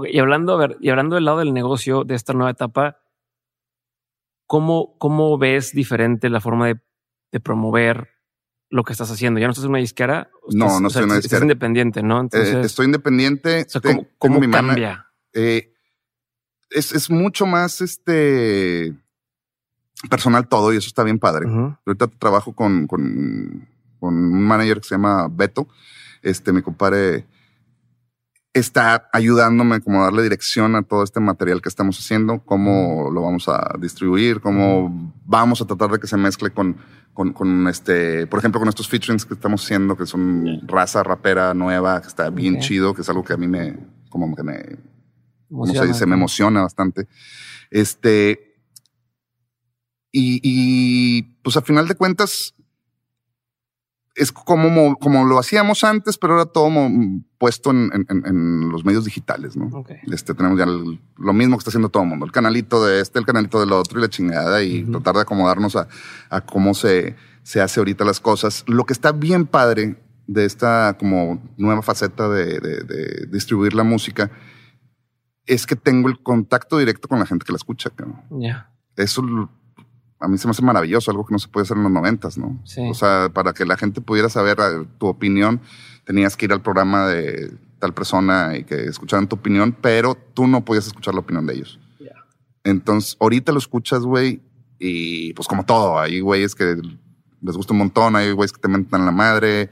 Y 0.09 0.19
hablando, 0.19 0.53
a 0.53 0.57
ver, 0.57 0.77
y 0.81 0.89
hablando 0.89 1.15
del 1.15 1.25
lado 1.25 1.39
del 1.39 1.53
negocio 1.53 2.03
de 2.03 2.15
esta 2.15 2.33
nueva 2.33 2.51
etapa, 2.51 2.97
¿cómo, 4.47 4.97
cómo 4.97 5.37
ves 5.37 5.71
diferente 5.71 6.29
la 6.29 6.41
forma 6.41 6.67
de, 6.67 6.81
promover 7.43 8.11
lo 8.69 8.83
que 8.83 8.93
estás 8.93 9.11
haciendo? 9.11 9.39
¿Ya 9.39 9.47
no 9.47 9.51
estás 9.51 9.65
en 9.65 9.71
una 9.71 9.79
disquera? 9.79 10.29
no, 10.53 10.79
no 10.79 10.89
soy 10.89 11.03
una 11.03 11.15
disquera. 11.15 11.37
Estás 11.37 11.41
independiente, 11.41 12.01
¿no? 12.01 12.23
Eh, 12.31 12.61
estoy 12.63 12.85
independiente. 12.85 13.67
¿Cómo, 13.83 14.07
cómo 14.17 14.39
cambia? 14.49 15.11
Eh, 15.33 15.74
es, 16.69 16.91
es, 16.91 17.09
mucho 17.09 17.45
más 17.45 17.81
este 17.81 18.93
personal 20.09 20.47
todo 20.47 20.73
y 20.73 20.77
eso 20.77 20.87
está 20.87 21.03
bien 21.03 21.19
padre. 21.19 21.47
Ahorita 21.85 22.07
trabajo 22.07 22.53
con, 22.53 22.87
con, 22.87 23.67
con, 23.99 24.15
un 24.15 24.43
manager 24.43 24.79
que 24.79 24.87
se 24.87 24.95
llama 24.95 25.27
Beto. 25.29 25.67
Este, 26.21 26.51
mi 26.51 26.61
compadre 26.61 27.25
está 28.53 29.09
ayudándome 29.11 29.81
como 29.81 30.01
a 30.01 30.05
darle 30.05 30.23
dirección 30.23 30.75
a 30.75 30.81
todo 30.81 31.03
este 31.03 31.19
material 31.19 31.61
que 31.61 31.67
estamos 31.67 31.99
haciendo, 31.99 32.39
cómo 32.39 33.11
lo 33.11 33.21
vamos 33.21 33.49
a 33.49 33.75
distribuir, 33.79 34.39
cómo 34.39 35.13
vamos 35.25 35.61
a 35.61 35.65
tratar 35.65 35.91
de 35.91 35.99
que 35.99 36.07
se 36.07 36.15
mezcle 36.15 36.51
con, 36.51 36.77
con, 37.13 37.33
con 37.33 37.67
este, 37.67 38.27
por 38.27 38.39
ejemplo, 38.39 38.59
con 38.61 38.69
estos 38.69 38.87
featurings 38.87 39.25
que 39.25 39.33
estamos 39.33 39.63
haciendo, 39.63 39.97
que 39.97 40.05
son 40.05 40.61
raza 40.67 41.03
rapera 41.03 41.53
nueva, 41.53 42.01
que 42.01 42.07
está 42.07 42.29
bien 42.29 42.59
chido, 42.59 42.93
que 42.93 43.01
es 43.01 43.09
algo 43.09 43.25
que 43.25 43.33
a 43.33 43.37
mí 43.37 43.47
me, 43.47 43.75
como 44.09 44.33
que 44.33 44.43
me, 44.43 44.77
se 45.73 45.87
dice, 45.87 46.05
me 46.05 46.15
emociona 46.15 46.61
bastante. 46.61 47.07
Este, 47.71 48.55
y, 50.11 50.39
y 50.43 51.21
pues 51.43 51.57
a 51.57 51.61
final 51.61 51.87
de 51.87 51.95
cuentas, 51.95 52.55
es 54.15 54.31
como, 54.31 54.95
como 54.95 55.25
lo 55.25 55.37
hacíamos 55.37 55.83
antes, 55.83 56.17
pero 56.17 56.33
ahora 56.33 56.45
todo 56.45 56.69
puesto 57.37 57.71
en, 57.71 57.91
en, 58.07 58.69
los 58.69 58.85
medios 58.85 59.03
digitales, 59.03 59.57
¿no? 59.57 59.83
Este, 60.09 60.33
tenemos 60.33 60.57
ya 60.57 60.65
lo 60.65 61.33
mismo 61.33 61.57
que 61.57 61.59
está 61.59 61.69
haciendo 61.69 61.89
todo 61.89 62.03
el 62.03 62.09
mundo, 62.09 62.25
el 62.25 62.31
canalito 62.31 62.83
de 62.85 63.01
este, 63.01 63.19
el 63.19 63.25
canalito 63.25 63.59
del 63.59 63.73
otro 63.73 63.99
y 63.99 64.01
la 64.01 64.09
chingada 64.09 64.63
y 64.63 64.83
tratar 64.85 65.15
de 65.15 65.21
acomodarnos 65.21 65.75
a, 65.75 65.89
a 66.29 66.41
cómo 66.41 66.73
se, 66.73 67.17
se 67.43 67.59
hace 67.59 67.81
ahorita 67.81 68.05
las 68.05 68.21
cosas. 68.21 68.63
Lo 68.67 68.85
que 68.85 68.93
está 68.93 69.11
bien 69.11 69.45
padre 69.45 69.97
de 70.27 70.45
esta 70.45 70.95
como 70.97 71.43
nueva 71.57 71.81
faceta 71.81 72.29
de, 72.29 72.59
de, 72.59 72.83
de 72.83 73.27
distribuir 73.27 73.73
la 73.73 73.83
música 73.83 74.31
es 75.45 75.65
que 75.65 75.75
tengo 75.75 76.09
el 76.09 76.21
contacto 76.21 76.77
directo 76.77 77.07
con 77.07 77.19
la 77.19 77.25
gente 77.25 77.45
que 77.45 77.51
la 77.51 77.57
escucha. 77.57 77.91
Ya. 78.31 78.71
Eso 78.95 79.21
a 80.19 80.27
mí 80.27 80.37
se 80.37 80.47
me 80.47 80.51
hace 80.51 80.61
maravilloso, 80.61 81.11
algo 81.11 81.25
que 81.25 81.33
no 81.33 81.39
se 81.39 81.47
puede 81.47 81.65
hacer 81.65 81.77
en 81.77 81.83
los 81.83 81.91
noventas, 81.91 82.37
¿no? 82.37 82.61
O 82.89 82.93
sea, 82.93 83.29
para 83.33 83.53
que 83.53 83.65
la 83.65 83.77
gente 83.77 84.01
pudiera 84.01 84.29
saber 84.29 84.57
eh, 84.59 84.85
tu 84.97 85.07
opinión, 85.07 85.61
tenías 86.05 86.35
que 86.35 86.45
ir 86.45 86.53
al 86.53 86.61
programa 86.61 87.07
de 87.07 87.53
tal 87.79 87.93
persona 87.93 88.57
y 88.57 88.63
que 88.63 88.85
escucharan 88.85 89.27
tu 89.27 89.35
opinión, 89.35 89.75
pero 89.79 90.15
tú 90.15 90.47
no 90.47 90.63
podías 90.63 90.87
escuchar 90.87 91.13
la 91.13 91.19
opinión 91.19 91.45
de 91.45 91.55
ellos. 91.55 91.79
Entonces, 92.63 93.15
ahorita 93.19 93.51
lo 93.51 93.59
escuchas, 93.59 94.01
güey, 94.01 94.41
y 94.79 95.33
pues 95.33 95.47
como 95.47 95.65
todo, 95.65 95.99
hay 95.99 96.19
güeyes 96.19 96.55
que 96.55 96.81
les 97.41 97.55
gusta 97.55 97.73
un 97.73 97.79
montón, 97.79 98.15
hay 98.15 98.31
güeyes 98.31 98.53
que 98.53 98.59
te 98.59 98.67
mentan 98.67 99.05
la 99.05 99.11
madre, 99.11 99.69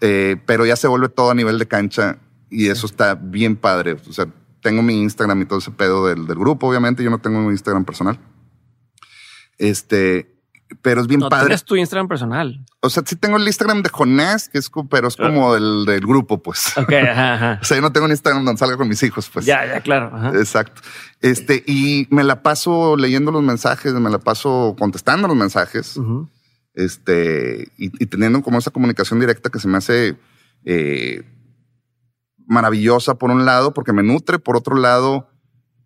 eh, 0.00 0.36
pero 0.44 0.66
ya 0.66 0.74
se 0.74 0.88
vuelve 0.88 1.08
todo 1.08 1.30
a 1.30 1.34
nivel 1.34 1.60
de 1.60 1.68
cancha 1.68 2.18
y 2.50 2.68
eso 2.68 2.86
está 2.86 3.14
bien 3.14 3.54
padre. 3.54 3.96
O 4.08 4.12
sea, 4.12 4.26
tengo 4.64 4.82
mi 4.82 5.00
Instagram 5.00 5.42
y 5.42 5.44
todo 5.44 5.60
ese 5.60 5.70
pedo 5.70 6.08
del, 6.08 6.26
del 6.26 6.36
grupo, 6.36 6.68
obviamente, 6.68 7.04
yo 7.04 7.10
no 7.10 7.18
tengo 7.18 7.38
mi 7.38 7.50
Instagram 7.50 7.84
personal 7.84 8.18
este, 9.58 10.34
pero 10.82 11.00
es 11.00 11.06
bien 11.06 11.20
no, 11.20 11.28
padre. 11.28 11.46
Tienes 11.46 11.64
tu 11.64 11.76
Instagram 11.76 12.08
personal. 12.08 12.64
O 12.80 12.90
sea, 12.90 13.02
sí 13.06 13.16
tengo 13.16 13.36
el 13.36 13.46
Instagram 13.46 13.82
de 13.82 13.88
Jonás, 13.88 14.48
que 14.48 14.58
es, 14.58 14.70
pero 14.90 15.08
es 15.08 15.16
como 15.16 15.54
el 15.54 15.84
del 15.86 16.00
grupo, 16.00 16.42
pues. 16.42 16.76
Ok, 16.76 16.92
ajá, 16.92 17.58
o 17.62 17.64
sea, 17.64 17.76
yo 17.76 17.82
no 17.82 17.92
tengo 17.92 18.06
un 18.06 18.12
Instagram 18.12 18.44
donde 18.44 18.58
salga 18.58 18.76
con 18.76 18.88
mis 18.88 19.02
hijos, 19.02 19.28
pues. 19.32 19.46
Ya, 19.46 19.66
ya, 19.66 19.80
claro. 19.80 20.34
Exacto. 20.38 20.82
Este, 21.20 21.62
y 21.66 22.06
me 22.10 22.24
la 22.24 22.42
paso 22.42 22.96
leyendo 22.96 23.30
los 23.30 23.42
mensajes, 23.42 23.92
me 23.94 24.10
la 24.10 24.18
paso 24.18 24.74
contestando 24.78 25.28
los 25.28 25.36
mensajes. 25.36 25.98
Este, 26.74 27.68
y, 27.78 27.90
teniendo 28.06 28.42
como 28.42 28.58
esa 28.58 28.70
comunicación 28.70 29.20
directa 29.20 29.48
que 29.50 29.60
se 29.60 29.68
me 29.68 29.78
hace 29.78 30.16
eh, 30.64 31.22
maravillosa 32.46 33.16
por 33.16 33.30
un 33.30 33.44
lado, 33.44 33.72
porque 33.74 33.92
me 33.92 34.02
nutre, 34.02 34.38
por 34.38 34.56
otro 34.56 34.76
lado, 34.76 35.28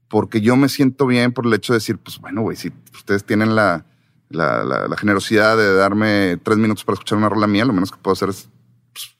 porque 0.08 0.40
yo 0.40 0.56
me 0.56 0.68
siento 0.68 1.06
bien 1.06 1.32
por 1.32 1.46
el 1.46 1.54
hecho 1.54 1.72
de 1.72 1.78
decir, 1.78 1.98
pues 1.98 2.18
bueno, 2.18 2.42
güey, 2.42 2.56
si 2.56 2.72
ustedes 2.92 3.24
tienen 3.24 3.54
la, 3.54 3.86
la, 4.30 4.64
la, 4.64 4.96
generosidad 4.96 5.56
de 5.56 5.74
darme 5.74 6.38
tres 6.42 6.58
minutos 6.58 6.84
para 6.84 6.94
escuchar 6.94 7.18
una 7.18 7.28
rola 7.28 7.46
mía, 7.46 7.64
lo 7.64 7.72
menos 7.72 7.90
que 7.90 7.98
puedo 7.98 8.12
hacer 8.12 8.30
es, 8.30 8.48
pues, 8.92 9.16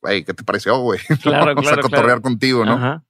güey, 0.00 0.24
¿qué 0.24 0.34
te 0.34 0.44
pareció, 0.44 0.78
güey? 0.78 1.00
Claro, 1.22 1.54
Vamos 1.54 1.72
a 1.72 1.80
cotorrear 1.80 2.20
contigo, 2.20 2.64
¿no? 2.64 3.04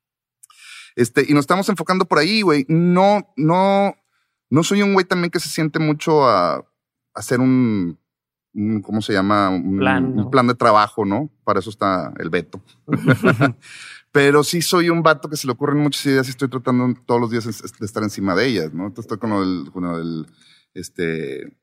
Este, 0.96 1.24
y 1.28 1.32
nos 1.32 1.42
estamos 1.42 1.68
enfocando 1.68 2.06
por 2.06 2.18
ahí, 2.18 2.42
güey. 2.42 2.66
No, 2.68 3.32
no, 3.36 3.94
no 4.50 4.62
soy 4.64 4.82
un 4.82 4.94
güey 4.94 5.06
también 5.06 5.30
que 5.30 5.38
se 5.38 5.48
siente 5.48 5.78
mucho 5.78 6.28
a, 6.28 6.64
hacer 7.14 7.40
un, 7.40 7.98
un, 8.54 8.82
¿cómo 8.82 9.02
se 9.02 9.12
llama? 9.12 9.50
Un 9.50 9.78
plan, 9.78 10.18
un 10.18 10.30
plan 10.30 10.46
de 10.46 10.54
trabajo, 10.54 11.04
¿no? 11.04 11.30
Para 11.44 11.60
eso 11.60 11.70
está 11.70 12.12
el 12.18 12.30
veto. 12.30 12.62
Pero 14.12 14.42
sí 14.42 14.62
soy 14.62 14.90
un 14.90 15.02
vato 15.02 15.28
que 15.28 15.36
se 15.36 15.46
le 15.46 15.52
ocurren 15.52 15.82
muchas 15.82 16.04
ideas 16.06 16.26
y 16.26 16.30
estoy 16.30 16.48
tratando 16.48 16.94
todos 17.06 17.20
los 17.20 17.30
días 17.30 17.44
de 17.44 17.86
estar 17.86 18.02
encima 18.02 18.34
de 18.34 18.46
ellas, 18.46 18.72
¿no? 18.72 18.86
Entonces 18.86 19.04
estoy 19.04 19.18
con 19.18 19.30
lo 19.30 19.40
del, 19.40 19.70
con 19.70 19.84
lo 19.84 19.98
del, 19.98 20.26
este, 20.74 21.56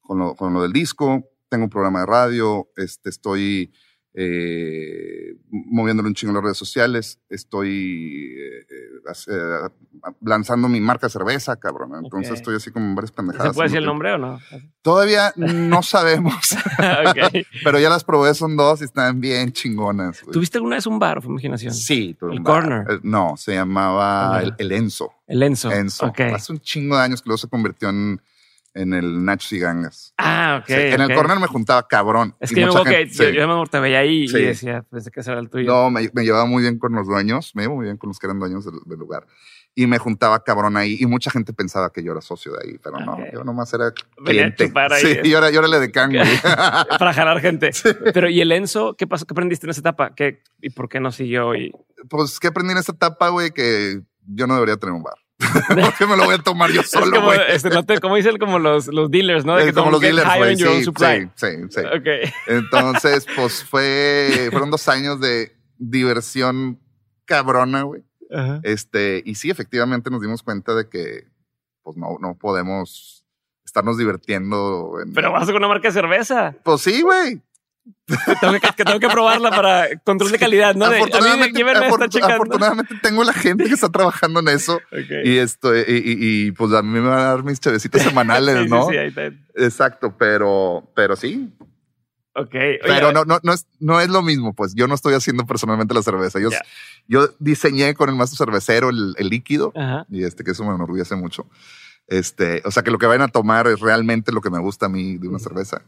con 0.00 0.18
lo, 0.18 0.34
con 0.34 0.54
lo 0.54 0.62
del 0.62 0.72
disco, 0.72 1.24
tengo 1.48 1.64
un 1.64 1.70
programa 1.70 2.00
de 2.00 2.06
radio, 2.06 2.68
este, 2.76 3.10
estoy 3.10 3.72
eh, 4.14 5.36
moviéndolo 5.50 6.08
un 6.08 6.14
chingo 6.14 6.30
en 6.30 6.34
las 6.36 6.44
redes 6.44 6.58
sociales. 6.58 7.18
Estoy 7.30 8.34
eh, 8.38 8.66
eh, 9.28 9.68
lanzando 10.20 10.68
mi 10.68 10.80
marca 10.80 11.06
de 11.06 11.10
cerveza, 11.12 11.56
cabrón. 11.56 11.92
Entonces 12.02 12.34
estoy 12.34 12.56
así 12.56 12.70
como 12.70 12.94
varias 12.94 13.12
pendejadas. 13.12 13.52
¿Se 13.52 13.54
puede 13.54 13.68
decir 13.68 13.78
el 13.78 13.86
nombre 13.86 14.12
o 14.12 14.18
no? 14.18 14.40
Todavía 14.82 15.32
no 15.36 15.82
sabemos, 15.82 16.34
pero 17.64 17.78
ya 17.78 17.88
las 17.88 18.04
probé, 18.04 18.34
son 18.34 18.56
dos 18.56 18.80
y 18.82 18.84
están 18.84 19.20
bien 19.20 19.52
chingonas. 19.52 20.22
¿Tuviste 20.30 20.58
alguna 20.58 20.76
vez 20.76 20.86
un 20.86 20.98
bar 20.98 21.18
o 21.18 21.22
fue 21.22 21.30
imaginación? 21.30 21.72
Sí, 21.72 22.14
tuve 22.18 22.32
El 22.32 22.38
un. 22.38 22.44
Corner. 22.44 22.86
Eh, 22.90 23.00
No, 23.02 23.36
se 23.36 23.54
llamaba 23.54 24.42
el, 24.42 24.54
el 24.58 24.72
Enzo. 24.72 25.12
El 25.26 25.42
Enzo. 25.42 25.70
Enzo. 25.70 26.12
Hace 26.34 26.52
un 26.52 26.60
chingo 26.60 26.96
de 26.96 27.02
años 27.02 27.22
que 27.22 27.28
luego 27.28 27.38
se 27.38 27.48
convirtió 27.48 27.88
en, 27.88 28.20
en 28.74 28.94
el 28.94 29.24
Nachos 29.24 29.52
y 29.52 29.58
Gangas. 29.58 30.14
Ah, 30.18 30.58
ok. 30.60 30.66
Sí, 30.66 30.74
en 30.74 31.00
el 31.00 31.14
corner 31.14 31.38
me 31.38 31.46
juntaba 31.46 31.86
cabrón. 31.86 32.34
Es 32.40 32.52
y 32.52 32.54
que 32.54 32.60
yo 32.62 32.66
me 32.68 32.70
mucha 32.72 32.80
acuerdo 32.80 32.98
que 32.98 33.06
gente- 33.06 33.24
yo, 33.24 33.30
sí. 33.30 33.36
yo 33.36 33.48
me 33.62 33.66
te 33.68 33.80
veía 33.80 33.98
ahí 33.98 34.28
Sí. 34.28 34.38
y 34.38 34.42
decía, 34.44 34.82
pensé 34.90 35.10
que 35.10 35.20
ese 35.20 35.30
era 35.30 35.40
el 35.40 35.50
tuyo. 35.50 35.66
No, 35.70 35.90
me, 35.90 36.08
me 36.14 36.24
llevaba 36.24 36.46
muy 36.46 36.62
bien 36.62 36.78
con 36.78 36.92
los 36.92 37.06
dueños, 37.06 37.52
me 37.54 37.62
llevo 37.62 37.76
muy 37.76 37.84
bien 37.84 37.96
con 37.98 38.08
los 38.08 38.18
que 38.18 38.26
eran 38.26 38.38
dueños 38.38 38.64
del, 38.64 38.74
del 38.86 38.98
lugar. 38.98 39.26
Y 39.74 39.86
me 39.86 39.96
juntaba 39.96 40.44
cabrón 40.44 40.76
ahí. 40.76 40.98
Y 41.00 41.06
mucha 41.06 41.30
gente 41.30 41.54
pensaba 41.54 41.90
que 41.90 42.02
yo 42.02 42.12
era 42.12 42.20
socio 42.20 42.52
de 42.52 42.58
ahí, 42.62 42.78
pero 42.82 42.98
no, 43.00 43.16
yo 43.32 43.42
nomás 43.42 43.72
era 43.72 43.92
Venía 44.22 44.46
a 44.48 44.54
cliente. 44.54 44.72
Sí, 45.00 45.18
y 45.24 45.32
ahora, 45.34 45.50
y 45.50 45.56
ahora 45.56 45.68
le 45.68 45.80
decán, 45.80 46.10
güey. 46.12 46.22
Para 46.98 47.14
jalar 47.14 47.40
gente. 47.40 47.70
Pero 48.12 48.28
¿y 48.28 48.42
el 48.42 48.52
Enzo? 48.52 48.94
¿Qué 48.98 49.06
pasó? 49.06 49.24
¿Qué 49.24 49.32
aprendiste 49.32 49.66
en 49.66 49.70
esa 49.70 49.80
etapa? 49.80 50.14
¿Qué, 50.14 50.42
¿Y 50.60 50.70
por 50.70 50.90
qué 50.90 51.00
no 51.00 51.10
siguió? 51.10 51.54
Y... 51.54 51.72
pues, 52.10 52.38
¿qué 52.38 52.48
aprendí 52.48 52.72
en 52.72 52.78
esta 52.78 52.92
etapa, 52.92 53.30
güey? 53.30 53.50
Que 53.50 54.02
yo 54.26 54.46
no 54.46 54.54
debería 54.54 54.76
tener 54.76 54.94
un 54.94 55.02
bar. 55.02 55.14
Porque 55.68 56.06
me 56.06 56.16
lo 56.16 56.24
voy 56.24 56.34
a 56.34 56.38
tomar 56.38 56.70
yo 56.70 56.82
solo, 56.82 57.16
como, 57.16 57.26
güey. 57.26 57.40
este, 57.48 57.70
no 57.70 57.84
como 58.00 58.16
dicen 58.16 58.38
como 58.38 58.58
los, 58.58 58.86
los 58.88 59.10
dealers, 59.10 59.44
¿no? 59.44 59.56
De 59.56 59.66
que 59.66 59.72
como 59.72 59.90
los 59.90 60.00
dealers, 60.00 60.36
güey. 60.36 60.56
Sí, 60.56 60.84
sí, 61.34 61.46
sí. 61.70 61.80
Entonces, 62.46 63.26
pues 63.36 63.64
fue, 63.64 64.48
fueron 64.50 64.70
dos 64.70 64.88
años 64.88 65.20
de 65.20 65.54
diversión 65.78 66.80
cabrona, 67.24 67.82
güey. 67.82 68.02
Ajá. 68.30 68.60
Este, 68.62 69.22
y 69.24 69.34
sí, 69.34 69.50
efectivamente 69.50 70.10
nos 70.10 70.22
dimos 70.22 70.42
cuenta 70.42 70.74
de 70.74 70.88
que, 70.88 71.26
pues 71.82 71.96
no, 71.96 72.16
no 72.20 72.36
podemos 72.38 73.24
estarnos 73.64 73.98
divirtiendo. 73.98 75.00
En, 75.02 75.12
Pero 75.12 75.32
vas 75.32 75.46
con 75.46 75.56
una 75.56 75.68
marca 75.68 75.88
de 75.88 75.92
cerveza. 75.92 76.54
Pues 76.62 76.82
sí, 76.82 77.02
güey. 77.02 77.40
Tengo 78.40 78.52
que, 78.54 78.68
que 78.76 78.84
tengo 78.84 79.00
que 79.00 79.08
probarla 79.08 79.50
para 79.50 79.88
control 80.04 80.30
de 80.32 80.38
calidad, 80.38 80.74
¿no? 80.74 80.88
De, 80.88 80.96
a 80.98 81.04
mí 81.04 81.10
de 81.10 81.16
afortunadamente, 81.16 82.20
afortunadamente 82.22 82.94
tengo 83.02 83.24
la 83.24 83.32
gente 83.32 83.64
que 83.64 83.74
está 83.74 83.88
trabajando 83.88 84.40
en 84.40 84.48
eso. 84.48 84.76
Ok. 84.92 85.10
Y 85.24 85.38
esto, 85.38 85.76
y, 85.76 85.80
y- 85.80 86.46
y, 86.46 86.52
pues 86.52 86.72
a 86.74 86.82
mí 86.82 86.88
me 86.90 87.00
van 87.08 87.18
a 87.18 87.22
dar 87.24 87.42
mis 87.44 87.58
chavecitas 87.60 88.02
semanales, 88.02 88.56
Sí, 88.58 88.64
sí, 88.64 88.70
¿no? 88.70 88.88
sí, 88.88 88.96
ahí 88.96 89.08
está. 89.08 89.22
Exacto, 89.56 90.14
pero, 90.18 90.90
pero 90.94 91.16
sí. 91.16 91.52
Ok. 92.34 92.54
Oye, 92.54 92.78
Pero 92.82 93.12
no, 93.12 93.24
no, 93.24 93.38
no 93.42 93.52
es, 93.52 93.66
no 93.80 94.00
es 94.00 94.08
lo 94.08 94.22
mismo, 94.22 94.54
pues 94.54 94.74
yo 94.74 94.86
no 94.88 94.94
estoy 94.94 95.14
haciendo 95.14 95.44
personalmente 95.46 95.92
la 95.94 96.02
cerveza. 96.02 96.38
Yo, 96.40 96.50
Ya. 96.50 96.62
yo 97.08 97.28
diseñé 97.38 97.94
con 97.94 98.08
el 98.08 98.14
maestro 98.16 98.36
cervecero 98.46 98.88
el, 98.90 99.14
el 99.18 99.28
líquido 99.28 99.72
Ajá. 99.76 100.06
y 100.10 100.24
este, 100.24 100.42
que 100.44 100.52
eso 100.52 100.64
me 100.64 100.74
enorgullece 100.74 101.14
mucho. 101.16 101.46
Este, 102.06 102.62
o 102.64 102.70
sea, 102.70 102.82
que 102.82 102.90
lo 102.90 102.98
que 102.98 103.06
vayan 103.06 103.22
a 103.22 103.28
tomar 103.28 103.66
es 103.66 103.80
realmente 103.80 104.32
lo 104.32 104.40
que 104.40 104.50
me 104.50 104.58
gusta 104.60 104.86
a 104.86 104.88
mí 104.88 105.18
de 105.18 105.28
una 105.28 105.38
cerveza. 105.38 105.82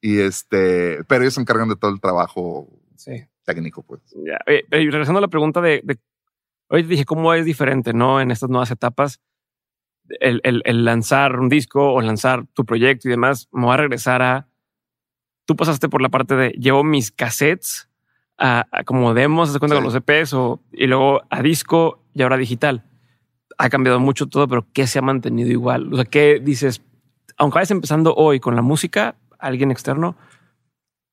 Y 0.00 0.20
este, 0.20 1.02
pero 1.04 1.22
ellos 1.22 1.34
se 1.34 1.40
encargan 1.40 1.68
de 1.68 1.76
todo 1.76 1.90
el 1.90 2.00
trabajo 2.00 2.68
Sí. 2.96 3.24
técnico, 3.44 3.82
pues. 3.82 4.00
Ya. 4.24 4.38
Oye, 4.46 4.64
regresando 4.70 5.18
a 5.18 5.22
la 5.22 5.28
pregunta 5.28 5.60
de, 5.60 5.80
de 5.84 5.98
hoy 6.68 6.82
te 6.82 6.88
dije 6.88 7.04
cómo 7.04 7.32
es 7.34 7.44
diferente, 7.44 7.92
¿no? 7.92 8.20
En 8.20 8.30
estas 8.30 8.48
nuevas 8.50 8.70
etapas, 8.70 9.20
el, 10.20 10.40
el- 10.44 10.62
el 10.64 10.84
lanzar 10.84 11.38
un 11.38 11.48
disco 11.48 11.92
o 11.92 12.00
lanzar 12.00 12.46
tu 12.54 12.64
proyecto 12.64 13.08
y 13.08 13.10
demás, 13.10 13.48
me 13.52 13.64
voy 13.64 13.74
a 13.74 13.78
regresar 13.78 14.22
a. 14.22 14.48
Tú 15.46 15.56
pasaste 15.56 15.88
por 15.88 16.02
la 16.02 16.08
parte 16.10 16.34
de 16.36 16.50
llevo 16.50 16.84
mis 16.84 17.10
cassettes 17.10 17.88
a, 18.36 18.66
a 18.70 18.84
como 18.84 19.14
demos, 19.14 19.50
se 19.52 19.58
cuenta 19.58 19.76
Sí. 19.76 19.82
con 19.82 19.92
los 19.92 19.94
EPs 19.94 20.32
o, 20.34 20.60
y 20.72 20.86
luego 20.86 21.22
a 21.30 21.42
disco 21.42 22.04
y 22.14 22.22
ahora 22.22 22.36
digital. 22.36 22.84
Ha 23.56 23.68
cambiado 23.70 23.98
mucho 23.98 24.26
todo, 24.26 24.46
pero 24.46 24.66
¿qué 24.72 24.86
se 24.86 24.98
ha 24.98 25.02
mantenido 25.02 25.50
igual? 25.50 25.92
O 25.92 25.96
sea, 25.96 26.04
¿qué 26.04 26.38
dices? 26.40 26.82
Aunque 27.36 27.56
vayas 27.56 27.70
empezando 27.72 28.14
hoy 28.14 28.38
con 28.40 28.54
la 28.56 28.62
música, 28.62 29.16
alguien 29.38 29.70
externo, 29.70 30.16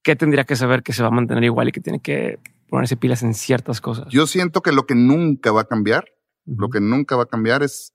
¿qué 0.03 0.15
tendría 0.15 0.43
que 0.45 0.55
saber 0.55 0.83
que 0.83 0.93
se 0.93 1.01
va 1.01 1.09
a 1.09 1.11
mantener 1.11 1.43
igual 1.43 1.67
y 1.67 1.71
que 1.71 1.81
tiene 1.81 1.99
que 2.01 2.39
ponerse 2.69 2.97
pilas 2.97 3.23
en 3.23 3.33
ciertas 3.33 3.81
cosas? 3.81 4.07
Yo 4.09 4.27
siento 4.27 4.61
que 4.61 4.71
lo 4.71 4.85
que 4.85 4.95
nunca 4.95 5.51
va 5.51 5.61
a 5.61 5.67
cambiar, 5.67 6.05
lo 6.45 6.69
que 6.69 6.79
nunca 6.79 7.15
va 7.15 7.23
a 7.23 7.27
cambiar 7.27 7.63
es, 7.63 7.93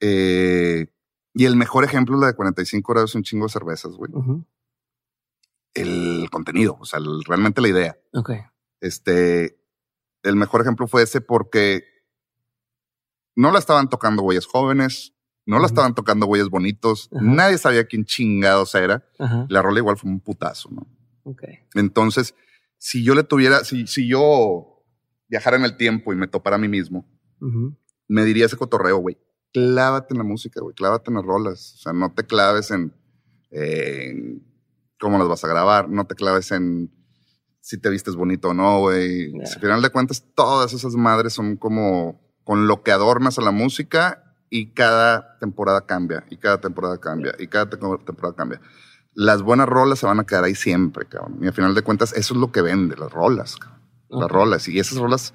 eh, 0.00 0.86
y 1.34 1.44
el 1.44 1.56
mejor 1.56 1.84
ejemplo 1.84 2.16
es 2.16 2.20
la 2.20 2.26
de 2.28 2.34
45 2.34 2.92
grados, 2.92 3.14
un 3.14 3.22
chingo 3.22 3.46
de 3.46 3.52
cervezas, 3.52 3.92
güey. 3.96 4.10
El 5.74 6.28
contenido, 6.30 6.76
o 6.80 6.84
sea, 6.84 6.98
el- 6.98 7.22
realmente 7.24 7.60
la 7.60 7.68
idea. 7.68 7.98
Ok. 8.12 8.30
Este, 8.80 9.60
el 10.22 10.36
mejor 10.36 10.62
ejemplo 10.62 10.86
fue 10.88 11.02
ese 11.02 11.20
porque 11.20 11.84
no 13.36 13.52
la 13.52 13.58
estaban 13.60 13.88
tocando 13.88 14.22
güeyes 14.22 14.46
jóvenes, 14.46 15.14
no 15.50 15.58
la 15.58 15.66
estaban 15.66 15.96
tocando 15.96 16.26
güeyes 16.26 16.48
bonitos, 16.48 17.10
Ajá. 17.12 17.24
nadie 17.24 17.58
sabía 17.58 17.84
quién 17.84 18.04
chingados 18.04 18.72
era. 18.76 19.04
Ajá. 19.18 19.46
La 19.48 19.60
rola 19.60 19.80
igual 19.80 19.96
fue 19.96 20.08
un 20.08 20.20
putazo, 20.20 20.70
¿no? 20.70 20.86
Ok. 21.24 21.42
Entonces, 21.74 22.36
si 22.78 23.02
yo 23.02 23.16
le 23.16 23.24
tuviera, 23.24 23.64
si, 23.64 23.88
si 23.88 24.08
yo 24.08 24.84
viajara 25.28 25.56
en 25.56 25.64
el 25.64 25.76
tiempo 25.76 26.12
y 26.12 26.16
me 26.16 26.28
topara 26.28 26.54
a 26.54 26.58
mí 26.60 26.68
mismo, 26.68 27.04
me 28.06 28.24
diría 28.24 28.46
ese 28.46 28.56
cotorreo, 28.56 28.98
güey. 28.98 29.18
Clávate 29.52 30.14
en 30.14 30.18
la 30.18 30.24
música, 30.24 30.60
güey. 30.60 30.72
Clávate 30.76 31.10
en 31.10 31.16
las 31.16 31.24
rolas. 31.24 31.74
O 31.74 31.78
sea, 31.78 31.92
no 31.92 32.12
te 32.14 32.24
claves 32.24 32.70
en, 32.70 32.94
en 33.50 34.46
cómo 35.00 35.18
las 35.18 35.26
vas 35.26 35.42
a 35.42 35.48
grabar. 35.48 35.88
No 35.88 36.06
te 36.06 36.14
claves 36.14 36.52
en 36.52 36.92
si 37.60 37.76
te 37.76 37.90
vistes 37.90 38.14
bonito 38.14 38.50
o 38.50 38.54
no, 38.54 38.78
güey. 38.78 39.32
Si 39.46 39.54
al 39.54 39.60
final 39.60 39.82
de 39.82 39.90
cuentas, 39.90 40.24
todas 40.36 40.72
esas 40.74 40.94
madres 40.94 41.32
son 41.32 41.56
como 41.56 42.20
con 42.44 42.68
lo 42.68 42.84
que 42.84 42.92
adornas 42.92 43.36
a 43.38 43.42
la 43.42 43.50
música 43.50 44.29
y 44.50 44.72
cada 44.72 45.38
temporada 45.38 45.86
cambia, 45.86 46.24
y 46.28 46.36
cada 46.36 46.60
temporada 46.60 46.98
cambia, 46.98 47.34
y 47.38 47.46
cada 47.46 47.70
te- 47.70 47.76
temporada 47.78 48.34
cambia. 48.34 48.60
Las 49.14 49.42
buenas 49.42 49.68
rolas 49.68 49.98
se 50.00 50.06
van 50.06 50.20
a 50.20 50.24
quedar 50.24 50.44
ahí 50.44 50.54
siempre, 50.54 51.06
cabrón. 51.06 51.38
Y 51.40 51.46
al 51.46 51.52
final 51.52 51.74
de 51.74 51.82
cuentas, 51.82 52.12
eso 52.12 52.34
es 52.34 52.40
lo 52.40 52.52
que 52.52 52.60
vende, 52.62 52.96
las 52.96 53.10
rolas, 53.12 53.56
cabrón. 53.56 53.80
Las 54.08 54.24
Ok. 54.26 54.32
rolas. 54.32 54.68
Y 54.68 54.78
esas 54.78 54.98
rolas 54.98 55.32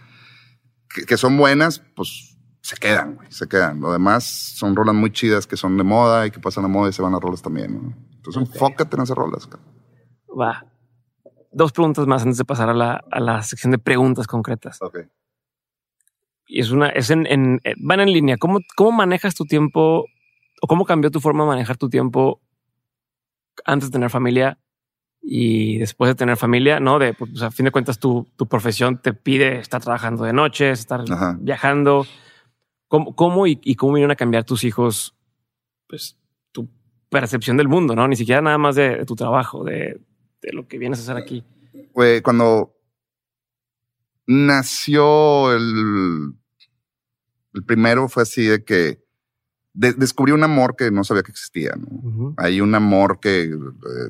que, 0.94 1.06
que 1.06 1.18
son 1.18 1.38
buenas, 1.38 1.80
pues 1.96 2.38
se 2.62 2.76
quedan, 2.78 3.16
güey, 3.16 3.32
se 3.32 3.48
quedan. 3.48 3.80
Lo 3.80 3.92
demás 3.92 4.24
son 4.26 4.76
rolas 4.76 4.96
muy 4.96 5.12
chidas 5.12 5.46
que 5.48 5.56
son 5.58 5.78
de 5.78 5.84
moda 5.84 6.26
y 6.26 6.32
que 6.32 6.40
pasan 6.40 6.64
de 6.64 6.70
moda 6.70 6.90
y 6.90 6.94
se 6.94 7.02
van 7.02 7.14
a 7.16 7.20
rolas 7.20 7.42
también, 7.42 7.74
¿no? 7.74 7.94
Entonces 8.16 8.42
Ok. 8.44 8.50
enfócate 8.56 8.96
en 8.98 9.04
esas 9.04 9.16
rolas, 9.18 9.46
cabrón. 9.48 9.70
Va. 10.40 10.66
Dos 11.52 11.72
preguntas 11.72 12.06
más 12.08 12.24
antes 12.24 12.38
de 12.38 12.44
pasar 12.46 12.70
a 12.70 12.74
la, 12.74 13.02
a 13.12 13.20
la 13.22 13.42
sección 13.44 13.72
de 13.72 13.78
preguntas 13.78 14.28
concretas. 14.28 14.82
Ok. 14.82 15.00
Y 16.48 16.60
es 16.62 16.72
una, 16.72 16.90
es 16.90 17.10
en, 17.10 17.26
en- 17.28 17.60
eh, 17.64 17.74
van 17.78 18.00
en 18.02 18.12
línea. 18.12 18.38
¿Cómo, 18.38 18.60
¿Cómo 18.76 18.92
manejas 18.92 19.34
tu 19.36 19.46
tiempo 19.46 20.06
o 20.62 20.68
cómo 20.68 20.86
cambió 20.86 21.10
tu 21.12 21.20
forma 21.20 21.44
de 21.44 21.48
manejar 21.50 21.78
tu 21.78 21.90
tiempo 21.90 22.42
antes 23.66 23.90
de 23.90 23.94
tener 23.94 24.10
familia 24.10 24.58
y 25.22 25.78
después 25.80 26.10
de 26.10 26.16
tener 26.16 26.38
familia? 26.38 26.80
No, 26.80 27.00
de, 27.00 27.14
pues, 27.14 27.42
a 27.42 27.52
fin 27.52 27.66
de 27.66 27.72
cuentas, 27.72 28.00
tu, 28.00 28.28
tu 28.36 28.48
profesión 28.48 29.02
te 29.02 29.14
pide 29.14 29.58
estar 29.60 29.82
trabajando 29.82 30.24
de 30.24 30.34
noche, 30.34 30.70
estar 30.72 31.04
Ajá. 31.10 31.38
viajando. 31.40 32.06
¿Cómo, 32.88 33.16
cómo 33.16 33.48
y, 33.48 33.60
y 33.64 33.76
cómo 33.76 33.94
vinieron 33.94 34.12
a 34.12 34.16
cambiar 34.16 34.44
tus 34.44 34.64
hijos, 34.64 35.16
pues, 35.88 36.18
tu 36.52 36.70
percepción 37.10 37.58
del 37.58 37.68
mundo, 37.68 37.96
no? 37.96 38.08
Ni 38.08 38.16
siquiera 38.16 38.42
nada 38.42 38.58
más 38.60 38.76
de, 38.76 38.98
de 38.98 39.06
tu 39.06 39.16
trabajo, 39.16 39.64
de, 39.64 40.00
de 40.42 40.54
lo 40.54 40.68
que 40.68 40.78
vienes 40.78 41.00
a 41.00 41.02
hacer 41.02 41.18
aquí. 41.18 41.44
Cuando 42.22 42.76
nació 44.28 45.54
el, 45.54 46.34
el 47.54 47.64
primero 47.64 48.08
fue 48.10 48.24
así 48.24 48.44
de 48.46 48.64
que 48.64 49.04
de- 49.74 49.94
descubrí 49.94 50.32
un 50.32 50.44
amor 50.44 50.76
que 50.78 50.90
no 50.92 51.04
sabía 51.04 51.24
que 51.24 51.32
existía, 51.32 51.74
¿no? 51.78 52.34
Hay 52.38 52.62
un 52.62 52.74
amor 52.76 53.20
que 53.20 53.44
eh, 53.44 53.58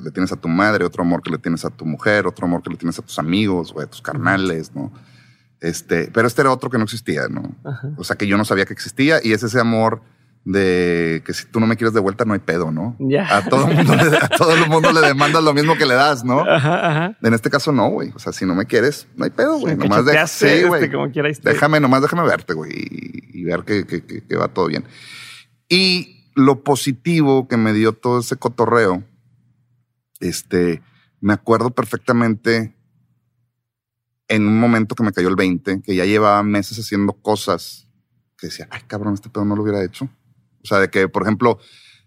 le 0.02 0.10
tienes 0.12 0.30
a 0.32 0.36
tu 0.36 0.48
madre, 0.48 0.84
otro 0.84 1.02
amor 1.02 1.22
que 1.22 1.30
le 1.30 1.38
tienes 1.38 1.64
a 1.64 1.70
tu 1.70 1.84
mujer, 1.84 2.26
otro 2.26 2.46
amor 2.46 2.62
que 2.62 2.70
le 2.70 2.76
tienes 2.76 2.98
a 2.98 3.02
tus 3.02 3.18
amigos, 3.18 3.72
güey, 3.72 3.86
a 3.86 3.90
tus 3.90 4.00
carnales, 4.02 4.74
¿no? 4.74 4.92
Este, 5.60 6.10
pero 6.12 6.28
este 6.28 6.42
era 6.42 6.52
otro 6.52 6.70
que 6.70 6.78
no 6.78 6.84
existía, 6.84 7.28
¿no? 7.28 7.56
O 7.98 8.04
sea, 8.04 8.14
que 8.16 8.26
yo 8.26 8.36
no 8.36 8.44
sabía 8.44 8.64
que 8.66 8.74
existía 8.74 9.18
y 9.24 9.32
es 9.32 9.42
ese 9.42 9.58
amor 9.58 10.02
de 10.48 11.24
que 11.26 11.34
si 11.34 11.44
tú 11.46 11.58
no 11.58 11.66
me 11.66 11.76
quieres 11.76 11.92
de 11.92 11.98
vuelta 11.98 12.24
no 12.24 12.32
hay 12.32 12.38
pedo, 12.38 12.70
¿no? 12.70 12.96
A 13.36 13.44
todo 13.48 13.66
el 13.68 13.74
mundo, 13.76 13.96
le, 13.96 14.16
a 14.16 14.28
todo 14.28 14.54
el 14.54 14.70
mundo 14.70 14.92
le 14.92 15.00
demandas 15.00 15.42
lo 15.42 15.52
mismo 15.52 15.76
que 15.76 15.84
le 15.86 15.94
das, 15.94 16.24
¿no? 16.24 16.38
Ajá, 16.48 16.88
ajá. 16.88 17.18
En 17.20 17.34
este 17.34 17.50
caso 17.50 17.72
no, 17.72 17.88
güey. 17.90 18.12
O 18.14 18.20
sea, 18.20 18.32
si 18.32 18.46
no 18.46 18.54
me 18.54 18.64
quieres, 18.64 19.08
no 19.16 19.24
hay 19.24 19.30
pedo, 19.32 19.58
güey. 19.58 19.74
Nomás 19.76 20.04
de, 20.06 20.12
sí, 20.28 20.46
este, 20.46 20.68
güey. 20.68 20.90
como 20.92 21.10
quiera. 21.10 21.28
Déjame, 21.42 21.80
nomás 21.80 22.00
déjame 22.00 22.22
verte, 22.22 22.54
güey, 22.54 22.70
y, 22.72 23.40
y 23.40 23.44
ver 23.44 23.64
que, 23.64 23.84
que- 23.86 24.04
que- 24.06 24.22
que 24.24 24.36
va 24.36 24.46
todo 24.46 24.66
bien. 24.68 24.84
Y 25.68 26.30
lo 26.36 26.62
positivo 26.62 27.48
que 27.48 27.56
me 27.56 27.72
dio 27.72 27.92
todo 27.92 28.20
ese 28.20 28.36
cotorreo, 28.36 29.02
este, 30.20 30.80
me 31.20 31.32
acuerdo 31.32 31.70
perfectamente 31.70 32.76
en 34.28 34.46
un 34.46 34.60
momento 34.60 34.94
que 34.94 35.02
me 35.02 35.12
cayó 35.12 35.28
el 35.28 35.34
20, 35.36 35.82
que 35.82 35.94
ya 35.96 36.04
llevaba 36.04 36.42
meses 36.44 36.78
haciendo 36.78 37.14
cosas 37.14 37.88
que 38.38 38.46
decía, 38.48 38.68
ay, 38.70 38.82
cabrón, 38.86 39.14
este 39.14 39.28
pedo 39.28 39.44
no 39.44 39.56
lo 39.56 39.62
hubiera 39.62 39.82
hecho. 39.84 40.08
O 40.66 40.68
sea, 40.68 40.78
de 40.80 40.90
que, 40.90 41.08
por 41.08 41.22
ejemplo, 41.22 41.58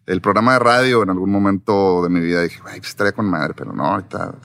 el 0.05 0.19
programa 0.19 0.53
de 0.53 0.59
radio 0.59 1.01
en 1.01 1.09
algún 1.09 1.31
momento 1.31 2.03
de 2.03 2.09
mi 2.09 2.19
vida 2.19 2.41
dije, 2.43 2.59
ay, 2.65 2.79
pues 2.79 2.89
estaría 2.89 3.13
con 3.13 3.25
madre, 3.29 3.53
pero 3.55 3.71
no, 3.71 3.85
ahorita 3.85 4.35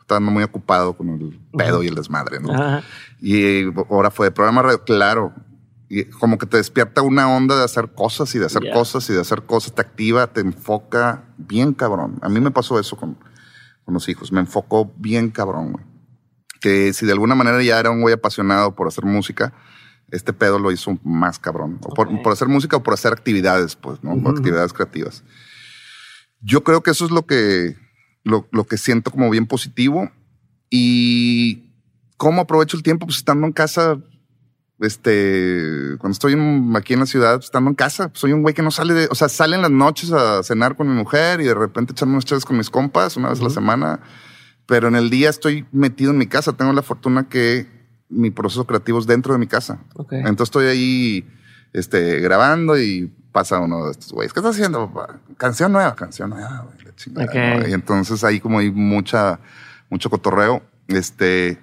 estaba 0.00 0.20
muy 0.20 0.42
ocupado 0.42 0.94
con 0.96 1.10
el 1.10 1.38
pedo 1.54 1.82
y 1.82 1.88
el 1.88 1.94
desmadre, 1.94 2.40
¿no? 2.40 2.50
Ajá. 2.54 2.82
Y 3.20 3.64
ahora 3.90 4.10
fue 4.10 4.28
de 4.28 4.30
programa 4.30 4.62
radio, 4.62 4.82
claro. 4.84 5.34
Y 5.90 6.04
como 6.04 6.38
que 6.38 6.46
te 6.46 6.56
despierta 6.56 7.02
una 7.02 7.28
onda 7.28 7.58
de 7.58 7.64
hacer 7.64 7.92
cosas 7.92 8.34
y 8.34 8.38
de 8.38 8.46
hacer 8.46 8.62
Ya. 8.64 8.72
cosas 8.72 9.08
y 9.10 9.12
de 9.12 9.20
hacer 9.20 9.42
cosas, 9.42 9.74
te 9.74 9.82
activa, 9.82 10.26
te 10.28 10.40
enfoca 10.40 11.24
bien 11.36 11.74
cabrón. 11.74 12.18
A 12.22 12.30
mí 12.30 12.40
me 12.40 12.50
pasó 12.50 12.80
eso 12.80 12.96
con, 12.96 13.18
con 13.84 13.92
los 13.94 14.08
hijos, 14.08 14.32
me 14.32 14.40
enfocó 14.40 14.90
bien 14.96 15.28
cabrón, 15.30 15.72
güey. 15.72 15.84
Que 16.60 16.92
si 16.94 17.04
de 17.04 17.12
alguna 17.12 17.34
manera 17.34 17.62
ya 17.62 17.78
era 17.78 17.90
un 17.90 18.00
güey 18.00 18.14
apasionado 18.14 18.74
por 18.74 18.88
hacer 18.88 19.04
música, 19.04 19.52
este 20.10 20.32
pedo 20.32 20.58
lo 20.58 20.72
hizo 20.72 20.98
más 21.04 21.38
cabrón. 21.38 21.78
O 21.82 21.94
por, 21.94 22.08
hacer 22.32 22.48
música 22.48 22.76
o 22.76 22.82
por 22.82 22.94
hacer 22.94 23.12
actividades, 23.12 23.76
pues, 23.76 24.02
¿no? 24.02 24.12
Actividades 24.30 24.72
creativas. 24.72 25.22
Yo 26.40 26.62
creo 26.64 26.82
que 26.82 26.90
eso 26.92 27.04
es 27.04 27.10
lo 27.10 27.26
que, 27.26 27.76
lo, 28.24 28.48
lo 28.52 28.64
que 28.64 28.78
siento 28.78 29.10
como 29.10 29.28
bien 29.30 29.46
positivo. 29.46 30.10
Y 30.70 31.72
cómo 32.16 32.42
aprovecho 32.42 32.76
el 32.76 32.82
tiempo, 32.82 33.06
pues 33.06 33.18
estando 33.18 33.46
en 33.46 33.52
casa, 33.52 33.98
este, 34.80 35.96
cuando 35.98 36.12
estoy 36.12 36.34
en- 36.34 36.74
aquí 36.76 36.92
en 36.94 37.00
la 37.00 37.06
ciudad, 37.06 37.38
estando 37.40 37.70
en 37.70 37.74
casa, 37.74 38.10
soy 38.14 38.32
un 38.32 38.42
güey 38.42 38.54
que 38.54 38.62
no 38.62 38.70
sale 38.70 38.94
de, 38.94 39.08
o 39.10 39.14
sea, 39.14 39.28
sale 39.28 39.56
en 39.56 39.62
las 39.62 39.70
noches 39.70 40.12
a 40.12 40.42
cenar 40.42 40.76
con 40.76 40.88
mi 40.88 40.94
mujer 40.94 41.40
y 41.40 41.44
de 41.44 41.54
repente 41.54 41.92
echarme 41.92 42.14
unas 42.14 42.24
chaves 42.24 42.44
con 42.44 42.56
mis 42.56 42.70
compas 42.70 43.16
una 43.16 43.30
vez 43.30 43.40
a 43.40 43.44
la 43.44 43.50
semana, 43.50 44.00
pero 44.66 44.88
en 44.88 44.94
el 44.96 45.10
día 45.10 45.30
estoy 45.30 45.66
metido 45.72 46.10
en 46.12 46.18
mi 46.18 46.26
casa. 46.26 46.52
Tengo 46.52 46.72
la 46.72 46.82
fortuna 46.82 47.28
que 47.28 47.66
mi 48.08 48.30
proceso 48.30 48.66
creativo 48.66 48.98
es 48.98 49.06
dentro 49.06 49.32
de 49.32 49.38
mi 49.38 49.46
casa. 49.46 49.80
Ok. 49.94 50.12
Entonces 50.12 50.44
estoy 50.44 50.66
ahí, 50.66 51.28
este, 51.72 52.20
grabando 52.20 52.78
y 52.78 53.12
pasa 53.32 53.60
uno 53.60 53.86
de 53.86 53.92
estos 53.92 54.12
güeyes. 54.12 54.32
¿Qué 54.32 54.40
estás 54.40 54.54
haciendo, 54.54 54.90
papá? 54.90 55.20
Canción 55.36 55.72
nueva, 55.72 55.94
canción 55.94 56.30
nueva, 56.30 56.66
güey. 56.66 56.86
la 56.86 56.94
chingada. 56.94 57.58
¿no? 57.58 57.68
Y 57.68 57.72
entonces 57.72 58.24
ahí 58.24 58.40
como 58.40 58.58
hay 58.58 58.70
mucha, 58.70 59.40
mucho 59.90 60.10
cotorreo, 60.10 60.62
este, 60.88 61.58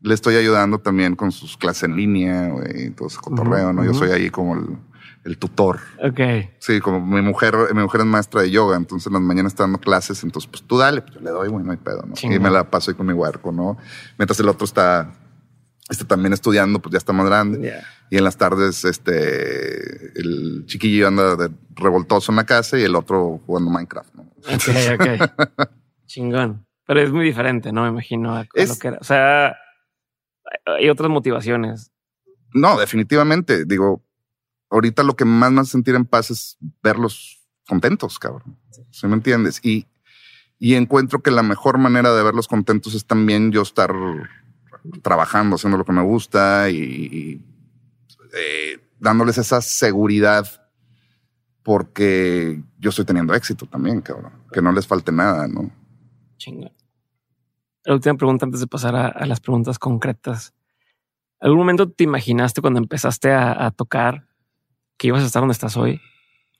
le 0.00 0.14
estoy 0.14 0.36
ayudando 0.36 0.78
también 0.78 1.14
con 1.14 1.30
sus 1.30 1.56
clases 1.56 1.84
en 1.84 1.96
línea, 1.96 2.48
güey, 2.48 2.90
todo 2.90 3.08
ese 3.08 3.18
cotorreo, 3.18 3.72
¿no? 3.72 3.84
Yo 3.84 3.94
soy 3.94 4.10
ahí 4.10 4.30
como 4.30 4.56
el, 4.56 4.78
el 5.24 5.38
tutor. 5.38 5.80
Ok. 6.02 6.20
Sí, 6.58 6.80
como 6.80 7.00
mi 7.04 7.22
mujer, 7.22 7.54
mi 7.72 7.82
mujer 7.82 8.00
es 8.00 8.06
maestra 8.06 8.42
de 8.42 8.50
yoga, 8.50 8.76
entonces 8.76 9.06
en 9.06 9.12
las 9.12 9.22
mañanas 9.22 9.52
está 9.52 9.62
dando 9.62 9.78
clases, 9.78 10.24
entonces 10.24 10.50
pues 10.50 10.64
tú 10.64 10.78
dale, 10.78 11.02
pues 11.02 11.14
yo 11.14 11.20
le 11.20 11.30
doy, 11.30 11.48
güey, 11.48 11.64
no 11.64 11.70
hay 11.70 11.78
pedo, 11.78 12.04
¿no? 12.06 12.14
Y 12.20 12.38
me 12.38 12.50
la 12.50 12.68
paso 12.68 12.90
ahí 12.90 12.96
con 12.96 13.06
mi 13.06 13.12
huerco, 13.12 13.52
¿no? 13.52 13.76
Mientras 14.18 14.40
el 14.40 14.48
otro 14.48 14.64
está, 14.64 15.12
este 15.88 16.04
también 16.04 16.32
estudiando, 16.32 16.80
pues 16.80 16.92
ya 16.92 16.98
está 16.98 17.12
más 17.12 17.26
grande. 17.26 17.72
Y 18.10 18.16
en 18.18 18.24
las 18.24 18.36
tardes, 18.36 18.84
este, 18.84 20.18
el 20.18 20.64
chiquillo 20.66 21.08
anda 21.08 21.36
de 21.36 21.50
revoltoso 21.74 22.32
en 22.32 22.36
la 22.36 22.44
casa 22.46 22.78
y 22.78 22.82
el 22.82 22.94
otro 22.94 23.40
jugando 23.46 23.70
Minecraft, 23.70 24.14
¿no? 24.14 24.22
Ok, 24.22 24.98
ok. 25.00 25.68
Chingón. 26.06 26.66
Pero 26.86 27.00
es 27.00 27.10
muy 27.12 27.24
diferente, 27.24 27.72
¿no? 27.72 27.82
Me 27.84 27.88
imagino 27.90 28.34
a, 28.34 28.40
a 28.40 28.46
Es- 28.54 28.68
lo 28.70 28.76
que 28.76 28.88
era. 28.88 28.98
O 29.00 29.04
sea, 29.04 29.56
hay- 30.66 30.88
otras 30.90 31.10
motivaciones. 31.10 31.90
No, 32.54 32.78
definitivamente. 32.78 33.64
Digo, 33.64 34.04
ahorita 34.70 35.02
lo 35.02 35.14
que 35.16 35.24
más 35.24 35.52
me 35.52 35.60
hace 35.62 35.70
sentir 35.72 35.94
en 35.94 36.04
paz 36.04 36.30
es 36.30 36.58
verlos 36.82 37.40
contentos, 37.66 38.18
cabrón. 38.18 38.58
¿Sí 38.90 39.06
me 39.06 39.14
entiendes? 39.14 39.60
Y, 39.62 39.86
y 40.58 40.74
encuentro 40.74 41.22
que 41.22 41.30
la 41.30 41.42
mejor 41.42 41.78
manera 41.78 42.12
de 42.14 42.22
verlos 42.22 42.46
contentos 42.48 42.94
es 42.94 43.06
también 43.06 43.52
yo 43.52 43.62
estar 43.62 43.92
trabajando, 45.02 45.56
haciendo 45.56 45.78
lo 45.78 45.84
que 45.84 45.92
me 45.92 46.02
gusta 46.02 46.70
y, 46.70 46.76
y, 46.76 47.46
eh, 48.34 48.80
dándoles 48.98 49.38
esa 49.38 49.60
seguridad 49.60 50.46
porque 51.62 52.62
yo 52.78 52.90
estoy 52.90 53.04
teniendo 53.04 53.34
éxito 53.34 53.66
también, 53.66 54.00
cabrón. 54.00 54.32
Que 54.52 54.62
no 54.62 54.72
les 54.72 54.86
falte 54.86 55.12
nada, 55.12 55.46
¿no? 55.46 55.70
Chingón. 56.36 56.72
La 57.84 57.94
última 57.94 58.16
pregunta 58.16 58.46
antes 58.46 58.60
de 58.60 58.66
pasar 58.66 58.94
a, 58.94 59.08
a 59.08 59.26
las 59.26 59.40
preguntas 59.40 59.78
concretas. 59.78 60.54
¿Algún 61.40 61.58
momento 61.58 61.90
te 61.90 62.04
imaginaste 62.04 62.60
cuando 62.60 62.78
empezaste 62.78 63.32
a, 63.32 63.66
a 63.66 63.70
tocar 63.72 64.28
que 64.96 65.08
ibas 65.08 65.22
a 65.22 65.26
estar 65.26 65.42
donde 65.42 65.52
estás 65.52 65.76
hoy? 65.76 66.00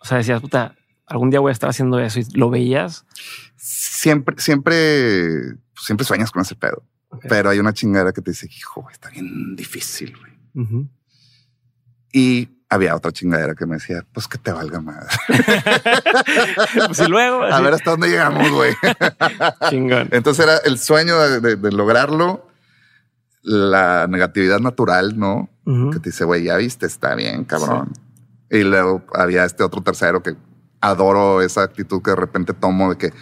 O 0.00 0.04
sea, 0.04 0.18
decías, 0.18 0.40
puta, 0.40 0.76
algún 1.06 1.30
día 1.30 1.40
voy 1.40 1.50
a 1.50 1.52
estar 1.52 1.70
haciendo 1.70 2.00
eso 2.00 2.20
y 2.20 2.24
lo 2.34 2.50
veías. 2.50 3.06
Siempre, 3.56 4.36
siempre, 4.38 5.56
siempre 5.76 6.04
sueñas 6.04 6.32
con 6.32 6.42
ese 6.42 6.56
pedo. 6.56 6.82
Pero 7.28 7.50
hay 7.50 7.58
una 7.58 7.72
chingada 7.72 8.12
que 8.12 8.20
te 8.22 8.30
dice, 8.32 8.48
hijo, 8.50 8.88
está 8.90 9.10
bien 9.10 9.54
difícil, 9.56 10.14
güey. 10.18 10.32
Ujú. 10.66 10.88
Y 12.12 12.48
había 12.68 12.94
otra 12.96 13.12
chingadera 13.12 13.54
que 13.54 13.66
me 13.66 13.74
decía, 13.76 14.04
pues 14.12 14.26
que 14.28 14.38
te 14.38 14.50
valga 14.52 14.80
madre. 14.80 15.08
Pues 16.86 16.98
y 17.00 17.06
luego, 17.08 17.42
A 17.44 17.60
ver 17.60 17.74
hasta 17.74 17.90
dónde 17.90 18.08
llegamos, 18.08 18.50
güey. 18.50 18.74
chingón. 19.70 20.08
Entonces 20.12 20.44
era 20.44 20.56
el 20.58 20.78
sueño 20.78 21.18
de, 21.18 21.40
de- 21.40 21.56
de 21.56 21.72
lograrlo, 21.72 22.48
la 23.42 24.06
negatividad 24.08 24.60
natural, 24.60 25.18
¿no? 25.18 25.48
Que 25.92 25.98
te 26.00 26.10
dice, 26.10 26.24
güey, 26.24 26.44
ya 26.44 26.56
viste, 26.56 26.86
está 26.86 27.14
bien, 27.14 27.44
cabrón. 27.44 27.92
Y 28.50 28.62
luego 28.64 29.04
había 29.14 29.44
este 29.44 29.62
otro 29.62 29.80
tercero 29.82 30.22
que 30.22 30.34
adoro 30.80 31.40
esa 31.42 31.62
actitud 31.62 32.02
que 32.02 32.10
de 32.10 32.16
repente 32.16 32.52
tomo 32.52 32.90
de 32.90 32.98
que, 32.98 33.12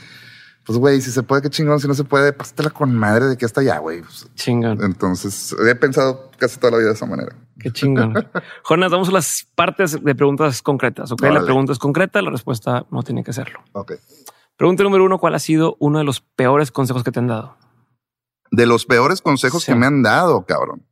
pues, 0.64 0.78
güey, 0.78 1.00
si 1.00 1.10
se 1.10 1.22
puede, 1.22 1.42
qué 1.42 1.50
chingón, 1.50 1.80
si 1.80 1.88
no 1.88 1.94
se 1.94 2.04
puede, 2.04 2.32
pásatela 2.32 2.70
con 2.70 2.94
madre 2.94 3.26
de 3.26 3.36
que 3.36 3.44
hasta 3.44 3.60
allá, 3.60 3.78
güey. 3.78 4.02
Pues, 4.02 4.28
Chingón. 4.34 4.82
Entonces 4.84 5.54
he 5.66 5.74
pensado 5.74 6.30
casi 6.38 6.58
toda 6.60 6.72
la 6.72 6.78
vida 6.78 6.88
de 6.88 6.94
esa 6.94 7.06
manera. 7.06 7.34
Qué 7.58 7.70
chingón. 7.72 8.14
Jonas, 8.68 8.90
vamos 8.90 9.08
a 9.08 9.12
las 9.12 9.46
partes 9.54 10.02
de 10.02 10.14
preguntas 10.14 10.62
concretas. 10.62 11.10
Ok, 11.12 11.22
la 11.22 11.42
pregunta 11.42 11.72
es 11.72 11.78
concreta, 11.78 12.22
la 12.22 12.30
respuesta 12.30 12.86
no 12.90 13.02
tiene 13.02 13.24
que 13.24 13.32
serlo. 13.32 13.60
Ok. 13.72 13.92
Pregunta 14.56 14.82
número 14.82 15.04
uno: 15.04 15.18
¿Cuál 15.18 15.34
ha 15.34 15.38
sido 15.38 15.76
uno 15.80 15.98
de 15.98 16.04
los 16.04 16.20
peores 16.20 16.70
consejos 16.70 17.02
que 17.02 17.10
te 17.10 17.18
han 17.18 17.26
dado? 17.28 17.56
De 18.50 18.66
los 18.66 18.84
peores 18.86 19.22
consejos 19.22 19.62
Sí. 19.62 19.72
que 19.72 19.78
me 19.78 19.86
han 19.86 20.02
dado, 20.02 20.44
cabrón. 20.44 20.86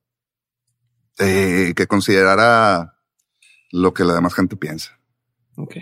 Eh, 1.18 1.72
que 1.76 1.86
considerara 1.86 2.94
lo 3.72 3.92
que 3.92 4.04
la 4.04 4.14
demás 4.14 4.34
gente 4.34 4.56
piensa. 4.56 4.98
Ok. 5.56 5.74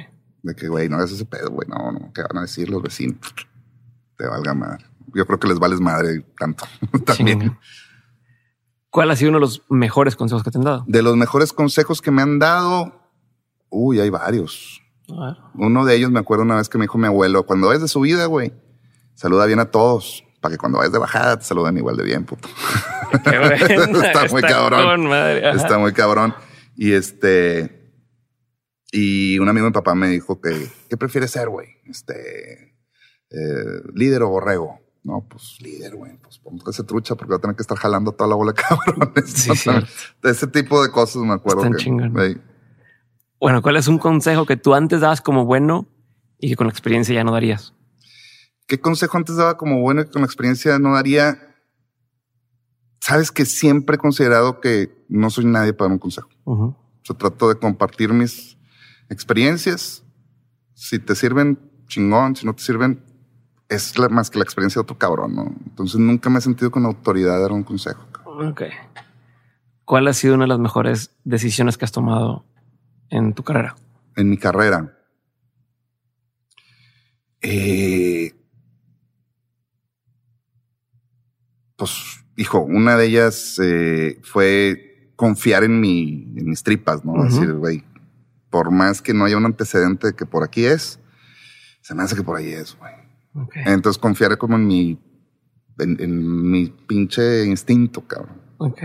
De 0.42 0.54
que, 0.54 0.68
güey, 0.68 0.88
no 0.88 0.96
hagas 0.96 1.12
ese 1.12 1.24
pedo, 1.26 1.50
güey. 1.50 1.68
No, 1.68 1.92
no, 1.92 2.12
¿qué 2.14 2.22
van 2.22 2.38
a 2.38 2.42
decir 2.42 2.70
los 2.70 2.82
vecinos? 2.82 3.18
Te 4.16 4.26
valga 4.26 4.54
madre. 4.54 4.84
Yo 5.14 5.26
creo 5.26 5.38
que 5.38 5.48
les 5.48 5.58
vales 5.58 5.80
madre 5.80 6.24
tanto. 6.38 6.64
También. 7.06 7.58
¿Cuál 8.90 9.10
ha 9.10 9.16
sido 9.16 9.30
uno 9.30 9.38
de 9.38 9.42
los 9.42 9.62
mejores 9.68 10.16
consejos 10.16 10.42
que 10.42 10.50
te 10.50 10.58
han 10.58 10.64
dado? 10.64 10.84
De 10.86 11.02
los 11.02 11.16
mejores 11.16 11.52
consejos 11.52 12.00
que 12.00 12.10
me 12.10 12.22
han 12.22 12.38
dado, 12.38 13.10
uy, 13.68 14.00
hay 14.00 14.10
varios. 14.10 14.80
Uno 15.54 15.84
de 15.84 15.94
ellos 15.94 16.10
me 16.10 16.18
acuerdo 16.18 16.44
una 16.44 16.56
vez 16.56 16.68
que 16.68 16.78
me 16.78 16.84
dijo 16.84 16.98
mi 16.98 17.06
abuelo, 17.06 17.44
cuando 17.46 17.68
vayas 17.68 17.82
de 17.82 17.88
subida, 17.88 18.26
güey, 18.26 18.52
saluda 19.14 19.46
bien 19.46 19.60
a 19.60 19.70
todos, 19.70 20.24
para 20.40 20.52
que 20.52 20.58
cuando 20.58 20.78
vayas 20.78 20.92
de 20.92 20.98
bajada 20.98 21.38
te 21.38 21.44
saluden 21.44 21.76
igual 21.76 21.96
de 21.96 22.04
bien, 22.04 22.24
puto. 22.24 22.48
Está 23.12 24.26
muy 24.30 24.42
cabrón. 24.42 25.04
con. 25.04 25.12
Está 25.12 25.78
muy 25.78 25.92
cabrón. 25.92 26.34
Y 26.74 26.92
este, 26.92 27.92
y 28.90 29.38
un 29.38 29.48
amigo 29.48 29.64
de 29.64 29.70
mi 29.70 29.74
papá 29.74 29.94
me 29.94 30.08
dijo 30.08 30.40
que, 30.40 30.68
¿qué 30.88 30.96
prefieres 30.96 31.30
ser, 31.30 31.48
güey? 31.48 31.68
Este, 31.84 32.65
eh, 33.30 33.82
líder 33.94 34.22
o 34.22 34.28
borrego. 34.28 34.80
No, 35.02 35.24
pues 35.28 35.58
líder, 35.60 35.94
güey. 35.94 36.16
Pues 36.18 36.38
póngase 36.38 36.82
trucha 36.82 37.14
porque 37.14 37.30
va 37.30 37.36
a 37.36 37.40
tener 37.40 37.54
que 37.54 37.62
estar 37.62 37.78
jalando 37.78 38.12
toda 38.12 38.28
la 38.28 38.34
bola 38.34 38.52
de 38.52 38.62
cabrones. 38.62 39.30
Sí. 39.30 39.70
De 40.22 40.30
ese 40.30 40.48
tipo 40.48 40.82
de 40.82 40.90
cosas 40.90 41.22
me 41.22 41.34
acuerdo 41.34 41.60
Están 41.60 41.72
que, 41.74 41.78
chingón. 41.78 42.42
Bueno, 43.38 43.62
¿cuál 43.62 43.76
es 43.76 43.86
un 43.86 43.98
consejo 43.98 44.46
que 44.46 44.56
tú 44.56 44.74
antes 44.74 45.00
dabas 45.00 45.20
como 45.20 45.44
bueno 45.44 45.86
y 46.38 46.48
que 46.48 46.56
con 46.56 46.66
la 46.66 46.72
experiencia 46.72 47.14
ya 47.14 47.22
no 47.22 47.32
darías? 47.32 47.74
¿Qué 48.66 48.80
consejo 48.80 49.16
antes 49.16 49.36
daba 49.36 49.56
como 49.56 49.80
bueno 49.80 50.02
y 50.02 50.06
con 50.06 50.22
la 50.22 50.26
experiencia 50.26 50.78
no 50.78 50.94
daría? 50.94 51.54
Sabes 53.00 53.30
que 53.30 53.44
siempre 53.44 53.94
he 53.94 53.98
considerado 53.98 54.60
que 54.60 55.04
no 55.08 55.30
soy 55.30 55.44
nadie 55.44 55.72
para 55.72 55.86
dar 55.86 55.92
un 55.92 55.98
consejo. 56.00 56.28
O 56.44 56.76
sea, 57.04 57.16
trato 57.16 57.48
de 57.48 57.60
compartir 57.60 58.12
mis 58.12 58.58
experiencias. 59.08 60.02
Si 60.74 60.98
te 60.98 61.14
sirven, 61.14 61.60
chingón. 61.86 62.34
Si 62.34 62.44
no 62.44 62.54
te 62.54 62.62
sirven, 62.62 63.04
es 63.68 63.98
la- 63.98 64.08
más 64.08 64.30
que 64.30 64.38
la 64.38 64.44
experiencia 64.44 64.78
de 64.80 64.82
otro 64.84 64.98
cabrón, 64.98 65.34
¿no? 65.34 65.54
Entonces 65.66 65.98
nunca 66.00 66.30
me 66.30 66.38
he 66.38 66.42
sentido 66.42 66.70
con 66.70 66.84
autoridad 66.86 67.34
de 67.36 67.42
dar 67.42 67.52
un 67.52 67.64
consejo. 67.64 68.06
Ok. 68.24 68.62
¿Cuál 69.84 70.08
ha 70.08 70.12
sido 70.12 70.34
una 70.34 70.44
de 70.44 70.48
las 70.48 70.58
mejores 70.58 71.10
decisiones 71.24 71.76
que 71.78 71.84
has 71.84 71.92
tomado 71.92 72.44
en 73.08 73.34
tu 73.34 73.42
carrera? 73.44 73.76
En 74.16 74.28
mi 74.30 74.36
carrera. 74.36 74.92
Eh, 77.42 78.32
pues, 81.76 82.24
hijo, 82.36 82.60
una 82.60 82.96
de 82.96 83.06
ellas 83.06 83.58
eh, 83.62 84.18
fue 84.22 85.12
confiar 85.16 85.64
en 85.64 85.80
mi, 85.80 86.32
en 86.36 86.48
mis 86.50 86.62
tripas, 86.62 87.04
¿no? 87.04 87.22
Decir, 87.24 87.52
güey, 87.54 87.84
por 88.50 88.70
más 88.70 89.00
que 89.02 89.14
no 89.14 89.24
haya 89.24 89.36
un 89.36 89.44
antecedente 89.46 90.08
de 90.08 90.12
que 90.14 90.26
por 90.26 90.42
aquí 90.42 90.64
es, 90.64 90.98
se 91.80 91.94
me 91.94 92.02
hace 92.02 92.16
que 92.16 92.22
por 92.22 92.36
ahí 92.36 92.48
es, 92.50 92.76
güey. 92.78 92.92
Entonces 93.66 93.98
confiar 94.00 94.36
como 94.38 94.56
en 94.56 94.66
mi, 94.66 94.98
en, 95.78 96.00
en 96.00 96.50
mi 96.50 96.68
pinche 96.68 97.44
instinto, 97.44 98.06
cabrón. 98.06 98.40
Ok. 98.58 98.82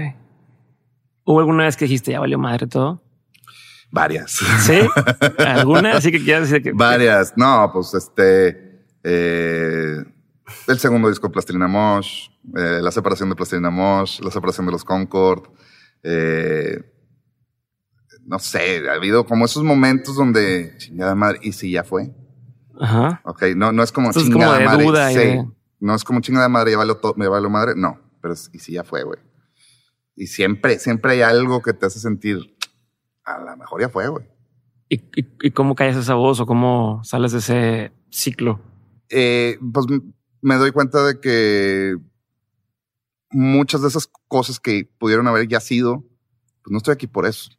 ¿Hubo 1.23 1.39
alguna 1.39 1.65
vez 1.65 1.77
que 1.77 1.85
dijiste 1.85 2.11
ya 2.11 2.19
valió 2.19 2.37
madre 2.37 2.67
todo? 2.67 3.01
Varias. 3.91 4.31
Sí. 4.61 4.79
¿Alguna? 5.37 5.97
Así 5.97 6.11
que 6.11 6.23
quieras 6.23 6.49
decir 6.49 6.63
que. 6.63 6.71
Varias. 6.71 7.33
No, 7.35 7.69
pues 7.73 7.93
este, 7.93 8.85
eh, 9.03 10.03
El 10.67 10.79
segundo 10.79 11.09
disco 11.09 11.27
de 11.27 11.33
Plastilina 11.33 11.67
Mosh, 11.67 12.29
eh, 12.55 12.79
la 12.81 12.91
separación 12.91 13.29
de 13.29 13.35
Plastilina 13.35 13.69
Mosh, 13.69 14.21
la 14.21 14.31
separación 14.31 14.65
de 14.65 14.71
los 14.71 14.83
Concord. 14.83 15.43
Eh, 16.03 16.79
no 18.25 18.39
sé, 18.39 18.87
ha 18.89 18.93
habido 18.93 19.25
como 19.25 19.45
esos 19.45 19.63
momentos 19.63 20.15
donde 20.15 20.73
chingada 20.77 21.15
madre, 21.15 21.39
y 21.41 21.51
si 21.51 21.71
ya 21.71 21.83
fue. 21.83 22.11
Ajá. 22.81 23.21
Ok, 23.25 23.43
no, 23.55 23.71
no 23.71 23.83
es 23.83 23.91
como 23.91 24.09
es 24.09 24.15
chingada 24.17 24.45
como 24.53 24.59
de 24.59 24.65
madre. 24.65 24.83
duda 24.85 25.11
y 25.11 25.15
sí. 25.15 25.19
de- 25.21 25.47
No 25.79 25.95
es 25.95 26.03
como 26.03 26.19
chingada 26.21 26.49
madre, 26.49 26.75
valió 26.75 26.97
todo, 26.97 27.13
me 27.15 27.27
valió 27.27 27.49
madre. 27.49 27.73
No, 27.75 27.99
pero 28.21 28.33
es- 28.33 28.49
y 28.53 28.59
si 28.59 28.73
ya 28.73 28.83
fue, 28.83 29.03
güey. 29.03 29.19
Y 30.15 30.27
siempre, 30.27 30.77
siempre 30.79 31.13
hay 31.13 31.21
algo 31.21 31.61
que 31.61 31.73
te 31.73 31.85
hace 31.85 31.99
sentir, 31.99 32.55
a 33.23 33.39
lo 33.39 33.55
mejor 33.57 33.81
ya 33.81 33.89
fue, 33.89 34.07
güey. 34.07 34.25
¿Y, 34.89 34.95
y, 35.15 35.25
y 35.41 35.51
cómo 35.51 35.73
callas 35.75 35.95
esa 35.95 36.15
voz 36.15 36.39
o 36.41 36.45
cómo 36.45 37.01
sales 37.03 37.31
de 37.31 37.37
ese 37.39 37.91
ciclo? 38.09 38.59
Eh, 39.09 39.57
pues 39.73 39.85
me 40.41 40.55
doy 40.55 40.71
cuenta 40.71 41.03
de 41.05 41.19
que 41.19 41.95
muchas 43.31 43.81
de 43.81 43.87
esas 43.87 44.09
cosas 44.27 44.59
que 44.59 44.89
pudieron 44.97 45.27
haber 45.27 45.47
ya 45.47 45.59
sido, 45.59 46.01
pues 46.63 46.71
no 46.71 46.77
estoy 46.77 46.93
aquí 46.93 47.07
por 47.07 47.25
eso. 47.25 47.51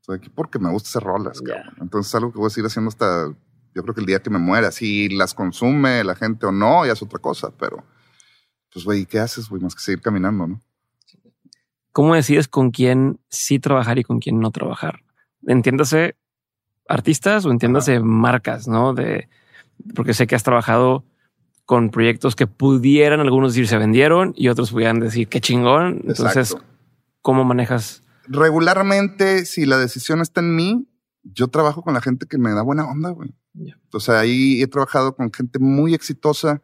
Estoy 0.00 0.18
aquí 0.18 0.28
porque 0.28 0.58
me 0.58 0.70
gusta 0.70 0.88
hacer 0.88 1.02
rolas, 1.02 1.40
Ya. 1.46 1.54
cabrón. 1.56 1.74
Entonces 1.80 2.10
es 2.10 2.14
algo 2.14 2.32
que 2.32 2.38
voy 2.38 2.46
a 2.46 2.50
seguir 2.50 2.66
haciendo 2.66 2.88
hasta, 2.90 3.34
yo 3.76 3.82
creo 3.82 3.94
que 3.94 4.00
el 4.00 4.06
día 4.06 4.20
que 4.20 4.30
me 4.30 4.38
muera. 4.38 4.72
Si 4.72 5.10
las 5.10 5.34
consume 5.34 6.02
la 6.02 6.14
gente 6.14 6.46
o 6.46 6.52
no, 6.52 6.86
ya 6.86 6.94
es 6.94 7.02
otra 7.02 7.18
cosa, 7.18 7.50
pero 7.58 7.84
pues 8.72 8.86
güey, 8.86 9.04
¿qué 9.04 9.18
haces, 9.18 9.50
güey? 9.50 9.62
Más 9.62 9.74
que 9.74 9.82
seguir 9.82 10.00
caminando, 10.00 10.46
¿no? 10.46 10.62
¿Cómo 11.92 12.14
decides 12.14 12.48
con 12.48 12.70
quién 12.70 13.20
sí 13.28 13.58
trabajar 13.58 13.98
y 13.98 14.02
con 14.02 14.18
quién 14.18 14.40
no 14.40 14.50
trabajar? 14.50 15.00
Entiéndase 15.46 16.16
artistas 16.88 17.44
o 17.44 17.50
entiéndase 17.50 18.00
marcas, 18.00 18.66
¿no? 18.66 18.94
De, 18.94 19.28
porque 19.94 20.14
sé 20.14 20.26
que 20.26 20.34
has 20.34 20.42
trabajado 20.42 21.04
con 21.66 21.90
proyectos 21.90 22.34
que 22.34 22.46
pudieran 22.46 23.20
algunos 23.20 23.52
decir 23.52 23.68
se 23.68 23.76
vendieron 23.76 24.32
y 24.36 24.48
otros 24.48 24.70
pudieran 24.72 25.00
decir 25.00 25.28
qué 25.28 25.40
chingón. 25.42 26.00
Entonces, 26.06 26.52
Exacto. 26.52 26.64
¿cómo 27.20 27.44
manejas? 27.44 28.02
Regularmente, 28.26 29.44
si 29.44 29.66
la 29.66 29.76
decisión 29.76 30.22
está 30.22 30.40
en 30.40 30.56
mí, 30.56 30.88
yo 31.22 31.48
trabajo 31.48 31.82
con 31.82 31.92
la 31.92 32.00
gente 32.00 32.26
que 32.26 32.38
me 32.38 32.52
da 32.52 32.62
buena 32.62 32.86
onda, 32.86 33.10
güey. 33.10 33.34
Sea, 33.98 34.20
ahí 34.20 34.62
he 34.62 34.66
trabajado 34.66 35.14
con 35.16 35.32
gente 35.32 35.58
muy 35.58 35.94
exitosa, 35.94 36.62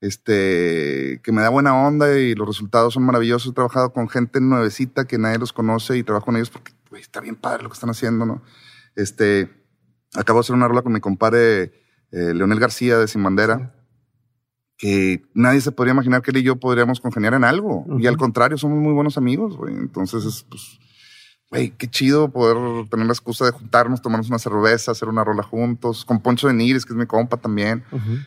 este, 0.00 1.20
que 1.22 1.32
me 1.32 1.42
da 1.42 1.48
buena 1.48 1.74
onda 1.74 2.18
y 2.18 2.34
los 2.34 2.46
resultados 2.46 2.94
son 2.94 3.04
maravillosos. 3.04 3.50
He 3.50 3.54
trabajado 3.54 3.92
con 3.92 4.08
gente 4.08 4.40
nuevecita 4.40 5.06
que 5.06 5.18
nadie 5.18 5.38
los 5.38 5.52
conoce 5.52 5.96
y 5.96 6.02
trabajo 6.02 6.26
con 6.26 6.36
ellos 6.36 6.50
porque, 6.50 6.72
está 7.00 7.20
bien 7.20 7.36
padre 7.36 7.62
lo 7.62 7.68
que 7.68 7.74
están 7.74 7.90
haciendo, 7.90 8.26
¿no? 8.26 8.42
Este, 8.94 9.50
acabo 10.14 10.38
de 10.38 10.44
hacer 10.44 10.54
una 10.54 10.68
rola 10.68 10.82
con 10.82 10.92
mi 10.92 11.00
compadre 11.00 11.72
eh, 12.12 12.32
Leonel 12.34 12.60
García 12.60 12.98
de 12.98 13.08
Sin 13.08 13.22
Bandera, 13.22 13.74
que 14.78 15.22
nadie 15.34 15.60
se 15.60 15.72
podría 15.72 15.92
imaginar 15.92 16.22
que 16.22 16.30
él 16.30 16.38
y 16.38 16.42
yo 16.42 16.56
podríamos 16.56 17.00
congeniar 17.00 17.34
en 17.34 17.44
algo. 17.44 17.86
Y 17.98 18.06
al 18.06 18.16
contrario, 18.16 18.58
somos 18.58 18.78
muy 18.78 18.92
buenos 18.92 19.16
amigos, 19.16 19.56
güey. 19.56 19.74
Entonces, 19.74 20.24
es, 20.24 20.42
pues, 20.44 20.78
güey, 21.50 21.70
qué 21.70 21.88
chido 21.88 22.30
poder 22.30 22.88
tener 22.88 23.06
la 23.06 23.12
excusa 23.12 23.44
de 23.44 23.52
juntarnos, 23.52 24.02
tomarnos 24.02 24.28
una 24.28 24.38
cerveza, 24.38 24.92
hacer 24.92 25.08
una 25.08 25.24
rola 25.24 25.42
juntos. 25.42 26.04
Con 26.04 26.20
Poncho 26.20 26.48
de 26.48 26.54
Nigris, 26.54 26.84
que 26.84 26.92
es 26.92 26.98
mi 26.98 27.06
compa 27.06 27.36
también. 27.36 27.84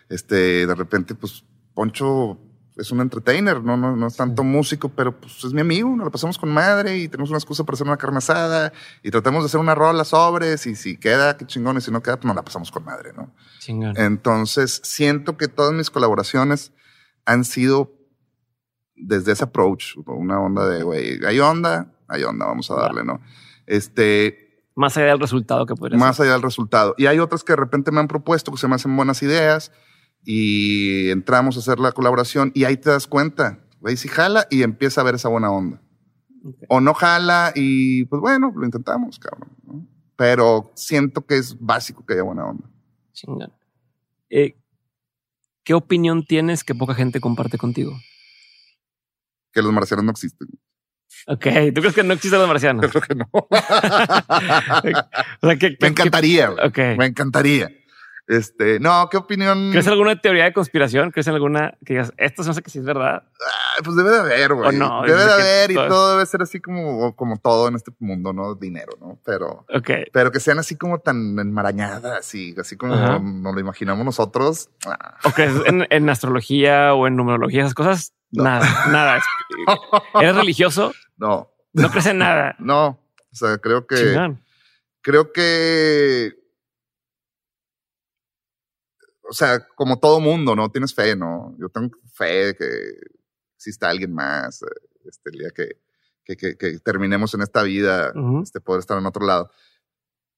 Este, 0.09 0.65
de 0.65 0.75
repente, 0.75 1.15
pues, 1.15 1.43
Poncho 1.73 2.39
es 2.79 2.91
un 2.91 3.01
entertainer, 3.01 3.61
no, 3.61 3.77
no, 3.77 3.95
no 3.95 4.07
es 4.07 4.15
tanto 4.15 4.43
músico, 4.43 4.89
pero 4.89 5.19
pues 5.19 5.43
es 5.43 5.53
mi 5.53 5.61
amigo, 5.61 5.89
nos 5.95 6.05
lo 6.05 6.11
pasamos 6.11 6.37
con 6.37 6.49
madre 6.49 6.97
y 6.97 7.07
tenemos 7.09 7.29
una 7.29 7.37
excusa 7.37 7.63
para 7.63 7.75
hacer 7.75 7.87
una 7.87 7.97
carne 7.97 8.19
asada 8.19 8.71
y 9.03 9.11
tratamos 9.11 9.43
de 9.43 9.47
hacer 9.47 9.59
una 9.59 9.75
rola 9.75 10.05
sobres 10.05 10.65
y 10.65 10.75
si 10.75 10.97
queda, 10.97 11.35
qué 11.35 11.45
chingón, 11.45 11.77
y 11.77 11.81
si 11.81 11.91
no 11.91 12.01
queda, 12.01 12.17
pues 12.17 12.25
nos 12.25 12.35
la 12.35 12.43
pasamos 12.43 12.71
con 12.71 12.85
madre, 12.85 13.11
¿no? 13.13 13.33
Chingón. 13.59 13.97
Entonces, 13.97 14.81
siento 14.83 15.37
que 15.37 15.47
todas 15.47 15.73
mis 15.73 15.89
colaboraciones 15.89 16.71
han 17.25 17.43
sido 17.43 17.93
desde 18.95 19.33
ese 19.33 19.43
approach, 19.43 19.95
una 20.05 20.39
onda 20.39 20.67
de, 20.67 20.83
güey, 20.83 21.23
hay 21.25 21.39
onda, 21.39 21.91
hay 22.10 22.23
onda, 22.23 22.45
vamos 22.45 22.69
a 22.72 22.76
darle, 22.76 23.03
¿no? 23.03 23.22
Este, 23.65 24.64
Más 24.76 24.98
allá 24.98 25.07
del 25.07 25.19
resultado 25.19 25.65
que 25.65 25.76
podría 25.76 25.98
más 25.98 26.18
ser. 26.18 26.26
allá 26.26 26.34
del 26.34 26.41
resultado. 26.41 26.95
Y 26.98 27.06
hay 27.06 27.19
otras 27.19 27.44
que 27.44 27.53
de 27.53 27.57
repente 27.57 27.91
me 27.91 27.99
han 27.99 28.07
propuesto 28.07 28.52
que 28.52 28.57
se 28.57 28.68
me 28.68 28.76
hacen 28.76 28.95
buenas 28.95 29.22
ideas 29.23 29.72
y 30.26 31.10
entramos 31.10 31.56
a 31.56 31.60
hacer 31.60 31.80
la 31.80 31.91
colaboración 31.91 32.52
y 32.53 32.65
ahí 32.65 32.77
te 32.77 32.90
das 32.90 33.07
cuenta, 33.07 33.60
güey, 33.80 33.95
si 33.98 34.07
jala 34.07 34.48
y 34.49 34.64
empieza 34.64 35.02
a 35.02 35.03
ver 35.03 35.15
esa 35.15 35.30
buena 35.30 35.52
onda. 35.52 35.81
O 36.69 36.80
no 36.81 36.94
jala 36.94 37.52
y 37.56 38.06
pues 38.06 38.22
bueno, 38.22 38.52
lo 38.56 38.65
intentamos, 38.65 39.19
cabrón. 39.19 39.49
¿no? 39.64 39.88
Pero 40.15 40.72
siento 40.76 41.26
que 41.26 41.38
es 41.38 41.57
básico 41.60 42.06
que 42.06 42.14
haya 42.14 42.23
buena 42.23 42.45
onda. 42.45 42.69
Chingón. 43.14 43.52
Eh, 44.30 44.56
¿Qué 45.64 45.73
opinión 45.73 46.26
tienes 46.26 46.64
que 46.64 46.73
poca 46.76 46.95
gente 46.95 47.19
comparte 47.19 47.57
contigo? 47.57 47.91
Que 49.52 49.61
los 49.61 49.73
marcianos 49.73 50.06
no 50.06 50.11
existen. 50.11 50.48
Ok, 51.27 51.45
¿tú 51.73 51.81
crees 51.81 51.95
que 51.95 52.03
no 52.03 52.14
existen 52.14 52.40
los 52.40 52.48
marcianos? 52.48 52.84
Yo 52.86 52.90
creo 52.90 53.02
que 53.02 53.15
no. 53.15 53.30
O 55.41 55.48
sea, 55.48 55.57
¿qué, 55.57 55.69
qué- 55.69 55.77
Me 55.81 55.88
encantaría, 55.90 56.49
güey. 56.49 56.68
Ok. 56.68 56.77
Me 56.98 57.06
encantaría. 57.06 57.69
Este, 58.27 58.80
no, 58.80 59.10
¿qué 59.10 59.18
opinión? 59.18 59.72
¿Crees 59.72 59.88
alguna 59.88 60.15
teoría 60.22 60.44
de 60.44 60.53
conspiración? 60.53 61.10
¿Crees 61.10 61.26
en 61.26 61.34
alguna 61.34 61.73
que 61.84 61.94
digas, 61.94 62.14
esto 62.18 62.44
me 62.44 62.52
hace 62.52 62.61
que 62.61 62.69
sí 62.69 62.77
es 62.77 62.86
verdad? 62.86 63.23
Ah, 63.26 63.81
Pues 63.84 63.95
debe 63.95 64.11
de 64.11 64.19
haber, 64.19 64.53
güey. 64.53 64.77
No, 64.77 65.02
debe 65.02 65.26
de 65.26 65.31
haber 65.34 65.72
y 65.72 65.73
todo- 65.73 65.88
todo 65.88 66.11
debe 66.14 66.26
ser 66.27 66.44
así 66.44 66.60
como, 66.60 67.15
como 67.15 67.38
todo 67.38 67.68
en 67.69 67.76
este 67.76 67.91
mundo, 67.98 68.31
¿no? 68.31 68.53
Dinero, 68.53 68.91
¿no? 69.02 69.19
Pero, 69.26 69.65
Ok. 69.73 69.90
pero 70.14 70.31
que 70.31 70.40
sean 70.40 70.60
así 70.60 70.76
como 70.77 70.99
tan 70.99 71.40
enmarañadas 71.40 72.36
y 72.36 72.53
así 72.60 72.77
como 72.77 72.94
Ajá. 72.94 73.18
nos 73.18 73.56
lo 73.56 73.60
imaginamos 73.60 74.06
nosotros. 74.06 74.69
ah. 74.86 75.15
¿O 75.23 75.31
crees 75.31 75.53
en, 75.65 75.88
en 75.90 76.07
astrología 76.10 76.94
o 76.94 77.07
en 77.07 77.15
numerología, 77.15 77.61
esas 77.61 77.73
cosas? 77.73 78.14
No. 78.31 78.43
Nada, 78.43 78.88
nada. 78.91 79.22
¿Eres 80.22 80.35
religioso? 80.35 80.93
No, 81.18 81.51
No 81.73 81.89
crees 81.89 82.06
en 82.07 82.19
nada. 82.19 82.56
no. 82.60 82.99
O 83.31 83.35
sea, 83.35 83.57
creo 83.60 83.85
que, 83.85 83.95
creo 85.01 85.31
que, 85.31 86.34
o 89.30 89.34
sea, 89.34 89.60
como 89.76 89.99
todo 89.99 90.19
mundo, 90.19 90.56
¿no? 90.56 90.72
Tienes 90.72 90.95
fe, 90.95 91.15
¿no? 91.15 91.56
Yo 91.60 91.69
tengo 91.69 91.95
fe 92.11 92.47
de 92.47 92.56
que 92.56 92.65
exista 93.56 93.89
alguien 93.89 94.14
más, 94.14 94.64
eh, 94.64 94.65
este, 95.06 95.30
el 95.30 95.38
día 95.38 95.49
que, 95.56 95.80
que, 96.23 96.35
que, 96.38 96.57
que 96.57 96.80
terminemos 96.80 97.35
en 97.35 97.41
esta 97.41 97.61
vida, 97.61 98.11
este, 98.41 98.61
poder 98.61 98.80
estar 98.80 98.97
en 98.97 99.06
otro 99.06 99.26
lado. 99.26 99.51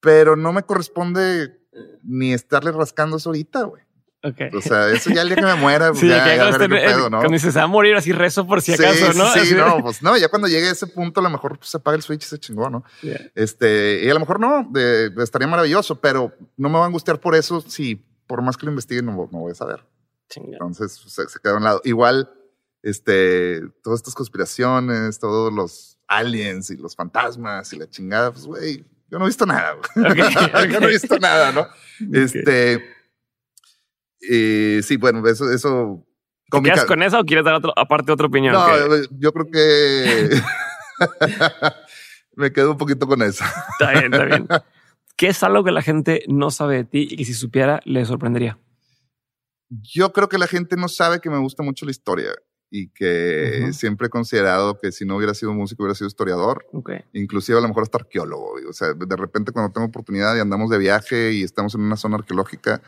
Pero 0.02 0.36
no 0.36 0.52
me 0.52 0.64
corresponde 0.64 1.62
ni 2.04 2.34
estarle 2.34 2.72
rascando 2.74 3.18
eso 3.18 3.30
ahorita, 3.30 3.64
güey. 3.64 3.84
Ok. 4.24 4.56
O 4.56 4.62
sea, 4.62 4.90
eso 4.92 5.10
ya 5.10 5.24
el 5.24 5.30
día 5.30 5.38
que 5.38 5.42
me 5.44 5.56
muera, 5.56 5.88
pues 5.90 6.00
Sí, 6.02 6.08
ya, 6.08 6.24
que 6.24 6.58
qué 6.60 6.70
pedo, 6.70 7.10
¿no? 7.10 7.18
cuando 7.20 7.34
dices, 7.34 7.54
se 7.54 7.60
va 7.60 7.66
a 7.66 7.68
morir 7.68 7.96
así 7.96 8.12
rezo 8.12 8.46
por 8.46 8.62
si 8.62 8.74
acaso, 8.74 9.12
sí, 9.12 9.18
¿no? 9.18 9.34
Sí, 9.34 9.40
Así 9.40 9.54
de- 9.56 9.62
no, 9.62 9.80
pues 9.82 10.02
no, 10.04 10.16
ya 10.18 10.30
cuando 10.30 10.48
llegue 10.48 10.68
a 10.68 10.72
ese 10.72 10.86
punto, 10.88 11.20
a 11.20 11.24
lo 11.24 11.30
mejor 11.30 11.58
pues, 11.58 11.70
se 11.72 11.78
apaga 11.78 11.98
el 11.98 12.04
switch 12.04 12.24
y 12.24 12.28
se 12.28 12.40
chingó, 12.40 12.70
¿no? 12.70 12.84
Este, 13.36 14.02
y 14.04 14.10
a 14.10 14.14
lo 14.14 14.20
mejor 14.20 14.40
no, 14.40 14.68
de- 14.72 15.12
estaría 15.24 15.48
maravilloso, 15.48 16.00
pero 16.00 16.34
no 16.58 16.70
me 16.70 16.76
va 16.78 16.84
a 16.84 16.88
angustiar 16.88 17.20
por 17.20 17.36
eso 17.36 17.62
si 17.62 17.96
por 18.28 18.42
más 18.44 18.58
que 18.58 18.66
lo 18.66 18.72
investigue 18.72 19.02
no, 19.02 19.12
no 19.14 19.40
voy 19.40 19.52
a 19.52 19.56
saber. 19.56 19.84
Chingón. 20.30 20.54
Entonces 20.54 20.94
se, 21.08 21.28
se 21.28 21.40
queda 21.40 21.54
a 21.54 21.58
un 21.58 21.64
lado. 21.64 21.82
Igual, 21.84 22.32
este, 22.84 23.62
todas 23.84 24.00
estas 24.00 24.14
conspiraciones, 24.16 25.20
todos 25.20 25.52
los 25.54 25.98
aliens 26.08 26.70
y 26.70 26.78
los 26.78 26.96
fantasmas 26.96 27.72
y 27.74 27.78
la 27.80 27.90
chingada, 27.90 28.32
pues 28.32 28.46
güey, 28.46 28.86
yo 29.10 29.18
no 29.20 29.26
he 29.26 29.28
visto 29.28 29.46
nada. 29.46 29.74
güey. 29.96 30.12
Ok, 30.12 30.16
yo 30.72 30.80
no 30.80 30.88
he 30.88 30.92
visto 30.92 31.18
nada, 31.20 31.52
¿no? 31.52 31.68
Este, 32.14 32.84
eh, 34.30 34.82
sí, 34.84 34.98
bueno, 34.98 35.26
eso, 35.28 35.52
eso. 35.52 36.06
¿Te 36.50 36.62
quedas 36.62 36.86
con 36.86 37.02
eso 37.02 37.20
o 37.20 37.24
quieres 37.24 37.46
dar 37.46 37.56
otro, 37.56 37.74
aparte 37.78 38.12
otra 38.12 38.28
opinión? 38.28 38.54
no, 38.54 38.66
Que 38.66 38.96
eh, 38.96 39.08
yo 39.12 39.32
creo 39.32 39.50
que 39.50 40.30
me 42.36 42.52
quedo 42.52 42.72
un 42.72 42.78
poquito 42.78 43.08
con 43.08 43.22
eso. 43.22 43.44
Está 43.80 43.92
bien, 43.92 44.14
está 44.14 44.26
bien. 44.26 44.48
¿Qué 45.16 45.28
es 45.28 45.44
algo 45.44 45.64
que 45.64 45.72
la 45.72 45.82
gente 45.82 46.24
no 46.28 46.52
sabe 46.52 46.78
de 46.78 46.84
ti 46.86 47.08
y 47.10 47.18
que 47.18 47.26
si 47.26 47.34
supiera 47.34 47.80
le 47.86 48.04
sorprendería? 48.06 48.58
Yo 49.70 50.12
creo 50.12 50.28
que 50.28 50.38
la 50.38 50.48
gente 50.48 50.76
no 50.76 50.88
sabe 50.90 51.22
que 51.22 51.30
me 51.30 51.38
gusta 51.38 51.64
mucho 51.64 51.86
la 51.86 51.92
historia 51.92 52.32
y 52.70 52.90
que 52.90 53.70
siempre 53.74 54.08
he 54.08 54.10
considerado 54.10 54.78
que 54.80 54.92
si 54.92 55.06
no 55.06 55.18
hubiera 55.18 55.34
sido 55.34 55.54
músico 55.54 55.84
hubiera 55.84 55.96
sido 55.96 56.08
historiador, 56.08 56.66
Ok. 56.74 56.92
inclusive 57.14 57.58
a 57.58 57.62
lo 57.62 57.68
mejor 57.68 57.84
hasta 57.84 58.00
arqueólogo. 58.00 58.56
O 58.68 58.74
sea, 58.74 58.94
de 58.94 59.16
repente 59.16 59.52
cuando 59.52 59.72
tengo 59.72 59.88
oportunidad 59.88 60.36
y 60.36 60.40
andamos 60.40 60.70
de 60.70 60.78
viaje 60.78 61.34
y 61.34 61.44
estamos 61.44 61.76
en 61.76 61.82
una 61.82 61.98
zona 61.98 62.16
arqueológica, 62.18 62.82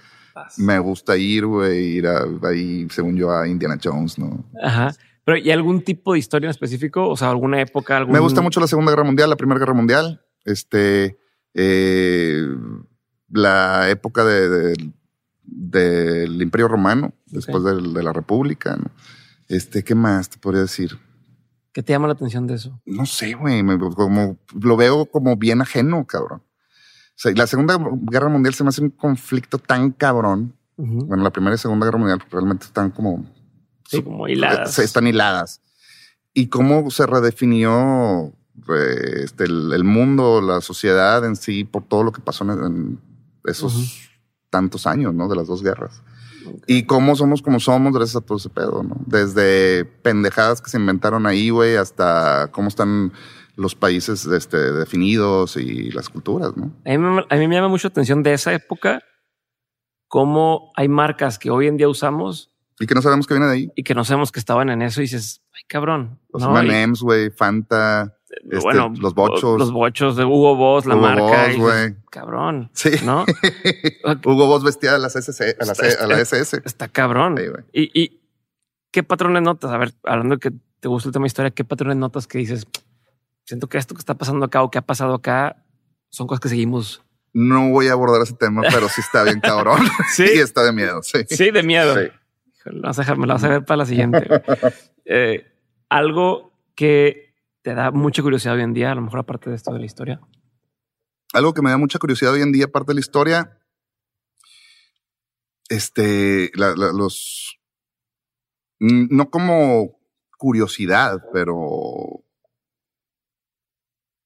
me 0.57 0.80
gusta 0.80 1.18
ir, 1.18 1.45
güey, 1.45 1.97
ir 1.97 2.07
a, 2.07 2.23
ahí, 2.43 2.88
según 2.89 3.15
yo, 3.15 3.31
a 3.31 3.47
Indiana 3.47 3.77
Jones, 3.81 4.18
¿no? 4.18 4.45
Ajá. 4.61 4.93
Pero 5.26 5.38
¿y 5.38 5.51
algún 5.51 5.81
tipo 5.81 6.14
de 6.14 6.19
historia 6.19 6.47
en 6.47 6.51
específico? 6.51 7.07
O 7.07 7.15
sea, 7.15 7.30
alguna 7.30 7.61
época, 7.61 7.97
algún... 7.97 8.14
Me 8.14 8.19
gusta 8.19 8.41
mucho 8.41 8.60
la 8.60 8.68
Segunda 8.68 8.91
Guerra 8.91 9.05
Mundial, 9.05 9.30
la 9.30 9.38
Primera 9.38 9.60
Guerra 9.60 9.73
Mundial, 9.73 10.22
este, 10.43 11.18
eh, 11.53 12.45
la 13.30 13.89
época 13.89 14.26
de, 14.26 14.49
de- 14.49 14.91
del 15.45 16.41
Imperio 16.41 16.68
Romano, 16.68 17.14
después 17.27 17.64
de, 17.64 18.03
la 18.03 18.14
República, 18.14 18.76
¿no? 18.76 18.91
Este, 19.47 19.84
¿qué 19.84 19.93
más 19.95 20.30
te 20.30 20.38
podría 20.38 20.61
decir? 20.61 20.97
¿Qué 21.72 21.84
te 21.84 21.91
llama 21.93 22.07
la 22.07 22.14
atención 22.14 22.47
de 22.47 22.55
eso? 22.55 22.81
No 22.85 23.05
sé, 23.05 23.34
güey, 23.34 23.64
como 23.95 24.38
lo 24.60 24.77
veo 24.77 25.05
como 25.05 25.35
bien 25.35 25.61
ajeno, 25.61 26.05
cabrón. 26.05 26.43
Sea, 27.15 27.31
la 27.35 27.48
Segunda 27.48 27.77
Guerra 28.10 28.30
Mundial 28.30 28.53
se 28.53 28.64
me 28.64 28.69
hace 28.69 28.81
un 28.81 28.90
conflicto 28.90 29.57
tan 29.57 29.91
cabrón. 29.91 30.53
Ujú. 30.77 31.06
Bueno, 31.06 31.23
la 31.23 31.30
Primera 31.31 31.56
y 31.56 31.60
Segunda 31.60 31.85
Guerra 31.85 31.99
Mundial 31.99 32.23
realmente 32.31 32.65
están 32.65 32.90
como 32.91 33.26
Sí, 33.88 34.02
como 34.02 34.27
hiladas. 34.27 34.80
Están 34.80 35.07
hiladas. 35.07 35.61
Y 36.34 36.48
cómo 36.48 36.90
se 36.90 37.06
redefinió 37.06 38.34
eh, 38.69 39.22
este, 39.23 39.44
el, 39.44 39.72
el 39.73 39.84
mundo, 39.84 40.41
la 40.41 40.61
sociedad 40.61 41.23
en 41.26 41.35
sí, 41.35 41.64
por 41.64 41.84
todo 41.84 42.03
lo 42.03 42.11
que 42.11 42.22
pasó 42.22 42.44
en, 42.44 42.52
en 42.52 42.99
esos 43.45 43.76
Ujú. 43.76 43.85
tantos 44.49 44.88
años, 44.88 45.14
¿no? 45.14 45.27
De 45.27 45.35
las 45.35 45.48
dos 45.48 45.61
guerras. 45.61 46.02
Y 46.68 46.84
cómo 46.84 47.15
somos 47.15 47.41
como 47.41 47.60
somos 47.60 47.94
gracias 47.94 48.18
a 48.18 48.26
todo 48.26 48.38
ese 48.38 48.49
pedo, 48.49 48.84
¿no? 48.84 48.98
Desde 49.06 49.85
pendejadas 49.85 50.61
que 50.61 50.69
se 50.69 50.77
inventaron 50.77 51.26
ahí, 51.26 51.49
güey, 51.49 51.76
hasta 51.77 52.49
cómo 52.52 52.68
están 52.68 53.14
los 53.55 53.75
países 53.75 54.25
este, 54.25 54.57
definidos 54.57 55.57
y 55.57 55.91
las 55.91 56.09
culturas, 56.09 56.55
¿no? 56.57 56.71
A 56.85 56.89
mí, 56.89 56.97
me- 56.97 57.25
a 57.30 57.35
mí 57.35 57.47
me 57.47 57.55
llama 57.55 57.67
mucho 57.67 57.88
atención 57.88 58.23
de 58.23 58.34
esa 58.34 58.53
época 58.53 59.01
cómo 60.07 60.71
hay 60.75 60.88
marcas 60.88 61.39
que 61.39 61.49
hoy 61.49 61.67
en 61.67 61.77
día 61.77 61.89
usamos 61.89 62.51
Y 62.80 62.88
que 62.88 62.95
no 62.95 63.01
sabemos 63.01 63.27
qué 63.27 63.34
viene 63.35 63.47
de 63.47 63.53
ahí. 63.53 63.71
y 63.75 63.84
que 63.84 63.93
no 63.95 64.03
sabemos 64.03 64.31
que 64.31 64.39
estaban 64.39 64.69
en 64.69 64.81
eso 64.81 65.01
y 65.01 65.05
dices, 65.05 65.41
ay 65.53 65.61
cabrón. 65.67 66.19
Los 66.31 66.43
M&M's, 66.43 67.01
güey, 67.01 67.30
Fanta, 67.30 68.17
este, 68.30 68.59
bueno, 68.59 68.91
los 68.99 69.13
bochos. 69.13 69.59
Los 69.59 69.71
bochos 69.71 70.15
de 70.15 70.25
Hugo 70.25 70.55
Boss, 70.55 70.85
la 70.88 70.95
Hugo 70.95 71.01
marca. 71.03 71.23
Boss, 71.23 71.45
dices, 71.47 71.61
güey. 71.61 71.95
Cabrón. 72.09 72.69
Sí. 72.73 72.89
¿No? 73.05 73.25
Hugo 74.25 74.47
Boss 74.47 74.63
vestía 74.63 74.95
a 74.95 74.97
las 74.97 75.15
SS, 75.15 75.57
a 75.59 75.65
la, 75.65 75.75
C- 75.75 75.97
a 75.99 76.07
la 76.07 76.19
SS. 76.19 76.61
Está 76.65 76.88
cabrón. 76.88 77.38
Sí, 77.38 77.43
y, 77.93 78.01
y 78.03 78.21
qué 78.91 79.03
patrones 79.03 79.43
notas? 79.43 79.71
A 79.71 79.77
ver, 79.77 79.93
hablando 80.03 80.35
de 80.35 80.39
que 80.39 80.51
te 80.80 80.88
gusta 80.88 81.09
el 81.09 81.13
tema 81.13 81.23
de 81.23 81.27
historia, 81.27 81.51
¿qué 81.51 81.63
patrones 81.63 81.97
notas 81.97 82.25
que 82.27 82.39
dices? 82.39 82.65
Siento 83.45 83.67
que 83.67 83.77
esto 83.77 83.93
que 83.95 83.99
está 83.99 84.15
pasando 84.15 84.45
acá 84.45 84.63
o 84.63 84.71
que 84.71 84.77
ha 84.77 84.81
pasado 84.85 85.13
acá 85.15 85.65
son 86.09 86.27
cosas 86.27 86.39
que 86.41 86.49
seguimos. 86.49 87.03
No 87.33 87.69
voy 87.71 87.87
a 87.87 87.93
abordar 87.93 88.21
ese 88.21 88.35
tema, 88.35 88.61
pero 88.71 88.87
sí 88.89 89.01
está 89.01 89.23
bien 89.23 89.39
cabrón. 89.41 89.79
Sí. 90.13 90.25
y 90.35 90.39
está 90.39 90.63
de 90.63 90.71
miedo. 90.71 91.01
Sí. 91.03 91.19
Sí, 91.29 91.51
de 91.51 91.63
miedo. 91.63 91.95
Sí. 91.95 92.07
Híjole, 92.59 92.79
Vas 92.81 92.99
a 92.99 93.01
dejar, 93.01 93.17
me 93.17 93.27
la 93.27 93.33
vas 93.33 93.43
a 93.43 93.49
ver 93.49 93.65
para 93.65 93.77
la 93.77 93.85
siguiente. 93.85 94.25
Eh, 95.05 95.45
algo 95.89 96.53
que 96.75 97.35
te 97.61 97.73
da 97.73 97.91
mucha 97.91 98.21
curiosidad 98.23 98.53
hoy 98.55 98.61
en 98.61 98.73
día, 98.73 98.93
a 98.93 98.95
lo 98.95 99.01
mejor 99.01 99.19
aparte 99.19 99.49
de 99.49 99.57
esto 99.57 99.73
de 99.73 99.79
la 99.79 99.85
historia. 99.85 100.21
Algo 101.33 101.53
que 101.53 101.61
me 101.61 101.71
da 101.71 101.77
mucha 101.77 101.99
curiosidad 101.99 102.31
hoy 102.31 102.41
en 102.41 102.53
día, 102.53 102.65
aparte 102.65 102.91
de 102.91 102.93
la 102.93 102.99
historia, 103.01 103.57
este, 105.69 106.51
la- 106.55 106.75
la- 106.75 106.93
los, 106.93 107.59
no 108.79 109.29
como 109.29 109.99
curiosidad, 110.37 111.21
pero 111.33 112.22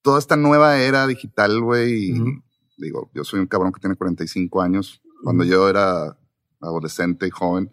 toda 0.08 0.20
esta 0.20 0.38
nueva 0.38 0.80
era 0.80 1.06
digital, 1.06 1.60
güey, 1.60 2.12
y 2.12 2.42
digo, 2.78 3.12
yo 3.14 3.26
soy 3.26 3.42
un 3.42 3.48
cabrón 3.48 3.74
que 3.74 3.82
tiene 3.82 3.98
45 3.98 4.62
años. 4.62 5.02
Cuando 5.22 5.44
yo 5.44 5.68
era 5.68 6.18
adolescente 6.62 7.28
y 7.28 7.30
joven, 7.30 7.70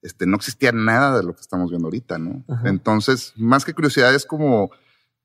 este, 0.00 0.24
no 0.24 0.36
existía 0.36 0.70
nada 0.70 1.16
de 1.16 1.24
lo 1.24 1.34
que 1.34 1.40
estamos 1.40 1.70
viendo 1.70 1.88
ahorita, 1.88 2.16
¿no? 2.18 2.44
Entonces, 2.64 3.32
más 3.34 3.64
que 3.64 3.74
curiosidad, 3.74 4.14
es 4.14 4.24
como 4.24 4.70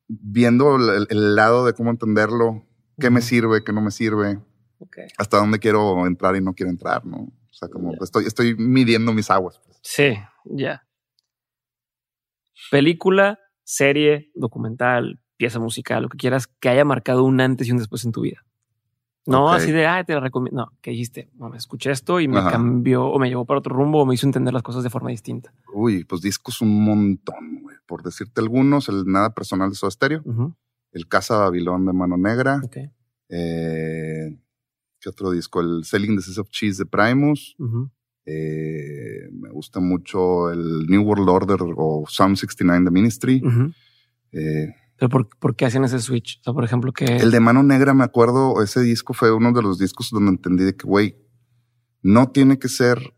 viendo 0.08 0.74
el, 0.74 1.06
el 1.08 1.36
lado 1.36 1.64
de 1.64 1.72
cómo 1.72 1.90
entenderlo, 1.90 2.66
qué 2.98 3.10
me 3.10 3.22
sirve, 3.22 3.62
qué 3.62 3.72
no 3.72 3.80
me 3.80 3.92
sirve, 3.92 4.40
hasta 5.18 5.36
dónde 5.36 5.60
quiero 5.60 6.04
entrar 6.04 6.34
y 6.34 6.40
no 6.40 6.52
quiero 6.52 6.70
entrar, 6.70 7.06
¿no? 7.06 7.18
O 7.18 7.52
sea, 7.52 7.68
como 7.68 7.94
estoy, 8.02 8.24
estoy 8.26 8.56
midiendo 8.56 9.12
mis 9.12 9.30
aguas. 9.30 9.60
pues. 9.64 9.78
Sí, 9.84 10.18
ya. 10.46 10.84
Película, 12.72 13.38
serie, 13.62 14.32
documental, 14.34 15.19
pieza 15.40 15.58
musical, 15.58 16.02
lo 16.02 16.10
que 16.10 16.18
quieras, 16.18 16.46
que 16.46 16.68
haya 16.68 16.84
marcado 16.84 17.24
un 17.24 17.40
antes 17.40 17.66
y 17.66 17.72
un 17.72 17.78
después 17.78 18.04
en 18.04 18.12
tu 18.12 18.20
vida. 18.20 18.44
No 19.26 19.50
así 19.50 19.72
de, 19.72 19.86
ay, 19.86 20.04
te 20.04 20.12
la 20.12 20.20
recomiendo. 20.20 20.64
No, 20.64 20.72
que 20.82 20.90
dijiste, 20.90 21.30
no, 21.38 21.48
me 21.48 21.56
escuché 21.56 21.90
esto 21.90 22.20
y 22.20 22.28
me 22.28 22.40
Ajá. 22.40 22.50
cambió 22.50 23.06
o 23.06 23.18
me 23.18 23.30
llevó 23.30 23.46
para 23.46 23.58
otro 23.58 23.74
rumbo 23.74 24.02
o 24.02 24.06
me 24.06 24.14
hizo 24.14 24.26
entender 24.26 24.52
las 24.52 24.62
cosas 24.62 24.82
de 24.82 24.90
forma 24.90 25.08
distinta. 25.08 25.50
Uy, 25.72 26.04
pues 26.04 26.20
discos 26.20 26.60
un 26.60 26.84
montón, 26.84 27.62
güey. 27.62 27.76
Por 27.86 28.02
decirte 28.02 28.42
algunos, 28.42 28.90
el 28.90 29.06
Nada 29.06 29.32
Personal 29.32 29.70
de 29.70 29.76
Soda 29.76 29.90
Stereo, 29.90 30.22
el 30.92 31.08
Casa 31.08 31.38
Babilón 31.38 31.86
de 31.86 31.92
Mano 31.94 32.18
Negra, 32.18 32.60
eh, 33.30 34.36
¿qué 35.00 35.08
otro 35.08 35.30
disco? 35.30 35.60
El 35.62 35.84
Selling 35.84 36.16
the 36.16 36.22
Seas 36.22 36.36
of 36.36 36.50
Cheese 36.50 36.82
de 36.82 36.86
Primus, 36.86 37.56
eh, 38.26 39.30
me 39.32 39.48
gusta 39.48 39.80
mucho 39.80 40.50
el 40.50 40.86
New 40.86 41.02
World 41.02 41.28
Order 41.30 41.58
o 41.76 42.04
Psalm 42.06 42.36
69 42.36 42.84
de 42.84 42.90
Ministry, 42.90 43.42
eh, 44.32 44.74
Pero 45.00 45.08
¿por, 45.08 45.28
por 45.38 45.56
qué 45.56 45.64
hacen 45.64 45.82
ese 45.82 45.98
switch? 45.98 46.40
O 46.40 46.44
sea, 46.44 46.52
por 46.52 46.62
ejemplo, 46.62 46.92
que... 46.92 47.06
El 47.06 47.30
de 47.30 47.40
Mano 47.40 47.62
Negra, 47.62 47.94
me 47.94 48.04
acuerdo, 48.04 48.62
ese 48.62 48.82
disco 48.82 49.14
fue 49.14 49.32
uno 49.32 49.50
de 49.52 49.62
los 49.62 49.78
discos 49.78 50.10
donde 50.10 50.30
entendí 50.30 50.62
de 50.62 50.76
que, 50.76 50.86
güey, 50.86 51.16
no 52.02 52.28
tiene 52.28 52.58
que 52.58 52.68
ser 52.68 53.14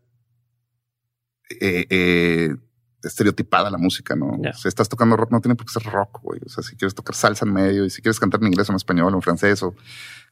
eh, 1.59 1.85
eh, 1.89 2.55
estereotipada 3.03 3.69
la 3.69 3.77
música, 3.77 4.15
¿no? 4.15 4.39
Si 4.53 4.69
estás 4.69 4.87
tocando 4.87 5.17
rock, 5.17 5.31
no 5.31 5.41
tiene 5.41 5.55
por 5.55 5.65
qué 5.65 5.73
ser 5.73 5.83
rock, 5.83 6.21
güey. 6.21 6.39
O 6.45 6.49
sea, 6.49 6.63
si 6.63 6.77
quieres 6.77 6.95
tocar 6.95 7.15
salsa 7.15 7.45
en 7.45 7.51
medio 7.51 7.83
y 7.83 7.89
si 7.89 8.01
quieres 8.01 8.17
cantar 8.17 8.39
en 8.39 8.47
inglés 8.47 8.69
o 8.69 8.71
en 8.71 8.77
español 8.77 9.13
o 9.13 9.17
en 9.17 9.21
francés 9.21 9.61
o 9.61 9.75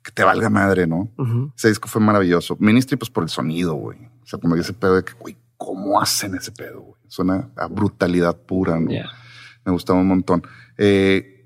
que 0.02 0.12
te 0.14 0.24
valga 0.24 0.50
madre, 0.50 0.88
¿no? 0.88 1.12
Ese 1.58 1.68
disco 1.68 1.90
fue 1.90 2.02
maravilloso. 2.02 2.56
Ministry, 2.62 2.96
pues 2.96 3.12
por 3.12 3.24
el 3.24 3.30
sonido, 3.30 3.74
güey. 3.74 4.00
O 4.24 4.26
sea, 4.26 4.40
como 4.40 4.56
ese 4.56 4.72
pedo 4.72 4.96
de 4.96 5.04
que, 5.04 5.12
güey, 5.20 5.38
¿cómo 5.58 6.00
hacen 6.00 6.34
ese 6.34 6.54
pedo, 6.54 6.80
güey? 6.80 7.02
Suena 7.10 7.50
a 7.58 7.68
brutalidad 7.68 8.38
pura, 8.38 8.80
¿no? 8.80 8.90
me 9.66 9.72
gustaba 9.74 10.00
un 10.00 10.08
montón. 10.08 10.44
Eh, 10.78 11.41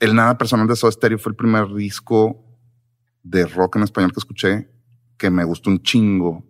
el 0.00 0.14
Nada 0.14 0.36
Personal 0.36 0.66
de 0.66 0.74
Soda 0.76 0.90
Stereo 0.92 1.18
fue 1.18 1.30
el 1.30 1.36
primer 1.36 1.72
disco 1.74 2.42
de 3.22 3.46
rock 3.46 3.76
en 3.76 3.82
español 3.82 4.12
que 4.12 4.20
escuché 4.20 4.70
que 5.16 5.30
me 5.30 5.44
gustó 5.44 5.70
un 5.70 5.82
chingo. 5.82 6.44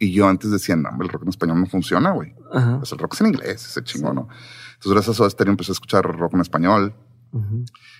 Y 0.00 0.12
yo 0.12 0.28
antes 0.28 0.50
decía, 0.50 0.76
no, 0.76 0.90
el 1.00 1.08
rock 1.08 1.22
en 1.22 1.28
español 1.28 1.60
no 1.60 1.66
funciona, 1.66 2.10
güey. 2.10 2.34
Pues 2.78 2.92
el 2.92 2.98
rock 2.98 3.14
es 3.14 3.20
en 3.20 3.26
inglés, 3.28 3.66
ese 3.66 3.82
chingo, 3.82 4.12
¿no? 4.12 4.28
Entonces, 4.74 4.92
gracias 4.92 5.08
a 5.08 5.14
Soda 5.14 5.30
Stereo 5.30 5.52
empecé 5.52 5.70
a 5.70 5.74
escuchar 5.74 6.04
rock 6.04 6.34
en 6.34 6.40
español. 6.40 6.94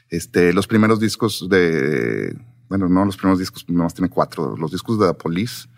Este, 0.09 0.53
los 0.53 0.67
primeros 0.67 1.01
discos 1.01 1.49
de, 1.49 2.37
bueno, 2.69 2.89
no, 2.89 3.05
los 3.05 3.17
primeros 3.17 3.39
discos, 3.39 3.65
nomás 3.69 3.95
tiene 3.95 4.11
cuatro. 4.11 4.57
Los 4.57 4.73
discos 4.73 4.99
de 4.99 5.07
The 5.07 5.15
Police, 5.15 5.69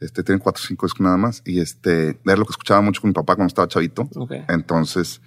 este, 0.00 0.22
tienen 0.22 0.40
cuatro 0.40 0.62
o 0.62 0.66
cinco 0.66 0.86
discos 0.86 1.00
nada 1.00 1.16
más. 1.16 1.42
Y 1.44 1.60
este, 1.60 2.20
era 2.24 2.36
lo 2.36 2.44
que 2.44 2.52
escuchaba 2.52 2.80
mucho 2.80 3.00
con 3.00 3.10
mi 3.10 3.14
papá 3.14 3.36
cuando 3.36 3.48
estaba 3.48 3.68
chavito. 3.68 4.08
ok. 4.14 4.32
Entonces, 4.48 5.20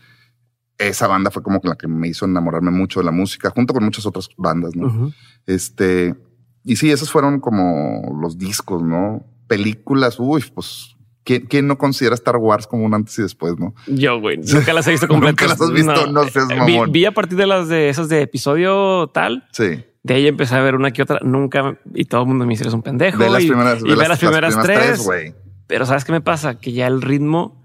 esa 0.79 1.05
banda 1.07 1.29
fue 1.29 1.43
como 1.43 1.59
la 1.63 1.75
que 1.75 1.87
me 1.87 2.07
hizo 2.07 2.25
enamorarme 2.25 2.71
mucho 2.71 2.99
de 3.01 3.05
la 3.05 3.11
música, 3.11 3.51
junto 3.51 3.73
con 3.73 3.83
muchas 3.83 4.05
otras 4.07 4.29
bandas, 4.37 4.75
¿no? 4.75 5.11
Este, 5.45 6.15
y 6.63 6.75
sí, 6.77 6.89
esos 6.91 7.11
fueron 7.11 7.39
como 7.39 8.17
los 8.21 8.37
discos, 8.37 8.81
¿no? 8.81 9.23
Películas, 9.47 10.19
uy, 10.19 10.43
pues, 10.53 10.95
¿quién, 11.23 11.45
quién 11.47 11.67
no 11.67 11.77
considera 11.77 12.15
Star 12.15 12.37
Wars 12.37 12.65
como 12.67 12.85
un 12.85 12.93
antes 12.93 13.17
y 13.19 13.21
después, 13.23 13.57
no? 13.59 13.73
Yo, 13.87 14.19
güey, 14.19 14.37
nunca 14.37 14.73
las 14.73 14.87
he 14.87 14.91
visto 14.91 15.07
completas. 15.07 15.47
¿Nunca 15.47 15.47
las 15.47 15.61
has 15.61 15.73
visto? 15.73 16.11
No 16.11 16.23
seas 16.27 16.49
Eh, 16.49 16.55
mamón. 16.55 16.91
Vi, 16.91 16.99
vi 16.99 17.05
a 17.05 17.11
partir 17.13 17.37
de 17.37 17.47
las 17.47 17.67
de 17.67 17.89
esas 17.89 18.07
de 18.09 18.21
episodio 18.21 19.07
tal, 19.13 19.47
Sí. 19.51 19.83
de 20.03 20.13
ahí 20.13 20.27
empecé 20.27 20.55
a 20.55 20.61
ver 20.61 20.75
una 20.75 20.91
que 20.91 21.01
otra, 21.01 21.19
nunca, 21.23 21.77
y 21.93 22.05
todo 22.05 22.21
el 22.21 22.27
mundo 22.27 22.45
me 22.45 22.51
dice 22.51 22.63
eres 22.63 22.73
un 22.73 22.83
pendejo. 22.83 23.17
De 23.17 23.29
las 23.29 23.43
y, 23.43 23.47
primeras, 23.47 23.79
y 23.83 23.89
de 23.89 23.95
las, 23.95 24.07
las 24.09 24.19
primeras, 24.19 24.55
las 24.55 24.65
tres. 24.65 25.03
güey. 25.03 25.33
pero 25.67 25.85
¿sabes 25.85 26.05
qué 26.05 26.11
me 26.13 26.21
pasa? 26.21 26.59
Que 26.59 26.71
ya 26.71 26.87
el 26.87 27.01
ritmo, 27.01 27.58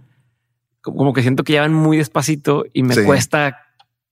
como 0.93 1.13
que 1.13 1.23
siento 1.23 1.43
que 1.45 1.55
ya 1.55 1.63
van 1.63 1.73
muy 1.75 1.97
despacito 1.97 2.65
y 2.73 2.83
me 2.83 2.95
Sí. 2.95 3.03
cuesta 3.05 3.59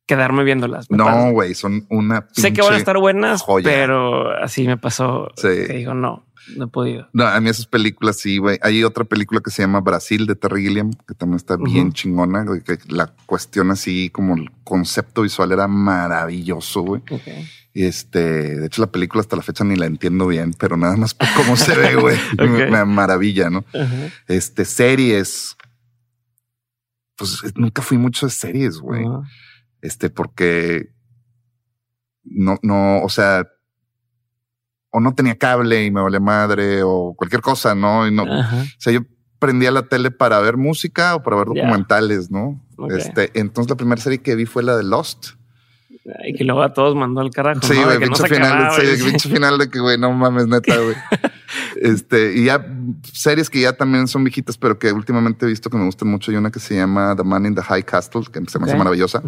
quedarme 0.07 0.43
viéndolas. 0.45 0.91
No, 0.91 1.31
güey, 1.33 1.55
son 1.55 1.87
una 1.89 2.27
sé 2.33 2.53
que 2.53 2.61
van 2.63 2.75
a 2.75 2.77
estar 2.77 2.99
buenas, 2.99 3.41
joya. 3.43 3.65
pero 3.71 4.31
así 4.43 4.67
me 4.67 4.77
pasó. 4.77 5.29
Sí. 5.37 5.49
Que 5.67 5.75
digo, 5.75 5.95
no, 5.95 6.27
no 6.57 6.65
he 6.65 6.69
podido. 6.69 7.09
No, 7.13 7.25
a 7.25 7.41
mí 7.41 7.49
esas 7.49 7.67
películas 7.67 8.17
sí, 8.17 8.39
güey. 8.39 8.59
Hay 8.63 8.83
otra 8.85 9.05
película 9.05 9.41
que 9.41 9.51
se 9.51 9.63
llama 9.63 9.81
Brasil 9.81 10.27
de 10.27 10.35
Terry 10.35 10.63
Gilliam, 10.65 10.91
que 11.07 11.15
también 11.15 11.37
está 11.37 11.57
bien 11.57 11.93
chingona, 11.93 12.45
que 12.67 12.79
la 12.89 13.13
cuestión 13.27 13.71
así 13.71 14.11
como 14.11 14.35
el 14.35 14.51
concepto 14.65 15.23
visual 15.23 15.53
era 15.53 15.69
maravilloso, 15.69 16.83
güey. 16.83 17.03
Este, 17.75 18.21
de 18.59 18.67
hecho 18.67 18.83
la 18.83 18.91
película 18.91 19.23
hasta 19.23 19.37
la 19.37 19.43
fecha 19.43 19.65
ni 19.65 19.77
la 19.77 19.87
entiendo 19.87 20.27
bien, 20.27 20.53
pero 20.59 20.77
nada 20.77 20.95
más 20.97 21.15
por 21.15 21.29
cómo 21.37 21.57
se 21.57 21.75
ve, 21.75 21.95
güey. 22.01 22.19
me, 22.37 22.65
Ok. 22.65 22.71
me 22.71 22.85
maravilla, 22.85 23.49
¿no? 23.49 23.65
Este, 24.29 24.65
series. 24.67 25.57
Pues 27.17 27.43
nunca 27.57 27.83
fui 27.83 27.99
mucho 27.99 28.27
de 28.27 28.33
series, 28.33 28.79
güey. 28.79 29.05
Este, 29.81 30.11
porque 30.11 30.93
no, 32.25 32.59
no, 32.63 33.03
o 33.03 33.09
sea, 33.09 33.47
o 34.91 35.01
no 35.01 35.15
tenía 35.15 35.37
cable 35.37 35.85
y 35.85 35.91
me 35.91 36.03
valía 36.03 36.21
madre 36.21 36.83
o 36.83 37.15
cualquier 37.17 37.41
cosa, 37.41 37.75
¿no? 37.75 38.07
Y 38.07 38.13
no, 38.13 38.25
o 38.25 38.65
sea, 38.79 38.93
yo 38.93 39.01
prendía 39.39 39.71
la 39.71 39.89
tele 39.89 40.11
para 40.11 40.39
ver 40.41 40.57
música 40.57 41.17
o 41.17 41.23
para 41.23 41.37
ver 41.37 41.47
documentales, 41.47 42.31
¿no? 42.31 42.65
Este, 42.91 43.31
entonces 43.35 43.71
la 43.71 43.77
primera 43.77 44.01
serie 44.01 44.19
que 44.19 44.37
vi 44.37 44.47
fue 44.47 44.63
la 44.63 44.77
de 44.77 44.85
Lost. 44.85 45.31
Y 46.25 46.35
que 46.35 46.45
luego 46.45 46.63
a 46.63 46.73
todos 46.73 46.95
mandó 46.97 47.21
al 47.21 47.31
carajo. 47.31 47.61
Sí, 47.63 47.75
güey, 47.75 47.99
no 48.01 48.17
final, 48.17 48.73
sí, 48.73 49.05
pinche 49.05 49.29
final 49.29 49.59
de 49.59 49.71
que, 49.71 49.79
güey, 49.79 49.99
no 49.99 50.13
mames, 50.13 50.47
neta, 50.47 50.77
güey. 50.77 50.97
este, 51.83 52.35
y 52.35 52.45
ya 52.45 52.65
series 53.03 53.51
que 53.51 53.61
ya 53.61 53.73
también 53.73 54.07
son 54.07 54.23
viejitas, 54.23 54.57
pero 54.57 54.79
que 54.79 54.93
últimamente 54.93 55.47
he 55.47 55.49
visto 55.49 55.69
que 55.69 55.77
me 55.77 55.85
gustan 55.85 56.09
mucho. 56.09 56.31
Hay 56.31 56.37
una 56.37 56.51
que 56.51 56.61
se 56.61 56.77
llama 56.77 57.17
The 57.17 57.25
Man 57.25 57.47
in 57.47 57.55
the 57.55 57.63
High 57.63 57.83
Castle, 57.83 58.23
que 58.33 58.41
se 58.49 58.59
me 58.59 58.67
hace 58.67 58.77
maravillosa. 58.77 59.21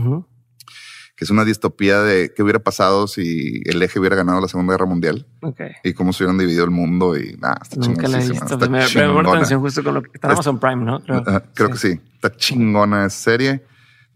Que 1.16 1.24
es 1.24 1.30
una 1.30 1.44
distopía 1.44 2.00
de 2.00 2.32
qué 2.34 2.42
hubiera 2.42 2.60
pasado 2.60 3.06
si 3.06 3.60
el 3.64 3.82
eje 3.82 3.98
hubiera 4.00 4.16
ganado 4.16 4.40
la 4.40 4.48
Segunda 4.48 4.74
Guerra 4.74 4.86
Mundial 4.86 5.26
y 5.82 5.92
cómo 5.92 6.12
se 6.12 6.22
hubieran 6.24 6.38
dividido 6.38 6.64
el 6.64 6.70
mundo 6.70 7.16
y 7.16 7.36
nada, 7.40 7.58
está 7.62 7.76
Nunca 7.76 8.08
la 8.08 8.22
he 8.22 8.28
visto. 8.28 8.44
está 8.44 8.68
Me, 8.68 8.78
me 8.78 9.30
atención 9.30 9.60
justo 9.60 9.82
con 9.82 9.94
lo 9.94 10.02
que 10.02 10.10
está 10.14 10.28
en 10.28 10.32
Amazon 10.32 10.58
Prime, 10.60 10.84
¿no? 10.84 11.02
Creo 11.54 11.70
que 11.70 11.76
sí. 11.76 12.00
Está 12.14 12.30
chingona 12.36 13.06
esa 13.06 13.18
serie. 13.18 13.64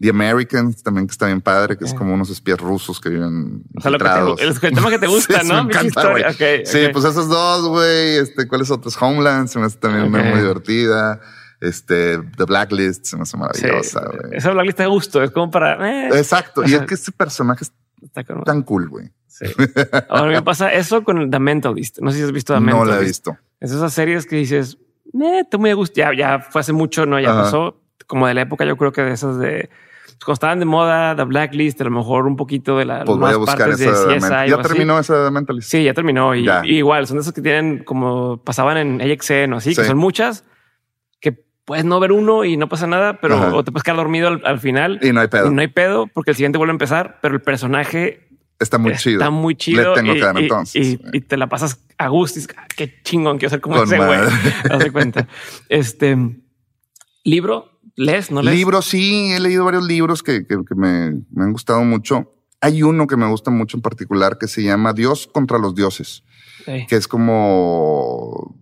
The 0.01 0.09
Americans 0.11 0.81
también 0.81 1.07
que 1.07 1.11
está 1.11 1.25
bien 1.25 1.41
padre, 1.41 1.77
que 1.77 1.83
es 1.85 1.91
Ok. 1.91 1.97
como 1.97 2.13
unos 2.13 2.29
espías 2.29 2.59
rusos 2.59 3.01
que 3.01 3.09
viven 3.09 3.63
O 3.75 3.81
sea, 3.81 3.91
lo 3.91 3.97
que 3.97 4.05
te, 4.05 4.43
el, 4.45 4.49
el 4.49 4.59
tema 4.73 4.89
que 4.89 4.99
te 4.99 5.07
gusta, 5.15 5.41
Sí, 5.41 5.47
¿no? 5.47 5.63
me 5.65 5.71
encanta, 5.73 6.01
Sí, 6.65 6.79
pues 6.93 7.05
esos 7.05 7.27
dos, 7.27 7.67
güey. 7.67 8.17
Este, 8.17 8.47
¿cuáles 8.47 8.71
otros? 8.71 8.95
Homeland 9.01 9.47
se 9.49 9.59
me 9.59 9.65
hace 9.65 9.77
también 9.77 10.05
una 10.05 10.23
muy 10.23 10.39
divertida. 10.39 11.19
Este, 11.61 12.17
The 12.37 12.45
Blacklist 12.45 13.05
se 13.05 13.17
me 13.17 13.23
hace 13.23 13.31
Sí, 13.31 13.37
maravillosa, 13.37 14.01
güey. 14.05 14.37
esa 14.37 14.51
blacklist 14.51 14.77
de 14.79 14.85
gusto. 14.87 15.21
Es 15.21 15.31
como 15.31 15.51
para. 15.51 16.07
eh, 16.07 16.07
Exacto. 16.17 16.63
Y 16.65 16.73
es 16.73 16.81
que 16.83 16.93
este 16.93 17.11
personaje 17.11 17.65
es 17.65 17.73
está 18.01 18.23
como- 18.23 18.43
tan 18.45 18.61
cool, 18.63 18.87
güey. 18.87 19.11
Sí. 19.27 19.45
Ahora 20.09 20.31
me 20.31 20.41
pasa 20.41 20.71
eso 20.71 21.03
con 21.03 21.29
The 21.29 21.39
Mentalist. 21.39 21.99
No 21.99 22.11
sé 22.11 22.17
si 22.19 22.23
has 22.23 22.31
visto 22.31 22.53
The 22.53 22.59
No 22.61 22.65
Mentalist. 22.65 22.89
la 22.91 23.01
he 23.01 23.05
visto. 23.05 23.37
Es 23.59 23.71
esas 23.71 23.91
series 23.93 24.25
que 24.25 24.37
dices, 24.37 24.77
eh, 25.13 25.39
estoy 25.41 25.59
muy 25.59 25.69
a 25.71 25.73
gusto. 25.73 25.95
Ya, 25.97 26.13
ya 26.15 26.39
fue 26.39 26.61
hace 26.61 26.71
mucho, 26.71 27.05
no? 27.05 27.19
Ya 27.19 27.31
Ajá. 27.31 27.43
pasó. 27.43 27.81
Como 28.07 28.25
de 28.27 28.33
la 28.33 28.41
época, 28.41 28.63
yo 28.65 28.77
creo 28.77 28.91
que 28.93 29.01
de 29.01 29.11
esas 29.11 29.37
de 29.37 29.69
cuando 30.23 30.33
estaban 30.33 30.59
de 30.59 30.65
moda, 30.65 31.15
The 31.15 31.23
Blacklist, 31.23 31.79
a 31.81 31.85
lo 31.85 31.91
mejor 31.91 32.27
un 32.27 32.35
poquito 32.35 32.77
de 32.77 32.85
la 32.85 33.05
Pues 33.05 33.17
voy 33.17 33.31
a 33.31 33.37
buscar 33.37 33.57
partes 33.69 33.79
esa. 33.81 34.05
de 34.07 34.17
CSI. 34.17 34.21
Men- 34.21 34.33
o 34.33 34.45
Ya 34.45 34.55
así. 34.55 34.69
terminó 34.69 34.99
esa 34.99 35.23
de 35.23 35.31
Mentalist. 35.31 35.69
Sí, 35.71 35.83
ya 35.83 35.93
terminó. 35.93 36.35
Y, 36.35 36.43
Ya. 36.45 36.61
y 36.65 36.77
igual, 36.77 37.07
son 37.07 37.17
de 37.17 37.21
esas 37.21 37.33
que 37.33 37.41
tienen 37.41 37.83
como 37.83 38.43
pasaban 38.43 38.77
en 38.77 39.01
AXN 39.01 39.53
o 39.53 39.57
así, 39.57 39.69
que 39.75 39.81
Sí. 39.83 39.87
son 39.87 39.97
muchas, 39.97 40.43
que 41.21 41.43
puedes 41.65 41.85
no 41.85 41.99
ver 41.99 42.11
uno 42.11 42.43
y 42.45 42.57
no 42.57 42.67
pasa 42.69 42.85
nada, 42.87 43.19
pero 43.21 43.35
Ajá. 43.35 43.55
o 43.55 43.63
te 43.63 43.71
puedes 43.71 43.83
quedar 43.83 43.97
dormido 43.97 44.27
al, 44.27 44.41
al 44.45 44.59
final. 44.59 44.99
Y 45.01 45.11
no 45.13 45.21
hay 45.21 45.27
pedo. 45.29 45.47
Y 45.47 45.53
no 45.53 45.61
hay 45.61 45.67
pedo 45.67 46.07
porque 46.07 46.31
el 46.31 46.35
siguiente 46.35 46.57
vuelve 46.57 46.71
a 46.71 46.73
empezar, 46.73 47.19
pero 47.21 47.33
el 47.35 47.41
personaje 47.41 48.27
Está 48.59 48.77
muy 48.77 48.91
está 48.91 49.03
chido. 49.03 49.31
muy 49.31 49.55
chido. 49.55 49.89
Le 49.95 50.01
tengo 50.01 50.11
y, 50.13 50.15
que 50.19 50.25
dar 50.25 50.37
entonces. 50.37 50.85
y- 50.85 50.99
y 51.13 51.21
te 51.21 51.37
la 51.37 51.47
pasas 51.47 51.85
a 51.97 52.07
gusto. 52.09 52.39
"Ah, 52.57 52.65
qué 52.75 53.01
chingón, 53.03 53.37
quiero 53.37 53.51
ser 53.51 53.61
como 53.61 53.77
Con 53.77 53.85
ese 53.85 53.97
güey. 53.97 54.19
Haz 54.69 54.91
cuenta. 54.91 55.27
Este 55.69 56.17
libro, 57.23 57.78
lees, 57.99 58.31
no 58.31 58.41
lees. 58.41 58.57
Libros, 58.57 58.85
sí, 58.85 59.31
he 59.31 59.39
leído 59.39 59.65
varios 59.65 59.85
libros 59.87 60.23
que, 60.23 60.45
que- 60.47 60.63
que 60.67 60.75
me, 60.75 61.11
me 61.31 61.43
han 61.43 61.51
gustado 61.51 61.83
mucho. 61.83 62.33
Hay 62.61 62.83
uno 62.83 63.07
que 63.07 63.15
me 63.17 63.27
gusta 63.27 63.51
mucho 63.51 63.77
en 63.77 63.81
particular 63.81 64.37
que 64.37 64.47
se 64.47 64.63
llama 64.63 64.93
Dios 64.93 65.27
contra 65.31 65.57
los 65.57 65.75
dioses, 65.75 66.23
Sí. 66.65 66.85
que 66.89 66.95
es 66.97 67.07
como, 67.07 68.59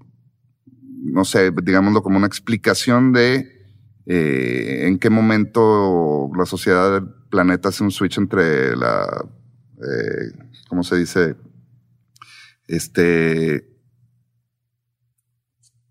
no 1.04 1.26
sé, 1.26 1.52
digámoslo 1.64 2.04
como 2.04 2.18
una 2.18 2.28
explicación 2.28 3.12
de 3.14 3.52
eh, 4.06 4.84
en 4.88 5.00
qué 5.00 5.10
momento 5.10 6.30
la 6.38 6.46
sociedad 6.46 6.94
del 6.94 7.10
planeta 7.30 7.70
hace 7.70 7.84
un 7.84 7.92
switch 7.92 8.18
entre 8.20 8.76
la, 8.76 9.26
eh, 9.78 10.32
¿cómo 10.70 10.84
se 10.84 10.96
dice? 10.98 11.36
Este, 12.68 13.77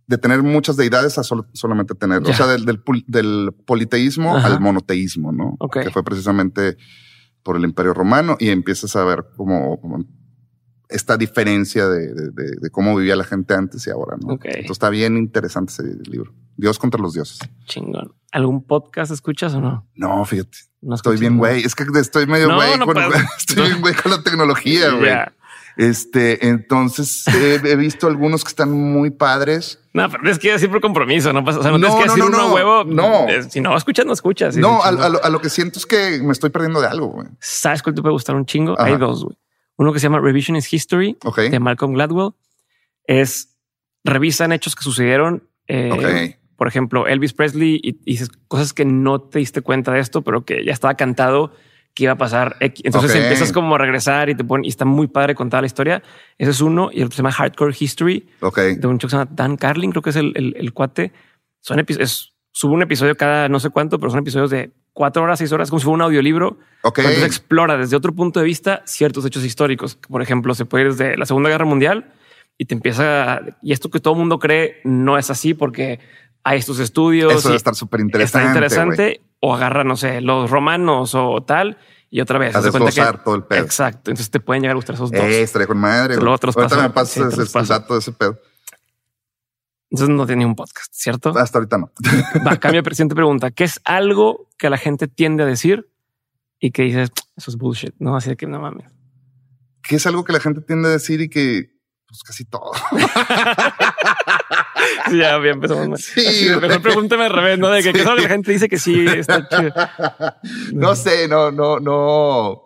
de 0.06 0.18
tener 0.18 0.42
muchas 0.42 0.76
deidades 0.76 1.18
a 1.18 1.22
sol- 1.24 1.48
solamente 1.52 1.94
tener, 1.94 2.22
o 2.22 2.32
sea, 2.32 2.46
del, 2.46 2.64
del, 2.64 2.80
del 3.06 3.52
politeísmo 3.66 4.36
Ajá. 4.36 4.46
al 4.48 4.60
monoteísmo, 4.60 5.32
¿no? 5.32 5.56
Ok. 5.58 5.80
Que 5.82 5.90
fue 5.90 6.04
precisamente 6.04 6.76
por 7.42 7.56
el 7.56 7.64
Imperio 7.64 7.92
Romano 7.94 8.36
y 8.38 8.50
empiezas 8.50 8.94
a 8.96 9.04
ver 9.04 9.24
como, 9.36 9.80
como 9.80 10.04
esta 10.88 11.16
diferencia 11.16 11.88
de, 11.88 12.14
de- 12.14 12.30
de- 12.30 12.56
de 12.60 12.70
cómo 12.70 12.94
vivía 12.96 13.16
la 13.16 13.24
gente 13.24 13.54
antes 13.54 13.84
y 13.86 13.90
ahora, 13.90 14.16
¿no? 14.20 14.34
Ok. 14.34 14.44
Entonces 14.46 14.70
está 14.72 14.90
bien 14.90 15.16
interesante 15.16 15.72
ese 15.72 15.82
libro. 16.08 16.32
Dios 16.56 16.78
contra 16.78 17.00
los 17.00 17.12
dioses. 17.12 17.38
Chingón. 17.66 18.14
¿Algún 18.32 18.64
podcast 18.64 19.10
escuchas 19.10 19.54
o 19.54 19.60
no? 19.60 19.88
No, 19.94 20.24
fíjate. 20.24 20.56
No 20.82 20.94
Estoy 20.94 21.18
bien, 21.18 21.36
güey. 21.38 21.62
Es 21.64 21.74
que 21.74 21.84
estoy 21.98 22.26
medio 22.26 22.54
güey. 22.54 22.78
no 22.78 22.86
estoy 23.38 23.64
bien, 23.66 23.80
güey, 23.80 23.94
con 23.94 24.12
la 24.12 24.22
tecnología, 24.22 24.90
güey. 24.96 25.10
Este, 25.76 26.48
entonces 26.48 27.26
he, 27.28 27.56
he 27.56 27.76
visto 27.76 28.06
algunos 28.06 28.44
que 28.44 28.48
están 28.48 28.70
muy 28.72 29.10
padres. 29.10 29.80
No, 29.97 30.10
pero 30.10 30.31
es 30.31 30.39
que 30.39 30.52
decir 30.52 30.70
por 30.70 30.81
compromiso, 30.81 31.32
no 31.32 31.44
pasa. 31.44 31.59
O 31.60 31.62
sea, 31.62 31.70
no, 31.73 31.78
No, 31.78 31.86
tienes 31.97 32.02
que 32.02 32.06
no, 32.09 32.14
decir 32.27 32.31
no, 32.31 32.39
uno 32.39 32.48
no. 32.48 32.55
huevo. 32.55 32.85
No. 32.85 33.27
Si 33.51 33.60
no 33.60 33.77
escuchas, 33.77 34.06
no 34.06 34.12
escuchas. 34.12 34.56
No, 34.56 34.82
a, 34.82 34.90
lo, 34.93 35.23
a 35.24 35.28
lo 35.31 35.40
que 35.40 35.48
siento 35.51 35.78
es 35.78 35.86
que 35.86 36.20
me 36.23 36.32
estoy 36.32 36.51
perdiendo 36.51 36.81
de 36.81 36.86
algo, 36.89 37.09
güey. 37.09 37.27
¿Sabes 37.40 37.82
cuál 37.82 37.94
te 37.94 38.02
puede 38.02 38.12
gustar 38.12 38.36
un 38.36 38.47
chingo? 38.47 38.74
Ajá. 38.78 38.85
Hay 38.89 38.97
dos, 38.98 39.24
güey. 39.24 39.36
Uno 39.78 39.93
que 39.93 39.98
se 40.01 40.05
llama 40.05 40.20
Revisionist 40.20 40.73
History 40.73 41.16
de 41.51 41.60
Malcolm 41.60 41.93
Gladwell. 41.94 42.31
Es 43.05 43.56
revisan 44.05 44.52
hechos 44.52 44.74
que 44.74 44.82
sucedieron. 44.82 45.48
eh. 45.68 46.39
Por 46.56 46.68
ejemplo, 46.68 47.06
Elvis 47.06 47.35
Presley 47.35 47.78
y, 47.82 47.90
y 47.90 48.12
dices 48.12 48.31
cosas 48.48 48.73
que 48.73 48.86
no 48.86 49.20
te 49.20 49.40
diste 49.40 49.60
cuenta 49.60 49.93
de 49.93 50.01
esto, 50.01 50.23
pero 50.23 50.47
que 50.47 50.64
ya 50.64 50.73
estaba 50.73 50.94
cantado 50.94 51.52
que 51.97 52.05
iba 52.05 52.12
a 52.12 52.16
pasar. 52.16 52.56
Entonces 52.60 53.10
Ok. 53.10 53.16
empiezas 53.16 53.51
como 53.52 53.74
a 53.74 53.78
regresar 53.78 54.28
y 54.28 54.35
te 54.36 54.44
ponen 54.44 54.66
y 54.66 54.68
está 54.68 54.85
muy 54.85 55.09
padre 55.09 55.35
contar 55.35 55.62
la 55.62 55.66
historia. 55.66 56.02
Ese 56.39 56.51
es 56.52 56.60
uno 56.60 56.90
y 56.93 56.98
el 56.98 57.06
otro 57.06 57.16
se 57.16 57.23
llama 57.23 57.32
Hardcore 57.32 57.74
History 57.77 58.28
Ok. 58.43 58.59
de 58.60 58.86
un 58.86 58.98
chico 58.98 59.09
que 59.09 59.10
se 59.12 59.16
llama 59.16 59.31
Dan 59.35 59.56
Carlin, 59.56 59.90
creo 59.90 60.02
que 60.02 60.10
es 60.10 60.16
el, 60.16 60.32
el, 60.36 60.55
el 60.59 60.73
cuate. 60.74 61.12
Son 61.60 61.78
episodios, 61.78 62.35
sube 62.52 62.74
un 62.74 62.82
episodio 62.82 63.16
cada 63.16 63.48
no 63.48 63.59
sé 63.59 63.70
cuánto, 63.70 63.98
pero 63.98 64.10
son 64.10 64.20
episodios 64.20 64.51
de 64.51 64.70
cuatro 64.93 65.23
horas, 65.23 65.39
seis 65.39 65.51
horas, 65.52 65.70
como 65.70 65.81
si 65.81 65.85
fuera 65.85 65.94
un 65.97 66.02
audiolibro. 66.02 66.59
Entonces 66.85 67.24
explora 67.24 67.77
desde 67.78 67.97
otro 67.97 68.12
punto 68.14 68.40
de 68.40 68.47
vista 68.47 68.82
ciertos 68.85 69.24
hechos 69.24 69.43
históricos. 69.44 69.97
Por 69.97 70.20
ejemplo, 70.23 70.55
se 70.55 70.66
puede 70.66 70.85
ir 70.85 70.90
desde 70.93 71.16
la 71.16 71.24
Segunda 71.27 71.48
Guerra 71.48 71.64
Mundial 71.64 72.12
y 72.59 72.66
te 72.66 72.74
empieza 72.74 73.40
y 73.62 73.73
esto 73.73 73.90
que 73.90 74.01
todo 74.01 74.14
el 74.14 74.20
mundo 74.20 74.39
cree 74.39 74.81
no 74.85 75.18
es 75.18 75.31
así 75.31 75.55
porque 75.55 75.98
hay 76.48 76.59
estos 76.60 76.78
estudios. 76.78 77.32
Eso 77.32 77.48
debe 77.48 77.56
estar 77.56 77.74
súper 77.74 78.01
interesante. 78.01 78.39
Está 78.47 78.48
interesante 78.55 79.05
güey. 79.20 79.20
o 79.40 79.55
agarra, 79.55 79.82
no 79.85 79.97
sé, 79.97 80.20
los 80.20 80.48
romanos 80.51 81.14
o 81.14 81.43
tal 81.43 81.77
y 82.09 82.20
otra 82.20 82.39
vez. 82.39 82.55
A 82.55 82.60
de 82.60 82.70
cuenta 82.70 82.86
desglosar 82.86 83.24
todo 83.24 83.35
el 83.35 83.43
pedo. 83.44 83.64
Exacto. 83.64 84.10
Entonces 84.12 84.31
te 84.31 84.39
pueden 84.39 84.62
llegar 84.62 84.74
a 84.74 84.77
gustar 84.77 84.94
esos 84.94 85.10
dos. 85.10 85.20
Eh, 85.20 85.43
estaría 85.43 85.66
con 85.66 85.78
madre. 85.78 86.16
Lo- 86.16 86.36
los 86.40 86.56
Ahorita 86.56 86.81
me 86.82 86.90
pasas 86.90 87.10
Sí, 87.14 87.20
te 87.20 87.36
los 87.36 87.48
ese- 87.48 87.59
el 87.59 87.66
dato 87.66 87.94
de 87.94 87.98
ese 88.01 88.12
pedo. 88.12 88.39
Entonces 89.90 90.14
no 90.16 90.27
tiene 90.27 90.47
un 90.47 90.55
podcast, 90.55 90.93
¿cierto? 90.93 91.31
Hasta 91.36 91.59
ahorita 91.59 91.78
no. 91.78 91.90
Va, 92.47 92.56
cambia, 92.60 92.82
siguiente 92.90 93.14
pregunta. 93.14 93.51
¿Qué 93.51 93.64
es 93.64 93.81
algo 93.85 94.48
que 94.59 94.68
la 94.70 94.78
gente 94.78 95.09
tiende 95.09 95.43
a 95.43 95.47
decir 95.47 95.90
y 96.60 96.70
que 96.70 96.82
dices, 96.82 97.10
eso 97.36 97.51
es 97.51 97.56
bullshit? 97.56 97.94
No, 97.98 98.16
así 98.16 98.31
de 98.31 98.36
que 98.36 98.47
no 98.47 98.60
mames. 98.60 98.86
que 99.82 99.97
es 99.97 100.06
algo 100.06 100.24
que 100.24 100.32
la 100.32 100.40
gente 100.40 100.60
tiende 100.60 100.89
a 100.89 100.93
decir 100.93 101.20
y 101.20 101.28
que 101.28 101.74
pues 102.09 102.23
casi 102.23 102.44
todo. 102.44 102.70
Sí, 105.08 105.18
ya, 105.18 105.38
bien, 105.38 105.54
empezamos 105.54 105.88
mal. 105.88 105.98
Sí, 105.98 106.26
Así 106.26 106.48
mejor 106.60 106.82
pregúntame 106.82 107.24
al 107.24 107.32
revés, 107.32 107.58
¿no? 107.58 107.68
De 107.70 107.82
que, 107.82 107.92
Sí. 107.92 108.04
que 108.04 108.04
la 108.04 108.28
gente 108.28 108.52
dice 108.52 108.68
que 108.68 108.78
sí 108.78 109.06
está 109.06 109.48
chido. 109.48 109.72
no 110.74 110.94
sé, 110.96 111.28
no, 111.28 111.50
no, 111.50 111.78
no. 111.80 112.62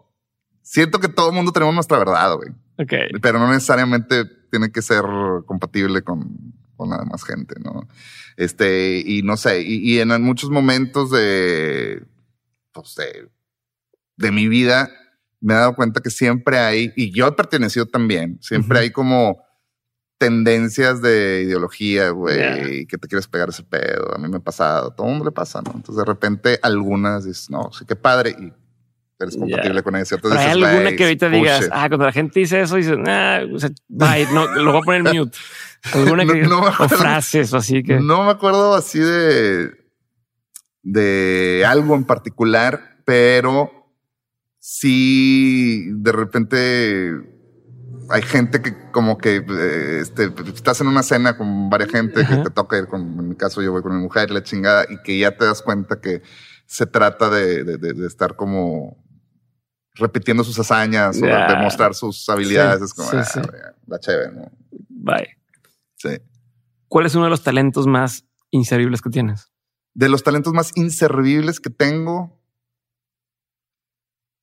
Siento 0.63 0.99
que 1.01 1.09
todo 1.09 1.29
el 1.31 1.35
mundo 1.35 1.53
tenemos 1.53 1.75
nuestra 1.75 1.99
verdad, 1.99 2.35
güey. 2.37 2.51
Ok. 2.79 3.21
Pero 3.23 3.39
no 3.39 3.49
necesariamente 3.49 4.25
tiene 4.51 4.73
que 4.73 4.83
ser 4.83 5.05
compatible 5.47 6.03
con, 6.03 6.55
con 6.77 6.91
la 6.91 6.99
demás 6.99 7.25
gente, 7.25 7.55
¿no? 7.63 7.87
Este, 8.37 9.03
y 9.05 9.23
no 9.23 9.37
sé, 9.37 9.63
y, 9.63 9.95
y 9.95 10.01
en 10.01 10.09
muchos 10.23 10.51
momentos 10.51 11.11
de, 11.11 12.03
pues 12.73 12.95
de, 12.97 13.29
de 14.17 14.33
mi 14.33 14.49
vida, 14.49 14.91
me 15.41 15.55
he 15.55 15.57
dado 15.57 15.75
cuenta 15.75 16.01
que 16.01 16.11
siempre 16.11 16.59
hay, 16.59 16.93
y 16.97 17.13
yo 17.13 17.27
he 17.29 17.33
pertenecido 17.33 17.87
también, 17.87 18.39
siempre 18.41 18.79
hay 18.79 18.91
como 18.91 19.43
tendencias 20.21 21.01
de 21.01 21.45
ideología, 21.47 22.11
güey, 22.11 22.85
que 22.85 22.99
te 22.99 23.09
quieres 23.09 23.27
pegar 23.27 23.49
ese 23.49 23.63
pedo. 23.63 24.15
A 24.15 24.19
mí 24.19 24.29
me 24.29 24.37
ha 24.37 24.41
pasado, 24.41 24.91
todo 24.91 25.07
el 25.07 25.13
mundo 25.15 25.25
le 25.25 25.33
pasa, 25.33 25.63
¿no? 25.63 25.73
Entonces 25.75 25.97
de 25.97 26.05
repente 26.05 26.59
algunas 26.63 27.25
dices, 27.25 27.49
no, 27.49 27.73
sí, 27.73 27.87
qué 27.87 27.97
padre, 27.97 28.37
y 28.39 28.53
eres 29.19 29.35
compatible 29.39 29.83
con 29.83 29.97
eso. 29.97 30.17
Entonces 30.17 30.39
hay 30.39 30.49
dices, 30.49 30.63
alguna 30.63 30.83
"Güey, 30.83 30.97
que 30.97 31.05
ahorita 31.05 31.29
digas, 31.31 31.59
bullshit". 31.61 31.73
ah, 31.75 31.89
cuando 31.89 32.05
la 32.05 32.13
gente 32.13 32.39
dice 32.41 32.61
eso, 32.61 32.77
dices, 32.77 32.99
ah, 33.07 33.41
o 33.51 33.59
sea, 33.59 33.71
bye, 33.89 34.27
no, 34.35 34.47
lo 34.47 34.73
voy 34.73 34.83
a 34.83 34.85
poner 34.85 35.15
mute. 35.15 35.39
Alguna 35.95 36.25
No- 36.27 36.33
que, 36.35 36.43
no 36.43 36.61
me 36.61 36.67
o 36.67 36.69
acuerdo. 36.69 36.97
frases 36.99 37.53
o 37.55 37.57
así 37.57 37.83
que. 37.83 37.99
No 37.99 38.25
me 38.25 38.31
acuerdo 38.31 38.75
así 38.75 38.99
de, 38.99 39.71
de 40.83 41.65
algo 41.67 41.95
en 41.95 42.05
particular, 42.05 42.99
pero 43.07 43.71
sí 44.59 45.87
de 45.93 46.13
repente 46.13 47.11
hay 48.11 48.23
gente 48.23 48.61
que 48.63 48.91
como 48.91 49.19
que 49.19 49.37
eh, 49.37 49.99
este, 50.01 50.33
estás 50.55 50.81
en 50.81 50.87
una 50.89 51.03
cena 51.03 51.37
con 51.37 51.71
varias 51.71 51.91
gente 51.91 52.27
que 52.27 52.37
te 52.37 52.51
toca 52.51 52.79
ir 52.79 52.87
con, 52.87 53.01
en 53.03 53.29
mi 53.29 53.35
caso 53.37 53.63
yo 53.63 53.73
voy 53.73 53.83
con 53.83 53.95
mi 53.97 54.03
mujer 54.03 54.31
y 54.31 54.35
la 54.35 54.43
chingada 54.43 54.85
y 54.89 55.01
que 55.03 55.19
ya 55.19 55.37
te 55.37 55.45
das 55.45 55.63
cuenta 55.63 56.01
que 56.01 56.23
se 56.67 56.87
trata 56.87 57.31
de, 57.31 57.65
de- 57.65 58.07
estar 58.07 58.37
como 58.37 58.97
repitiendo 59.95 60.45
sus 60.45 60.59
hazañas 60.59 61.21
o 61.23 61.27
Ya. 61.27 61.47
de 61.49 61.57
demostrar 61.57 61.95
sus 61.95 62.29
habilidades. 62.29 62.79
Sí, 62.81 62.85
es 62.85 62.95
como, 62.95 63.11
sí, 63.11 63.17
ah, 63.19 63.25
sí. 63.25 63.41
la 63.87 63.99
chévere, 63.99 64.33
¿no? 64.33 64.51
Bye. 64.89 65.37
Sí. 65.97 66.19
¿Cuál 66.89 67.07
es 67.07 67.15
uno 67.15 67.25
de 67.25 67.31
los 67.31 67.43
talentos 67.43 67.87
más 67.87 68.25
inservibles 68.51 69.03
que 69.03 69.11
tienes? 69.11 69.51
De 69.95 70.09
los 70.09 70.23
talentos 70.23 70.53
más 70.53 70.73
inservibles 70.77 71.61
que 71.61 71.71
tengo, 71.71 72.40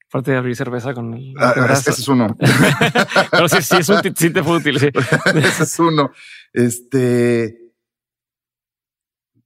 Aparte 0.10 0.32
de 0.32 0.38
abrir 0.38 0.56
cerveza 0.56 0.94
con 0.94 1.14
el 1.14 1.34
Ah, 1.38 1.54
ese 1.72 1.92
es 1.92 2.08
uno. 2.08 2.36
Pero 3.32 3.50
sí, 3.50 3.62
sí, 3.62 3.76
es 3.78 3.90
útil, 3.90 4.14
sí 4.16 4.30
te 4.30 4.42
fue 4.44 4.58
útil. 4.58 4.80
Sí. 4.80 4.90
ese 5.36 5.64
es 5.64 5.80
uno. 5.80 6.12
Este. 6.54 7.58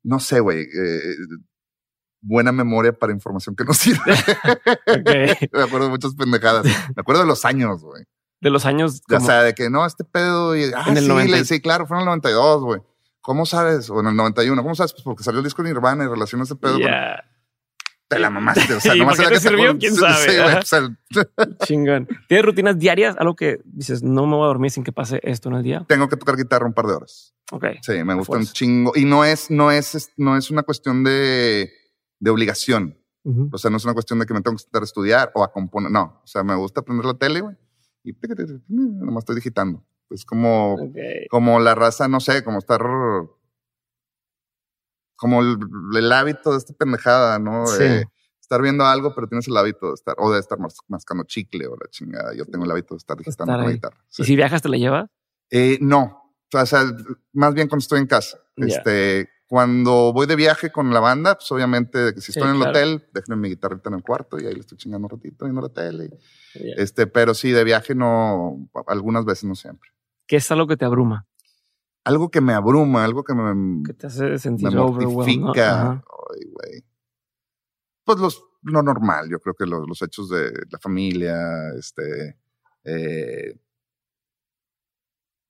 No 0.03 0.19
sé, 0.19 0.39
güey. 0.39 0.61
eh, 0.61 1.15
buena 2.21 2.51
memoria 2.51 2.93
para 2.93 3.11
información 3.13 3.55
que 3.55 3.63
no 3.63 3.73
sirve. 3.73 3.99
Me 5.51 5.61
acuerdo 5.63 5.85
de 5.85 5.89
muchas 5.89 6.13
pendejadas. 6.15 6.65
Me 6.65 7.01
acuerdo 7.01 7.21
de 7.21 7.27
los 7.27 7.45
años, 7.45 7.81
güey. 7.83 8.03
De 8.39 8.49
los 8.49 8.65
años. 8.65 9.01
O 9.11 9.19
sea, 9.19 9.43
de 9.43 9.53
que 9.55 9.69
no, 9.69 9.85
este 9.85 10.03
pedo. 10.03 10.55
Y, 10.55 10.71
ah, 10.75 10.85
En 10.87 10.97
el 10.97 11.03
sí, 11.03 11.09
90. 11.09 11.37
le- 11.37 11.45
sí, 11.45 11.59
claro, 11.61 11.85
fue 11.87 11.97
en 11.97 12.01
el 12.01 12.05
92, 12.07 12.61
güey. 12.63 12.81
¿Cómo 13.21 13.45
sabes? 13.45 13.89
O 13.91 13.99
en 13.99 14.07
el 14.07 14.15
91. 14.15 14.61
¿Cómo 14.63 14.73
sabes? 14.75 14.93
Pues 14.93 15.03
porque 15.03 15.23
salió 15.23 15.39
el 15.39 15.43
disco 15.45 15.61
de 15.63 15.69
Nirvana 15.69 16.03
y 16.03 16.07
relaciona 16.07 16.43
ese 16.43 16.55
pedo. 16.55 16.73
con- 16.73 16.81
Ya, 16.81 17.23
Te 18.11 18.19
la 18.19 18.29
mamaste. 18.29 18.73
O 18.73 18.79
sea, 18.79 18.93
¿Y 18.95 18.99
nomás 18.99 19.17
era 19.19 19.29
te 19.29 19.35
que 19.35 19.39
sirvió? 19.39 19.77
¿Quién 19.77 19.95
sabe? 19.95 20.29
Sí, 20.29 20.37
güey. 20.37 20.55
O 20.55 20.61
sea, 20.63 21.57
chingón. 21.65 22.07
¿Tienes 22.27 22.45
rutinas 22.45 22.77
diarias? 22.77 23.15
Algo 23.17 23.37
que 23.37 23.61
dices, 23.63 24.03
no 24.03 24.27
me 24.27 24.35
voy 24.35 24.43
a 24.43 24.47
dormir 24.47 24.69
sin 24.69 24.83
que 24.83 24.91
pase 24.91 25.21
esto 25.23 25.47
en 25.49 25.55
el 25.55 25.63
día. 25.63 25.85
tengo 25.87 26.09
que 26.09 26.17
tocar 26.17 26.35
guitarra 26.35 26.65
un 26.65 26.73
par 26.73 26.87
de 26.87 26.93
horas. 26.93 27.33
Ok. 27.51 27.65
Sí, 27.81 28.03
me 28.03 28.13
gusta 28.15 28.37
un 28.37 28.45
chingo. 28.45 28.91
Y 28.95 29.05
no 29.05 29.23
es, 29.23 29.49
no 29.49 29.71
es, 29.71 30.11
no 30.17 30.35
es 30.35 30.51
una 30.51 30.63
cuestión 30.63 31.03
de, 31.03 31.71
de 32.19 32.29
obligación. 32.29 32.97
O 33.51 33.57
sea, 33.57 33.69
no 33.69 33.77
es 33.77 33.85
una 33.85 33.93
cuestión 33.93 34.17
de 34.19 34.25
que 34.25 34.33
me 34.33 34.41
tengo 34.41 34.57
que 34.57 34.63
sentar 34.63 34.81
a 34.81 34.85
estudiar 34.85 35.31
o 35.35 35.43
a 35.43 35.51
componer. 35.51 35.91
No. 35.91 36.21
O 36.23 36.27
sea, 36.27 36.43
me 36.43 36.55
gusta 36.55 36.81
aprender 36.81 37.05
la 37.05 37.13
tele, 37.13 37.41
güey. 37.41 37.55
Y 38.03 38.13
nomás 38.67 39.21
estoy 39.21 39.35
digitando. 39.35 39.85
Es 40.09 40.25
como, 40.25 40.75
como 41.29 41.59
la 41.59 41.75
raza, 41.75 42.07
no 42.07 42.19
sé, 42.19 42.43
como 42.43 42.57
estar. 42.57 42.81
Como 45.21 45.41
el, 45.41 45.55
el 45.95 46.11
hábito 46.11 46.51
de 46.51 46.57
esta 46.57 46.73
pendejada, 46.73 47.37
¿no? 47.37 47.67
Sí. 47.67 47.83
Estar 48.41 48.59
viendo 48.63 48.83
algo, 48.85 49.13
pero 49.13 49.27
tienes 49.27 49.47
el 49.47 49.55
hábito 49.55 49.89
de 49.89 49.93
estar, 49.93 50.15
o 50.17 50.31
de 50.31 50.39
estar 50.39 50.57
mas- 50.57 50.79
mascando 50.87 51.23
chicle 51.25 51.67
o 51.67 51.75
la 51.75 51.87
chingada. 51.91 52.33
Yo 52.33 52.43
tengo 52.47 52.65
el 52.65 52.71
hábito 52.71 52.95
de 52.95 52.97
estar 52.97 53.15
digitando 53.15 53.53
con 53.53 53.63
la 53.65 53.71
guitarra. 53.71 53.97
¿Y 54.17 54.23
si 54.23 54.35
viajas, 54.35 54.63
te 54.63 54.69
la 54.69 54.77
llevas? 54.77 55.09
Eh, 55.51 55.77
no, 55.79 56.33
o 56.51 56.65
sea, 56.65 56.83
más 57.33 57.53
bien 57.53 57.67
cuando 57.67 57.81
estoy 57.83 57.99
en 57.99 58.07
casa. 58.07 58.39
Este, 58.55 59.29
cuando 59.47 60.11
voy 60.11 60.25
de 60.25 60.35
viaje 60.35 60.71
con 60.71 60.91
la 60.91 60.99
banda, 60.99 61.35
pues 61.35 61.51
obviamente 61.51 62.13
si 62.15 62.21
Sí, 62.21 62.31
estoy 62.31 62.49
en 62.49 62.55
el 62.55 62.61
claro. 62.63 62.71
hotel, 62.71 63.07
déjenme 63.13 63.41
mi 63.43 63.49
guitarrita 63.49 63.89
en 63.89 63.95
el 63.95 64.01
cuarto 64.01 64.39
y 64.39 64.47
ahí 64.47 64.53
le 64.55 64.61
estoy 64.61 64.77
chingando 64.79 65.05
un 65.05 65.11
ratito 65.11 65.45
viendo 65.45 65.61
la 65.61 65.69
tele. 65.69 66.09
Ya. 66.55 66.61
Este, 66.77 67.05
pero 67.05 67.33
sí, 67.35 67.51
de 67.51 67.63
viaje 67.63 67.93
no, 67.93 68.69
algunas 68.87 69.23
veces 69.23 69.43
no 69.45 69.53
siempre. 69.55 69.91
¿Qué 70.25 70.37
es 70.37 70.49
algo 70.51 70.65
que 70.67 70.77
te 70.77 70.85
abruma? 70.85 71.27
Algo 72.03 72.29
que 72.31 72.41
me 72.41 72.53
abruma, 72.53 73.03
algo 73.03 73.23
que 73.23 73.33
me, 73.33 73.83
Que 73.83 73.93
te 73.93 74.07
hace 74.07 74.37
sentir 74.39 74.69
me 74.69 74.75
mortifica. 74.75 75.91
Ay, 75.91 76.45
güey. 76.51 76.83
Pues 78.03 78.17
los, 78.19 78.43
lo 78.63 78.81
normal, 78.81 79.29
yo 79.29 79.39
creo 79.39 79.53
que 79.53 79.65
los, 79.67 79.87
los 79.87 80.01
hechos 80.01 80.29
de 80.29 80.51
la 80.71 80.79
familia, 80.79 81.37
este, 81.77 82.39
eh, 82.83 83.53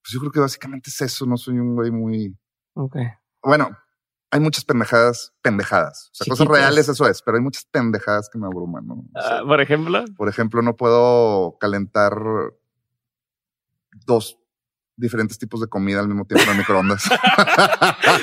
pues 0.02 0.12
yo 0.12 0.20
creo 0.20 0.32
que 0.32 0.40
básicamente 0.40 0.90
es 0.90 1.00
eso, 1.00 1.24
no 1.24 1.36
soy 1.38 1.58
un 1.58 1.74
güey 1.74 1.90
muy, 1.90 2.36
Ok. 2.74 2.96
bueno, 3.42 3.70
hay 4.30 4.40
muchas 4.40 4.64
pendejadas, 4.66 5.32
pendejadas. 5.40 6.10
O 6.12 6.14
sea, 6.14 6.26
cosas 6.30 6.46
reales, 6.48 6.88
eso 6.88 7.06
es, 7.06 7.22
pero 7.22 7.38
hay 7.38 7.42
muchas 7.42 7.64
pendejadas 7.70 8.28
que 8.30 8.38
me 8.38 8.46
abruman, 8.46 8.86
¿no? 8.86 8.94
O 9.14 9.20
sea, 9.20 9.38
Ah, 9.38 9.42
por 9.46 9.60
ejemplo. 9.62 10.04
por 10.16 10.28
ejemplo, 10.28 10.60
no 10.62 10.76
puedo 10.76 11.56
calentar 11.58 12.14
dos 14.06 14.38
diferentes 14.96 15.38
tipos 15.38 15.60
de 15.60 15.66
comida 15.68 16.00
al 16.00 16.06
mismo 16.08 16.24
tiempo 16.24 16.44
en 16.44 16.50
el 16.52 16.58
microondas. 16.58 17.04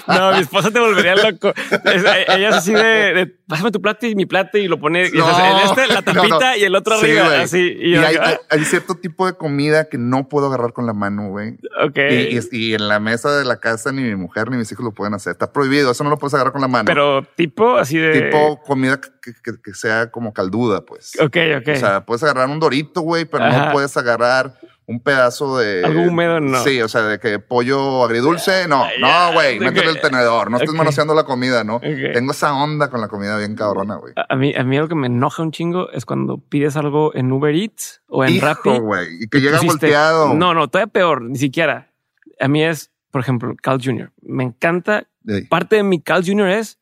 No, 0.07 0.33
mi 0.33 0.39
esposa 0.39 0.71
te 0.71 0.79
volvería 0.79 1.15
loco. 1.15 1.53
Es- 1.85 2.03
ella 2.03 2.49
es 2.49 2.55
así 2.55 2.73
de, 2.73 3.13
de, 3.13 3.27
pásame 3.47 3.71
tu 3.71 3.81
plato 3.81 4.05
y 4.07 4.15
mi 4.15 4.25
plato 4.25 4.57
y 4.57 4.67
lo 4.67 4.79
pone 4.79 5.07
y 5.07 5.11
No, 5.17 5.29
el 5.29 5.65
este, 5.65 5.87
la 5.93 6.01
tapita 6.01 6.51
no. 6.51 6.57
y 6.57 6.63
el 6.63 6.75
otro 6.75 6.95
arriba. 6.95 7.41
así. 7.41 7.75
Y 7.79 7.95
hay, 7.95 8.15
hay- 8.17 8.37
hay 8.49 8.65
cierto 8.65 8.95
tipo 8.95 9.25
de 9.27 9.33
comida 9.33 9.87
que 9.89 9.97
no 9.97 10.27
puedo 10.27 10.47
agarrar 10.47 10.73
con 10.73 10.85
la 10.85 10.93
mano, 10.93 11.29
güey. 11.29 11.57
ok. 11.85 11.97
Y, 12.09 12.37
y- 12.37 12.39
y 12.51 12.73
en 12.73 12.87
la 12.87 12.99
mesa 12.99 13.35
de 13.37 13.45
la 13.45 13.57
casa 13.57 13.91
ni 13.91 14.01
mi 14.01 14.15
mujer 14.15 14.49
ni 14.49 14.57
mis 14.57 14.71
hijos 14.71 14.83
lo 14.83 14.91
pueden 14.91 15.13
hacer. 15.13 15.31
Está 15.31 15.51
prohibido. 15.51 15.91
Eso 15.91 16.03
no 16.03 16.09
lo 16.09 16.17
puedes 16.17 16.33
agarrar 16.33 16.53
con 16.53 16.61
la 16.61 16.67
mano. 16.67 16.85
Pero 16.85 17.23
tipo 17.35 17.77
así 17.77 17.97
de. 17.97 18.21
tipo 18.21 18.61
comida 18.63 18.99
que, 18.99 19.09
que- 19.43 19.61
que 19.63 19.73
sea 19.73 20.09
como 20.11 20.33
calduda, 20.33 20.81
pues. 20.85 21.13
Ok, 21.19 21.37
ok. 21.59 21.69
O 21.75 21.79
sea, 21.79 22.05
puedes 22.05 22.23
agarrar 22.23 22.49
un 22.49 22.59
dorito, 22.59 23.01
güey, 23.01 23.25
pero 23.25 23.43
Ajá. 23.43 23.67
no 23.67 23.71
puedes 23.73 23.95
agarrar 23.97 24.55
un 24.89 24.99
pedazo 25.01 25.57
de. 25.59 25.85
Algo 25.85 26.01
húmedo, 26.01 26.39
no. 26.39 26.63
Sí, 26.63 26.81
o 26.81 26.87
sea, 26.87 27.03
de 27.03 27.19
que 27.19 27.37
pollo 27.39 28.03
agridulce, 28.03 28.67
no, 28.67 28.85
no, 28.99 29.33
güey, 29.33 29.59
métele 29.59 29.91
el 29.91 30.01
tenedor, 30.01 30.49
no 30.49 30.57
estés 30.57 30.73
manoseando 30.73 31.13
la 31.13 31.23
comida, 31.25 31.63
¿no? 31.63 31.79
Tengo 31.79 32.31
esa 32.31 32.53
onda 32.55 32.89
con 32.89 32.99
la 32.99 33.07
comida 33.07 33.37
bien 33.37 33.55
cabrona, 33.55 33.95
güey. 33.97 34.13
a, 34.15 34.35
mí, 34.35 34.53
a 34.55 34.63
mí 34.63 34.75
algo 34.77 34.89
que 34.89 34.95
me 34.95 35.07
enoja 35.07 35.43
un 35.43 35.51
chingo 35.51 35.91
es 35.91 36.05
cuando 36.05 36.39
pides 36.39 36.75
algo 36.75 37.13
en 37.13 37.31
Uber 37.31 37.53
Eats 37.53 38.01
o 38.07 38.25
en 38.25 38.31
Hijo, 38.35 38.45
Rappi. 38.47 38.79
güey, 38.79 39.07
y 39.21 39.27
que 39.27 39.39
llega 39.39 39.57
pusiste- 39.57 39.67
volteado. 39.87 40.33
No, 40.33 40.53
no, 40.55 40.67
todavía 40.67 40.91
peor, 40.91 41.21
ni 41.21 41.37
siquiera. 41.37 41.91
A 42.39 42.47
mí 42.47 42.63
es, 42.63 42.91
por 43.11 43.21
ejemplo, 43.21 43.55
Carl 43.61 43.79
Jr. 43.83 44.11
Me 44.21 44.43
encanta. 44.43 45.07
Parte 45.49 45.75
de 45.75 45.83
mi 45.83 46.01
Carl 46.01 46.23
Jr. 46.25 46.47
es 46.49 46.79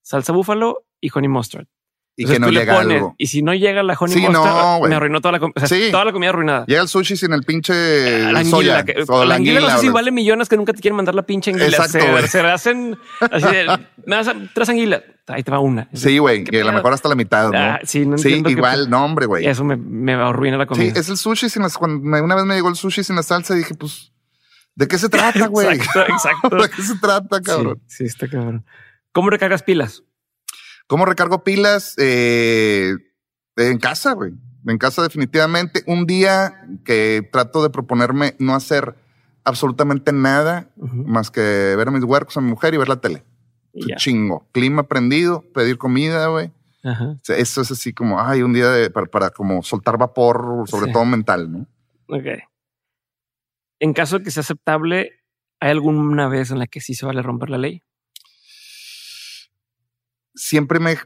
salsa 0.00 0.32
búfalo 0.32 0.84
y 1.00 1.10
honey 1.14 1.28
mustard. 1.28 1.66
Y 2.14 2.24
Entonces 2.24 2.36
que 2.46 2.52
no 2.52 2.60
llega 2.60 2.74
pones, 2.74 2.96
algo. 2.98 3.14
Y 3.16 3.26
si 3.28 3.40
no 3.42 3.54
llega 3.54 3.82
la 3.82 3.94
honey 3.98 4.14
Sí, 4.14 4.22
no, 4.22 4.32
mustard, 4.44 4.78
güey. 4.80 4.90
me 4.90 4.96
arruinó 4.96 5.20
toda 5.22 5.32
la, 5.32 5.40
com- 5.40 5.52
o 5.56 5.58
sea, 5.58 5.66
Sí. 5.66 5.88
toda 5.90 6.04
la 6.04 6.12
comida 6.12 6.28
arruinada. 6.28 6.66
Llega 6.66 6.82
el 6.82 6.88
sushi 6.88 7.16
sin 7.16 7.32
el 7.32 7.42
pinche 7.42 7.72
la 8.30 8.40
anguila, 8.40 8.50
soya. 8.50 8.84
que- 8.84 9.04
o 9.08 9.24
la 9.24 9.36
anguila 9.36 9.60
no 9.60 9.70
sé 9.70 9.78
si 9.78 9.88
vale 9.88 10.10
millones 10.10 10.48
que 10.50 10.58
nunca 10.58 10.74
te 10.74 10.80
quieren 10.82 10.96
mandar 10.96 11.14
la 11.14 11.22
pinche 11.22 11.50
anguila. 11.52 11.68
Exacto, 11.68 11.98
se, 12.20 12.28
se 12.28 12.40
hacen 12.40 12.98
así 13.18 13.46
de, 13.46 13.78
me 14.04 14.16
das 14.16 14.30
tres 14.54 14.68
anguilas. 14.68 15.02
Ahí 15.28 15.42
te 15.42 15.50
va 15.50 15.60
una. 15.60 15.88
Sí, 15.94 16.18
güey, 16.18 16.44
¿Qué 16.44 16.58
y 16.58 16.60
a 16.60 16.64
lo 16.64 16.72
mejor 16.72 16.92
hasta 16.92 17.08
la 17.08 17.14
mitad, 17.14 17.50
¿no? 17.50 17.58
Ah, 17.58 17.80
sí, 17.84 18.04
no 18.04 18.18
sí, 18.18 18.42
igual, 18.46 18.90
no, 18.90 19.04
hombre, 19.04 19.24
güey. 19.26 19.46
Eso 19.46 19.64
me, 19.64 19.76
me 19.76 20.12
arruina 20.12 20.58
la 20.58 20.64
Sí, 20.64 20.68
comida. 20.68 20.92
es 21.00 21.08
el 21.08 21.16
sushi 21.16 21.48
sin 21.48 21.62
las. 21.62 21.78
Cuando 21.78 22.06
una 22.22 22.34
vez 22.34 22.44
me 22.44 22.54
llegó 22.54 22.68
el 22.68 22.74
sushi 22.76 23.02
sin 23.04 23.16
la 23.16 23.22
salsa 23.22 23.54
y 23.54 23.58
dije, 23.58 23.74
pues, 23.74 24.12
¿de 24.74 24.86
qué 24.86 24.98
se 24.98 25.08
trata, 25.08 25.46
güey? 25.46 25.68
Exacto, 25.76 26.00
exacto. 26.12 26.56
¿De 26.62 26.68
qué 26.68 26.82
se 26.82 26.96
trata, 26.98 27.40
cabrón? 27.40 27.80
Sí, 27.86 27.96
sí, 27.98 28.04
está 28.04 28.28
cabrón. 28.28 28.66
¿Cómo 29.12 29.30
recargas 29.30 29.62
pilas? 29.62 30.02
¿Cómo 30.92 31.06
recargo 31.06 31.42
pilas? 31.42 31.94
Eh, 31.96 32.92
en 33.56 33.78
casa, 33.78 34.12
güey. 34.12 34.32
En 34.66 34.76
casa, 34.76 35.00
definitivamente. 35.02 35.82
Un 35.86 36.04
día 36.06 36.66
que 36.84 37.26
trato 37.32 37.62
de 37.62 37.70
proponerme 37.70 38.36
no 38.38 38.54
hacer 38.54 38.94
absolutamente 39.42 40.12
nada 40.12 40.68
más 40.76 41.30
que 41.30 41.40
ver 41.40 41.88
a 41.88 41.90
mis 41.92 42.04
huercos, 42.04 42.36
a 42.36 42.42
mi 42.42 42.50
mujer 42.50 42.74
y 42.74 42.76
ver 42.76 42.90
la 42.90 43.00
tele. 43.00 43.24
Chingo. 43.96 44.46
Clima 44.52 44.82
prendido, 44.82 45.42
pedir 45.54 45.78
comida, 45.78 46.26
güey. 46.26 46.52
Ajá. 46.84 47.16
Eso 47.26 47.62
es 47.62 47.70
así 47.70 47.94
como, 47.94 48.20
ay, 48.20 48.42
un 48.42 48.52
día 48.52 48.68
de- 48.68 48.90
para, 48.90 49.06
para 49.06 49.30
como 49.30 49.62
soltar 49.62 49.96
vapor, 49.96 50.64
sobre 50.68 50.88
Sí. 50.88 50.92
todo 50.92 51.06
mental, 51.06 51.50
¿no? 51.50 51.66
Ok. 52.08 52.26
En 53.80 53.94
caso 53.94 54.18
de 54.18 54.24
que 54.24 54.30
sea 54.30 54.42
aceptable, 54.42 55.12
¿hay 55.58 55.70
alguna 55.70 56.28
vez 56.28 56.50
en 56.50 56.58
la 56.58 56.66
que 56.66 56.82
sí 56.82 56.92
se 56.92 57.06
vale 57.06 57.22
romper 57.22 57.48
la 57.48 57.56
ley? 57.56 57.82
Siempre 60.34 60.80
me 60.80 60.92
he 60.92 60.98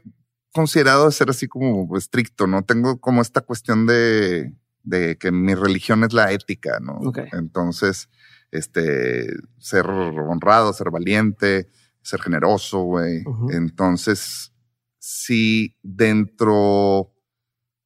considerado 0.53 1.11
ser 1.11 1.29
así 1.29 1.47
como 1.47 1.95
estricto, 1.97 2.47
¿no? 2.47 2.63
Tengo 2.63 2.99
como 2.99 3.21
esta 3.21 3.41
cuestión 3.41 3.85
de, 3.85 4.53
de 4.83 5.17
que 5.17 5.31
mi 5.31 5.53
religión 5.53 6.03
es 6.03 6.13
la 6.13 6.31
ética, 6.31 6.79
¿no? 6.79 6.99
Entonces, 7.33 8.09
este, 8.51 9.27
ser 9.59 9.85
honrado, 9.87 10.73
ser 10.73 10.89
valiente, 10.89 11.69
ser 12.01 12.21
generoso, 12.21 12.83
güey. 12.83 13.23
Entonces, 13.51 14.53
si 14.97 15.77
dentro 15.83 17.13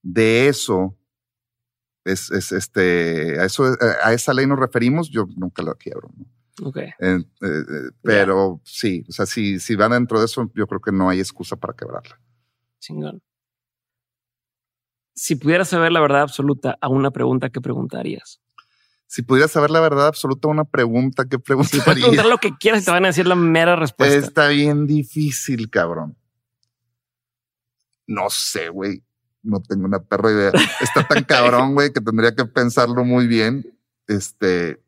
de 0.04 0.48
eso 0.48 0.98
es, 2.06 2.32
es 2.32 2.52
este, 2.52 3.40
a 3.40 3.46
eso, 3.46 3.76
a 4.04 4.14
esa 4.14 4.34
ley 4.34 4.48
nos 4.48 4.60
referimos, 4.60 5.10
yo 5.10 5.26
nunca 5.36 5.64
la 5.64 5.76
quiebro, 5.76 6.10
¿no? 6.16 6.26
Ok. 6.62 6.78
Eh, 6.78 6.94
eh, 7.00 7.64
pero 8.02 8.62
sí, 8.64 9.06
o 9.08 9.12
sea, 9.12 9.26
si, 9.26 9.60
si 9.60 9.76
va 9.76 9.90
dentro 9.90 10.20
de 10.20 10.26
eso, 10.26 10.52
yo 10.56 10.68
creo 10.68 10.82
que 10.82 10.92
no 10.92 11.10
hay 11.10 11.20
excusa 11.20 11.56
para 11.56 11.74
quebrarla. 11.74 12.20
Chingón. 12.80 13.22
Si 15.14 15.36
pudieras 15.36 15.70
saber 15.70 15.92
la 15.92 16.02
verdad 16.02 16.22
absoluta 16.22 16.78
a 16.82 16.90
una 16.90 17.12
pregunta, 17.12 17.50
¿qué 17.50 17.62
preguntarías? 17.62 18.42
Si 19.12 19.24
pudieras 19.24 19.52
saber 19.52 19.72
la 19.72 19.82
verdad 19.82 20.08
absoluta, 20.08 20.48
una 20.48 20.64
pregunta, 20.64 21.26
¿qué 21.26 21.36
Si 21.36 21.40
puedes 21.40 21.70
preguntaría? 21.70 22.02
preguntar 22.06 22.26
lo 22.28 22.38
que 22.38 22.56
quieras 22.58 22.82
y 22.82 22.86
te 22.86 22.92
van 22.92 23.04
a 23.04 23.10
decir 23.10 23.28
la 23.28 23.36
mera 23.36 23.76
respuesta. 23.76 24.18
Está 24.18 24.48
bien 24.48 24.88
difícil, 24.88 25.70
cabrón. 25.70 26.16
No 28.08 28.30
sé, 28.30 28.70
güey. 28.70 29.04
No 29.44 29.62
tengo 29.62 29.84
una 29.84 30.00
perra 30.00 30.32
idea. 30.32 30.52
Está 30.80 31.06
tan 31.06 31.24
cabrón, 31.26 31.74
güey, 31.74 31.92
que 31.92 32.00
tendría 32.00 32.34
que 32.34 32.46
pensarlo 32.46 33.04
muy 33.04 33.28
bien. 33.28 33.66
Este. 34.08 34.82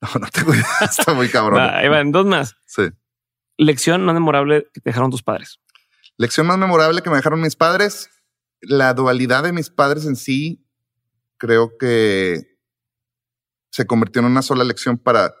No, 0.14 0.20
no 0.20 0.28
tengo 0.28 0.54
idea. 0.54 0.64
Está 0.80 1.12
muy 1.12 1.28
cabrón. 1.28 1.60
Va, 1.60 1.78
ahí 1.78 1.88
van, 1.88 2.10
dos 2.10 2.26
más. 2.26 2.56
Sí. 2.66 2.88
Lección 3.56 4.06
no 4.06 4.14
memorable 4.14 4.66
que 4.72 4.80
te 4.80 4.90
dejaron 4.90 5.10
tus 5.10 5.22
padres. 5.22 5.60
Lección 6.16 6.46
más 6.46 6.58
memorable 6.58 7.02
que 7.02 7.10
me 7.10 7.16
dejaron 7.16 7.40
mis 7.40 7.56
padres. 7.56 8.10
La 8.62 8.94
dualidad 8.94 9.42
de 9.42 9.52
mis 9.52 9.70
padres 9.70 10.06
en 10.06 10.16
sí, 10.16 10.66
creo 11.36 11.76
que 11.78 12.58
se 13.70 13.86
convirtió 13.86 14.20
en 14.20 14.26
una 14.26 14.42
sola 14.42 14.64
lección 14.64 14.98
para 14.98 15.34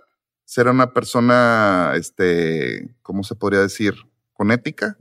ser 0.44 0.68
una 0.68 0.92
persona, 0.92 1.92
este, 1.96 2.96
¿cómo 3.02 3.22
se 3.22 3.34
podría 3.34 3.60
decir? 3.60 3.94
Con 4.32 4.50
ética, 4.50 4.96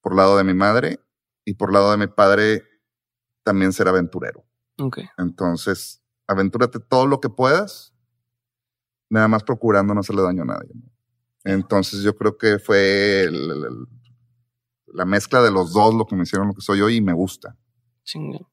por 0.00 0.16
lado 0.16 0.38
de 0.38 0.44
mi 0.44 0.54
madre, 0.54 1.00
y 1.44 1.54
por 1.54 1.72
lado 1.72 1.90
de 1.90 1.98
mi 1.98 2.06
padre, 2.06 2.64
también 3.42 3.72
ser 3.72 3.88
aventurero. 3.88 4.44
Ok. 4.78 5.00
Entonces 5.18 6.02
yo 12.02 12.14
creo 12.16 12.36
que 12.36 12.58
fue 12.58 13.22
el- 13.22 13.50
el- 13.50 13.64
el- 13.64 13.86
la 14.88 15.04
mezcla 15.04 15.42
de 15.42 15.50
los 15.50 15.72
dos 15.72 15.94
lo 15.94 16.06
que 16.06 16.14
me 16.16 16.22
hicieron 16.24 16.48
lo 16.48 16.54
que 16.54 16.60
soy 16.60 16.80
hoy 16.80 16.96
y 16.96 17.00
me 17.00 17.12
gusta. 17.12 17.56
Chingón. 18.04 18.46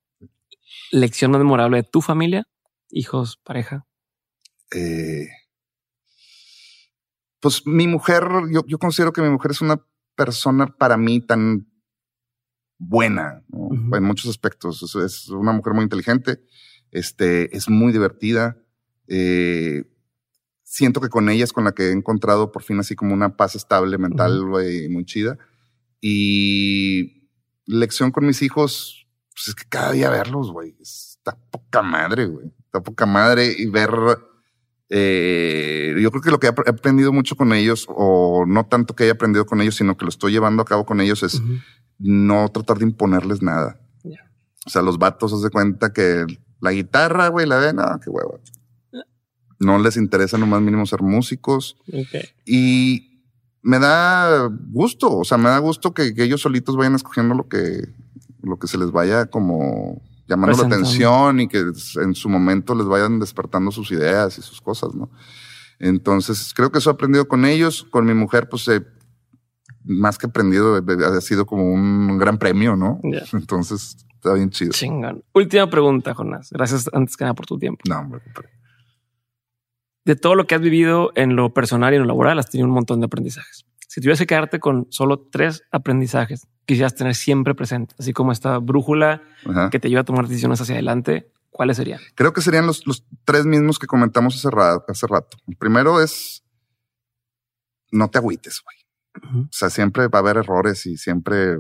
Lección 0.92 1.32
más 1.32 1.40
memorable 1.40 1.78
de 1.78 1.84
tu 1.84 2.02
familia, 2.02 2.48
hijos, 2.90 3.38
pareja. 3.44 3.86
Eh, 4.72 5.28
pues 7.40 7.66
mi 7.66 7.88
mujer, 7.88 8.24
yo, 8.52 8.64
yo 8.66 8.80
considero 8.80 9.14
que 9.14 9.22
mi 9.22 9.30
mujer 9.30 9.52
es 9.52 9.62
una 9.62 9.86
persona 10.16 10.68
para 10.68 10.98
mí 10.98 11.22
tan 11.22 11.68
buena 12.78 13.44
¿no? 13.50 13.96
En 13.96 14.04
muchos 14.04 14.30
aspectos. 14.30 14.82
Es, 14.84 14.96
es 14.96 15.30
una 15.30 15.52
mujer 15.52 15.74
muy 15.74 15.84
inteligente, 15.84 16.42
este, 16.98 17.56
es 17.56 17.70
muy 17.70 17.92
divertida. 17.92 18.58
eh, 19.08 19.84
siento 20.64 21.00
que 21.00 21.10
con 21.10 21.30
ella 21.30 21.44
es 21.44 21.54
con 21.54 21.64
la 21.64 21.72
que 21.74 21.84
he 21.90 21.92
encontrado 21.92 22.52
por 22.52 22.64
fin 22.64 22.80
así 22.80 22.96
como 22.96 23.14
una 23.14 23.38
paz 23.38 23.56
estable 23.56 23.98
mental, 23.98 24.44
güey, 24.46 24.90
muy 24.90 25.06
chida. 25.06 25.38
Y 26.02 27.30
lección 27.66 28.12
con 28.12 28.26
mis 28.26 28.42
hijos, 28.42 29.08
pues 29.34 29.48
es 29.50 29.56
que 29.56 29.64
cada 29.70 29.92
día 29.92 30.10
verlos, 30.10 30.52
güey, 30.52 30.76
está 30.82 31.38
poca 31.52 31.82
madre, 31.82 32.26
güey. 32.26 32.48
Está 32.66 32.82
poca 32.84 33.06
madre 33.06 33.54
y 33.58 33.68
ver. 33.68 33.90
eh, 34.90 35.96
yo 36.00 36.12
creo 36.12 36.22
que 36.22 36.32
lo 36.32 36.40
que 36.40 36.48
he 36.48 36.50
ap- 36.50 36.68
he 36.68 36.70
aprendido 36.70 37.12
mucho 37.14 37.36
con 37.36 37.54
ellos, 37.54 37.86
o 37.90 38.46
no 38.48 38.66
tanto 38.66 38.96
que 38.96 39.04
haya 39.04 39.14
aprendido 39.14 39.46
con 39.46 39.62
ellos, 39.62 39.76
sino 39.76 39.98
que 39.98 40.06
lo 40.06 40.10
estoy 40.10 40.32
llevando 40.34 40.62
a 40.62 40.66
cabo 40.66 40.86
con 40.86 41.00
ellos, 41.02 41.24
es 41.24 41.42
no 41.98 42.50
tratar 42.50 42.78
de 42.78 42.86
imponerles 42.86 43.42
nada. 43.42 43.80
Ya. 44.04 44.30
O 44.66 44.70
sea, 44.70 44.82
los 44.82 44.98
vatos, 44.98 45.34
haz 45.34 45.42
de 45.42 45.50
cuenta 45.50 45.94
que 45.94 46.26
la 46.60 46.72
guitarra, 46.72 47.28
güey, 47.30 47.46
la 47.46 47.58
ven, 47.58 47.78
no, 47.78 48.00
qué 48.04 48.10
hueva. 48.10 48.40
No 49.60 49.80
les 49.80 49.98
interesa 49.98 50.38
nomás 50.38 50.62
mínimo 50.62 50.86
ser 50.86 51.02
músicos 51.02 51.78
y 52.46 53.22
me 53.62 53.80
da 53.80 54.50
gusto, 54.70 55.18
o 55.18 55.24
sea, 55.24 55.38
me 55.38 55.50
da 55.50 55.58
gusto 55.60 55.94
que, 55.94 56.14
que 56.14 56.24
ellos 56.24 56.42
solitos 56.42 56.76
vayan 56.76 56.96
escogiendo 56.96 57.34
lo 57.34 57.48
que, 57.48 57.88
lo 58.44 58.60
que 58.60 58.68
se 58.68 58.78
les 58.78 58.92
vaya 58.92 59.26
como 59.28 60.02
llamando 60.28 60.58
la 60.58 60.68
atención 60.68 61.40
y 61.40 61.48
que 61.48 61.64
en 62.02 62.16
su 62.16 62.30
momento 62.30 62.76
les 62.76 62.88
vayan 62.88 63.20
despertando 63.20 63.72
sus 63.72 63.92
ideas 63.92 64.38
y 64.38 64.42
sus 64.42 64.62
cosas, 64.62 64.94
¿no? 64.94 65.10
Entonces, 65.80 66.54
creo 66.56 66.72
que 66.72 66.80
eso 66.80 66.90
he 66.90 66.94
aprendido 66.94 67.28
con 67.28 67.46
ellos, 67.46 67.86
con 67.90 68.06
mi 68.06 68.14
mujer, 68.14 68.50
pues 68.50 68.68
eh, 68.70 68.86
más 69.84 70.18
que 70.18 70.28
aprendido, 70.28 70.76
ha 70.78 71.22
sido 71.22 71.46
como 71.46 71.72
un 71.72 72.18
gran 72.18 72.38
premio, 72.38 72.76
¿no? 72.76 73.00
Entonces, 73.34 73.98
está 74.26 74.34
bien 74.34 74.50
chido. 74.50 74.72
Chingón. 74.72 75.24
Última 75.34 75.70
pregunta, 75.70 76.14
Jonás. 76.14 76.50
Gracias 76.52 76.90
antes 76.94 77.16
que 77.16 77.24
nada 77.24 77.34
por 77.36 77.46
tu 77.46 77.58
tiempo. 77.60 77.82
No, 77.88 78.00
hombre. 78.00 78.22
De 80.06 80.16
todo 80.16 80.36
lo 80.36 80.46
que 80.46 80.56
has 80.56 80.62
vivido 80.62 81.12
en 81.16 81.36
lo 81.36 81.54
personal 81.54 81.94
y 81.94 81.96
en 81.98 82.04
lo 82.04 82.08
laboral, 82.08 82.38
has 82.40 82.50
tenido 82.50 82.68
un 82.68 82.74
montón 82.74 83.00
de 83.00 83.06
aprendizajes. 83.08 83.66
Si 83.88 84.02
tuvieras 84.02 84.20
que 84.20 84.28
quedarte 84.28 84.60
con 84.60 84.88
solo 84.92 85.20
tres 85.32 85.64
aprendizajes, 85.72 86.48
quisieras 86.66 86.96
tener 86.96 87.16
siempre 87.16 87.56
presentes, 87.56 87.96
así 88.00 88.14
como 88.14 88.32
esta 88.32 88.58
brújula 88.60 89.22
Ajá. 89.46 89.70
que 89.70 89.80
te 89.80 89.88
ayuda 89.88 90.02
a 90.02 90.06
tomar 90.06 90.28
decisiones 90.28 90.60
hacia 90.62 90.76
adelante, 90.76 91.32
¿cuáles 91.50 91.78
serían? 91.78 92.02
Creo 92.16 92.34
que 92.34 92.42
serían 92.42 92.68
los, 92.68 92.86
los 92.86 93.06
tres 93.24 93.46
mismos 93.46 93.80
que 93.80 93.88
comentamos 93.88 94.36
hace, 94.36 94.50
ra- 94.52 94.84
hace 94.88 95.08
rato. 95.08 95.38
El 95.48 95.56
primero 95.56 96.02
es 96.02 96.44
no 97.92 98.10
te 98.10 98.18
agüites, 98.18 98.62
güey. 98.64 99.44
O 99.46 99.48
sea, 99.52 99.70
siempre 99.70 100.08
va 100.08 100.20
a 100.20 100.22
haber 100.22 100.38
errores 100.38 100.86
y 100.88 100.98
siempre 100.98 101.60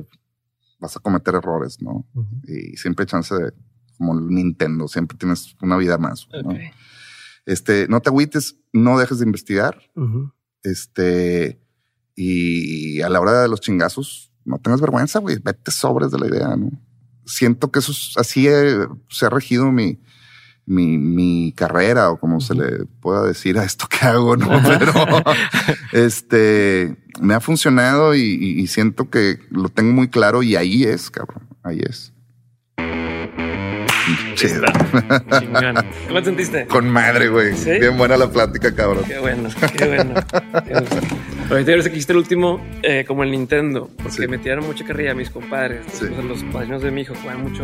vas 0.79 0.95
a 0.97 0.99
cometer 0.99 1.35
errores, 1.35 1.81
¿no? 1.81 2.05
Y 2.47 2.77
siempre 2.77 3.03
hay 3.03 3.07
chance 3.07 3.33
de, 3.33 3.53
como 3.97 4.17
el 4.17 4.27
Nintendo, 4.27 4.87
siempre 4.87 5.17
tienes 5.17 5.55
una 5.61 5.77
vida 5.77 5.97
más. 5.97 6.27
Este, 7.45 7.87
no 7.87 8.01
te 8.01 8.09
agüites, 8.09 8.57
no 8.73 8.97
dejes 8.97 9.19
de 9.19 9.25
investigar. 9.25 9.79
Este, 10.63 11.61
y 12.15 13.01
a 13.01 13.09
la 13.09 13.19
hora 13.19 13.41
de 13.41 13.47
los 13.47 13.61
chingazos, 13.61 14.31
no 14.43 14.59
tengas 14.59 14.81
vergüenza, 14.81 15.19
güey. 15.19 15.37
Vete 15.43 15.71
sobres 15.71 16.11
de 16.11 16.19
la 16.19 16.27
idea, 16.27 16.55
¿no? 16.55 16.71
Siento 17.25 17.71
que 17.71 17.79
eso 17.79 17.91
es 17.91 18.13
así 18.17 18.47
se 19.09 19.25
ha 19.25 19.29
regido 19.29 19.71
mi, 19.71 19.99
mi, 20.65 20.97
mi 20.97 21.53
carrera 21.55 22.09
o 22.09 22.17
como 22.17 22.41
se 22.41 22.55
le 22.55 22.85
pueda 23.01 23.23
decir 23.23 23.57
a 23.59 23.63
esto 23.63 23.87
que 23.87 24.05
hago, 24.05 24.35
¿no? 24.35 24.49
Pero 24.79 24.93
este 25.91 26.95
me 27.21 27.33
ha 27.33 27.39
funcionado 27.39 28.15
y, 28.15 28.65
siento 28.67 29.09
que 29.09 29.39
lo 29.49 29.69
tengo 29.69 29.93
muy 29.93 30.09
claro 30.09 30.43
y 30.43 30.55
ahí 30.55 30.83
es, 30.83 31.09
cabrón. 31.09 31.47
Ahí 31.63 31.79
es. 31.87 32.11
Chido. 34.35 34.63
¿Cómo 36.07 36.19
te 36.19 36.25
sentiste? 36.25 36.67
Con 36.67 36.89
madre, 36.89 37.29
güey. 37.29 37.55
¿Sí? 37.55 37.71
Bien 37.79 37.97
buena 37.97 38.17
la 38.17 38.29
plática, 38.29 38.73
cabrón. 38.75 39.03
Qué 39.07 39.17
bueno, 39.17 39.49
qué 39.75 39.87
bueno. 39.87 40.13
Qué 40.65 40.73
bueno. 40.73 40.89
Ahorita 41.49 41.71
que 41.73 41.89
hiciste 41.89 42.13
el 42.13 42.19
último 42.19 42.63
eh, 42.83 43.05
como 43.07 43.23
el 43.23 43.31
Nintendo, 43.31 43.89
porque 43.97 44.11
Sí. 44.11 44.27
me 44.27 44.37
tiraron 44.37 44.65
mucha 44.65 44.85
carrilla 44.85 45.13
mis 45.15 45.29
compadres, 45.29 45.85
Sí. 45.93 46.05
los 46.27 46.43
padrinos 46.45 46.81
de 46.83 46.91
mi 46.91 47.01
hijo 47.01 47.13
juegan 47.21 47.43
mucho 47.43 47.63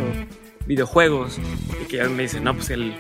videojuegos 0.68 1.40
y 1.82 1.86
que 1.86 2.04
me 2.10 2.24
dicen, 2.24 2.44
no, 2.44 2.54
pues 2.56 2.70
el, 2.70 2.94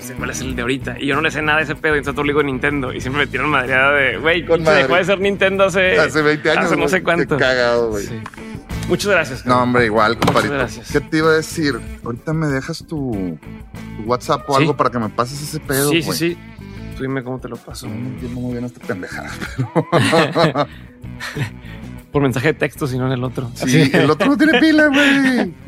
sé 0.00 0.14
cuál 0.14 0.30
es 0.30 0.40
el 0.40 0.54
de 0.56 0.62
ahorita. 0.62 0.96
Y 1.00 1.06
yo 1.06 1.14
no 1.14 1.20
le 1.22 1.30
sé 1.30 1.42
nada 1.42 1.58
de 1.58 1.64
ese 1.64 1.74
pedo, 1.74 1.94
y 1.94 1.98
entonces 1.98 2.14
todo 2.14 2.24
le 2.24 2.32
digo 2.32 2.42
Nintendo 2.42 2.92
y 2.92 3.00
siempre 3.00 3.24
me 3.26 3.30
tiran 3.30 3.48
madreada 3.48 3.92
de, 3.92 4.16
güey, 4.18 4.44
Con 4.46 4.64
se 4.64 4.70
dejó 4.70 4.94
de 4.96 5.04
ser 5.04 5.20
Nintendo 5.20 5.64
hace, 5.64 5.98
Hace 5.98 6.22
20 6.22 6.50
años. 6.50 6.64
hace 6.66 6.76
no 6.76 6.88
sé 6.88 7.02
cuánto. 7.02 7.36
Cagado, 7.36 7.90
güey. 7.90 8.06
Sí. 8.06 8.14
Muchas 8.88 9.10
gracias. 9.10 9.44
No, 9.44 9.62
hombre, 9.62 9.84
igual, 9.84 10.16
compadrito. 10.18 10.54
gracias. 10.54 10.90
¿Qué 10.90 11.00
te 11.00 11.18
iba 11.18 11.28
a 11.30 11.34
decir? 11.34 11.74
Ahorita 12.04 12.32
me 12.32 12.46
dejas 12.46 12.78
tu, 12.86 13.38
tu 13.96 14.02
WhatsApp 14.04 14.48
o 14.48 14.56
Sí. 14.56 14.62
algo 14.62 14.76
para 14.76 14.90
que 14.90 14.98
me 14.98 15.10
pases 15.10 15.42
ese 15.42 15.60
pedo. 15.60 15.90
sí, 15.90 16.02
sí, 16.02 16.12
sí. 16.12 16.38
Tú 16.96 17.02
dime 17.02 17.22
cómo 17.22 17.38
te 17.38 17.48
lo 17.48 17.56
paso. 17.56 17.86
No 17.86 17.94
entiendo 17.94 18.40
muy 18.40 18.52
bien 18.52 18.64
esta 18.64 18.80
pendejada. 18.80 19.30
Por 22.12 22.22
mensaje 22.22 22.48
de 22.48 22.54
texto, 22.54 22.86
si 22.86 22.96
no 22.98 23.06
en 23.06 23.12
el 23.12 23.22
otro. 23.24 23.50
Sí, 23.54 23.82
Así. 23.82 23.90
el 23.96 24.10
otro 24.10 24.26
no 24.28 24.36
tiene 24.36 24.58
pila, 24.58 24.86
güey. 24.88 25.52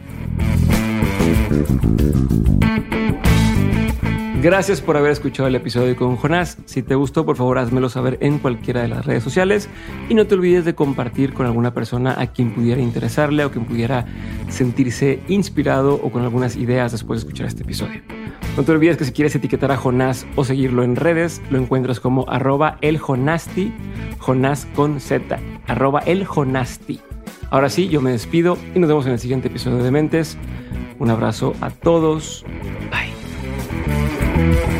Gracias 4.42 4.80
por 4.80 4.96
haber 4.96 5.12
escuchado 5.12 5.48
el 5.48 5.54
episodio 5.54 5.94
con 5.96 6.16
Jonás. 6.16 6.56
Si 6.64 6.82
te 6.82 6.94
gustó, 6.94 7.26
por 7.26 7.36
favor, 7.36 7.58
házmelo 7.58 7.90
saber 7.90 8.16
en 8.22 8.38
cualquiera 8.38 8.80
de 8.80 8.88
las 8.88 9.04
redes 9.04 9.22
sociales 9.22 9.68
y 10.08 10.14
no 10.14 10.26
te 10.26 10.34
olvides 10.34 10.64
de 10.64 10.74
compartir 10.74 11.34
con 11.34 11.44
alguna 11.44 11.74
persona 11.74 12.18
a 12.18 12.28
quien 12.28 12.54
pudiera 12.54 12.80
interesarle 12.80 13.44
o 13.44 13.50
quien 13.50 13.66
pudiera 13.66 14.06
sentirse 14.48 15.20
inspirado 15.28 16.00
o 16.02 16.10
con 16.10 16.22
algunas 16.22 16.56
ideas 16.56 16.90
después 16.92 17.20
de 17.20 17.26
escuchar 17.26 17.48
este 17.48 17.64
episodio. 17.64 18.00
No 18.56 18.62
te 18.62 18.72
olvides 18.72 18.96
que 18.96 19.04
si 19.04 19.12
quieres 19.12 19.34
etiquetar 19.34 19.72
a 19.72 19.76
Jonás 19.76 20.26
o 20.36 20.44
seguirlo 20.46 20.84
en 20.84 20.96
redes, 20.96 21.42
lo 21.50 21.58
encuentras 21.58 22.00
como 22.00 22.26
arroba 22.26 22.78
eljonasti, 22.80 23.74
Jonás 24.20 24.66
con 24.74 25.00
Z, 25.00 25.38
arroba 25.66 26.00
eljonasti. 26.00 26.98
Ahora 27.50 27.68
sí, 27.68 27.88
yo 27.88 28.00
me 28.00 28.12
despido 28.12 28.56
y 28.74 28.78
nos 28.78 28.88
vemos 28.88 29.06
en 29.06 29.12
el 29.12 29.18
siguiente 29.18 29.48
episodio 29.48 29.82
de 29.82 29.90
Mentes. 29.90 30.38
Un 31.00 31.10
abrazo 31.10 31.54
a 31.62 31.70
todos. 31.70 32.44
Bye. 32.90 34.79